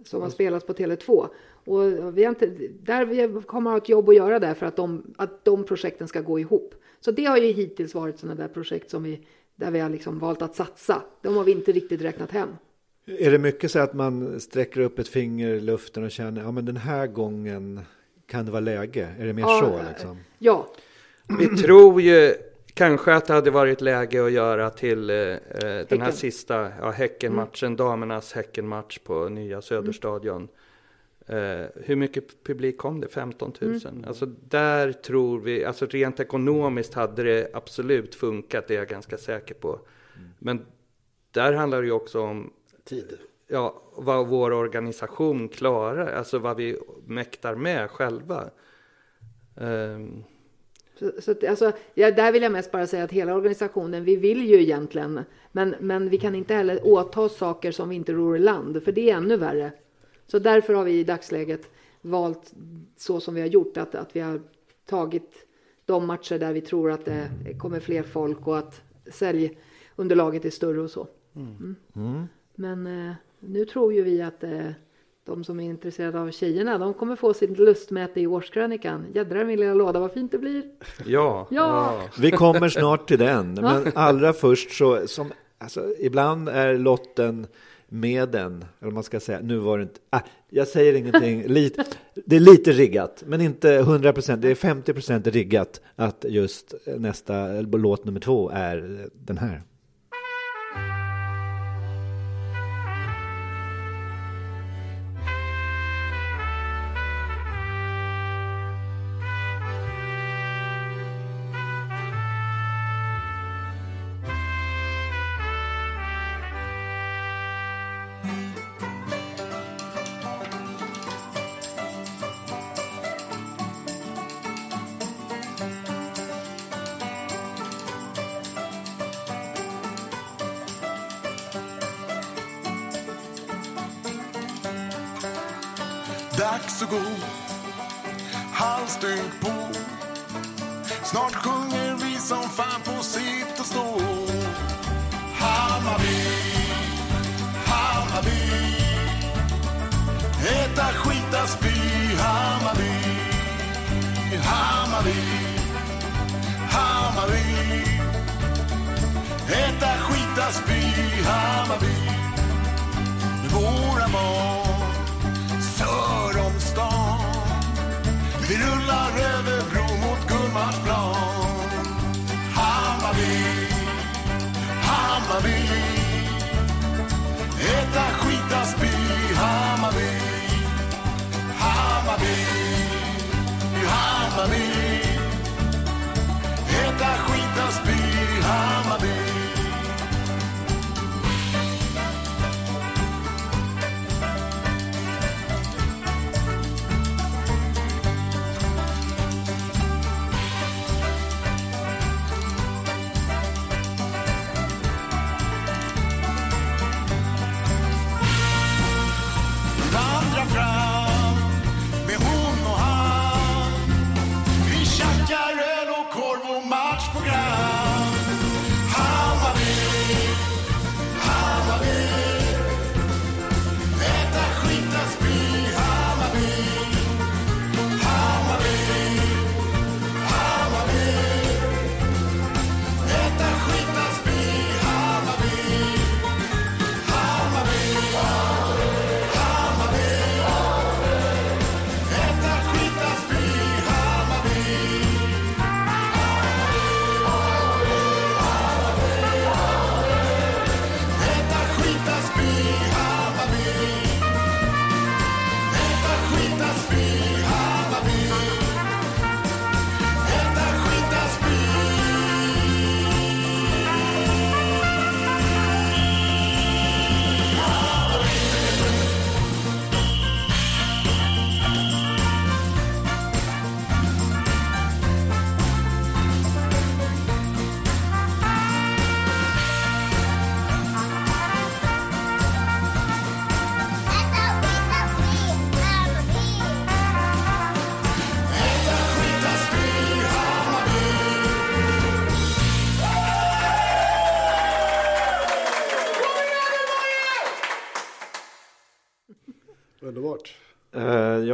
som 0.05 0.23
har 0.23 0.31
spelats 0.31 0.67
på 0.67 0.73
Tele2. 0.73 1.29
Och 1.65 2.19
vi 2.19 2.25
har 2.25 2.29
inte, 2.29 2.47
där 2.83 3.05
vi 3.05 3.43
kommer 3.47 3.71
att 3.71 3.75
ha 3.75 3.79
ett 3.79 3.89
jobb 3.89 4.09
att 4.09 4.17
göra 4.17 4.39
där 4.39 4.55
för 4.55 4.67
att 4.67 4.77
de, 4.77 5.15
att 5.17 5.45
de 5.45 5.65
projekten 5.65 6.09
ska 6.09 6.21
gå 6.21 6.39
ihop. 6.39 6.75
Så 7.01 7.11
det 7.11 7.25
har 7.25 7.37
ju 7.37 7.53
hittills 7.53 7.95
varit 7.95 8.19
sådana 8.19 8.43
där 8.43 8.49
projekt 8.49 8.91
som 8.91 9.03
vi, 9.03 9.27
där 9.63 9.71
vi 9.71 9.81
har 9.81 9.89
liksom 9.89 10.19
valt 10.19 10.43
att 10.43 10.55
satsa. 10.55 11.03
De 11.23 11.37
har 11.37 11.45
vi 11.45 11.53
inte 11.53 11.73
riktigt 11.73 12.03
räknat 12.03 12.31
hem. 12.31 12.49
Är 13.07 13.31
det 13.31 13.39
mycket 13.39 13.71
så 13.71 13.79
att 13.79 13.95
man 13.95 14.41
sträcker 14.41 14.81
upp 14.81 14.99
ett 14.99 15.09
finger 15.09 15.49
i 15.49 15.61
luften 15.61 16.05
och 16.05 16.11
känner, 16.11 16.43
ja 16.43 16.51
men 16.51 16.65
den 16.65 16.77
här 16.77 17.07
gången 17.07 17.81
kan 18.27 18.45
det 18.45 18.51
vara 18.51 18.61
läge? 18.61 19.09
Är 19.19 19.27
det 19.27 19.33
mer 19.33 19.43
Ja, 19.43 19.61
så 19.61 19.89
liksom? 19.89 20.19
Ja, 20.39 20.67
Vi 21.39 21.47
tror 21.47 22.01
ju 22.01 22.35
kanske 22.75 23.15
att 23.15 23.27
det 23.27 23.35
hade 23.35 23.51
varit 23.51 23.81
läge 23.81 24.25
att 24.25 24.33
göra 24.33 24.71
till 24.71 25.11
eh, 25.11 25.17
den 25.89 26.01
här 26.01 26.11
sista 26.11 26.69
ja, 26.81 26.91
Häckenmatchen, 26.91 27.77
damernas 27.77 28.33
Häckenmatch 28.33 28.99
på 28.99 29.29
nya 29.29 29.63
Söderstadion. 29.63 30.49
Eh, 31.33 31.67
hur 31.75 31.97
mycket 31.97 32.45
publik 32.45 32.79
kom 32.79 33.01
det? 33.01 33.09
15 33.09 33.53
000? 33.61 33.81
Alltså 34.07 34.27
där 34.27 34.93
tror 34.93 35.41
vi, 35.41 35.65
alltså 35.65 35.87
rent 35.87 36.21
ekonomiskt 36.21 36.95
hade 36.95 37.23
det 37.23 37.51
absolut 37.55 38.15
funkat, 38.15 38.69
det 38.69 38.75
är 38.75 38.79
jag 38.79 38.89
ganska 38.89 39.19
säker 39.19 39.55
på. 39.55 39.81
Men 40.39 40.67
där 41.31 41.53
handlar 41.53 41.81
det 41.81 41.87
ju 41.87 41.93
också 41.93 42.21
om 42.21 42.53
Tid. 42.85 43.19
ja, 43.49 43.83
vad 43.97 44.29
vår 44.29 44.51
organisation 44.53 45.49
klarar, 45.49 46.13
alltså 46.13 46.39
vad 46.39 46.57
vi 46.57 46.79
mäktar 47.07 47.55
med 47.55 47.91
själva. 47.91 48.51
Ehm, 49.57 50.25
Så, 50.99 51.13
så 51.21 51.35
alltså, 51.49 51.73
ja, 51.95 52.11
där 52.11 52.33
vill 52.33 52.43
jag 52.43 52.53
mest 52.53 52.73
bara 52.73 52.87
säga 52.87 53.05
att 53.05 53.13
hela 53.13 53.35
organisationen, 53.35 54.05
vi 54.05 54.17
vill 54.17 54.49
ju 54.49 54.63
egentligen, 54.63 55.21
men, 55.53 55.75
men 55.81 56.09
vi 56.09 56.19
kan 56.19 56.35
inte 56.35 56.55
heller 56.55 56.87
åta 56.87 57.21
oss 57.21 57.37
saker 57.37 57.73
som 57.73 57.89
vi 57.89 57.97
inte 57.97 58.13
rår 58.13 58.37
i 58.37 58.39
land, 58.39 58.83
för 58.83 58.93
det 58.93 59.11
är 59.11 59.17
ännu 59.17 59.37
värre. 59.37 59.73
Så 60.27 60.39
därför 60.39 60.75
har 60.75 60.85
vi 60.85 61.01
i 61.01 61.05
dagsläget 61.05 61.71
valt 62.01 62.55
så 62.97 63.21
som 63.21 63.35
vi 63.35 63.41
har 63.41 63.49
gjort, 63.49 63.77
att, 63.77 63.95
att 63.95 64.17
vi 64.17 64.21
har 64.21 64.41
tagit 64.87 65.47
de 65.85 66.07
matcher 66.07 66.39
där 66.39 66.53
vi 66.53 66.61
tror 66.61 66.91
att 66.91 67.05
det 67.05 67.29
kommer 67.59 67.81
fler 67.81 68.03
folk 68.03 68.47
och 68.47 68.59
att 68.59 68.83
säljunderlaget 69.07 70.45
är 70.45 70.51
större 70.51 70.81
och 70.81 70.91
så. 70.91 71.07
Mm. 71.35 72.29
Men 72.55 73.09
eh, 73.09 73.15
nu 73.41 73.65
tror 73.65 73.93
ju 73.93 74.03
vi 74.03 74.23
att 74.23 74.45
eh, 74.45 74.71
de 75.25 75.45
som 75.45 75.61
är 75.61 75.65
intresserade 75.65 76.21
av 76.21 76.31
tjejerna, 76.31 76.79
de 76.79 76.95
kommer 76.95 77.17
få 77.17 77.35
sitt 77.35 77.59
lustmäte 77.59 78.21
i 78.21 78.27
årskrönikan. 78.27 79.07
Jädrar 79.15 79.45
min 79.45 79.61
lilla 79.61 79.75
låda, 79.75 80.01
vad 80.01 80.13
fint 80.13 80.33
det 80.33 80.39
blir. 80.39 80.63
ja, 81.07 81.47
Ja. 81.51 82.01
Vi 82.19 82.31
kommer 82.31 82.69
snart 82.69 83.09
till 83.09 83.19
den, 83.19 83.55
men 83.55 83.93
allra 83.95 84.33
först 84.33 84.71
så, 84.71 85.07
som, 85.07 85.33
alltså, 85.59 85.95
ibland 85.99 86.49
är 86.49 86.79
lotten 86.79 87.47
med 87.93 88.29
den, 88.29 88.65
eller 88.81 88.91
man 88.93 89.03
ska 89.03 89.21
säga, 89.21 89.41
nu 89.43 89.57
var 89.57 89.79
det 89.79 89.83
inte, 89.83 90.01
ah, 90.11 90.21
jag 90.51 90.69
säger 90.69 90.93
ingenting, 90.93 91.43
lite, 91.47 91.85
det 92.27 92.37
är 92.37 92.41
lite 92.41 92.73
riggat, 92.73 93.23
men 93.27 93.41
inte 93.41 93.75
100 93.75 94.13
procent, 94.13 94.43
det 94.43 94.49
är 94.51 94.55
50 94.55 94.93
procent 94.93 95.27
riggat 95.27 95.81
att 95.97 96.25
just 96.29 96.75
nästa 96.99 97.61
låt 97.61 98.05
nummer 98.05 98.21
två 98.21 98.51
är 98.51 99.09
den 99.15 99.39
här. 99.39 99.63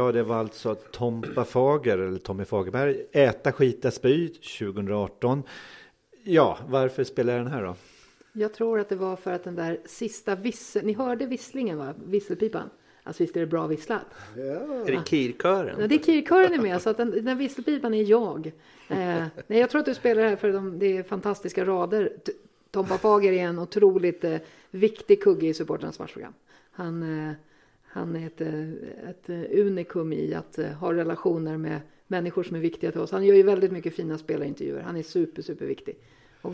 Ja, 0.09 0.13
det 0.13 0.23
var 0.23 0.35
alltså 0.35 0.75
Tompa 0.75 1.45
Fager, 1.45 1.97
eller 1.97 2.19
Tommy 2.19 2.45
Fagerberg, 2.45 3.05
Äta, 3.11 3.51
skita, 3.51 3.91
spy 3.91 4.27
2018. 4.27 5.43
Ja, 6.23 6.57
varför 6.67 7.03
spelar 7.03 7.33
jag 7.33 7.45
den 7.45 7.53
här 7.53 7.63
då? 7.63 7.75
Jag 8.33 8.53
tror 8.53 8.79
att 8.79 8.89
det 8.89 8.95
var 8.95 9.15
för 9.15 9.31
att 9.31 9.43
den 9.43 9.55
där 9.55 9.79
sista 9.85 10.35
visseln, 10.35 10.87
ni 10.87 10.93
hörde 10.93 11.25
visslingen 11.25 11.77
va? 11.77 11.93
Visselpipan. 12.05 12.69
Alltså 13.03 13.23
visst 13.23 13.35
är 13.35 13.39
det 13.39 13.47
bra 13.47 13.67
visslat? 13.67 14.01
är 14.35 14.85
det 14.85 15.07
Kirkören? 15.07 15.75
Ja, 15.79 15.87
det 15.87 15.95
är 15.95 15.99
kirkören 15.99 16.53
är 16.53 16.61
med, 16.61 16.81
så 16.81 16.89
att 16.89 16.97
den, 16.97 17.25
den 17.25 17.37
visselpipan 17.37 17.93
är 17.93 18.03
jag. 18.03 18.47
Eh, 18.87 19.23
nej, 19.47 19.59
jag 19.59 19.69
tror 19.69 19.79
att 19.79 19.85
du 19.85 19.95
spelar 19.95 20.21
det 20.23 20.29
här 20.29 20.35
för 20.35 20.53
de, 20.53 20.79
det 20.79 20.97
är 20.97 21.03
fantastiska 21.03 21.65
rader. 21.65 22.13
T- 22.25 22.31
Tompa 22.71 22.97
Fager 22.97 23.31
är 23.33 23.43
en 23.43 23.59
otroligt 23.59 24.23
eh, 24.23 24.37
viktig 24.71 25.23
kugge 25.23 25.47
i 25.47 25.53
supportrarnas 25.53 25.99
matchprogram. 25.99 26.33
Han, 26.71 27.27
eh, 27.27 27.33
han 27.91 28.15
är 28.15 28.27
ett, 28.27 28.41
eh, 28.41 29.09
ett 29.09 29.29
eh, 29.29 29.59
unikum 29.61 30.13
i 30.13 30.33
att 30.33 30.57
eh, 30.59 30.67
ha 30.67 30.93
relationer 30.93 31.57
med 31.57 31.79
människor 32.07 32.43
som 32.43 32.55
är 32.55 32.59
viktiga 32.59 32.91
till 32.91 33.01
oss. 33.01 33.11
Han 33.11 33.25
gör 33.25 33.35
ju 33.35 33.43
väldigt 33.43 33.71
mycket 33.71 33.93
fina 33.95 34.17
spelarintervjuer. 34.17 34.81
Han 34.81 34.95
är 34.97 35.03
super, 35.03 35.41
super 35.41 35.65
viktig. 35.65 35.97
Och 36.41 36.53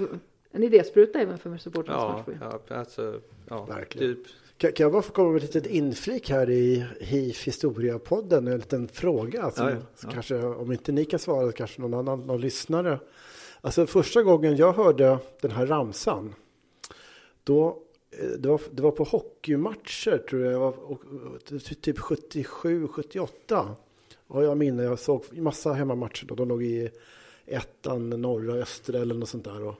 en 0.51 0.63
idéspruta 0.63 1.19
även 1.19 1.37
för 1.37 1.57
supportrarnas 1.57 2.01
Ja, 2.03 2.17
matchprogram. 2.17 2.59
ja, 2.67 2.75
alltså, 2.75 3.21
ja, 3.49 3.65
Verkligen. 3.65 4.15
typ. 4.15 4.25
Kan, 4.57 4.71
kan 4.71 4.83
jag 4.83 4.91
bara 4.91 5.01
få 5.01 5.13
komma 5.13 5.31
med 5.31 5.43
ett 5.43 5.53
litet 5.55 5.71
inflik 5.71 6.29
här 6.29 6.49
i 6.49 6.85
HIF 6.99 7.47
Historia-podden? 7.47 8.47
En 8.47 8.57
liten 8.57 8.87
fråga. 8.87 9.51
Som, 9.51 9.67
Ja, 9.67 9.75
ja. 10.03 10.09
Kanske, 10.11 10.43
om 10.43 10.71
inte 10.71 10.91
ni 10.91 11.05
kan 11.05 11.19
svara, 11.19 11.51
kanske 11.51 11.81
någon 11.81 11.93
annan 11.93 12.19
någon 12.21 12.41
lyssnare. 12.41 12.99
Alltså 13.61 13.85
första 13.87 14.23
gången 14.23 14.55
jag 14.55 14.73
hörde 14.73 15.17
den 15.41 15.51
här 15.51 15.65
ramsan, 15.65 16.35
då, 17.43 17.81
Eh, 18.19 18.27
det, 18.27 18.49
var, 18.49 18.61
det 18.71 18.81
var 18.81 18.91
på 18.91 19.03
hockeymatcher 19.03 20.17
tror 20.17 20.41
jag, 20.41 20.63
och, 20.63 20.89
och, 20.91 21.53
typ 21.81 21.99
77, 21.99 22.87
78. 22.87 23.75
Har 24.27 24.43
jag 24.43 24.57
minne, 24.57 24.83
jag 24.83 24.99
såg 24.99 25.37
massa 25.37 25.73
hemmamatcher 25.73 26.25
då, 26.25 26.35
de 26.35 26.47
låg 26.47 26.63
i 26.63 26.89
ettan, 27.45 28.09
norra, 28.09 28.53
östra 28.53 28.99
eller 28.99 29.15
något 29.15 29.29
sånt 29.29 29.43
där. 29.43 29.63
Och, 29.63 29.75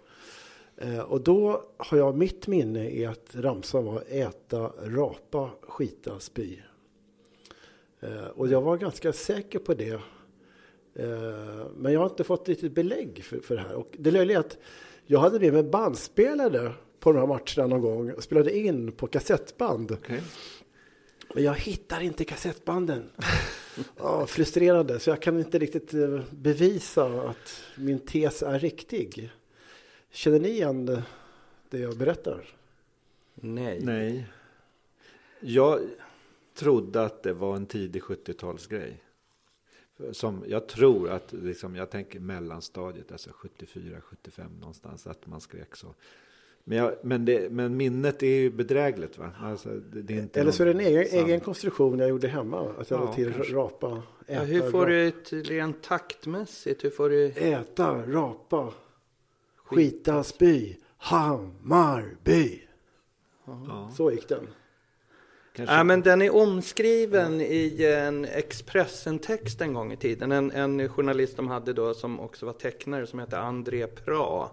eh, 0.77 0.99
Och 0.99 1.21
då 1.21 1.63
har 1.77 1.97
jag 1.97 2.17
mitt 2.17 2.47
minne 2.47 2.89
i 2.89 3.05
att 3.05 3.35
ramsan 3.35 3.85
var 3.85 4.03
äta, 4.07 4.71
rapa, 4.83 5.49
skita, 5.61 6.19
spy. 6.19 6.57
Eh, 7.99 8.25
och 8.25 8.47
jag 8.47 8.61
var 8.61 8.77
ganska 8.77 9.13
säker 9.13 9.59
på 9.59 9.73
det. 9.73 9.99
Men 11.77 11.93
jag 11.93 11.99
har 11.99 12.09
inte 12.09 12.23
fått 12.23 12.49
riktigt 12.49 12.71
belägg 12.71 13.23
för, 13.23 13.39
för 13.39 13.55
det 13.55 13.61
här. 13.61 13.75
Och 13.75 13.95
det 13.99 14.11
löjliga 14.11 14.37
är 14.37 14.39
att 14.39 14.57
jag 15.05 15.19
hade 15.19 15.39
med 15.39 15.53
mig 15.53 15.63
bandspelare 15.63 16.73
på 17.05 17.11
de 17.13 17.19
här 17.19 17.27
matcherna 17.27 17.67
någon 17.75 17.81
gång 17.81 18.11
och 18.11 18.23
spelade 18.23 18.57
in 18.57 18.91
på 18.91 19.07
kassettband. 19.07 19.97
Men 21.35 21.43
jag 21.43 21.53
hittar 21.53 22.01
inte 22.01 22.25
kassettbanden. 22.25 23.09
Ja, 23.97 24.25
frustrerande, 24.27 24.99
så 24.99 25.09
jag 25.09 25.21
kan 25.21 25.39
inte 25.39 25.59
riktigt 25.59 25.93
eh, 25.93 26.21
bevisa 26.31 27.05
att 27.05 27.63
min 27.77 27.99
tes 27.99 28.43
är 28.43 28.59
riktig. 28.59 29.31
Känner 30.11 30.39
ni 30.39 30.49
igen 30.49 30.85
det- 30.85 31.03
det 31.69 31.79
jag 31.79 31.97
berättar? 31.97 32.47
Nej. 33.35 33.79
Nej. 33.83 34.25
Jag 35.39 35.79
trodde 36.53 37.03
att 37.03 37.23
det 37.23 37.33
var 37.33 37.55
en 37.55 37.65
tidig 37.65 38.01
70-talsgrej. 38.01 38.93
Som 40.11 40.43
jag 40.47 40.67
tror 40.67 41.09
att, 41.09 41.33
liksom, 41.33 41.75
jag 41.75 41.89
tänker 41.89 42.19
mellanstadiet, 42.19 43.11
alltså 43.11 43.29
74, 43.33 44.01
75 44.01 44.51
någonstans, 44.59 45.07
att 45.07 45.27
man 45.27 45.41
skrek 45.41 45.75
så. 45.75 45.87
Men, 46.67 46.77
jag, 46.77 46.93
men, 47.01 47.25
det, 47.25 47.51
men 47.51 47.77
minnet 47.77 48.23
är 48.23 48.27
ju 48.27 48.49
bedrägligt 48.49 49.17
va? 49.17 49.31
Alltså, 49.41 49.69
det, 49.69 50.01
det 50.01 50.13
är 50.13 50.17
inte 50.19 50.39
Eller 50.41 50.51
så 50.51 50.63
är 50.63 50.65
det 50.65 50.71
en 50.73 50.79
egen, 50.79 51.25
egen 51.25 51.39
konstruktion 51.39 51.99
jag 51.99 52.09
gjorde 52.09 52.27
hemma. 52.27 52.69
Att 52.79 52.89
jag 52.89 53.01
Ja, 53.01 53.13
till 53.13 53.33
kanske. 53.33 53.53
rapa, 53.53 54.01
Ja, 54.27 54.33
äta, 54.33 54.43
hur 54.43 54.61
får 54.71 54.79
rapa. 54.79 54.89
du 54.89 55.07
ett 55.07 55.33
rent 55.49 55.83
taktmässigt? 55.83 56.83
Hur 56.83 56.89
får 56.89 57.09
du... 57.09 57.25
Äta, 57.25 58.01
rapa, 58.07 58.73
skita, 59.65 60.23
spy, 60.23 60.75
Hammarby. 60.97 62.61
Ja, 63.45 63.91
Så 63.97 64.11
gick 64.11 64.29
den. 64.29 64.47
kanske. 65.55 65.75
Ja, 65.75 65.83
men 65.83 66.01
den 66.01 66.21
är 66.21 66.35
omskriven 66.35 67.41
i 67.41 67.83
en 67.97 68.25
Expressen-text 68.25 69.61
en 69.61 69.73
gång 69.73 69.91
i 69.93 69.97
tiden. 69.97 70.31
En, 70.31 70.51
en 70.51 70.89
journalist 70.89 71.37
de 71.37 71.47
hade 71.47 71.73
då 71.73 71.93
som 71.93 72.19
också 72.19 72.45
var 72.45 72.53
tecknare 72.53 73.07
som 73.07 73.19
hette 73.19 73.39
André 73.39 73.87
Pra. 73.87 74.49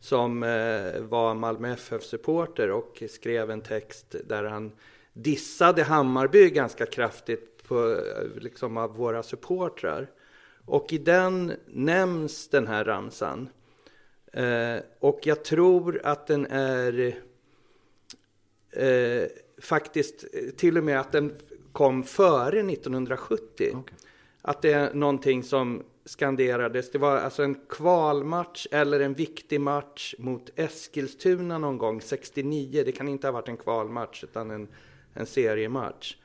Som 0.00 0.42
eh, 0.42 1.00
var 1.00 1.34
Malmö 1.34 1.72
FF-supporter 1.72 2.70
och 2.70 3.02
skrev 3.10 3.50
en 3.50 3.60
text 3.60 4.16
där 4.24 4.44
han 4.44 4.72
dissade 5.12 5.82
Hammarby 5.82 6.50
ganska 6.50 6.86
kraftigt 6.86 7.68
på, 7.68 7.92
eh, 7.92 8.42
liksom 8.42 8.76
av 8.76 8.96
våra 8.96 9.22
supportrar. 9.22 10.10
Och 10.64 10.92
i 10.92 10.98
den 10.98 11.52
nämns 11.66 12.48
den 12.48 12.66
här 12.66 12.84
ramsan. 12.84 13.48
Eh, 14.32 14.76
och 15.00 15.20
jag 15.22 15.44
tror 15.44 16.00
att 16.04 16.26
den 16.26 16.46
är 16.46 17.16
eh, 18.70 19.28
faktiskt 19.58 20.24
eh, 20.32 20.50
till 20.50 20.78
och 20.78 20.84
med 20.84 21.00
att 21.00 21.12
den 21.12 21.34
kom 21.72 22.02
före 22.02 22.60
1970. 22.60 23.84
Att 24.42 24.62
det 24.62 24.72
är 24.72 24.94
någonting 24.94 25.42
som 25.42 25.84
skanderades. 26.06 26.90
Det 26.90 26.98
var 26.98 27.16
alltså 27.16 27.42
en 27.42 27.54
kvalmatch 27.68 28.66
eller 28.70 29.00
en 29.00 29.14
viktig 29.14 29.60
match 29.60 30.14
mot 30.18 30.50
Eskilstuna 30.56 31.58
någon 31.58 31.78
gång 31.78 32.00
69. 32.00 32.82
Det 32.84 32.92
kan 32.92 33.08
inte 33.08 33.26
ha 33.26 33.32
varit 33.32 33.48
en 33.48 33.56
kvalmatch 33.56 34.24
utan 34.24 34.50
en, 34.50 34.68
en 35.14 35.26
seriematch. 35.26 36.16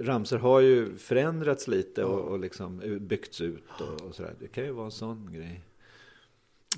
ramsor 0.00 0.38
har 0.38 0.60
ju 0.60 0.96
förändrats 0.96 1.68
lite 1.68 2.04
och, 2.04 2.20
och 2.20 2.38
liksom 2.38 2.98
byggts 3.00 3.40
ut 3.40 3.64
och, 3.80 4.02
och 4.06 4.14
sådär. 4.14 4.34
Det 4.40 4.48
kan 4.48 4.64
ju 4.64 4.70
vara 4.72 4.86
en 4.86 4.92
sån 4.92 5.32
grej. 5.32 5.60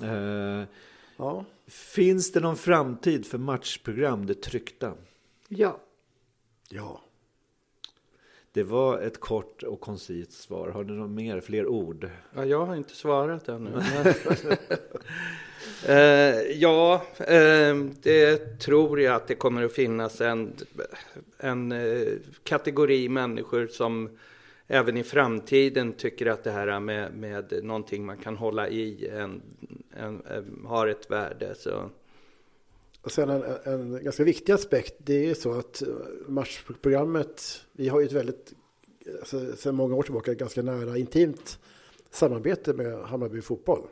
Eh, 0.01 0.63
ja. 1.17 1.45
Finns 1.67 2.31
det 2.31 2.39
någon 2.39 2.57
framtid 2.57 3.25
för 3.25 3.37
matchprogram, 3.37 4.25
det 4.25 4.41
tryckta? 4.41 4.93
Ja. 5.47 5.79
Ja. 6.69 7.01
Det 8.51 8.63
var 8.63 8.99
ett 8.99 9.19
kort 9.19 9.63
och 9.63 9.81
koncist 9.81 10.33
svar. 10.33 10.69
Har 10.69 10.83
du 10.83 10.93
något 10.93 11.09
mer, 11.09 11.41
fler 11.41 11.67
ord? 11.67 12.09
Ja, 12.35 12.45
jag 12.45 12.65
har 12.65 12.75
inte 12.75 12.95
svarat 12.95 13.49
ännu. 13.49 13.69
eh, 15.87 16.41
ja, 16.57 17.05
eh, 17.17 17.75
det 18.01 18.59
tror 18.59 19.01
jag 19.01 19.15
att 19.15 19.27
det 19.27 19.35
kommer 19.35 19.63
att 19.63 19.73
finnas 19.73 20.21
en, 20.21 20.53
en 21.37 21.71
eh, 21.71 22.07
kategori 22.43 23.09
människor 23.09 23.67
som 23.67 24.09
även 24.67 24.97
i 24.97 25.03
framtiden 25.03 25.93
tycker 25.93 26.25
att 26.25 26.43
det 26.43 26.51
här 26.51 26.79
med, 26.79 27.13
med 27.13 27.59
någonting 27.63 28.05
man 28.05 28.17
kan 28.17 28.35
hålla 28.37 28.69
i 28.69 29.07
en, 29.07 29.41
en, 29.91 30.21
en, 30.25 30.65
har 30.65 30.87
ett 30.87 31.11
värde. 31.11 31.55
Så. 31.55 31.89
Och 33.01 33.11
sen 33.11 33.29
en, 33.29 33.43
en 33.63 34.03
ganska 34.03 34.23
viktig 34.23 34.53
aspekt, 34.53 34.93
det 34.97 35.13
är 35.13 35.27
ju 35.27 35.35
så 35.35 35.53
att 35.53 35.83
matchprogrammet, 36.27 37.61
vi 37.71 37.87
har 37.87 37.99
ju 37.99 38.05
ett 38.05 38.11
väldigt, 38.11 38.53
alltså, 39.19 39.55
sedan 39.55 39.75
många 39.75 39.95
år 39.95 40.03
tillbaka, 40.03 40.33
ganska 40.33 40.61
nära 40.61 40.97
intimt 40.97 41.59
samarbete 42.11 42.73
med 42.73 42.99
Hammarby 42.99 43.41
fotboll. 43.41 43.87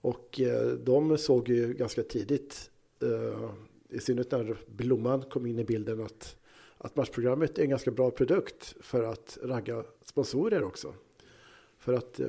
Och 0.00 0.40
eh, 0.40 0.66
de 0.66 1.18
såg 1.18 1.48
ju 1.48 1.74
ganska 1.74 2.02
tidigt, 2.02 2.70
eh, 3.02 3.50
i 3.88 4.00
synnerhet 4.00 4.30
när 4.30 4.56
Blomman 4.66 5.22
kom 5.22 5.46
in 5.46 5.58
i 5.58 5.64
bilden, 5.64 6.00
att, 6.00 6.36
att 6.84 6.96
matchprogrammet 6.96 7.58
är 7.58 7.62
en 7.62 7.70
ganska 7.70 7.90
bra 7.90 8.10
produkt 8.10 8.74
för 8.80 9.02
att 9.02 9.38
ragga 9.42 9.84
sponsorer 10.04 10.62
också. 10.62 10.94
För 11.78 11.92
att 11.92 12.20
eh, 12.20 12.26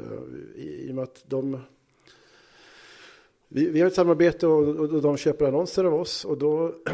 i, 0.56 0.86
i 0.88 0.92
och 0.92 0.96
med 0.96 1.04
att 1.04 1.24
de 1.28 1.60
vi, 3.48 3.70
vi 3.70 3.80
har 3.80 3.88
ett 3.88 3.94
samarbete 3.94 4.48
och, 4.48 4.68
och, 4.68 4.94
och 4.94 5.02
de 5.02 5.18
köper 5.18 5.46
annonser 5.46 5.84
av 5.84 5.94
oss 5.94 6.26
och 6.26 6.38
då 6.38 6.66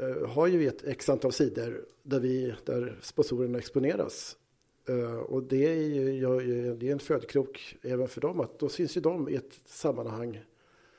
eh, 0.00 0.28
har 0.28 0.46
ju 0.46 0.58
vi 0.58 0.66
ett 0.66 0.84
x 0.84 1.08
antal 1.08 1.32
sidor 1.32 1.84
där, 2.02 2.20
vi, 2.20 2.54
där 2.64 2.98
sponsorerna 3.02 3.58
exponeras. 3.58 4.36
Eh, 4.88 5.16
och 5.16 5.42
det 5.42 5.66
är 5.66 5.76
ju 5.76 6.76
det 6.76 6.88
är 6.88 6.92
en 6.92 6.98
födkrok 6.98 7.76
även 7.82 8.08
för 8.08 8.20
dem 8.20 8.40
att 8.40 8.58
då 8.58 8.68
syns 8.68 8.96
ju 8.96 9.00
de 9.00 9.28
i 9.28 9.34
ett 9.34 9.60
sammanhang 9.64 10.44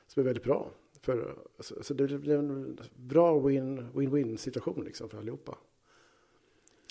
som 0.08 0.20
är 0.20 0.26
väldigt 0.26 0.44
bra. 0.44 0.72
För, 1.02 1.36
så, 1.60 1.84
så 1.84 1.94
det 1.94 2.08
blir 2.08 2.36
en 2.36 2.80
bra 2.96 3.40
win- 3.40 3.92
win-win 3.94 4.38
situation 4.38 4.84
liksom 4.86 5.10
för 5.10 5.18
allihopa. 5.18 5.58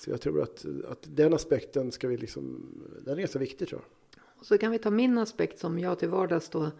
Så 0.04 0.10
jag 0.10 0.20
tror 0.20 0.42
att, 0.42 0.64
att 0.88 0.98
den 1.02 1.34
aspekten 1.34 1.92
ska 1.92 2.08
vi 2.08 2.16
liksom, 2.16 2.74
den 3.04 3.18
är 3.18 3.26
så 3.26 3.38
viktig 3.38 3.68
tror 3.68 3.80
jag. 3.80 4.22
Och 4.40 4.46
så 4.46 4.58
kan 4.58 4.70
vi 4.70 4.78
ta 4.78 4.90
min 4.90 5.18
aspekt 5.18 5.58
som 5.58 5.78
jag 5.78 5.98
till 5.98 6.08
vardags 6.08 6.48
då 6.48 6.70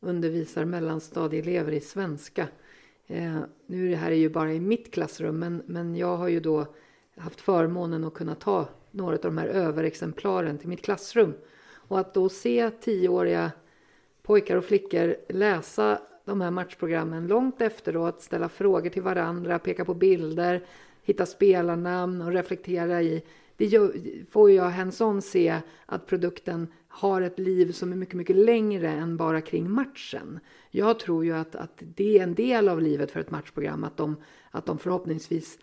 undervisar 0.00 0.64
mellanstadieelever 0.64 1.72
i 1.72 1.80
svenska. 1.80 2.48
Eh, 3.06 3.38
nu 3.66 3.86
är 3.86 3.90
det 3.90 3.96
här 3.96 4.10
är 4.10 4.16
ju 4.16 4.28
bara 4.28 4.52
i 4.52 4.60
mitt 4.60 4.90
klassrum, 4.90 5.38
men, 5.38 5.62
men 5.66 5.96
jag 5.96 6.16
har 6.16 6.28
ju 6.28 6.40
då 6.40 6.66
haft 7.16 7.40
förmånen 7.40 8.04
att 8.04 8.14
kunna 8.14 8.34
ta 8.34 8.68
några 8.90 9.14
av 9.14 9.22
de 9.22 9.38
här 9.38 9.46
överexemplaren 9.46 10.58
till 10.58 10.68
mitt 10.68 10.82
klassrum. 10.82 11.34
Och 11.72 11.98
att 11.98 12.14
då 12.14 12.28
se 12.28 12.70
tioåriga 12.70 13.52
pojkar 14.22 14.56
och 14.56 14.64
flickor 14.64 15.16
läsa 15.28 16.00
de 16.24 16.40
här 16.40 16.50
matchprogrammen 16.50 17.26
långt 17.26 17.60
efteråt, 17.60 18.22
ställa 18.22 18.48
frågor 18.48 18.90
till 18.90 19.02
varandra, 19.02 19.58
peka 19.58 19.84
på 19.84 19.94
bilder, 19.94 20.66
hitta 21.02 21.26
spelarnamn 21.26 22.22
och 22.22 22.32
reflektera 22.32 23.02
i 23.02 23.22
det 23.60 23.66
gör, 23.66 23.92
får 24.30 24.50
jag 24.50 24.70
hands-on 24.70 25.22
se 25.22 25.60
att 25.86 26.06
produkten 26.06 26.68
har 26.88 27.22
ett 27.22 27.38
liv 27.38 27.72
som 27.72 27.92
är 27.92 27.96
mycket, 27.96 28.14
mycket 28.14 28.36
längre 28.36 28.88
än 28.90 29.16
bara 29.16 29.40
kring 29.40 29.70
matchen. 29.70 30.40
Jag 30.70 30.98
tror 30.98 31.24
ju 31.24 31.32
att, 31.32 31.54
att 31.54 31.82
det 31.96 32.18
är 32.18 32.22
en 32.22 32.34
del 32.34 32.68
av 32.68 32.82
livet 32.82 33.10
för 33.10 33.20
ett 33.20 33.30
matchprogram, 33.30 33.84
att 33.84 33.96
de, 33.96 34.16
att 34.50 34.66
de 34.66 34.78
förhoppningsvis 34.78 35.58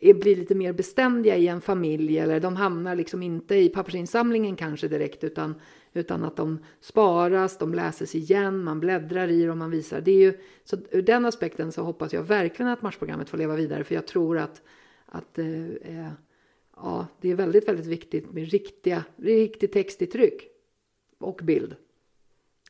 är, 0.00 0.14
blir 0.14 0.36
lite 0.36 0.54
mer 0.54 0.72
beständiga 0.72 1.36
i 1.36 1.48
en 1.48 1.60
familj 1.60 2.18
eller 2.18 2.40
de 2.40 2.56
hamnar 2.56 2.94
liksom 2.94 3.22
inte 3.22 3.54
i 3.54 3.68
pappersinsamlingen 3.68 4.56
kanske 4.56 4.88
direkt 4.88 5.24
utan, 5.24 5.54
utan 5.94 6.24
att 6.24 6.36
de 6.36 6.58
sparas, 6.80 7.58
de 7.58 7.74
läses 7.74 8.14
igen, 8.14 8.64
man 8.64 8.80
bläddrar 8.80 9.28
i 9.28 9.44
dem, 9.44 9.58
man 9.58 9.70
visar. 9.70 10.00
Det 10.00 10.10
är 10.10 10.18
ju, 10.18 10.38
så 10.64 10.76
ur 10.90 11.02
den 11.02 11.24
aspekten 11.24 11.72
så 11.72 11.82
hoppas 11.82 12.12
jag 12.12 12.22
verkligen 12.22 12.72
att 12.72 12.82
matchprogrammet 12.82 13.28
får 13.28 13.38
leva 13.38 13.56
vidare 13.56 13.84
för 13.84 13.94
jag 13.94 14.06
tror 14.06 14.38
att, 14.38 14.62
att 15.06 15.38
eh, 15.38 16.08
ja, 16.76 17.06
det 17.20 17.30
är 17.30 17.34
väldigt, 17.34 17.68
väldigt 17.68 17.86
viktigt 17.86 18.32
med 18.32 18.48
riktiga, 18.48 19.04
riktig 19.16 19.72
text 19.72 20.02
i 20.02 20.06
tryck 20.06 20.48
och 21.18 21.40
bild. 21.42 21.76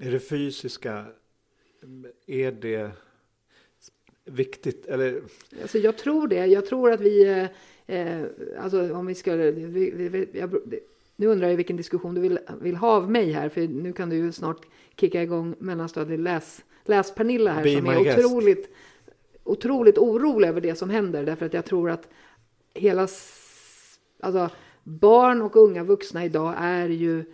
Är 0.00 0.10
det 0.10 0.20
fysiska, 0.20 1.06
är 2.26 2.52
det 2.52 2.90
viktigt? 4.24 4.86
Eller? 4.86 5.22
Alltså 5.62 5.78
jag 5.78 5.98
tror 5.98 6.28
det. 6.28 6.46
Jag 6.46 6.66
tror 6.66 6.92
att 6.92 7.00
vi, 7.00 7.24
eh, 7.24 7.46
eh 7.96 8.26
alltså 8.58 8.94
om 8.94 9.06
vi 9.06 9.14
ska, 9.14 9.36
vi, 9.36 9.90
vi, 9.90 10.28
jag, 10.32 10.54
nu 11.16 11.26
undrar 11.26 11.48
jag 11.48 11.56
vilken 11.56 11.76
diskussion 11.76 12.14
du 12.14 12.20
vill, 12.20 12.38
vill 12.60 12.76
ha 12.76 12.88
av 12.88 13.10
mig 13.10 13.32
här, 13.32 13.48
för 13.48 13.68
nu 13.68 13.92
kan 13.92 14.10
du 14.10 14.16
ju 14.16 14.32
snart 14.32 14.66
kicka 14.96 15.22
igång 15.22 15.54
mellanstadiet 15.58 16.20
läs, 16.20 16.64
läs 16.84 17.14
Pernilla 17.14 17.52
här 17.52 17.62
Be 17.62 17.76
som 17.76 17.86
är 17.86 18.00
otroligt, 18.00 18.74
otroligt 19.44 19.98
orolig 19.98 20.48
över 20.48 20.60
det 20.60 20.74
som 20.74 20.90
händer, 20.90 21.24
därför 21.24 21.46
att 21.46 21.54
jag 21.54 21.64
tror 21.64 21.90
att 21.90 22.08
hela, 22.74 23.08
alltså 24.20 24.50
barn 24.82 25.42
och 25.42 25.56
unga 25.56 25.84
vuxna 25.84 26.24
idag 26.24 26.54
är 26.58 26.88
ju 26.88 27.24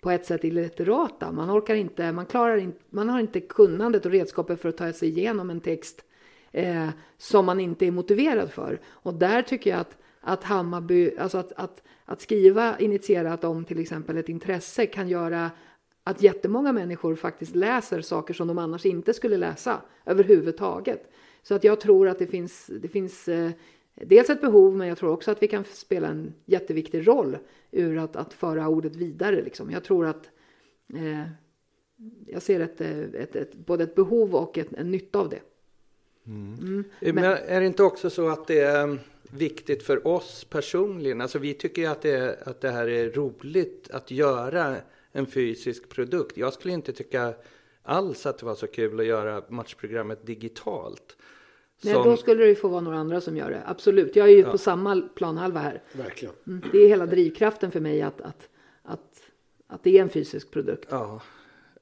på 0.00 0.10
ett 0.10 0.26
sätt 0.26 0.44
illiterata. 0.44 1.32
Man 1.32 1.50
orkar 1.50 1.74
inte, 1.74 2.12
man 2.12 2.26
klarar 2.26 2.56
inte, 2.56 2.78
man 2.90 3.08
har 3.08 3.20
inte 3.20 3.40
kunnandet 3.40 4.06
och 4.06 4.12
redskapet 4.12 4.60
för 4.60 4.68
att 4.68 4.76
ta 4.76 4.92
sig 4.92 5.08
igenom 5.08 5.50
en 5.50 5.60
text 5.60 6.04
eh, 6.52 6.88
som 7.18 7.46
man 7.46 7.60
inte 7.60 7.86
är 7.86 7.90
motiverad 7.90 8.50
för. 8.50 8.80
Och 8.86 9.14
där 9.14 9.42
tycker 9.42 9.70
jag 9.70 9.80
att, 9.80 9.96
att 10.20 10.44
Hammarby, 10.44 11.16
alltså 11.18 11.38
att, 11.38 11.52
att, 11.52 11.82
att 12.06 12.20
skriva 12.20 12.78
initierat 12.78 13.44
om 13.44 13.64
till 13.64 13.78
exempel 13.78 14.16
ett 14.16 14.28
intresse 14.28 14.86
kan 14.86 15.08
göra 15.08 15.50
att 16.04 16.22
jättemånga 16.22 16.72
människor 16.72 17.14
faktiskt 17.14 17.54
läser 17.54 18.00
saker 18.00 18.34
som 18.34 18.48
de 18.48 18.58
annars 18.58 18.86
inte 18.86 19.14
skulle 19.14 19.36
läsa 19.36 19.80
överhuvudtaget. 20.04 21.10
Så 21.42 21.54
att 21.54 21.64
jag 21.64 21.80
tror 21.80 22.08
att 22.08 22.18
det 22.18 22.26
finns, 22.26 22.70
det 22.80 22.88
finns 22.88 23.28
eh, 23.28 23.50
dels 23.94 24.30
ett 24.30 24.40
behov, 24.40 24.76
men 24.76 24.88
jag 24.88 24.98
tror 24.98 25.10
också 25.10 25.30
att 25.30 25.42
vi 25.42 25.48
kan 25.48 25.64
spela 25.64 26.08
en 26.08 26.34
jätteviktig 26.44 27.08
roll 27.08 27.38
ur 27.70 27.98
att, 27.98 28.16
att 28.16 28.32
föra 28.32 28.68
ordet 28.68 28.96
vidare. 28.96 29.42
Liksom. 29.42 29.70
Jag 29.70 29.84
tror 29.84 30.06
att 30.06 30.30
eh, 30.94 31.28
jag 32.26 32.42
ser 32.42 32.60
ett, 32.60 32.80
ett, 32.80 33.36
ett, 33.36 33.54
både 33.54 33.84
ett 33.84 33.94
behov 33.94 34.34
och 34.34 34.58
ett, 34.58 34.72
en 34.72 34.90
nytta 34.90 35.18
av 35.18 35.28
det. 35.28 35.40
Mm. 36.26 36.54
Mm. 36.54 36.84
Men, 37.00 37.14
men 37.14 37.24
är 37.24 37.60
det 37.60 37.66
inte 37.66 37.82
också 37.82 38.10
så 38.10 38.28
att 38.28 38.46
det 38.46 38.60
är 38.60 38.98
viktigt 39.36 39.82
för 39.82 40.06
oss 40.06 40.44
personligen? 40.44 41.20
Alltså 41.20 41.38
vi 41.38 41.54
tycker 41.54 41.82
ju 41.82 41.88
att 41.88 42.02
det, 42.02 42.42
att 42.46 42.60
det 42.60 42.70
här 42.70 42.88
är 42.88 43.10
roligt 43.10 43.90
att 43.90 44.10
göra 44.10 44.76
en 45.12 45.26
fysisk 45.26 45.88
produkt. 45.88 46.36
Jag 46.36 46.52
skulle 46.52 46.74
inte 46.74 46.92
tycka 46.92 47.34
alls 47.82 48.26
att 48.26 48.38
det 48.38 48.46
var 48.46 48.54
så 48.54 48.66
kul 48.66 49.00
att 49.00 49.06
göra 49.06 49.42
matchprogrammet 49.48 50.26
digitalt. 50.26 51.16
Nej, 51.82 51.94
som... 51.94 52.04
då 52.04 52.16
skulle 52.16 52.42
det 52.42 52.48
ju 52.48 52.54
få 52.54 52.68
vara 52.68 52.80
några 52.80 52.98
andra 52.98 53.20
som 53.20 53.36
gör 53.36 53.50
det. 53.50 53.62
Absolut. 53.66 54.16
Jag 54.16 54.28
är 54.28 54.32
ju 54.32 54.40
ja. 54.40 54.50
på 54.50 54.58
samma 54.58 55.02
planhalva 55.14 55.60
här. 55.60 55.82
Verkligen. 55.92 56.34
Mm. 56.46 56.62
Det 56.72 56.78
är 56.78 56.88
hela 56.88 57.06
drivkraften 57.06 57.70
för 57.70 57.80
mig 57.80 58.02
att, 58.02 58.20
att, 58.20 58.48
att, 58.82 59.22
att 59.66 59.82
det 59.82 59.98
är 59.98 60.02
en 60.02 60.08
fysisk 60.08 60.50
produkt. 60.50 60.88
Ja. 60.90 61.20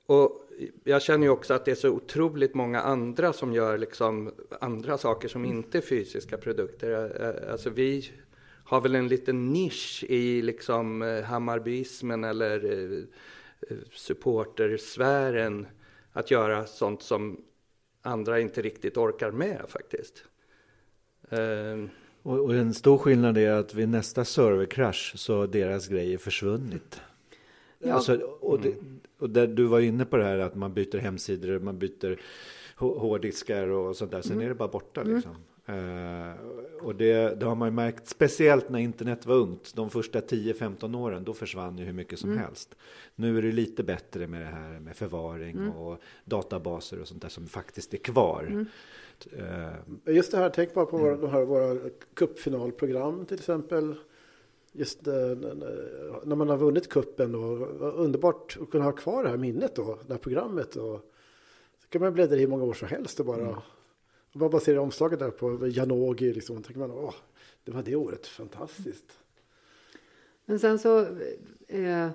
Och 0.07 0.44
jag 0.85 1.03
känner 1.03 1.27
ju 1.27 1.31
också 1.31 1.55
att 1.55 1.65
det 1.65 1.71
är 1.71 1.75
så 1.75 1.91
otroligt 1.91 2.55
många 2.55 2.81
andra 2.81 3.33
som 3.33 3.53
gör 3.53 3.79
liksom 3.79 4.33
andra 4.61 4.99
saker 4.99 5.29
som 5.29 5.45
inte 5.45 5.79
är 5.79 5.83
fysiska 5.83 6.39
produkter. 6.39 7.49
Alltså 7.51 7.71
vi 7.71 8.11
har 8.65 8.81
väl 8.81 8.95
en 8.95 9.09
liten 9.09 9.53
nisch 9.53 10.05
i 10.09 10.43
liksom 10.43 11.03
eh, 11.03 11.23
Hammarbyismen 11.23 12.25
eller 12.25 12.65
eh, 12.65 13.05
supportersfären 13.93 15.67
att 16.13 16.31
göra 16.31 16.67
sånt 16.67 17.03
som 17.03 17.41
andra 18.03 18.41
inte 18.41 18.63
riktigt 18.63 18.97
orkar 18.97 19.31
med 19.31 19.65
faktiskt. 19.69 20.25
Uh, 21.33 21.87
och, 22.23 22.39
och, 22.39 22.55
en 22.55 22.75
stor 22.75 22.99
skillnad 22.99 23.39
är 23.39 23.51
att 23.51 23.75
vid 23.75 23.89
nästa 23.89 24.25
serverkrasch 24.25 25.13
så 25.17 25.39
har 25.39 25.47
deras 25.47 25.89
grejer 25.89 26.19
försvunnit. 26.19 27.01
Ja. 27.79 27.93
Alltså, 27.93 28.17
och, 28.21 28.61
det, 28.61 28.75
och 29.25 29.31
där 29.31 29.47
du 29.47 29.65
var 29.65 29.81
inne 29.81 30.05
på 30.05 30.17
det 30.17 30.25
här 30.25 30.39
att 30.39 30.55
man 30.55 30.75
byter 30.75 30.99
hemsidor, 30.99 31.59
man 31.59 31.79
byter 31.79 32.21
hårddiskar 32.77 33.69
och 33.69 33.97
sånt 33.97 34.11
där. 34.11 34.23
Sen 34.23 34.33
mm. 34.33 34.45
är 34.45 34.49
det 34.49 34.55
bara 34.55 34.69
borta 34.69 35.01
mm. 35.01 35.15
liksom. 35.15 35.37
Uh, 35.69 36.33
och 36.83 36.95
det, 36.95 37.41
det, 37.41 37.47
har 37.47 37.55
man 37.55 37.69
ju 37.69 37.73
märkt, 37.73 38.09
speciellt 38.09 38.69
när 38.69 38.79
internet 38.79 39.27
var 39.27 39.35
ungt, 39.35 39.75
de 39.75 39.91
första 39.91 40.21
10-15 40.21 40.97
åren, 40.97 41.25
då 41.25 41.33
försvann 41.35 41.79
ju 41.79 41.85
hur 41.85 41.93
mycket 41.93 42.19
som 42.19 42.31
mm. 42.31 42.43
helst. 42.43 42.75
Nu 43.15 43.39
är 43.39 43.43
det 43.43 43.53
lite 43.53 43.83
bättre 43.83 44.27
med 44.27 44.41
det 44.41 44.47
här 44.47 44.81
med 44.81 44.97
förvaring 44.97 45.57
mm. 45.57 45.71
och 45.71 46.01
databaser 46.25 47.01
och 47.01 47.09
sånt 47.09 47.23
där 47.23 47.29
som 47.29 47.47
faktiskt 47.47 47.95
är 47.95 47.99
kvar. 47.99 48.47
Mm. 48.51 48.67
Uh, 50.07 50.15
Just 50.15 50.33
det 50.33 50.39
här, 50.39 50.51
tänk 50.51 50.75
bara 50.75 50.87
på 50.87 50.97
våra, 50.97 51.17
de 51.17 51.31
här, 51.31 51.45
våra 51.45 51.79
cupfinalprogram 52.15 53.27
till 53.27 53.39
exempel. 53.39 53.95
Just 54.77 55.09
uh, 55.09 55.15
när 56.25 56.35
man 56.35 56.49
har 56.49 56.57
vunnit 56.57 56.89
kuppen 56.89 57.35
och 57.35 58.05
underbart 58.05 58.59
att 58.61 58.71
kunna 58.71 58.85
ha 58.85 58.93
kvar 58.93 59.23
det 59.23 59.29
här 59.29 59.37
minnet 59.37 59.77
då, 59.77 59.99
det 60.07 60.13
här 60.13 60.19
programmet. 60.19 60.77
Och, 60.77 61.11
så 61.79 61.89
kan 61.89 62.01
man 62.01 62.13
bläddra 62.13 62.37
i 62.37 62.41
hur 62.41 62.49
många 62.49 62.65
år 62.65 62.73
som 62.73 62.89
helst 62.89 63.21
och 63.21 63.27
bara 63.27 63.41
mm. 63.41 63.61
bara 64.33 64.61
ser 64.61 64.79
omslaget 64.79 65.19
där 65.19 65.31
på 65.31 65.69
Janogy, 65.69 66.33
liksom, 66.33 66.63
tänker 66.63 66.81
man, 66.81 66.91
åh, 66.91 67.15
det 67.65 67.73
var 67.73 67.83
det 67.83 67.97
året, 67.97 68.27
fantastiskt. 68.27 69.19
Men 70.45 70.59
sen 70.59 70.79
så, 70.79 71.07
eh, 71.69 72.09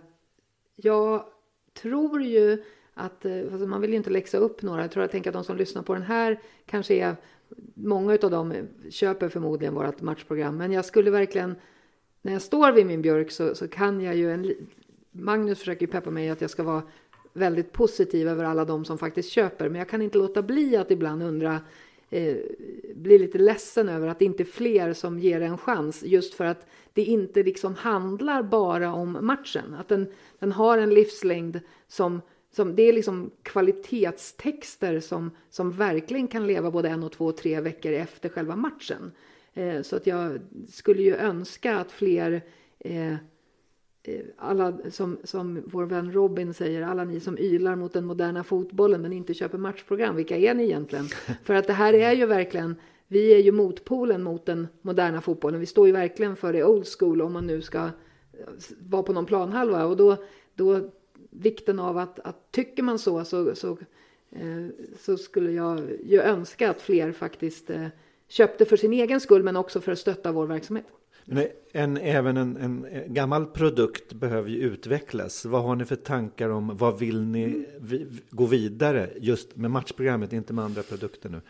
jag 0.76 1.26
tror 1.74 2.22
ju 2.22 2.64
att, 2.94 3.26
eh, 3.26 3.40
alltså 3.52 3.68
man 3.68 3.82
vill 3.82 3.90
ju 3.90 3.96
inte 3.96 4.10
läxa 4.10 4.38
upp 4.38 4.62
några, 4.62 4.82
jag 4.82 4.92
tror 4.92 5.04
jag 5.04 5.12
tänker 5.12 5.30
att 5.30 5.34
de 5.34 5.44
som 5.44 5.58
lyssnar 5.58 5.82
på 5.82 5.94
den 5.94 6.04
här 6.04 6.42
kanske 6.66 6.94
är, 6.94 7.16
många 7.74 8.14
av 8.14 8.32
dem 8.32 8.54
köper 8.90 9.30
förmodligen 9.30 9.74
vårt 9.74 10.02
matchprogram, 10.02 10.58
men 10.58 10.72
jag 10.72 10.86
skulle 10.86 11.12
verkligen, 11.12 11.56
när 12.22 12.34
jag 12.34 12.42
står 12.42 12.72
vid 12.72 12.86
min 12.86 13.02
björk 13.02 13.32
så, 13.32 13.56
så 13.56 13.68
kan 13.68 14.02
jag 14.02 14.16
ju, 14.16 14.32
en, 14.32 14.56
Magnus 15.12 15.60
försöker 15.60 15.88
peppa 15.88 16.12
mig 16.12 16.30
att 16.30 16.42
jag 16.42 16.50
ska 16.50 16.64
vara 16.64 16.84
väldigt 17.34 17.72
positiv 17.74 18.28
över 18.28 18.44
alla 18.44 18.66
de 18.66 18.86
som 18.86 18.98
faktiskt 18.98 19.30
köper, 19.30 19.70
men 19.70 19.80
jag 19.80 19.90
kan 19.90 20.02
inte 20.02 20.18
låta 20.18 20.42
bli 20.42 20.76
att 20.76 20.92
ibland 20.92 21.24
undra, 21.24 21.60
eh, 22.10 22.38
bli 22.96 23.20
lite 23.20 23.38
ledsen 23.38 23.90
över 23.90 24.08
att 24.08 24.20
det 24.20 24.26
inte 24.26 24.44
är 24.44 24.46
fler 24.46 24.94
som 24.94 25.20
ger 25.20 25.42
en 25.42 25.58
chans 25.58 26.04
just 26.04 26.34
för 26.34 26.46
att 26.46 26.68
det 26.94 27.04
inte 27.04 27.44
liksom 27.44 27.76
handlar 27.76 28.44
bara 28.44 28.94
om 28.94 29.18
matchen. 29.22 29.76
Att 29.80 29.88
den, 29.88 30.08
den 30.40 30.52
har 30.52 30.78
en 30.78 30.94
livslängd 30.94 31.60
som, 31.88 32.22
som 32.52 32.76
det 32.76 32.84
är 32.84 32.94
liksom 32.94 33.32
kvalitetstexter 33.44 35.00
som, 35.00 35.32
som 35.50 35.72
verkligen 35.72 36.28
kan 36.28 36.48
leva 36.48 36.72
både 36.72 36.90
en 36.90 37.04
och 37.04 37.12
två 37.12 37.26
och 37.26 37.38
tre 37.38 37.62
veckor 37.62 37.92
efter 37.92 38.30
själva 38.30 38.56
matchen. 38.56 39.12
Eh, 39.60 39.82
så 39.82 39.96
att 39.96 40.08
jag 40.08 40.40
skulle 40.68 41.02
ju 41.02 41.16
önska 41.16 41.78
att 41.78 41.92
fler 41.92 42.42
eh, 42.80 43.16
Eh, 44.04 44.26
alla 44.38 44.78
som, 44.90 45.18
som 45.24 45.64
vår 45.66 45.86
vän 45.86 46.12
Robin 46.12 46.54
säger, 46.54 46.82
alla 46.82 47.04
ni 47.04 47.20
som 47.20 47.38
ylar 47.38 47.76
mot 47.76 47.94
den 47.94 48.06
moderna 48.06 48.44
fotbollen 48.44 49.02
men 49.02 49.14
inte 49.14 49.34
köper 49.34 49.58
matchprogram, 49.58 50.16
vilka 50.16 50.38
är 50.38 50.54
ni 50.54 50.64
egentligen? 50.64 51.06
För 51.44 51.54
att 51.54 51.68
det 51.68 51.74
här 51.74 51.94
är 51.94 52.12
ju 52.12 52.26
verkligen, 52.26 52.76
vi 53.08 53.34
är 53.34 53.38
ju 53.38 53.52
motpolen 53.52 54.24
mot 54.24 54.46
den 54.46 54.68
moderna 54.82 55.22
fotbollen. 55.22 55.60
Vi 55.60 55.66
står 55.66 55.88
ju 55.88 55.94
verkligen 55.94 56.36
för 56.36 56.54
det 56.54 56.64
old 56.64 56.88
school 57.00 57.22
om 57.22 57.34
man 57.34 57.48
nu 57.48 57.62
ska 57.62 57.90
vara 58.80 59.04
på 59.04 59.14
någon 59.14 59.26
planhalva 59.26 59.86
och 59.86 59.98
då, 59.98 60.18
då 60.56 60.90
vikten 61.30 61.80
av 61.80 61.98
att, 61.98 62.20
att 62.20 62.52
tycker 62.52 62.84
man 62.84 63.00
så 63.00 63.26
så, 63.26 63.56
så, 63.56 63.78
så 65.00 65.18
skulle 65.18 65.52
jag 65.52 65.82
ju 66.04 66.22
önska 66.22 66.70
att 66.70 66.82
fler 66.82 67.12
faktiskt 67.12 67.72
köpte 68.30 68.66
för 68.66 68.78
sin 68.78 68.94
egen 68.94 69.22
skull 69.22 69.44
men 69.44 69.56
också 69.56 69.82
för 69.82 69.92
att 69.92 70.00
stötta 70.00 70.32
vår 70.32 70.48
verksamhet. 70.48 70.86
Men 71.26 71.48
en, 71.72 71.98
även 71.98 72.38
en, 72.38 72.58
en, 72.58 72.88
gammal 73.14 73.46
produkt 73.46 74.14
behöver 74.14 74.50
ju 74.50 74.58
utvecklas. 74.58 75.46
Vad 75.46 75.64
har 75.64 75.76
ni 75.76 75.86
för 75.86 75.96
tankar 75.96 76.50
om, 76.50 76.78
vad 76.78 77.00
vill 77.00 77.22
ni 77.22 77.66
vi, 77.80 78.08
gå 78.30 78.46
vidare 78.46 79.10
just 79.18 79.56
med 79.56 79.72
matchprogrammet, 79.72 80.34
inte 80.34 80.54
med 80.54 80.66
andra 80.66 80.84
produkter 80.84 81.30
nu? 81.30 81.42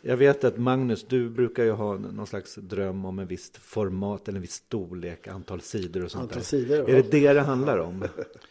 Jag 0.00 0.16
vet 0.16 0.44
att 0.44 0.58
Magnus, 0.58 1.04
du 1.08 1.28
brukar 1.28 1.64
ju 1.64 1.70
ha 1.70 1.94
någon 1.94 2.26
slags 2.26 2.54
dröm 2.54 3.04
om 3.04 3.18
en 3.18 3.26
visst 3.26 3.56
format 3.56 4.28
eller 4.28 4.36
en 4.36 4.42
viss 4.42 4.54
storlek, 4.54 5.26
antal 5.26 5.60
sidor 5.60 6.04
och 6.04 6.10
sånt 6.10 6.22
antal 6.22 6.36
där. 6.36 6.44
Sidor, 6.44 6.90
är 6.90 6.94
det 6.94 7.10
det 7.10 7.32
det 7.32 7.40
handlar 7.40 7.78
om? 7.78 8.04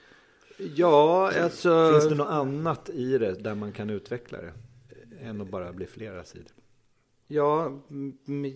ja, 0.75 1.31
alltså... 1.43 1.91
Finns 1.91 2.09
det 2.09 2.15
något 2.15 2.29
annat 2.29 2.89
i 2.89 3.17
det 3.17 3.33
där 3.33 3.55
man 3.55 3.71
kan 3.71 3.89
utveckla 3.89 4.37
det? 4.41 4.53
Än 5.21 5.41
att 5.41 5.49
bara 5.49 5.73
bli 5.73 5.85
flera 5.85 6.23
sidor? 6.23 6.51
Ja, 7.27 7.81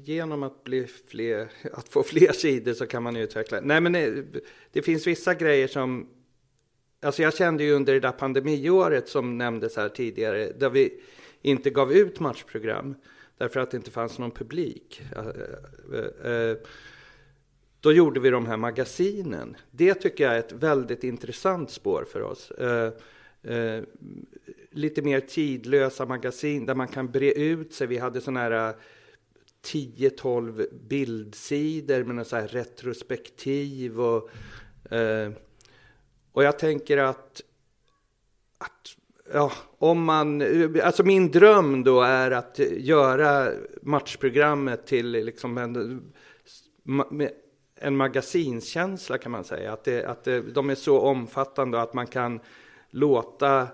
genom 0.06 0.44
att, 0.44 0.64
bli 0.64 0.88
fler, 0.88 1.52
att 1.74 1.90
få 1.90 2.04
fler 2.04 2.32
sidor 2.32 2.74
så 2.74 2.88
kan 2.88 3.04
man 3.04 3.16
utveckla. 3.16 3.60
Nej, 3.62 3.82
men 3.82 3.94
det, 3.94 4.24
det 4.72 4.82
finns 4.82 5.08
vissa 5.08 5.34
grejer 5.34 5.68
som... 5.68 6.10
Alltså 7.02 7.22
jag 7.22 7.36
kände 7.36 7.64
ju 7.64 7.74
under 7.74 7.94
det 7.94 8.00
där 8.00 8.12
pandemiåret 8.12 9.10
som 9.10 9.38
nämndes 9.38 9.76
här 9.76 9.90
tidigare, 9.90 10.52
där 10.52 10.70
vi 10.70 11.02
inte 11.42 11.70
gav 11.70 11.94
ut 11.94 12.20
matchprogram 12.20 12.96
därför 13.38 13.60
att 13.60 13.72
det 13.72 13.78
inte 13.78 13.92
fanns 13.92 14.20
någon 14.20 14.32
publik. 14.32 15.02
Eh, 15.16 16.32
eh, 16.32 16.58
då 17.80 17.92
gjorde 17.92 18.20
vi 18.20 18.30
de 18.30 18.46
här 18.46 18.58
magasinen. 18.58 19.58
Det 19.72 19.94
tycker 19.94 20.24
jag 20.24 20.34
är 20.34 20.40
ett 20.40 20.52
väldigt 20.52 21.04
intressant 21.04 21.72
spår 21.72 22.06
för 22.12 22.22
oss. 22.22 22.52
Lite 24.72 25.02
mer 25.02 25.20
tidlösa 25.20 26.06
magasin 26.06 26.66
där 26.66 26.76
man 26.76 26.88
kan 26.88 27.12
bre 27.12 27.32
ut 27.32 27.74
sig. 27.74 27.88
Vi 27.88 27.98
hade 27.98 28.22
sådana 28.22 28.40
här 28.40 28.70
äh, 28.70 28.76
10-12 29.64 30.68
bildsidor 30.88 32.04
med 32.04 32.16
någon 32.16 32.26
så 32.26 32.36
här 32.36 32.48
retrospektiv 32.48 34.02
och, 34.02 34.30
eh, 34.92 35.32
och 36.32 36.44
jag 36.44 36.60
tänker 36.60 36.98
att, 36.98 37.42
att 38.58 38.96
ja, 39.34 39.52
om 39.78 40.04
man, 40.04 40.42
alltså 40.84 41.04
min 41.04 41.32
dröm 41.32 41.84
då 41.84 42.02
är 42.02 42.32
att 42.32 42.60
göra 42.78 43.52
matchprogrammet 43.82 44.88
till 44.88 45.12
liksom 45.12 45.58
en, 45.58 46.02
en 47.76 47.98
magasinskänsla 47.98 49.18
kan 49.18 49.32
man 49.32 49.44
säga. 49.44 49.74
Att, 49.74 49.84
det, 49.84 50.06
att 50.06 50.24
det, 50.24 50.42
de 50.42 50.70
är 50.70 50.76
så 50.76 51.00
omfattande 51.00 51.78
och 51.78 51.84
att 51.84 51.94
man 51.94 52.08
kan 52.08 52.40
låta 52.90 53.68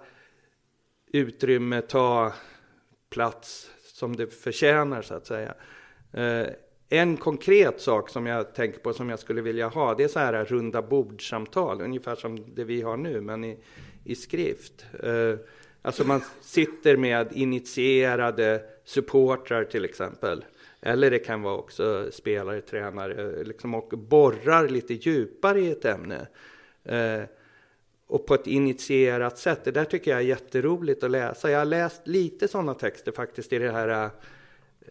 utrymme 1.18 1.82
ta 1.82 2.34
plats 3.10 3.70
som 3.94 4.16
det 4.16 4.28
förtjänar 4.28 5.02
så 5.02 5.14
att 5.14 5.28
säga. 5.28 5.54
Eh, 6.14 6.48
en 6.90 7.18
konkret 7.18 7.82
sak 7.82 8.10
som 8.10 8.26
jag 8.26 8.56
tänker 8.56 8.80
på 8.80 8.94
som 8.94 9.10
jag 9.10 9.20
skulle 9.20 9.42
vilja 9.42 9.68
ha, 9.68 9.96
det 9.96 10.04
är 10.04 10.08
så 10.08 10.20
här 10.20 10.46
runda 10.46 10.82
bordsamtal, 10.82 11.82
ungefär 11.82 12.16
som 12.16 12.56
det 12.56 12.64
vi 12.64 12.82
har 12.82 12.98
nu, 12.98 13.22
men 13.22 13.44
i, 13.44 13.58
i 14.04 14.16
skrift. 14.16 14.86
Eh, 15.04 15.36
alltså 15.82 16.04
man 16.04 16.22
sitter 16.42 16.98
med 16.98 17.28
initierade 17.32 18.62
supportrar 18.86 19.64
till 19.64 19.86
exempel. 19.86 20.46
Eller 20.82 21.12
det 21.12 21.20
kan 21.20 21.42
vara 21.42 21.58
också 21.58 22.12
spelare, 22.12 22.62
tränare, 22.62 23.44
liksom, 23.44 23.76
och 23.76 23.90
borrar 23.90 24.70
lite 24.70 24.94
djupare 24.94 25.60
i 25.60 25.72
ett 25.72 25.86
ämne. 25.86 26.28
Eh, 26.84 27.24
och 28.08 28.26
på 28.26 28.34
ett 28.34 28.48
initierat 28.48 29.38
sätt. 29.38 29.64
Det 29.64 29.72
där 29.72 29.86
tycker 29.86 30.12
jag 30.12 30.20
är 30.20 30.26
jätteroligt 30.26 31.04
att 31.04 31.12
läsa. 31.12 31.52
Jag 31.52 31.60
har 31.60 31.66
läst 31.66 32.08
lite 32.08 32.48
sådana 32.48 32.74
texter 32.74 33.12
faktiskt 33.12 33.54
i 33.54 33.58
det 33.58 33.72
här 33.72 34.10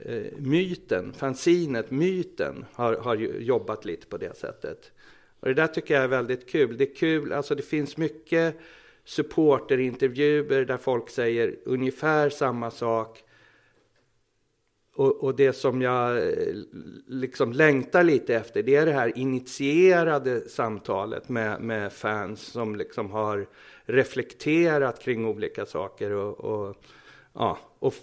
eh, 0.00 0.22
myten, 0.38 1.12
fanzinet 1.12 1.90
Myten 1.90 2.64
har, 2.72 2.94
har 2.94 3.16
jobbat 3.16 3.84
lite 3.84 4.06
på 4.06 4.16
det 4.16 4.36
sättet. 4.36 4.92
Och 5.40 5.48
det 5.48 5.54
där 5.54 5.66
tycker 5.66 5.94
jag 5.94 6.04
är 6.04 6.08
väldigt 6.08 6.48
kul. 6.48 6.76
Det 6.76 6.90
är 6.90 6.94
kul, 6.94 7.32
alltså 7.32 7.54
det 7.54 7.62
finns 7.62 7.96
mycket 7.96 8.56
supporterintervjuer 9.04 10.64
där 10.64 10.76
folk 10.76 11.10
säger 11.10 11.56
ungefär 11.64 12.30
samma 12.30 12.70
sak. 12.70 13.24
Och, 14.96 15.24
och, 15.24 15.36
det 15.36 15.52
som 15.52 15.82
jag 15.82 16.34
liksom 17.06 17.52
längtar 17.52 18.04
lite 18.04 18.34
efter, 18.34 18.62
det 18.62 18.76
är 18.76 18.86
det 18.86 18.92
här 18.92 19.18
initierade 19.18 20.48
samtalet 20.48 21.28
med, 21.28 21.60
med 21.60 21.92
fans 21.92 22.40
som 22.40 22.76
liksom 22.76 23.10
har 23.10 23.46
reflekterat 23.84 25.00
kring 25.00 25.26
olika 25.26 25.66
saker 25.66 26.10
och, 26.10 26.40
och 26.40 26.76
ja, 27.32 27.58
och 27.78 27.94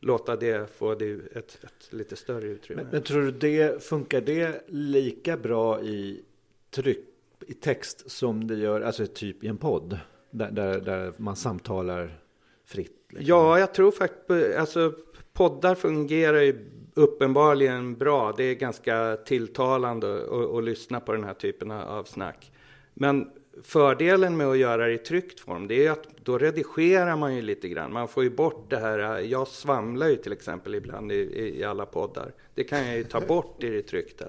låta 0.00 0.36
det 0.36 0.70
få 0.76 0.94
det 0.94 1.12
ett, 1.12 1.58
ett 1.64 1.92
lite 1.92 2.16
större 2.16 2.46
utrymme. 2.46 2.82
Men, 2.82 2.90
men, 2.92 3.02
tror 3.02 3.22
du 3.22 3.30
det, 3.30 3.84
funkar 3.84 4.20
det 4.20 4.64
lika 4.66 5.36
bra 5.36 5.82
i 5.82 6.22
tryck, 6.70 7.04
i 7.46 7.54
text 7.54 8.10
som 8.10 8.46
det 8.46 8.54
gör, 8.54 8.80
alltså 8.80 9.06
typ 9.06 9.44
i 9.44 9.46
en 9.46 9.56
podd? 9.56 9.98
Där, 10.30 10.50
där, 10.50 10.80
där 10.80 11.12
man 11.16 11.36
samtalar 11.36 12.20
fritt? 12.64 13.06
Liksom? 13.08 13.26
Ja, 13.26 13.58
jag 13.58 13.74
tror 13.74 13.90
faktiskt, 13.90 14.56
alltså 14.56 14.92
poddar 15.40 15.74
fungerar 15.74 16.40
ju 16.40 16.66
uppenbarligen 16.94 17.96
bra. 17.96 18.32
Det 18.36 18.44
är 18.44 18.54
ganska 18.54 19.16
tilltalande 19.16 20.22
att, 20.24 20.54
att 20.54 20.64
lyssna 20.64 21.00
på 21.00 21.12
den 21.12 21.24
här 21.24 21.34
typen 21.34 21.70
av 21.70 22.04
snack. 22.04 22.52
Men 22.94 23.30
fördelen 23.62 24.36
med 24.36 24.46
att 24.46 24.58
göra 24.58 24.86
det 24.86 24.92
i 24.92 24.98
tryckt 24.98 25.40
form, 25.40 25.68
det 25.68 25.86
är 25.86 25.90
att 25.90 26.08
då 26.24 26.38
redigerar 26.38 27.16
man 27.16 27.36
ju 27.36 27.42
lite 27.42 27.68
grann. 27.68 27.92
Man 27.92 28.08
får 28.08 28.22
ju 28.22 28.30
bort 28.30 28.70
det 28.70 28.76
här, 28.76 29.18
jag 29.18 29.48
svamlar 29.48 30.08
ju 30.08 30.16
till 30.16 30.32
exempel 30.32 30.74
ibland 30.74 31.12
i, 31.12 31.58
i 31.58 31.64
alla 31.64 31.86
poddar. 31.86 32.32
Det 32.54 32.64
kan 32.64 32.86
jag 32.86 32.96
ju 32.96 33.04
ta 33.04 33.20
bort 33.20 33.64
i 33.64 33.70
det 33.70 33.82
tryckta. 33.82 34.26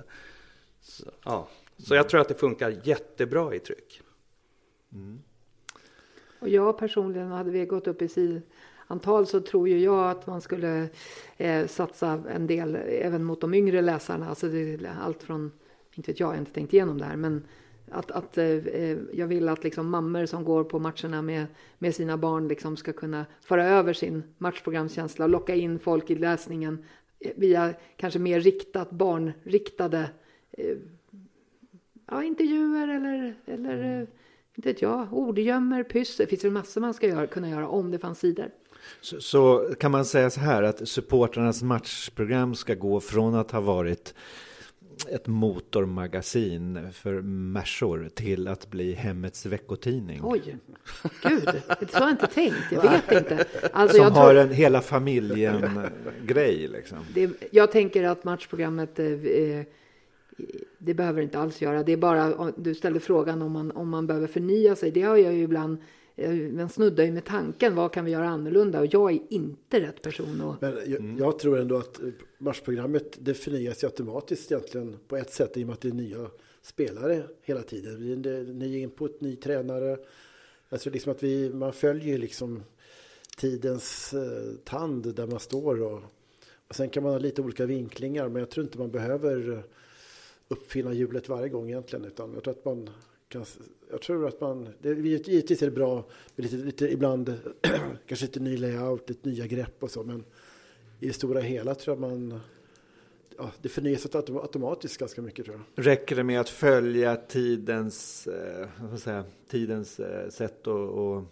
Så, 0.81 1.05
ja. 1.23 1.47
Så 1.77 1.95
jag 1.95 2.09
tror 2.09 2.21
att 2.21 2.27
det 2.27 2.35
funkar 2.35 2.75
jättebra 2.83 3.55
i 3.55 3.59
tryck. 3.59 4.01
Mm. 4.93 5.19
Och 6.39 6.49
jag 6.49 6.77
personligen, 6.77 7.27
hade 7.27 7.51
vi 7.51 7.65
gått 7.65 7.88
upp 7.88 8.01
i 8.01 8.07
antal 8.91 9.26
så 9.26 9.39
tror 9.39 9.69
ju 9.69 9.80
jag 9.80 10.09
att 10.09 10.27
man 10.27 10.41
skulle 10.41 10.89
eh, 11.38 11.68
satsa 11.68 12.23
en 12.30 12.47
del 12.47 12.76
även 12.76 13.23
mot 13.23 13.41
de 13.41 13.53
yngre 13.53 13.81
läsarna. 13.81 14.30
Alltså 14.30 14.47
allt 15.01 15.23
från, 15.23 15.51
inte 15.93 16.11
vet 16.11 16.19
jag, 16.19 16.27
jag 16.27 16.34
har 16.34 16.39
inte 16.39 16.53
tänkt 16.53 16.73
igenom 16.73 16.97
det 16.97 17.05
här, 17.05 17.15
men 17.15 17.43
att, 17.91 18.11
att 18.11 18.38
eh, 18.38 18.97
jag 19.13 19.27
vill 19.27 19.49
att 19.49 19.63
liksom 19.63 19.89
mammor 19.89 20.26
som 20.26 20.43
går 20.43 20.63
på 20.63 20.80
matcherna 20.80 21.22
med, 21.22 21.45
med 21.80 21.95
sina 21.95 22.18
barn 22.18 22.47
liksom 22.47 22.77
ska 22.77 22.93
kunna 22.93 23.26
föra 23.41 23.65
över 23.65 23.93
sin 23.93 24.23
matchprogramskänsla 24.38 25.26
och 25.26 25.31
locka 25.31 25.55
in 25.55 25.80
folk 25.80 26.09
i 26.09 26.15
läsningen 26.15 26.85
via 27.35 27.73
kanske 27.97 28.19
mer 28.19 28.39
riktat, 28.39 28.91
barnriktade 28.91 30.09
eh, 30.51 30.77
ja, 32.07 32.23
intervjuer 32.23 32.88
eller, 32.88 33.35
eller 33.45 34.07
inte 34.55 34.69
vet 34.69 34.81
jag, 34.81 35.13
ordgömmer, 35.13 35.84
pyssel. 35.84 36.26
Det 36.26 36.30
finns 36.30 36.45
väl 36.45 36.51
massor 36.51 36.81
man 36.81 36.93
ska 36.93 37.07
göra, 37.07 37.27
kunna 37.27 37.49
göra 37.49 37.68
om 37.68 37.91
det 37.91 37.99
fanns 37.99 38.19
sidor. 38.19 38.51
Så, 39.01 39.22
så, 39.22 39.73
kan 39.80 39.91
man 39.91 40.05
säga 40.05 40.30
så 40.30 40.39
här 40.39 40.63
att 40.63 40.88
supportrarnas 40.89 41.63
matchprogram 41.63 42.55
ska 42.55 42.76
gå 42.76 42.99
från 42.99 43.35
att 43.35 43.51
ha 43.51 43.61
varit 43.61 44.13
ett 45.09 45.27
motormagasin 45.27 46.91
för 46.93 47.22
märsor 47.22 48.09
till 48.15 48.47
att 48.47 48.69
bli 48.69 48.93
hemmets 48.93 49.45
veckotidning. 49.45 50.22
Oj, 50.23 50.57
gud, 51.23 51.49
så 51.91 51.97
har 51.97 52.01
jag 52.01 52.11
inte 52.11 52.27
tänkt. 52.27 52.72
Jag 52.72 52.81
vet 52.81 53.11
inte. 53.11 53.45
Alltså, 53.73 53.97
Som 53.97 54.13
har 54.13 54.34
tror... 54.34 54.41
en 54.41 54.51
hela 54.51 54.81
familjen-grej. 54.81 56.68
Liksom. 56.68 56.97
Det, 57.13 57.31
jag 57.51 57.72
tänker 57.72 58.03
att 58.03 58.23
matchprogrammet 58.23 58.99
eh, 58.99 59.05
det 60.77 60.93
behöver 60.93 61.22
inte 61.22 61.39
alls 61.39 61.61
göra. 61.61 61.84
Det 61.84 61.91
är 61.91 61.97
bara, 61.97 62.51
du 62.57 62.76
ställde 62.76 62.99
frågan 62.99 63.41
om 63.41 63.51
man, 63.51 63.72
om 63.72 63.89
man 63.89 64.07
behöver 64.07 64.27
förnya 64.27 64.76
sig. 64.76 64.91
Det 64.91 65.01
har 65.01 65.18
jag 65.18 65.34
ju 65.34 65.43
ibland 65.43 65.77
man 66.51 66.69
snuddar 66.69 67.03
ju 67.03 67.11
med 67.11 67.25
tanken, 67.25 67.75
vad 67.75 67.93
kan 67.93 68.05
vi 68.05 68.11
göra 68.11 68.29
annorlunda? 68.29 68.79
Och 68.79 68.88
jag 68.91 69.11
är 69.11 69.19
inte 69.29 69.79
rätt 69.79 70.01
person 70.01 70.41
att... 70.41 70.61
Men 70.61 70.73
jag, 70.75 70.88
mm. 70.88 71.17
jag 71.17 71.39
tror 71.39 71.59
ändå 71.59 71.77
att 71.77 71.99
matchprogrammet 72.38 73.17
det 73.19 73.33
förnyas 73.33 73.83
automatiskt 73.83 74.51
egentligen 74.51 74.97
på 75.07 75.17
ett 75.17 75.33
sätt 75.33 75.57
i 75.57 75.63
och 75.63 75.67
med 75.67 75.73
att 75.73 75.81
det 75.81 75.88
är 75.88 75.93
nya 75.93 76.27
spelare 76.61 77.23
hela 77.41 77.61
tiden. 77.61 78.21
Det 78.21 78.29
är 78.29 78.43
ny 78.43 78.79
input, 78.79 79.21
ny 79.21 79.35
tränare. 79.35 79.97
Alltså 80.69 80.89
liksom 80.89 81.11
att 81.11 81.23
vi, 81.23 81.49
man 81.53 81.73
följer 81.73 82.17
liksom 82.17 82.63
tidens 83.38 84.13
eh, 84.13 84.55
tand 84.63 85.15
där 85.15 85.27
man 85.27 85.39
står 85.39 85.81
och, 85.81 86.01
och 86.67 86.75
sen 86.75 86.89
kan 86.89 87.03
man 87.03 87.11
ha 87.11 87.19
lite 87.19 87.41
olika 87.41 87.65
vinklingar 87.65 88.29
men 88.29 88.39
jag 88.39 88.49
tror 88.49 88.63
inte 88.63 88.77
man 88.77 88.91
behöver 88.91 89.63
uppfinna 90.47 90.93
hjulet 90.93 91.29
varje 91.29 91.49
gång 91.49 91.69
egentligen 91.69 92.05
utan 92.05 92.33
jag 92.33 92.43
tror 92.43 92.53
att 92.53 92.65
man 92.65 92.89
kan, 93.27 93.45
jag 93.91 94.01
tror 94.01 94.27
att 94.27 94.41
man, 94.41 94.69
det, 94.81 94.89
givetvis 94.89 95.61
är 95.61 95.65
det 95.65 95.72
bra 95.72 96.05
med 96.35 96.43
lite, 96.43 96.55
lite 96.55 96.91
ibland 96.91 97.34
kanske 98.07 98.26
lite 98.26 98.39
ny 98.39 98.57
layout, 98.57 99.09
lite 99.09 99.30
nya 99.30 99.47
grepp 99.47 99.84
och 99.84 99.91
så, 99.91 100.03
men 100.03 100.23
i 100.99 101.07
det 101.07 101.13
stora 101.13 101.39
hela 101.39 101.76
tror 101.76 101.95
jag 101.95 102.09
man 102.09 102.39
Ja, 103.38 103.51
det 103.61 103.69
förnyas 103.69 104.07
automatiskt 104.15 104.97
ganska 104.97 105.22
mycket 105.22 105.45
tror 105.45 105.57
jag. 105.76 105.85
Räcker 105.85 106.15
det 106.15 106.23
med 106.23 106.39
att 106.39 106.49
följa 106.49 107.15
tidens, 107.15 108.27
eh, 108.27 108.95
säga, 108.95 109.23
tidens 109.49 109.99
eh, 109.99 110.30
sätt 110.30 110.68
och, 110.68 110.89
och, 110.89 111.23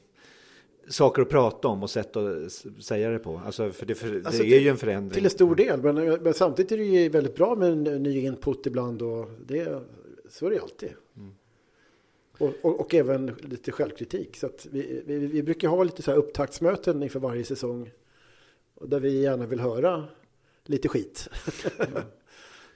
saker 0.88 1.22
att 1.22 1.30
prata 1.30 1.68
om 1.68 1.84
och 1.84 1.90
sätt 1.90 2.16
att 2.16 2.52
säga 2.80 3.10
det 3.10 3.20
på? 3.20 3.42
Alltså, 3.46 3.72
för 3.72 3.86
det, 3.86 3.96
för, 3.96 4.12
det 4.12 4.26
alltså, 4.26 4.44
är 4.44 4.50
till, 4.50 4.64
ju 4.64 4.70
en 4.70 4.78
förändring. 4.78 5.14
Till 5.14 5.24
en 5.24 5.30
stor 5.30 5.56
del, 5.56 5.82
men, 5.82 5.96
men, 6.24 6.34
samtidigt 6.34 6.72
är 6.72 6.78
det 6.78 6.84
ju 6.84 7.10
väldigt 7.10 7.36
bra 7.36 7.56
med 7.56 7.72
en 7.72 8.04
ny 8.04 8.20
input 8.20 8.66
ibland 8.66 9.02
och 9.02 9.30
det, 9.46 9.82
så 10.30 10.46
är 10.46 10.50
det 10.52 10.60
alltid. 10.60 10.90
Mm. 11.18 11.32
Och, 12.40 12.54
och, 12.62 12.80
och, 12.80 12.94
även 12.94 13.26
lite 13.26 13.72
självkritik. 13.72 14.38
Så 14.38 14.50
vi, 14.72 15.04
vi, 15.06 15.18
vi, 15.18 15.44
brukar 15.44 15.68
ha 15.68 15.84
lite 15.84 16.02
så 16.02 16.12
här 16.12 16.18
upptaktsmöten 16.18 17.04
inför 17.04 17.20
varje 17.20 17.46
säsong. 17.46 17.92
Där 18.82 19.00
vi 19.00 19.22
gärna 19.22 19.46
vill 19.46 19.60
höra 19.60 20.08
lite 20.66 20.88
skit. 20.88 21.30
Mm. 21.80 22.04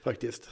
Faktiskt. 0.02 0.50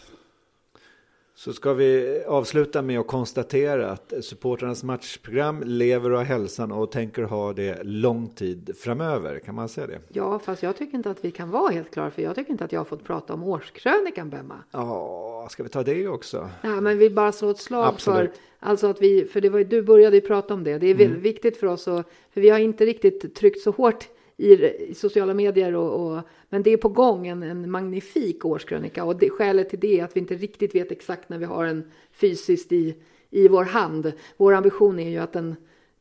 Så 1.44 1.52
ska 1.52 1.72
vi 1.72 2.22
avsluta 2.26 2.82
med 2.82 3.00
att 3.00 3.06
konstatera 3.06 3.90
att 3.90 4.12
supportrarnas 4.20 4.84
matchprogram 4.84 5.62
lever 5.66 6.10
har 6.10 6.24
hälsan 6.24 6.72
och 6.72 6.90
tänker 6.92 7.22
ha 7.22 7.52
det 7.52 7.82
lång 7.82 8.28
tid 8.28 8.74
framöver. 8.78 9.38
Kan 9.38 9.54
man 9.54 9.68
säga 9.68 9.86
det? 9.86 9.98
Ja, 10.08 10.38
fast 10.38 10.62
jag 10.62 10.76
tycker 10.76 10.96
inte 10.96 11.10
att 11.10 11.24
vi 11.24 11.30
kan 11.30 11.50
vara 11.50 11.72
helt 11.72 11.90
klara 11.90 12.10
för 12.10 12.22
jag 12.22 12.34
tycker 12.34 12.52
inte 12.52 12.64
att 12.64 12.72
jag 12.72 12.80
har 12.80 12.84
fått 12.84 13.04
prata 13.04 13.34
om 13.34 13.42
årskrönikan 13.42 14.30
Bemma. 14.30 14.54
Ja, 14.70 15.48
ska 15.50 15.62
vi 15.62 15.68
ta 15.68 15.82
det 15.82 16.08
också? 16.08 16.48
Nej, 16.62 16.80
men 16.80 16.98
vi 16.98 17.10
bara 17.10 17.32
slå 17.32 17.50
ett 17.50 17.58
slag 17.58 17.86
Absolut. 17.86 18.30
för, 18.30 18.68
alltså 18.68 18.86
att 18.86 19.02
vi, 19.02 19.24
för 19.24 19.40
det 19.40 19.48
var 19.48 19.58
ju, 19.58 19.64
du 19.64 19.82
började 19.82 20.16
ju 20.16 20.22
prata 20.22 20.54
om 20.54 20.64
det. 20.64 20.78
Det 20.78 20.86
är 20.86 20.94
väldigt 20.94 21.08
Mm. 21.08 21.20
viktigt 21.22 21.56
för 21.56 21.66
oss 21.66 21.86
och, 21.88 22.04
för 22.34 22.40
vi 22.40 22.50
har 22.50 22.58
inte 22.58 22.86
riktigt 22.86 23.34
tryckt 23.34 23.60
så 23.60 23.70
hårt 23.70 24.08
i, 24.36 24.52
i 24.90 24.94
sociala 24.94 25.34
medier 25.34 25.74
och, 25.74 26.06
och 26.16 26.22
men 26.48 26.62
det 26.62 26.70
är 26.72 26.76
på 26.76 26.88
gång 26.88 27.26
en, 27.26 27.42
en 27.42 27.70
magnifik 27.70 28.44
årskrönika 28.44 29.04
och 29.04 29.16
det, 29.16 29.30
skälet 29.30 29.70
till 29.70 29.80
det 29.80 30.00
är 30.00 30.04
att 30.04 30.16
vi 30.16 30.20
inte 30.20 30.34
riktigt 30.34 30.74
vet 30.74 30.92
exakt 30.92 31.28
när 31.28 31.38
vi 31.38 31.44
har 31.44 31.66
den 31.66 31.90
fysiskt 32.12 32.72
i, 32.72 32.96
i 33.30 33.48
vår 33.48 33.64
hand. 33.64 34.12
Vår 34.36 34.52
ambition 34.52 34.98
är 34.98 35.10
ju 35.10 35.18
att 35.18 35.32
den 35.32 35.56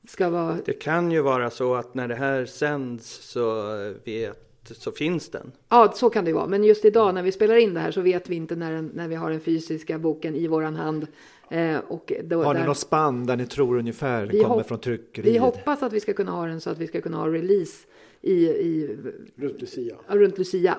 ska 0.07 0.29
vara 0.29 0.57
Det 0.65 0.73
kan 0.73 1.11
ju 1.11 1.21
vara 1.21 1.49
så 1.49 1.75
att 1.75 1.93
när 1.95 2.07
det 2.07 2.15
här 2.15 2.45
sänds 2.45 3.09
så, 3.31 3.63
vet, 4.03 4.37
så 4.71 4.91
finns 4.91 5.29
den. 5.29 5.51
Ja, 5.69 5.91
så 5.95 6.09
kan 6.09 6.25
det 6.25 6.33
vara. 6.33 6.47
Men 6.47 6.63
just 6.63 6.85
idag 6.85 7.13
när 7.15 7.23
vi 7.23 7.31
spelar 7.31 7.55
in 7.55 7.73
det 7.73 7.79
här 7.79 7.91
så 7.91 8.01
vet 8.01 8.29
vi 8.29 8.35
inte 8.35 8.55
när, 8.55 8.71
den, 8.71 8.91
när 8.93 9.07
vi 9.07 9.15
har 9.15 9.29
den 9.31 9.39
fysiska 9.39 9.97
boken 9.99 10.35
i 10.35 10.47
våran 10.47 10.75
hand. 10.75 11.07
Eh, 11.49 11.77
och 11.87 12.11
då, 12.23 12.43
Har 12.43 12.53
ni 12.53 12.59
där- 12.59 12.67
något 12.67 12.77
spann 12.77 13.25
där 13.25 13.37
ni 13.37 13.45
tror 13.45 13.77
ungefär 13.77 14.25
Vi 14.25 14.39
kommer 14.43 14.55
hopp- 14.55 14.67
från 14.67 14.79
tryckeriet? 14.79 15.33
Vi 15.33 15.37
hoppas 15.37 15.83
att 15.83 15.93
vi 15.93 15.99
ska 15.99 16.13
kunna 16.13 16.31
ha 16.31 16.45
den 16.45 16.61
så 16.61 16.69
att 16.69 16.77
vi 16.77 16.87
ska 16.87 17.01
kunna 17.01 17.17
ha 17.17 17.27
release 17.27 17.87
i, 18.21 18.47
i, 18.47 18.97
Runt 19.35 19.61
Lucia. 19.61 19.95
runt 20.07 20.37
Lucia. 20.37 20.77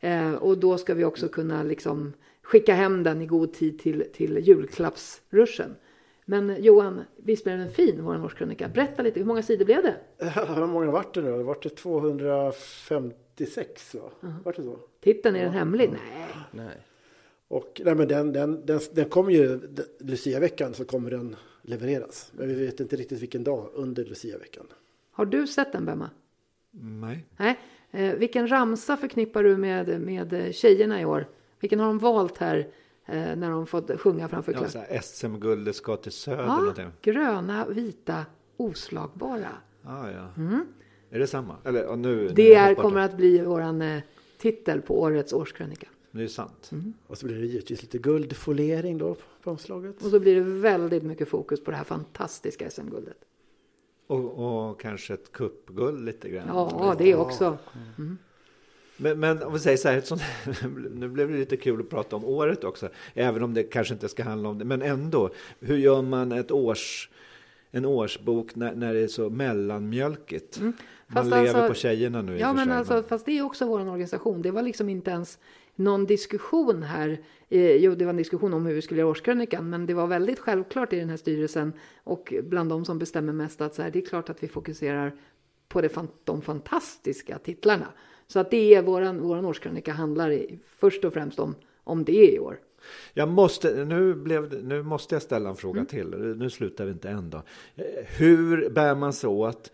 Eh, 0.00 0.34
och 0.34 0.58
då 0.58 0.78
ska 0.78 0.94
vi 0.94 1.04
också 1.04 1.28
kunna 1.28 1.62
liksom 1.62 2.12
skicka 2.42 2.74
hem 2.74 3.02
den 3.02 3.22
i 3.22 3.26
god 3.26 3.52
tid 3.52 3.78
till, 3.78 4.04
till 4.12 4.38
julklappsruschen. 4.38 5.76
Men 6.24 6.62
Johan, 6.62 7.00
visst 7.16 7.44
blev 7.44 7.58
den 7.58 7.70
fin, 7.70 8.04
vår 8.04 8.24
årskrönika? 8.24 8.68
Berätta 8.68 9.02
lite, 9.02 9.20
hur 9.20 9.26
många 9.26 9.42
sidor 9.42 9.64
blev 9.64 9.82
det? 9.82 9.96
Hur 10.56 10.66
många 10.66 10.90
vart 10.90 11.14
det 11.14 11.22
nu? 11.22 11.30
Det 11.30 11.42
vart 11.42 11.62
det 11.62 11.68
256 11.68 13.94
va? 13.94 14.10
Vart 14.44 14.56
det 14.56 14.62
så? 14.62 14.78
Titeln, 15.00 15.36
är 15.36 15.44
den 15.44 15.52
hemlig? 15.52 15.90
Nej. 15.90 16.00
Nej. 16.50 16.76
Och 17.48 17.80
nej, 17.84 17.94
men 17.94 18.08
den, 18.08 18.32
den, 18.32 18.66
den, 18.66 18.80
den 18.92 19.08
kommer 19.08 19.32
ju, 19.32 19.60
Lucia-veckan 19.98 20.74
så 20.74 20.84
kommer 20.84 21.10
den 21.10 21.36
levereras. 21.62 22.32
Men 22.36 22.48
vi 22.48 22.54
vet 22.54 22.80
inte 22.80 22.96
riktigt 22.96 23.22
vilken 23.22 23.44
dag 23.44 23.70
under 23.74 24.04
Lucia-veckan. 24.04 24.66
Har 25.10 25.26
du 25.26 25.46
sett 25.46 25.72
den, 25.72 25.84
Bemma? 25.84 26.10
Nej. 26.70 27.26
Nej. 27.36 27.58
Eh, 27.90 28.14
vilken 28.14 28.50
ramsa 28.50 28.96
förknippar 28.96 29.42
du 29.44 29.56
med, 29.56 30.00
med 30.00 30.54
tjejerna 30.54 31.00
i 31.00 31.04
år? 31.04 31.26
Vilken 31.60 31.80
har 31.80 31.86
de 31.86 31.98
valt 31.98 32.38
här 32.38 32.58
eh, 33.06 33.36
när 33.36 33.50
de 33.50 33.66
fått 33.66 34.00
sjunga 34.00 34.28
framför 34.28 34.52
Ja, 34.52 34.58
klass? 34.58 34.72
så 34.72 34.78
här, 34.78 35.00
SM-guldet 35.00 35.76
ska 35.76 35.96
till 35.96 36.12
söder. 36.12 36.42
Ja, 36.44 36.56
någonting. 36.56 36.90
gröna, 37.02 37.66
vita, 37.68 38.26
oslagbara. 38.56 39.48
Ah, 39.84 40.08
ja. 40.10 40.28
Är 41.10 41.18
det 41.18 41.26
samma? 41.26 41.56
Eller 41.64 41.82
ja, 41.84 41.96
nu? 41.96 42.20
Mm. 42.22 42.34
Det 42.34 42.54
är, 42.54 42.74
kommer 42.74 43.00
att 43.00 43.16
bli 43.16 43.42
våran 43.42 43.82
eh, 43.82 44.02
titel 44.38 44.80
på 44.80 45.00
årets 45.00 45.32
årskrönika. 45.32 45.86
Det 46.10 46.22
är 46.22 46.28
sant. 46.28 46.70
Och 47.06 47.18
så 47.18 47.26
blir 47.26 47.40
det 47.40 47.46
givetvis 47.46 47.82
lite 47.82 47.98
guldfolering 47.98 48.98
då 48.98 49.16
på 49.42 49.50
omslaget. 49.50 50.02
Och 50.04 50.10
så 50.10 50.20
blir 50.20 50.34
det 50.34 50.40
väldigt 50.40 51.02
mycket 51.02 51.28
fokus 51.28 51.64
på 51.64 51.70
det 51.70 51.76
här 51.76 51.84
fantastiska 51.84 52.70
SM-guldet. 52.70 53.16
Och, 54.10 54.70
och 54.70 54.80
kanske 54.80 55.14
ett 55.14 55.32
cupguld 55.32 56.04
lite 56.04 56.28
grann. 56.28 56.46
Ja, 56.48 56.94
det 56.98 57.14
också. 57.14 57.58
Men, 58.96 59.20
men 59.20 59.42
om 59.42 59.52
vi 59.52 59.58
säger 59.58 59.76
så 59.76 59.88
här, 59.88 60.00
sånt, 60.00 60.22
nu 60.90 61.08
blev 61.08 61.30
det 61.30 61.36
lite 61.38 61.56
kul 61.56 61.80
att 61.80 61.90
prata 61.90 62.16
om 62.16 62.24
året 62.24 62.64
också, 62.64 62.88
även 63.14 63.42
om 63.42 63.54
det 63.54 63.62
kanske 63.62 63.94
inte 63.94 64.08
ska 64.08 64.24
handla 64.24 64.48
om 64.48 64.58
det, 64.58 64.64
men 64.64 64.82
ändå, 64.82 65.30
hur 65.60 65.76
gör 65.76 66.02
man 66.02 66.32
ett 66.32 66.50
års, 66.50 67.10
en 67.70 67.84
årsbok 67.84 68.54
när, 68.54 68.74
när 68.74 68.94
det 68.94 69.00
är 69.00 69.08
så 69.08 69.30
mellanmjölkigt? 69.30 70.60
Man 70.60 70.72
Fast 71.12 71.30
lever 71.30 71.46
alltså- 71.46 71.68
på 71.68 71.74
tjejerna 71.74 72.22
nu 72.22 72.38
Ja, 72.38 72.52
men 72.52 72.66
sig, 72.66 72.76
alltså, 72.76 73.02
fast 73.02 73.26
det 73.26 73.38
är 73.38 73.42
också 73.42 73.66
vår 73.66 73.80
organisation. 73.80 74.42
Det 74.42 74.50
var 74.50 74.62
liksom 74.62 74.88
inte 74.88 75.10
ens 75.10 75.38
någon 75.80 76.06
diskussion 76.06 76.82
här. 76.82 77.18
Eh, 77.48 77.76
jo, 77.76 77.94
det 77.94 78.04
var 78.04 78.10
en 78.10 78.16
diskussion 78.16 78.54
om 78.54 78.66
hur 78.66 78.74
vi 78.74 78.82
skulle 78.82 79.00
göra 79.00 79.10
årskrönikan, 79.10 79.70
men 79.70 79.86
det 79.86 79.94
var 79.94 80.06
väldigt 80.06 80.38
självklart 80.38 80.92
i 80.92 80.96
den 80.98 81.10
här 81.10 81.16
styrelsen 81.16 81.72
och 82.04 82.34
bland 82.42 82.70
de 82.70 82.84
som 82.84 82.98
bestämmer 82.98 83.32
mest 83.32 83.60
att 83.60 83.74
så 83.74 83.82
här, 83.82 83.90
det 83.90 83.98
är 83.98 84.06
klart 84.06 84.30
att 84.30 84.42
vi 84.42 84.48
fokuserar 84.48 85.12
på 85.68 85.80
det, 85.80 85.96
de 86.24 86.42
fantastiska 86.42 87.38
titlarna. 87.38 87.86
Så 88.26 88.38
att 88.40 88.50
det 88.50 88.74
är 88.74 88.82
våran, 88.82 89.20
våran 89.20 89.44
årskrönika 89.44 89.92
handlar 89.92 90.30
i, 90.30 90.58
först 90.78 91.04
och 91.04 91.12
främst 91.12 91.38
om, 91.38 91.54
om 91.84 92.04
det 92.04 92.32
i 92.34 92.38
år. 92.38 92.58
Jag 93.14 93.28
måste, 93.28 93.84
nu, 93.84 94.14
blev, 94.14 94.64
nu 94.64 94.82
måste 94.82 95.14
jag 95.14 95.22
ställa 95.22 95.50
en 95.50 95.56
fråga 95.56 95.80
Mm. 95.80 95.86
till. 95.86 96.08
Nu 96.36 96.50
slutar 96.50 96.84
vi 96.84 96.90
inte 96.92 97.08
än 97.08 97.30
då. 97.30 97.42
Eh, 97.76 97.84
Hur 98.18 98.70
bär 98.70 98.94
man 98.94 99.12
sig 99.12 99.28
åt 99.28 99.72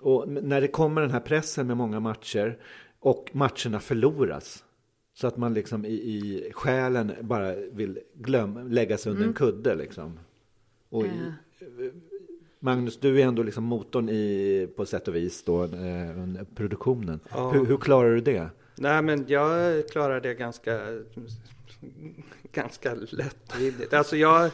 och 0.00 0.28
när 0.28 0.60
det 0.60 0.68
kommer 0.68 1.00
den 1.00 1.10
här 1.10 1.20
pressen 1.20 1.66
med 1.66 1.76
många 1.76 2.00
matcher 2.00 2.58
och 3.00 3.30
matcherna 3.32 3.80
förloras? 3.80 4.64
Så 5.20 5.26
att 5.26 5.36
man 5.36 5.54
liksom 5.54 5.84
i, 5.84 5.88
i 5.88 6.50
själen 6.54 7.12
bara 7.20 7.54
vill 7.54 7.98
glömma, 8.14 8.62
lägga 8.62 8.98
sig 8.98 9.12
under 9.12 9.26
en 9.26 9.32
kudde 9.32 9.74
liksom. 9.74 10.18
Och 10.88 11.06
i, 11.06 11.32
Magnus, 12.58 13.00
du 13.00 13.20
är 13.20 13.26
ändå 13.26 13.42
liksom 13.42 13.64
motorn 13.64 14.08
i, 14.08 14.68
på 14.76 14.86
sätt 14.86 15.08
och 15.08 15.14
vis 15.14 15.42
då, 15.42 15.64
eh, 15.64 16.18
under 16.18 16.46
produktionen. 16.54 17.20
Ja. 17.30 17.50
Hur, 17.50 17.64
hur 17.66 17.76
klarar 17.76 18.10
du 18.10 18.20
det? 18.20 18.50
Nej, 18.74 19.02
men 19.02 19.24
jag 19.28 19.88
klarar 19.88 20.20
det 20.20 20.34
ganska, 20.34 20.80
ganska 22.52 22.94
lättvindigt. 22.94 23.92
Alltså 23.92 24.16
jag, 24.16 24.50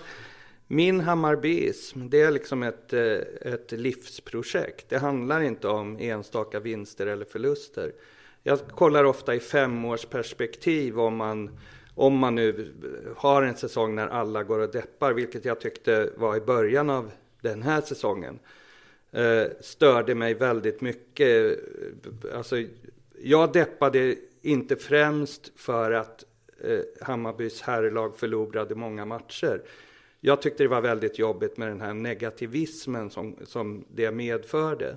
min 0.67 1.01
Hammarbism, 1.01 2.09
det 2.09 2.21
är 2.21 2.31
liksom 2.31 2.63
ett, 2.63 2.93
eh, 2.93 3.53
ett 3.53 3.73
livsprojekt. 3.73 4.89
Det 4.89 4.99
handlar 4.99 5.41
inte 5.41 5.69
om 5.69 5.99
enstaka 6.01 6.61
vinster 6.61 7.07
eller 7.07 7.25
förluster. 7.25 7.93
Jag 8.47 8.59
kollar 8.69 9.05
ofta 9.05 9.35
i 9.35 9.41
femårsperspektiv 9.41 11.01
om 11.01 11.17
man, 11.17 11.59
om 11.95 12.19
man 12.19 12.35
nu 12.35 12.73
har 13.17 13.43
en 13.43 13.57
säsong 13.57 13.95
när 13.95 14.09
alla 14.09 14.43
går 14.43 14.59
och 14.59 14.71
deppar, 14.71 15.13
vilket 15.13 15.45
jag 15.45 15.61
tyckte 15.61 16.11
var 16.17 16.37
i 16.37 16.41
början 16.41 16.91
av 16.91 17.11
den 17.41 17.63
här 17.63 17.81
säsongen 17.81 18.39
eh, 19.13 19.45
störde 19.61 20.15
mig 20.15 20.35
väldigt 20.35 20.81
mycket. 20.81 21.59
Alltså, 22.35 22.57
jag 23.23 23.53
deppade 23.53 24.17
inte 24.43 24.77
främst 24.77 25.53
för 25.57 25.93
att 25.93 26.25
eh, 26.61 27.07
Hammarbys 27.07 27.63
herrlag 27.63 28.17
förlorade 28.17 28.75
många 28.75 29.05
matcher. 29.05 29.63
Jag 30.21 30.43
tyckte 30.43 30.63
det 30.63 30.69
var 30.69 30.81
väldigt 30.81 31.19
jobbigt 31.19 31.57
med 31.57 31.69
den 31.69 31.81
här 31.81 31.95
negativismen 31.95 33.11
som, 33.11 33.37
som 33.45 33.85
det 33.95 34.11
medförde. 34.11 34.97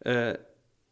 Eh, 0.00 0.32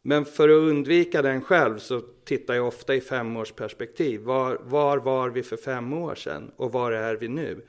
men 0.05 0.25
för 0.25 0.49
att 0.49 0.69
undvika 0.69 1.21
den 1.21 1.41
själv 1.41 1.79
så 1.79 2.01
tittar 2.23 2.53
jag 2.53 2.67
ofta 2.67 2.95
i 2.95 3.01
femårsperspektiv. 3.01 4.21
Var, 4.21 4.59
var 4.63 4.97
var 4.97 5.29
vi 5.29 5.43
för 5.43 5.57
fem 5.57 5.93
år 5.93 6.15
sedan 6.15 6.51
och 6.55 6.71
var 6.71 6.91
är 6.91 7.15
vi 7.15 7.27
nu? 7.27 7.61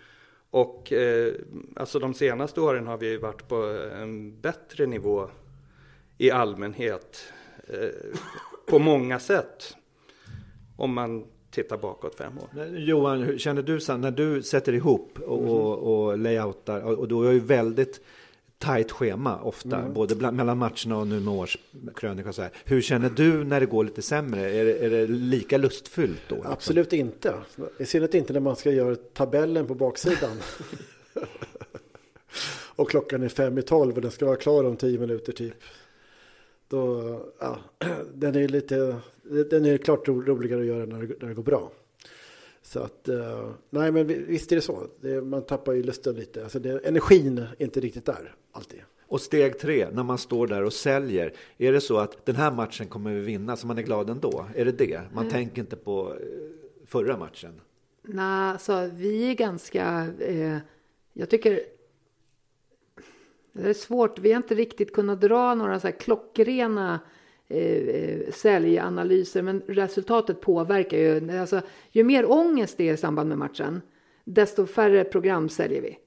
Och 0.51 0.93
eh, 0.93 1.35
alltså 1.77 1.99
de 1.99 2.15
senaste 2.15 2.61
åren 2.61 2.87
har 2.87 2.99
vi 2.99 3.17
varit 3.17 3.49
på 3.49 3.57
en 3.95 4.41
bättre 4.41 4.87
nivå 4.87 5.31
i 6.19 6.31
allmänhet 6.31 7.33
eh, 7.67 7.89
på 8.67 8.79
många 8.79 9.19
sätt. 9.19 9.77
Om 10.77 10.95
man 10.95 11.25
tittar 11.51 11.77
bakåt 11.77 12.15
fem 12.15 12.39
år. 12.39 12.49
Men 12.53 12.85
Johan, 12.85 13.23
hur 13.23 13.39
känner 13.39 13.63
du 13.63 13.81
så 13.81 13.97
när 13.97 14.11
du 14.11 14.43
sätter 14.43 14.73
ihop 14.73 15.19
och, 15.19 15.41
och, 15.41 16.07
och 16.07 16.19
layoutar 16.19 16.81
och, 16.81 16.99
och 16.99 17.09
du 17.09 17.29
är 17.29 17.33
ju 17.33 17.41
väldigt 17.41 18.01
tajt 18.59 18.91
schema 18.93 19.41
ofta, 19.43 19.89
både 19.89 20.15
bland, 20.15 20.37
mellan 20.37 20.59
matcherna 20.59 20.97
och 20.99 21.07
nu 21.07 21.21
med 21.21 21.35
årskrönika 21.35 22.29
och 22.29 22.35
så 22.35 22.43
här. 22.43 22.51
Hur 22.65 22.81
känner 22.83 23.11
du 23.11 23.45
när 23.45 23.61
det 23.61 23.67
går 23.67 23.85
lite 23.85 24.03
sämre? 24.03 24.51
Är 24.51 24.65
det, 24.65 24.79
är 24.79 24.91
det 24.91 25.07
lika 25.07 25.59
lustfyllt 25.59 26.21
då? 26.29 26.35
liksom? 26.35 26.53
Absolut 26.53 26.93
inte. 26.93 27.35
I 27.79 27.87
synnerhet 27.87 28.15
inte 28.15 28.33
när 28.33 28.41
man 28.41 28.57
ska 28.57 28.71
göra 28.71 28.97
tabellen 28.97 29.67
på 29.67 29.75
baksidan. 29.75 30.37
och 32.77 32.91
klockan 32.91 33.23
är 33.23 33.29
fem 33.29 33.59
i 33.59 33.63
tolv 33.63 33.95
och 33.95 34.03
den 34.03 34.11
ska 34.11 34.27
vara 34.27 34.37
klar 34.37 34.65
om 34.65 34.77
tio 34.77 34.99
minuter 34.99 35.33
typ. 35.33 35.55
Då, 36.69 37.21
ja, 37.39 37.59
den 38.15 38.35
är 38.37 38.49
lite, 38.49 38.97
den 39.51 39.65
är 39.65 39.79
klart 39.79 40.09
ro- 40.09 40.23
roligare 40.23 40.61
att 40.61 40.67
göra 40.67 40.85
när 40.85 41.03
det, 41.03 41.15
när 41.21 41.29
det 41.29 41.35
går 41.35 41.43
bra. 41.43 41.71
Så 42.67 42.81
att, 42.81 43.09
eh, 43.09 43.51
nej 43.71 43.93
men 43.93 44.07
vi- 44.07 44.19
visst 44.25 44.53
är 44.53 44.57
det 44.57 44.63
så. 44.63 44.87
Det, 45.01 45.23
man 45.23 45.43
tappar 45.43 45.73
ju 45.73 45.83
lusten 45.83 46.15
lite. 46.15 46.43
Alltså 46.43 46.59
det, 46.59 46.79
energin 46.87 47.39
är 47.39 47.55
inte 47.63 47.81
riktigt 47.81 48.07
där 48.07 48.35
alltid. 48.53 48.81
Och 49.07 49.21
steg 49.21 49.59
tre, 49.59 49.89
när 49.93 50.03
man 50.03 50.19
står 50.19 50.47
där 50.47 50.65
och 50.65 50.73
säljer, 50.73 51.33
är 51.59 51.73
det 51.73 51.81
så 51.81 51.99
att 51.99 52.27
den 52.27 52.37
här 52.37 52.51
matchen 52.51 52.87
kommer 52.87 53.13
vi 53.15 53.21
vinna 53.21 53.57
så 53.57 53.67
man 53.67 53.79
är 53.79 53.83
glad 53.83 54.11
ändå? 54.11 54.47
Är 54.55 54.65
det 54.65 54.73
det? 54.73 55.01
Man 55.15 55.31
tänker 55.31 55.61
inte 55.61 55.77
på 55.77 56.13
eh, 56.15 56.17
förra 56.87 57.17
matchen? 57.17 57.61
Nej, 58.03 58.59
så 58.61 58.89
vi 58.95 59.31
är 59.31 59.35
ganska... 59.35 60.07
Eh, 60.21 60.57
jag 61.13 61.31
tycker... 61.31 61.61
Det 63.53 63.69
är 63.69 63.75
svårt. 63.75 64.19
Vi 64.19 64.33
har 64.33 64.37
inte 64.37 64.55
riktigt 64.55 64.93
kunnat 64.93 65.21
dra 65.21 65.55
några 65.55 65.81
så 65.81 65.87
här 65.87 65.95
klockrena 65.99 67.01
eh, 67.49 67.59
eh, 67.59 68.31
säljanalyser. 68.33 69.43
Men 69.43 69.63
resultatet 69.67 70.41
påverkar 70.41 70.99
ju. 70.99 71.39
Alltså, 71.39 71.61
ju 71.91 72.05
mer 72.05 72.31
ångest 72.31 72.77
det 72.77 72.89
är 72.89 72.95
i 72.95 72.97
samband 72.97 73.29
med 73.29 73.39
matchen. 73.39 73.81
desto 74.25 74.67
färre 74.67 75.05
program 75.05 75.49
säljer 75.49 75.83
vi. 75.83 75.99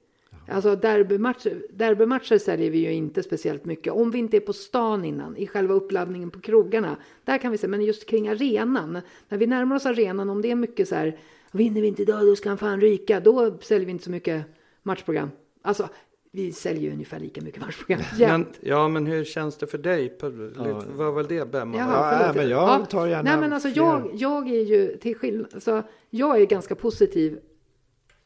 Alltså 0.50 0.76
derbymatcher, 0.76 1.62
derbymatcher 1.70 2.38
säljer 2.38 2.70
vi 2.70 2.78
ju 2.78 2.92
inte 2.92 3.22
speciellt 3.22 3.64
mycket. 3.64 3.92
Om 3.92 4.10
vi 4.10 4.18
inte 4.18 4.36
är 4.36 4.40
på 4.40 4.52
stan 4.52 5.04
innan, 5.04 5.36
i 5.36 5.46
själva 5.46 5.74
uppladdningen 5.74 6.30
på 6.30 6.40
krogarna. 6.40 6.96
Där 7.24 7.38
kan 7.38 7.52
vi 7.52 7.58
se, 7.58 7.68
men 7.68 7.82
just 7.82 8.06
kring 8.06 8.28
arenan. 8.28 9.00
När 9.28 9.38
vi 9.38 9.46
närmar 9.46 9.76
oss 9.76 9.86
arenan, 9.86 10.30
om 10.30 10.42
det 10.42 10.50
är 10.50 10.54
mycket 10.54 10.88
så 10.88 10.94
här, 10.94 11.18
vinner 11.52 11.80
vi 11.80 11.88
inte 11.88 12.02
idag 12.02 12.26
då 12.26 12.36
ska 12.36 12.48
han 12.48 12.58
fan 12.58 12.80
ryka. 12.80 13.20
Då 13.20 13.58
säljer 13.60 13.86
vi 13.86 13.92
inte 13.92 14.04
så 14.04 14.10
mycket 14.10 14.44
matchprogram. 14.82 15.30
Alltså, 15.62 15.88
vi 16.32 16.52
säljer 16.52 16.82
ju 16.82 16.92
ungefär 16.92 17.20
lika 17.20 17.40
mycket 17.40 17.60
matchprogram. 17.60 18.02
Men, 18.18 18.46
ja, 18.60 18.88
men 18.88 19.06
hur 19.06 19.24
känns 19.24 19.56
det 19.58 19.66
för 19.66 19.78
dig? 19.78 20.16
Ja. 20.20 20.82
Vad 20.88 21.14
var 21.14 21.22
det 21.22 21.50
Bemma? 21.50 21.78
Ja, 21.78 22.32
men 22.34 22.48
jag 22.48 22.90
tar 22.90 23.06
gärna 23.06 23.30
Nej, 23.30 23.40
men 23.40 23.52
alltså 23.52 23.70
fler. 23.70 23.82
jag, 23.82 24.10
jag 24.14 24.48
är 24.48 24.64
ju 24.64 24.96
till 24.96 25.16
skillnad, 25.16 25.48
alltså, 25.54 25.82
jag 26.10 26.40
är 26.40 26.46
ganska 26.46 26.74
positiv 26.74 27.38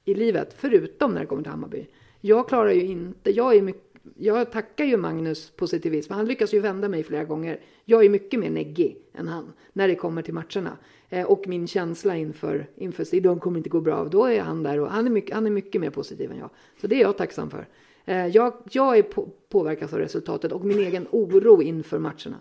i 0.05 0.15
livet, 0.15 0.55
förutom 0.59 1.13
när 1.13 1.21
det 1.21 1.27
kommer 1.27 1.43
till 1.43 1.51
Hammarby. 1.51 1.87
Jag 2.21 2.49
klarar 2.49 2.71
ju 2.71 2.83
inte, 2.83 3.31
jag 3.31 3.57
är 3.57 3.63
mycket, 3.63 3.83
jag 4.17 4.53
tackar 4.53 4.85
ju 4.85 4.97
Magnus 4.97 5.51
positivism. 5.51 6.13
Han 6.13 6.27
lyckas 6.27 6.55
ju 6.55 6.61
vända 6.61 6.89
mig 6.89 7.03
flera 7.03 7.25
gånger. 7.25 7.61
Jag 7.85 8.05
är 8.05 8.09
mycket 8.09 8.41
mer 8.41 8.51
neggig 8.51 8.99
än 9.15 9.29
han 9.29 9.53
när 9.73 9.89
det 9.89 9.95
kommer 9.95 10.23
till 10.23 10.35
matcherna. 10.35 10.79
Eh, 11.09 11.27
och 11.27 11.49
min 11.49 11.67
känsla 11.67 12.17
inför, 12.17 12.67
inför 12.77 13.05
sig, 13.05 13.21
de 13.21 13.41
kommer 13.41 13.59
inte 13.59 13.71
gå 13.71 13.81
bra. 13.81 14.05
Då 14.05 14.25
är 14.25 14.41
han 14.41 14.63
där 14.63 14.81
och 14.81 14.89
han 14.89 15.07
är 15.07 15.11
mycket, 15.11 15.35
han 15.35 15.47
är 15.47 15.51
mycket 15.51 15.81
mer 15.81 15.91
positiv 15.91 16.31
än 16.31 16.39
jag. 16.39 16.51
Så 16.81 16.87
det 16.87 16.97
är 16.97 17.01
jag 17.01 17.19
tacksam 17.19 17.51
för. 17.51 17.69
Eh, 18.05 18.27
jag, 18.27 18.55
jag 18.71 18.99
är 18.99 19.03
på, 19.03 19.29
påverkas 19.49 19.93
av 19.93 19.99
resultatet 19.99 20.53
och 20.53 20.65
min 20.65 20.79
egen 20.79 21.07
oro 21.11 21.63
inför 21.63 21.99
matcherna. 21.99 22.41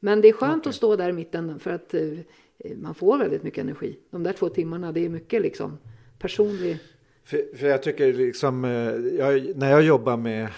Men 0.00 0.20
det 0.20 0.28
är 0.28 0.32
skönt 0.32 0.66
att 0.66 0.74
stå 0.74 0.96
där 0.96 1.08
i 1.08 1.12
mitten 1.12 1.58
för 1.58 1.70
att 1.70 1.94
eh, 1.94 2.02
man 2.76 2.94
får 2.94 3.18
väldigt 3.18 3.42
mycket 3.42 3.64
energi. 3.64 3.98
De 4.10 4.22
där 4.22 4.32
två 4.32 4.48
timmarna, 4.48 4.92
det 4.92 5.04
är 5.04 5.08
mycket 5.08 5.42
liksom 5.42 5.78
personlig... 6.18 6.78
För, 7.24 7.56
för 7.56 7.66
jag 7.66 7.82
tycker 7.82 8.12
liksom, 8.12 8.64
eh, 8.64 8.70
jag, 9.18 9.56
när 9.56 9.70
jag 9.70 9.82
jobbar 9.82 10.16
med 10.16 10.48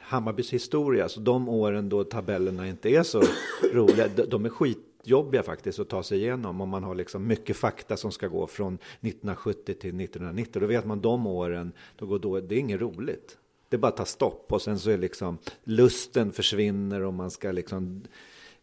Hammarbys 0.00 0.52
historia, 0.52 1.08
så 1.08 1.20
de 1.20 1.48
åren 1.48 1.88
då 1.88 2.04
tabellerna 2.04 2.68
inte 2.68 2.88
är 2.88 3.02
så 3.02 3.22
roliga, 3.72 4.08
de, 4.16 4.22
de 4.22 4.44
är 4.44 4.48
skitjobbiga 4.48 5.42
faktiskt 5.42 5.78
att 5.78 5.88
ta 5.88 6.02
sig 6.02 6.18
igenom 6.18 6.60
om 6.60 6.68
man 6.68 6.84
har 6.84 6.94
liksom 6.94 7.26
mycket 7.26 7.56
fakta 7.56 7.96
som 7.96 8.12
ska 8.12 8.28
gå 8.28 8.46
från 8.46 8.74
1970 8.74 9.64
till 9.64 10.00
1990. 10.00 10.60
Då 10.60 10.66
vet 10.66 10.86
man 10.86 11.00
de 11.00 11.26
åren, 11.26 11.72
då 11.96 12.06
går 12.06 12.18
då, 12.18 12.40
det 12.40 12.54
är 12.54 12.58
inget 12.58 12.80
roligt. 12.80 13.38
Det 13.68 13.78
bara 13.78 13.88
att 13.88 13.96
ta 13.96 14.04
stopp 14.04 14.52
och 14.52 14.62
sen 14.62 14.78
så 14.78 14.90
är 14.90 14.98
liksom 14.98 15.38
lusten 15.64 16.32
försvinner 16.32 17.02
och 17.02 17.14
man 17.14 17.30
ska 17.30 17.52
liksom 17.52 18.02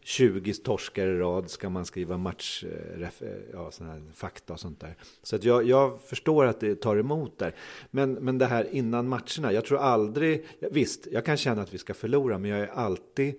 20 0.06 0.54
torskar 0.54 1.06
i 1.06 1.18
rad 1.18 1.50
ska 1.50 1.68
man 1.70 1.86
skriva 1.86 2.18
match, 2.18 2.64
eh, 2.64 3.02
eh, 3.02 3.28
ja, 3.52 3.70
sån 3.70 3.86
här 3.86 4.02
fakta 4.14 4.52
och 4.52 4.60
sånt 4.60 4.80
där. 4.80 4.94
Så 5.22 5.36
att 5.36 5.44
jag, 5.44 5.64
jag 5.64 6.00
förstår 6.00 6.46
att 6.46 6.60
det 6.60 6.74
tar 6.74 6.96
emot 6.96 7.38
där. 7.38 7.54
Men, 7.90 8.12
men 8.12 8.38
det 8.38 8.46
här 8.46 8.68
innan 8.74 9.08
matcherna, 9.08 9.52
jag 9.52 9.64
tror 9.64 9.78
aldrig, 9.78 10.46
visst, 10.70 11.06
jag 11.12 11.24
kan 11.24 11.36
känna 11.36 11.62
att 11.62 11.74
vi 11.74 11.78
ska 11.78 11.94
förlora, 11.94 12.38
men 12.38 12.50
jag 12.50 12.60
är 12.60 12.66
alltid, 12.66 13.34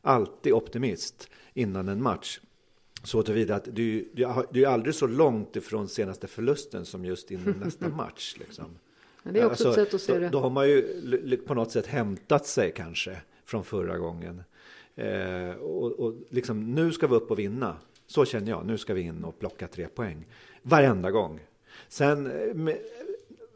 alltid 0.00 0.52
optimist 0.52 1.28
innan 1.54 1.88
en 1.88 2.02
match. 2.02 2.40
Så 3.02 3.22
tillvida 3.22 3.54
att 3.54 3.66
är 3.66 3.80
ju 3.80 4.08
det 4.50 4.62
är 4.64 4.66
aldrig 4.66 4.94
så 4.94 5.06
långt 5.06 5.56
ifrån 5.56 5.88
senaste 5.88 6.26
förlusten 6.26 6.84
som 6.84 7.04
just 7.04 7.30
innan 7.30 7.54
nästa 7.64 7.88
match. 7.96 8.36
Liksom. 8.38 8.78
Men 9.22 9.34
det 9.34 9.40
är 9.40 9.46
också 9.46 9.68
ett 9.68 9.74
sätt 9.74 9.94
att 9.94 10.00
se 10.00 10.12
då, 10.12 10.18
det. 10.18 10.28
Då 10.28 10.40
har 10.40 10.50
man 10.50 10.68
ju 10.68 11.36
på 11.46 11.54
något 11.54 11.70
sätt 11.70 11.86
hämtat 11.86 12.46
sig 12.46 12.72
kanske 12.76 13.16
från 13.44 13.64
förra 13.64 13.98
gången. 13.98 14.42
Eh, 14.94 15.50
och, 15.50 15.92
och 15.92 16.14
liksom, 16.28 16.74
nu 16.74 16.92
ska 16.92 17.06
vi 17.06 17.14
upp 17.14 17.30
och 17.30 17.38
vinna. 17.38 17.76
Så 18.06 18.24
känner 18.24 18.50
jag. 18.50 18.66
Nu 18.66 18.78
ska 18.78 18.94
vi 18.94 19.00
in 19.00 19.24
och 19.24 19.38
plocka 19.38 19.68
tre 19.68 19.86
poäng. 19.86 20.26
Varenda 20.62 21.10
gång. 21.10 21.40
Sen 21.88 22.26
eh, 22.26 22.54
med 22.54 22.78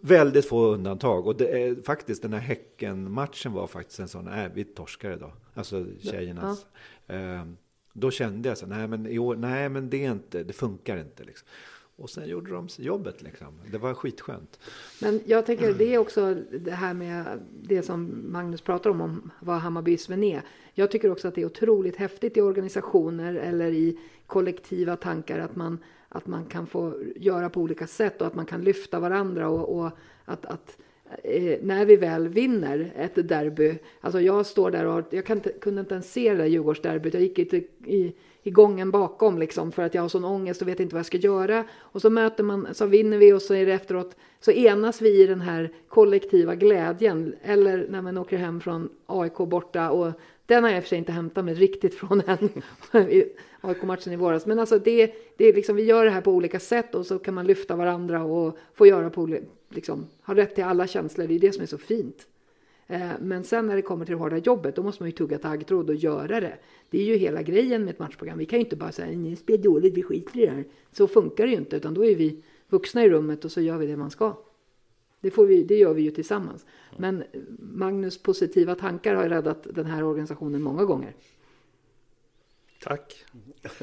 väldigt 0.00 0.48
få 0.48 0.66
undantag. 0.66 1.26
Och 1.26 1.36
det 1.36 1.62
är, 1.62 1.82
faktiskt 1.82 2.22
den 2.22 2.32
här 2.32 2.40
Häcken-matchen 2.40 3.52
var 3.52 3.66
faktiskt 3.66 4.00
en 4.00 4.08
sån, 4.08 4.24
nej 4.24 4.50
vi 4.54 4.64
torskar 4.64 5.12
idag. 5.12 5.32
Alltså 5.54 5.86
tjejernas. 6.02 6.66
Eh, 7.06 7.44
då 7.92 8.10
kände 8.10 8.48
jag 8.48 8.58
så, 8.58 8.66
nej 8.66 8.88
men 8.88 9.06
i 9.06 9.18
år, 9.18 9.36
nej 9.36 9.68
men 9.68 9.90
det 9.90 10.04
är 10.04 10.10
inte, 10.10 10.42
det 10.42 10.52
funkar 10.52 10.96
inte 10.96 11.24
liksom. 11.24 11.48
Och 11.96 12.10
sen 12.10 12.28
gjorde 12.28 12.50
de 12.50 12.68
jobbet 12.78 13.22
liksom. 13.22 13.46
Det 13.70 13.78
var 13.78 13.94
skitskönt. 13.94 14.60
Men 15.00 15.20
jag 15.24 15.46
tänker 15.46 15.74
det 15.74 15.94
är 15.94 15.98
också 15.98 16.34
det 16.50 16.70
här 16.70 16.94
med 16.94 17.24
det 17.62 17.82
som 17.82 18.24
Magnus 18.32 18.60
pratar 18.60 18.90
om, 18.90 19.00
om 19.00 19.30
vad 19.40 19.56
Hammarbyismen 19.56 20.22
är. 20.22 20.42
Jag 20.74 20.90
tycker 20.90 21.10
också 21.10 21.28
att 21.28 21.34
det 21.34 21.42
är 21.42 21.46
otroligt 21.46 21.96
häftigt 21.96 22.36
i 22.36 22.40
organisationer 22.40 23.34
eller 23.34 23.72
i 23.72 23.98
kollektiva 24.26 24.96
tankar 24.96 25.38
att 25.38 25.56
man, 25.56 25.78
att 26.08 26.26
man 26.26 26.44
kan 26.44 26.66
få 26.66 27.02
göra 27.16 27.50
på 27.50 27.60
olika 27.60 27.86
sätt 27.86 28.20
och 28.20 28.26
att 28.26 28.34
man 28.34 28.46
kan 28.46 28.62
lyfta 28.62 29.00
varandra 29.00 29.48
och, 29.48 29.78
och 29.78 29.90
att, 30.24 30.46
att 30.46 30.78
eh, 31.22 31.58
när 31.62 31.84
vi 31.84 31.96
väl 31.96 32.28
vinner 32.28 32.92
ett 32.96 33.28
derby, 33.28 33.78
alltså 34.00 34.20
jag 34.20 34.46
står 34.46 34.70
där 34.70 34.86
och 34.86 35.04
jag 35.10 35.26
kan 35.26 35.38
inte, 35.38 35.52
kunde 35.52 35.80
inte 35.80 35.94
ens 35.94 36.12
se 36.12 36.32
det 36.32 36.38
där 36.38 36.46
Djurgårdsderbyt, 36.46 37.14
jag 37.14 37.22
gick 37.22 37.38
i, 37.38 37.68
i, 37.84 38.14
i 38.46 38.50
gången 38.50 38.90
bakom 38.90 39.38
liksom 39.38 39.72
för 39.72 39.82
att 39.82 39.94
jag 39.94 40.02
har 40.02 40.08
sån 40.08 40.24
ångest 40.24 40.62
och 40.62 40.68
vet 40.68 40.80
inte 40.80 40.94
vad 40.94 40.98
jag 40.98 41.06
ska 41.06 41.18
göra. 41.18 41.64
Och 41.78 42.00
så 42.00 42.10
möter 42.10 42.44
man, 42.44 42.68
så 42.72 42.86
vinner 42.86 43.18
vi 43.18 43.32
och 43.32 43.42
så 43.42 43.54
är 43.54 43.66
det 43.66 43.72
efteråt, 43.72 44.16
så 44.40 44.50
enas 44.50 45.02
vi 45.02 45.22
i 45.22 45.26
den 45.26 45.40
här 45.40 45.72
kollektiva 45.88 46.54
glädjen. 46.54 47.34
Eller 47.42 47.86
när 47.90 48.02
man 48.02 48.18
åker 48.18 48.36
hem 48.36 48.60
från 48.60 48.88
AIK 49.06 49.36
borta 49.36 49.90
och 49.90 50.12
den 50.46 50.64
har 50.64 50.70
jag 50.70 50.76
i 50.76 50.80
och 50.80 50.84
för 50.84 50.88
sig 50.88 50.98
inte 50.98 51.12
hämtat 51.12 51.44
mig 51.44 51.54
riktigt 51.54 51.94
från 51.94 52.22
än. 52.26 52.50
AIK-matchen 53.60 54.12
i 54.12 54.16
våras. 54.16 54.46
Men 54.46 54.58
alltså 54.58 54.78
det, 54.78 55.14
det 55.36 55.44
är 55.44 55.52
liksom, 55.52 55.76
vi 55.76 55.82
gör 55.82 56.04
det 56.04 56.10
här 56.10 56.20
på 56.20 56.32
olika 56.32 56.60
sätt 56.60 56.94
och 56.94 57.06
så 57.06 57.18
kan 57.18 57.34
man 57.34 57.46
lyfta 57.46 57.76
varandra 57.76 58.24
och 58.24 58.58
få 58.74 58.86
göra 58.86 59.10
på, 59.10 59.38
liksom, 59.68 60.06
ha 60.22 60.34
rätt 60.34 60.54
till 60.54 60.64
alla 60.64 60.86
känslor. 60.86 61.26
Det 61.26 61.34
är 61.34 61.38
det 61.38 61.52
som 61.52 61.62
är 61.62 61.66
så 61.66 61.78
fint. 61.78 62.26
Eh, 62.86 63.10
Men 63.20 63.44
sen 63.44 63.66
när 63.66 63.76
det 63.76 63.82
kommer 63.82 64.04
till 64.04 64.12
det 64.14 64.18
hårda 64.18 64.36
jobbet, 64.36 64.76
då 64.76 64.82
måste 64.82 65.02
man 65.02 65.08
ju 65.10 65.16
tugga 65.16 65.38
taggtråd 65.38 65.90
och 65.90 65.96
göra 65.96 66.40
det. 66.40 66.58
Det 66.90 66.98
är 67.00 67.04
ju 67.04 67.16
hela 67.16 67.42
grejen 67.42 67.84
med 67.84 67.92
ett 67.94 67.98
matchprogram. 67.98 68.38
Vi 68.38 68.46
kan 68.46 68.58
ju 68.58 68.64
inte 68.64 68.76
bara 68.76 68.92
säga 68.92 69.18
ni 69.18 69.36
spelar 69.36 69.62
dåligt, 69.62 69.94
vi 69.94 70.02
skiter 70.02 70.38
i 70.40 70.46
det 70.46 70.52
här. 70.52 70.64
Så 70.92 71.06
funkar 71.08 71.44
det 71.46 71.50
ju 71.52 71.56
inte, 71.58 71.76
utan 71.76 71.94
då 71.94 72.04
är 72.04 72.14
vi 72.16 72.42
vuxna 72.68 73.04
i 73.04 73.10
rummet 73.10 73.44
och 73.44 73.52
så 73.52 73.60
gör 73.60 73.78
vi 73.78 73.86
det 73.86 73.96
man 73.96 74.10
ska. 74.10 74.36
Det, 75.20 75.30
får 75.30 75.46
vi, 75.46 75.62
det 75.62 75.74
gör 75.74 75.94
vi 75.94 76.02
ju 76.02 76.10
tillsammans. 76.10 76.66
Men 76.98 77.24
Magnus 77.58 78.18
positiva 78.22 78.74
tankar 78.74 79.14
har 79.14 79.28
räddat 79.28 79.66
den 79.74 79.86
här 79.86 80.04
organisationen 80.04 80.62
många 80.62 80.84
gånger. 80.84 81.14
Tack. 82.82 83.24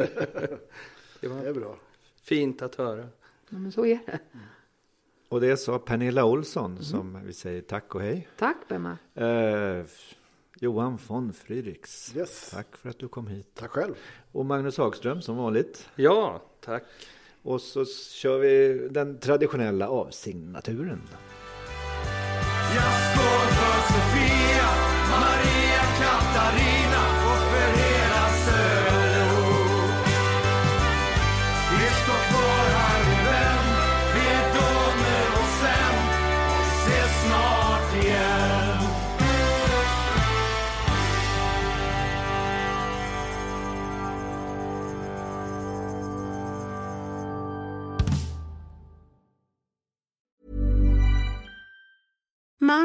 det 1.21 1.27
var 1.27 1.41
Det 1.41 1.49
är 1.49 1.53
bra. 1.53 1.75
fint 2.23 2.61
att 2.61 2.75
höra. 2.75 3.07
Ja, 3.49 3.57
men 3.57 3.71
så 3.71 3.85
är 3.85 3.99
det. 4.05 4.19
Och 5.31 5.41
det 5.41 5.57
sa 5.57 5.79
Pernilla 5.79 6.25
Olsson 6.25 6.71
Mm. 6.71 6.83
som 6.83 7.19
vi 7.25 7.33
säger 7.33 7.61
tack 7.61 7.95
och 7.95 8.01
hej. 8.01 8.27
Tack 8.37 8.57
Bemma. 8.67 8.97
Eh, 9.15 9.83
Johan 10.59 10.97
von 11.07 11.33
Friedrichs. 11.33 12.15
Yes. 12.15 12.49
Tack 12.53 12.77
för 12.77 12.89
att 12.89 12.99
du 12.99 13.07
kom 13.07 13.27
hit. 13.27 13.47
Tack 13.55 13.71
själv. 13.71 13.93
Och 14.31 14.45
Magnus 14.45 14.77
Hagström 14.77 15.21
som 15.21 15.37
vanligt. 15.37 15.89
Ja, 15.95 16.41
tack. 16.65 16.83
Och 17.43 17.61
så 17.61 17.85
kör 18.15 18.39
vi 18.39 18.87
den 18.91 19.19
traditionella 19.19 19.87
avsignaturen. 19.89 21.01
Ja, 22.75 23.20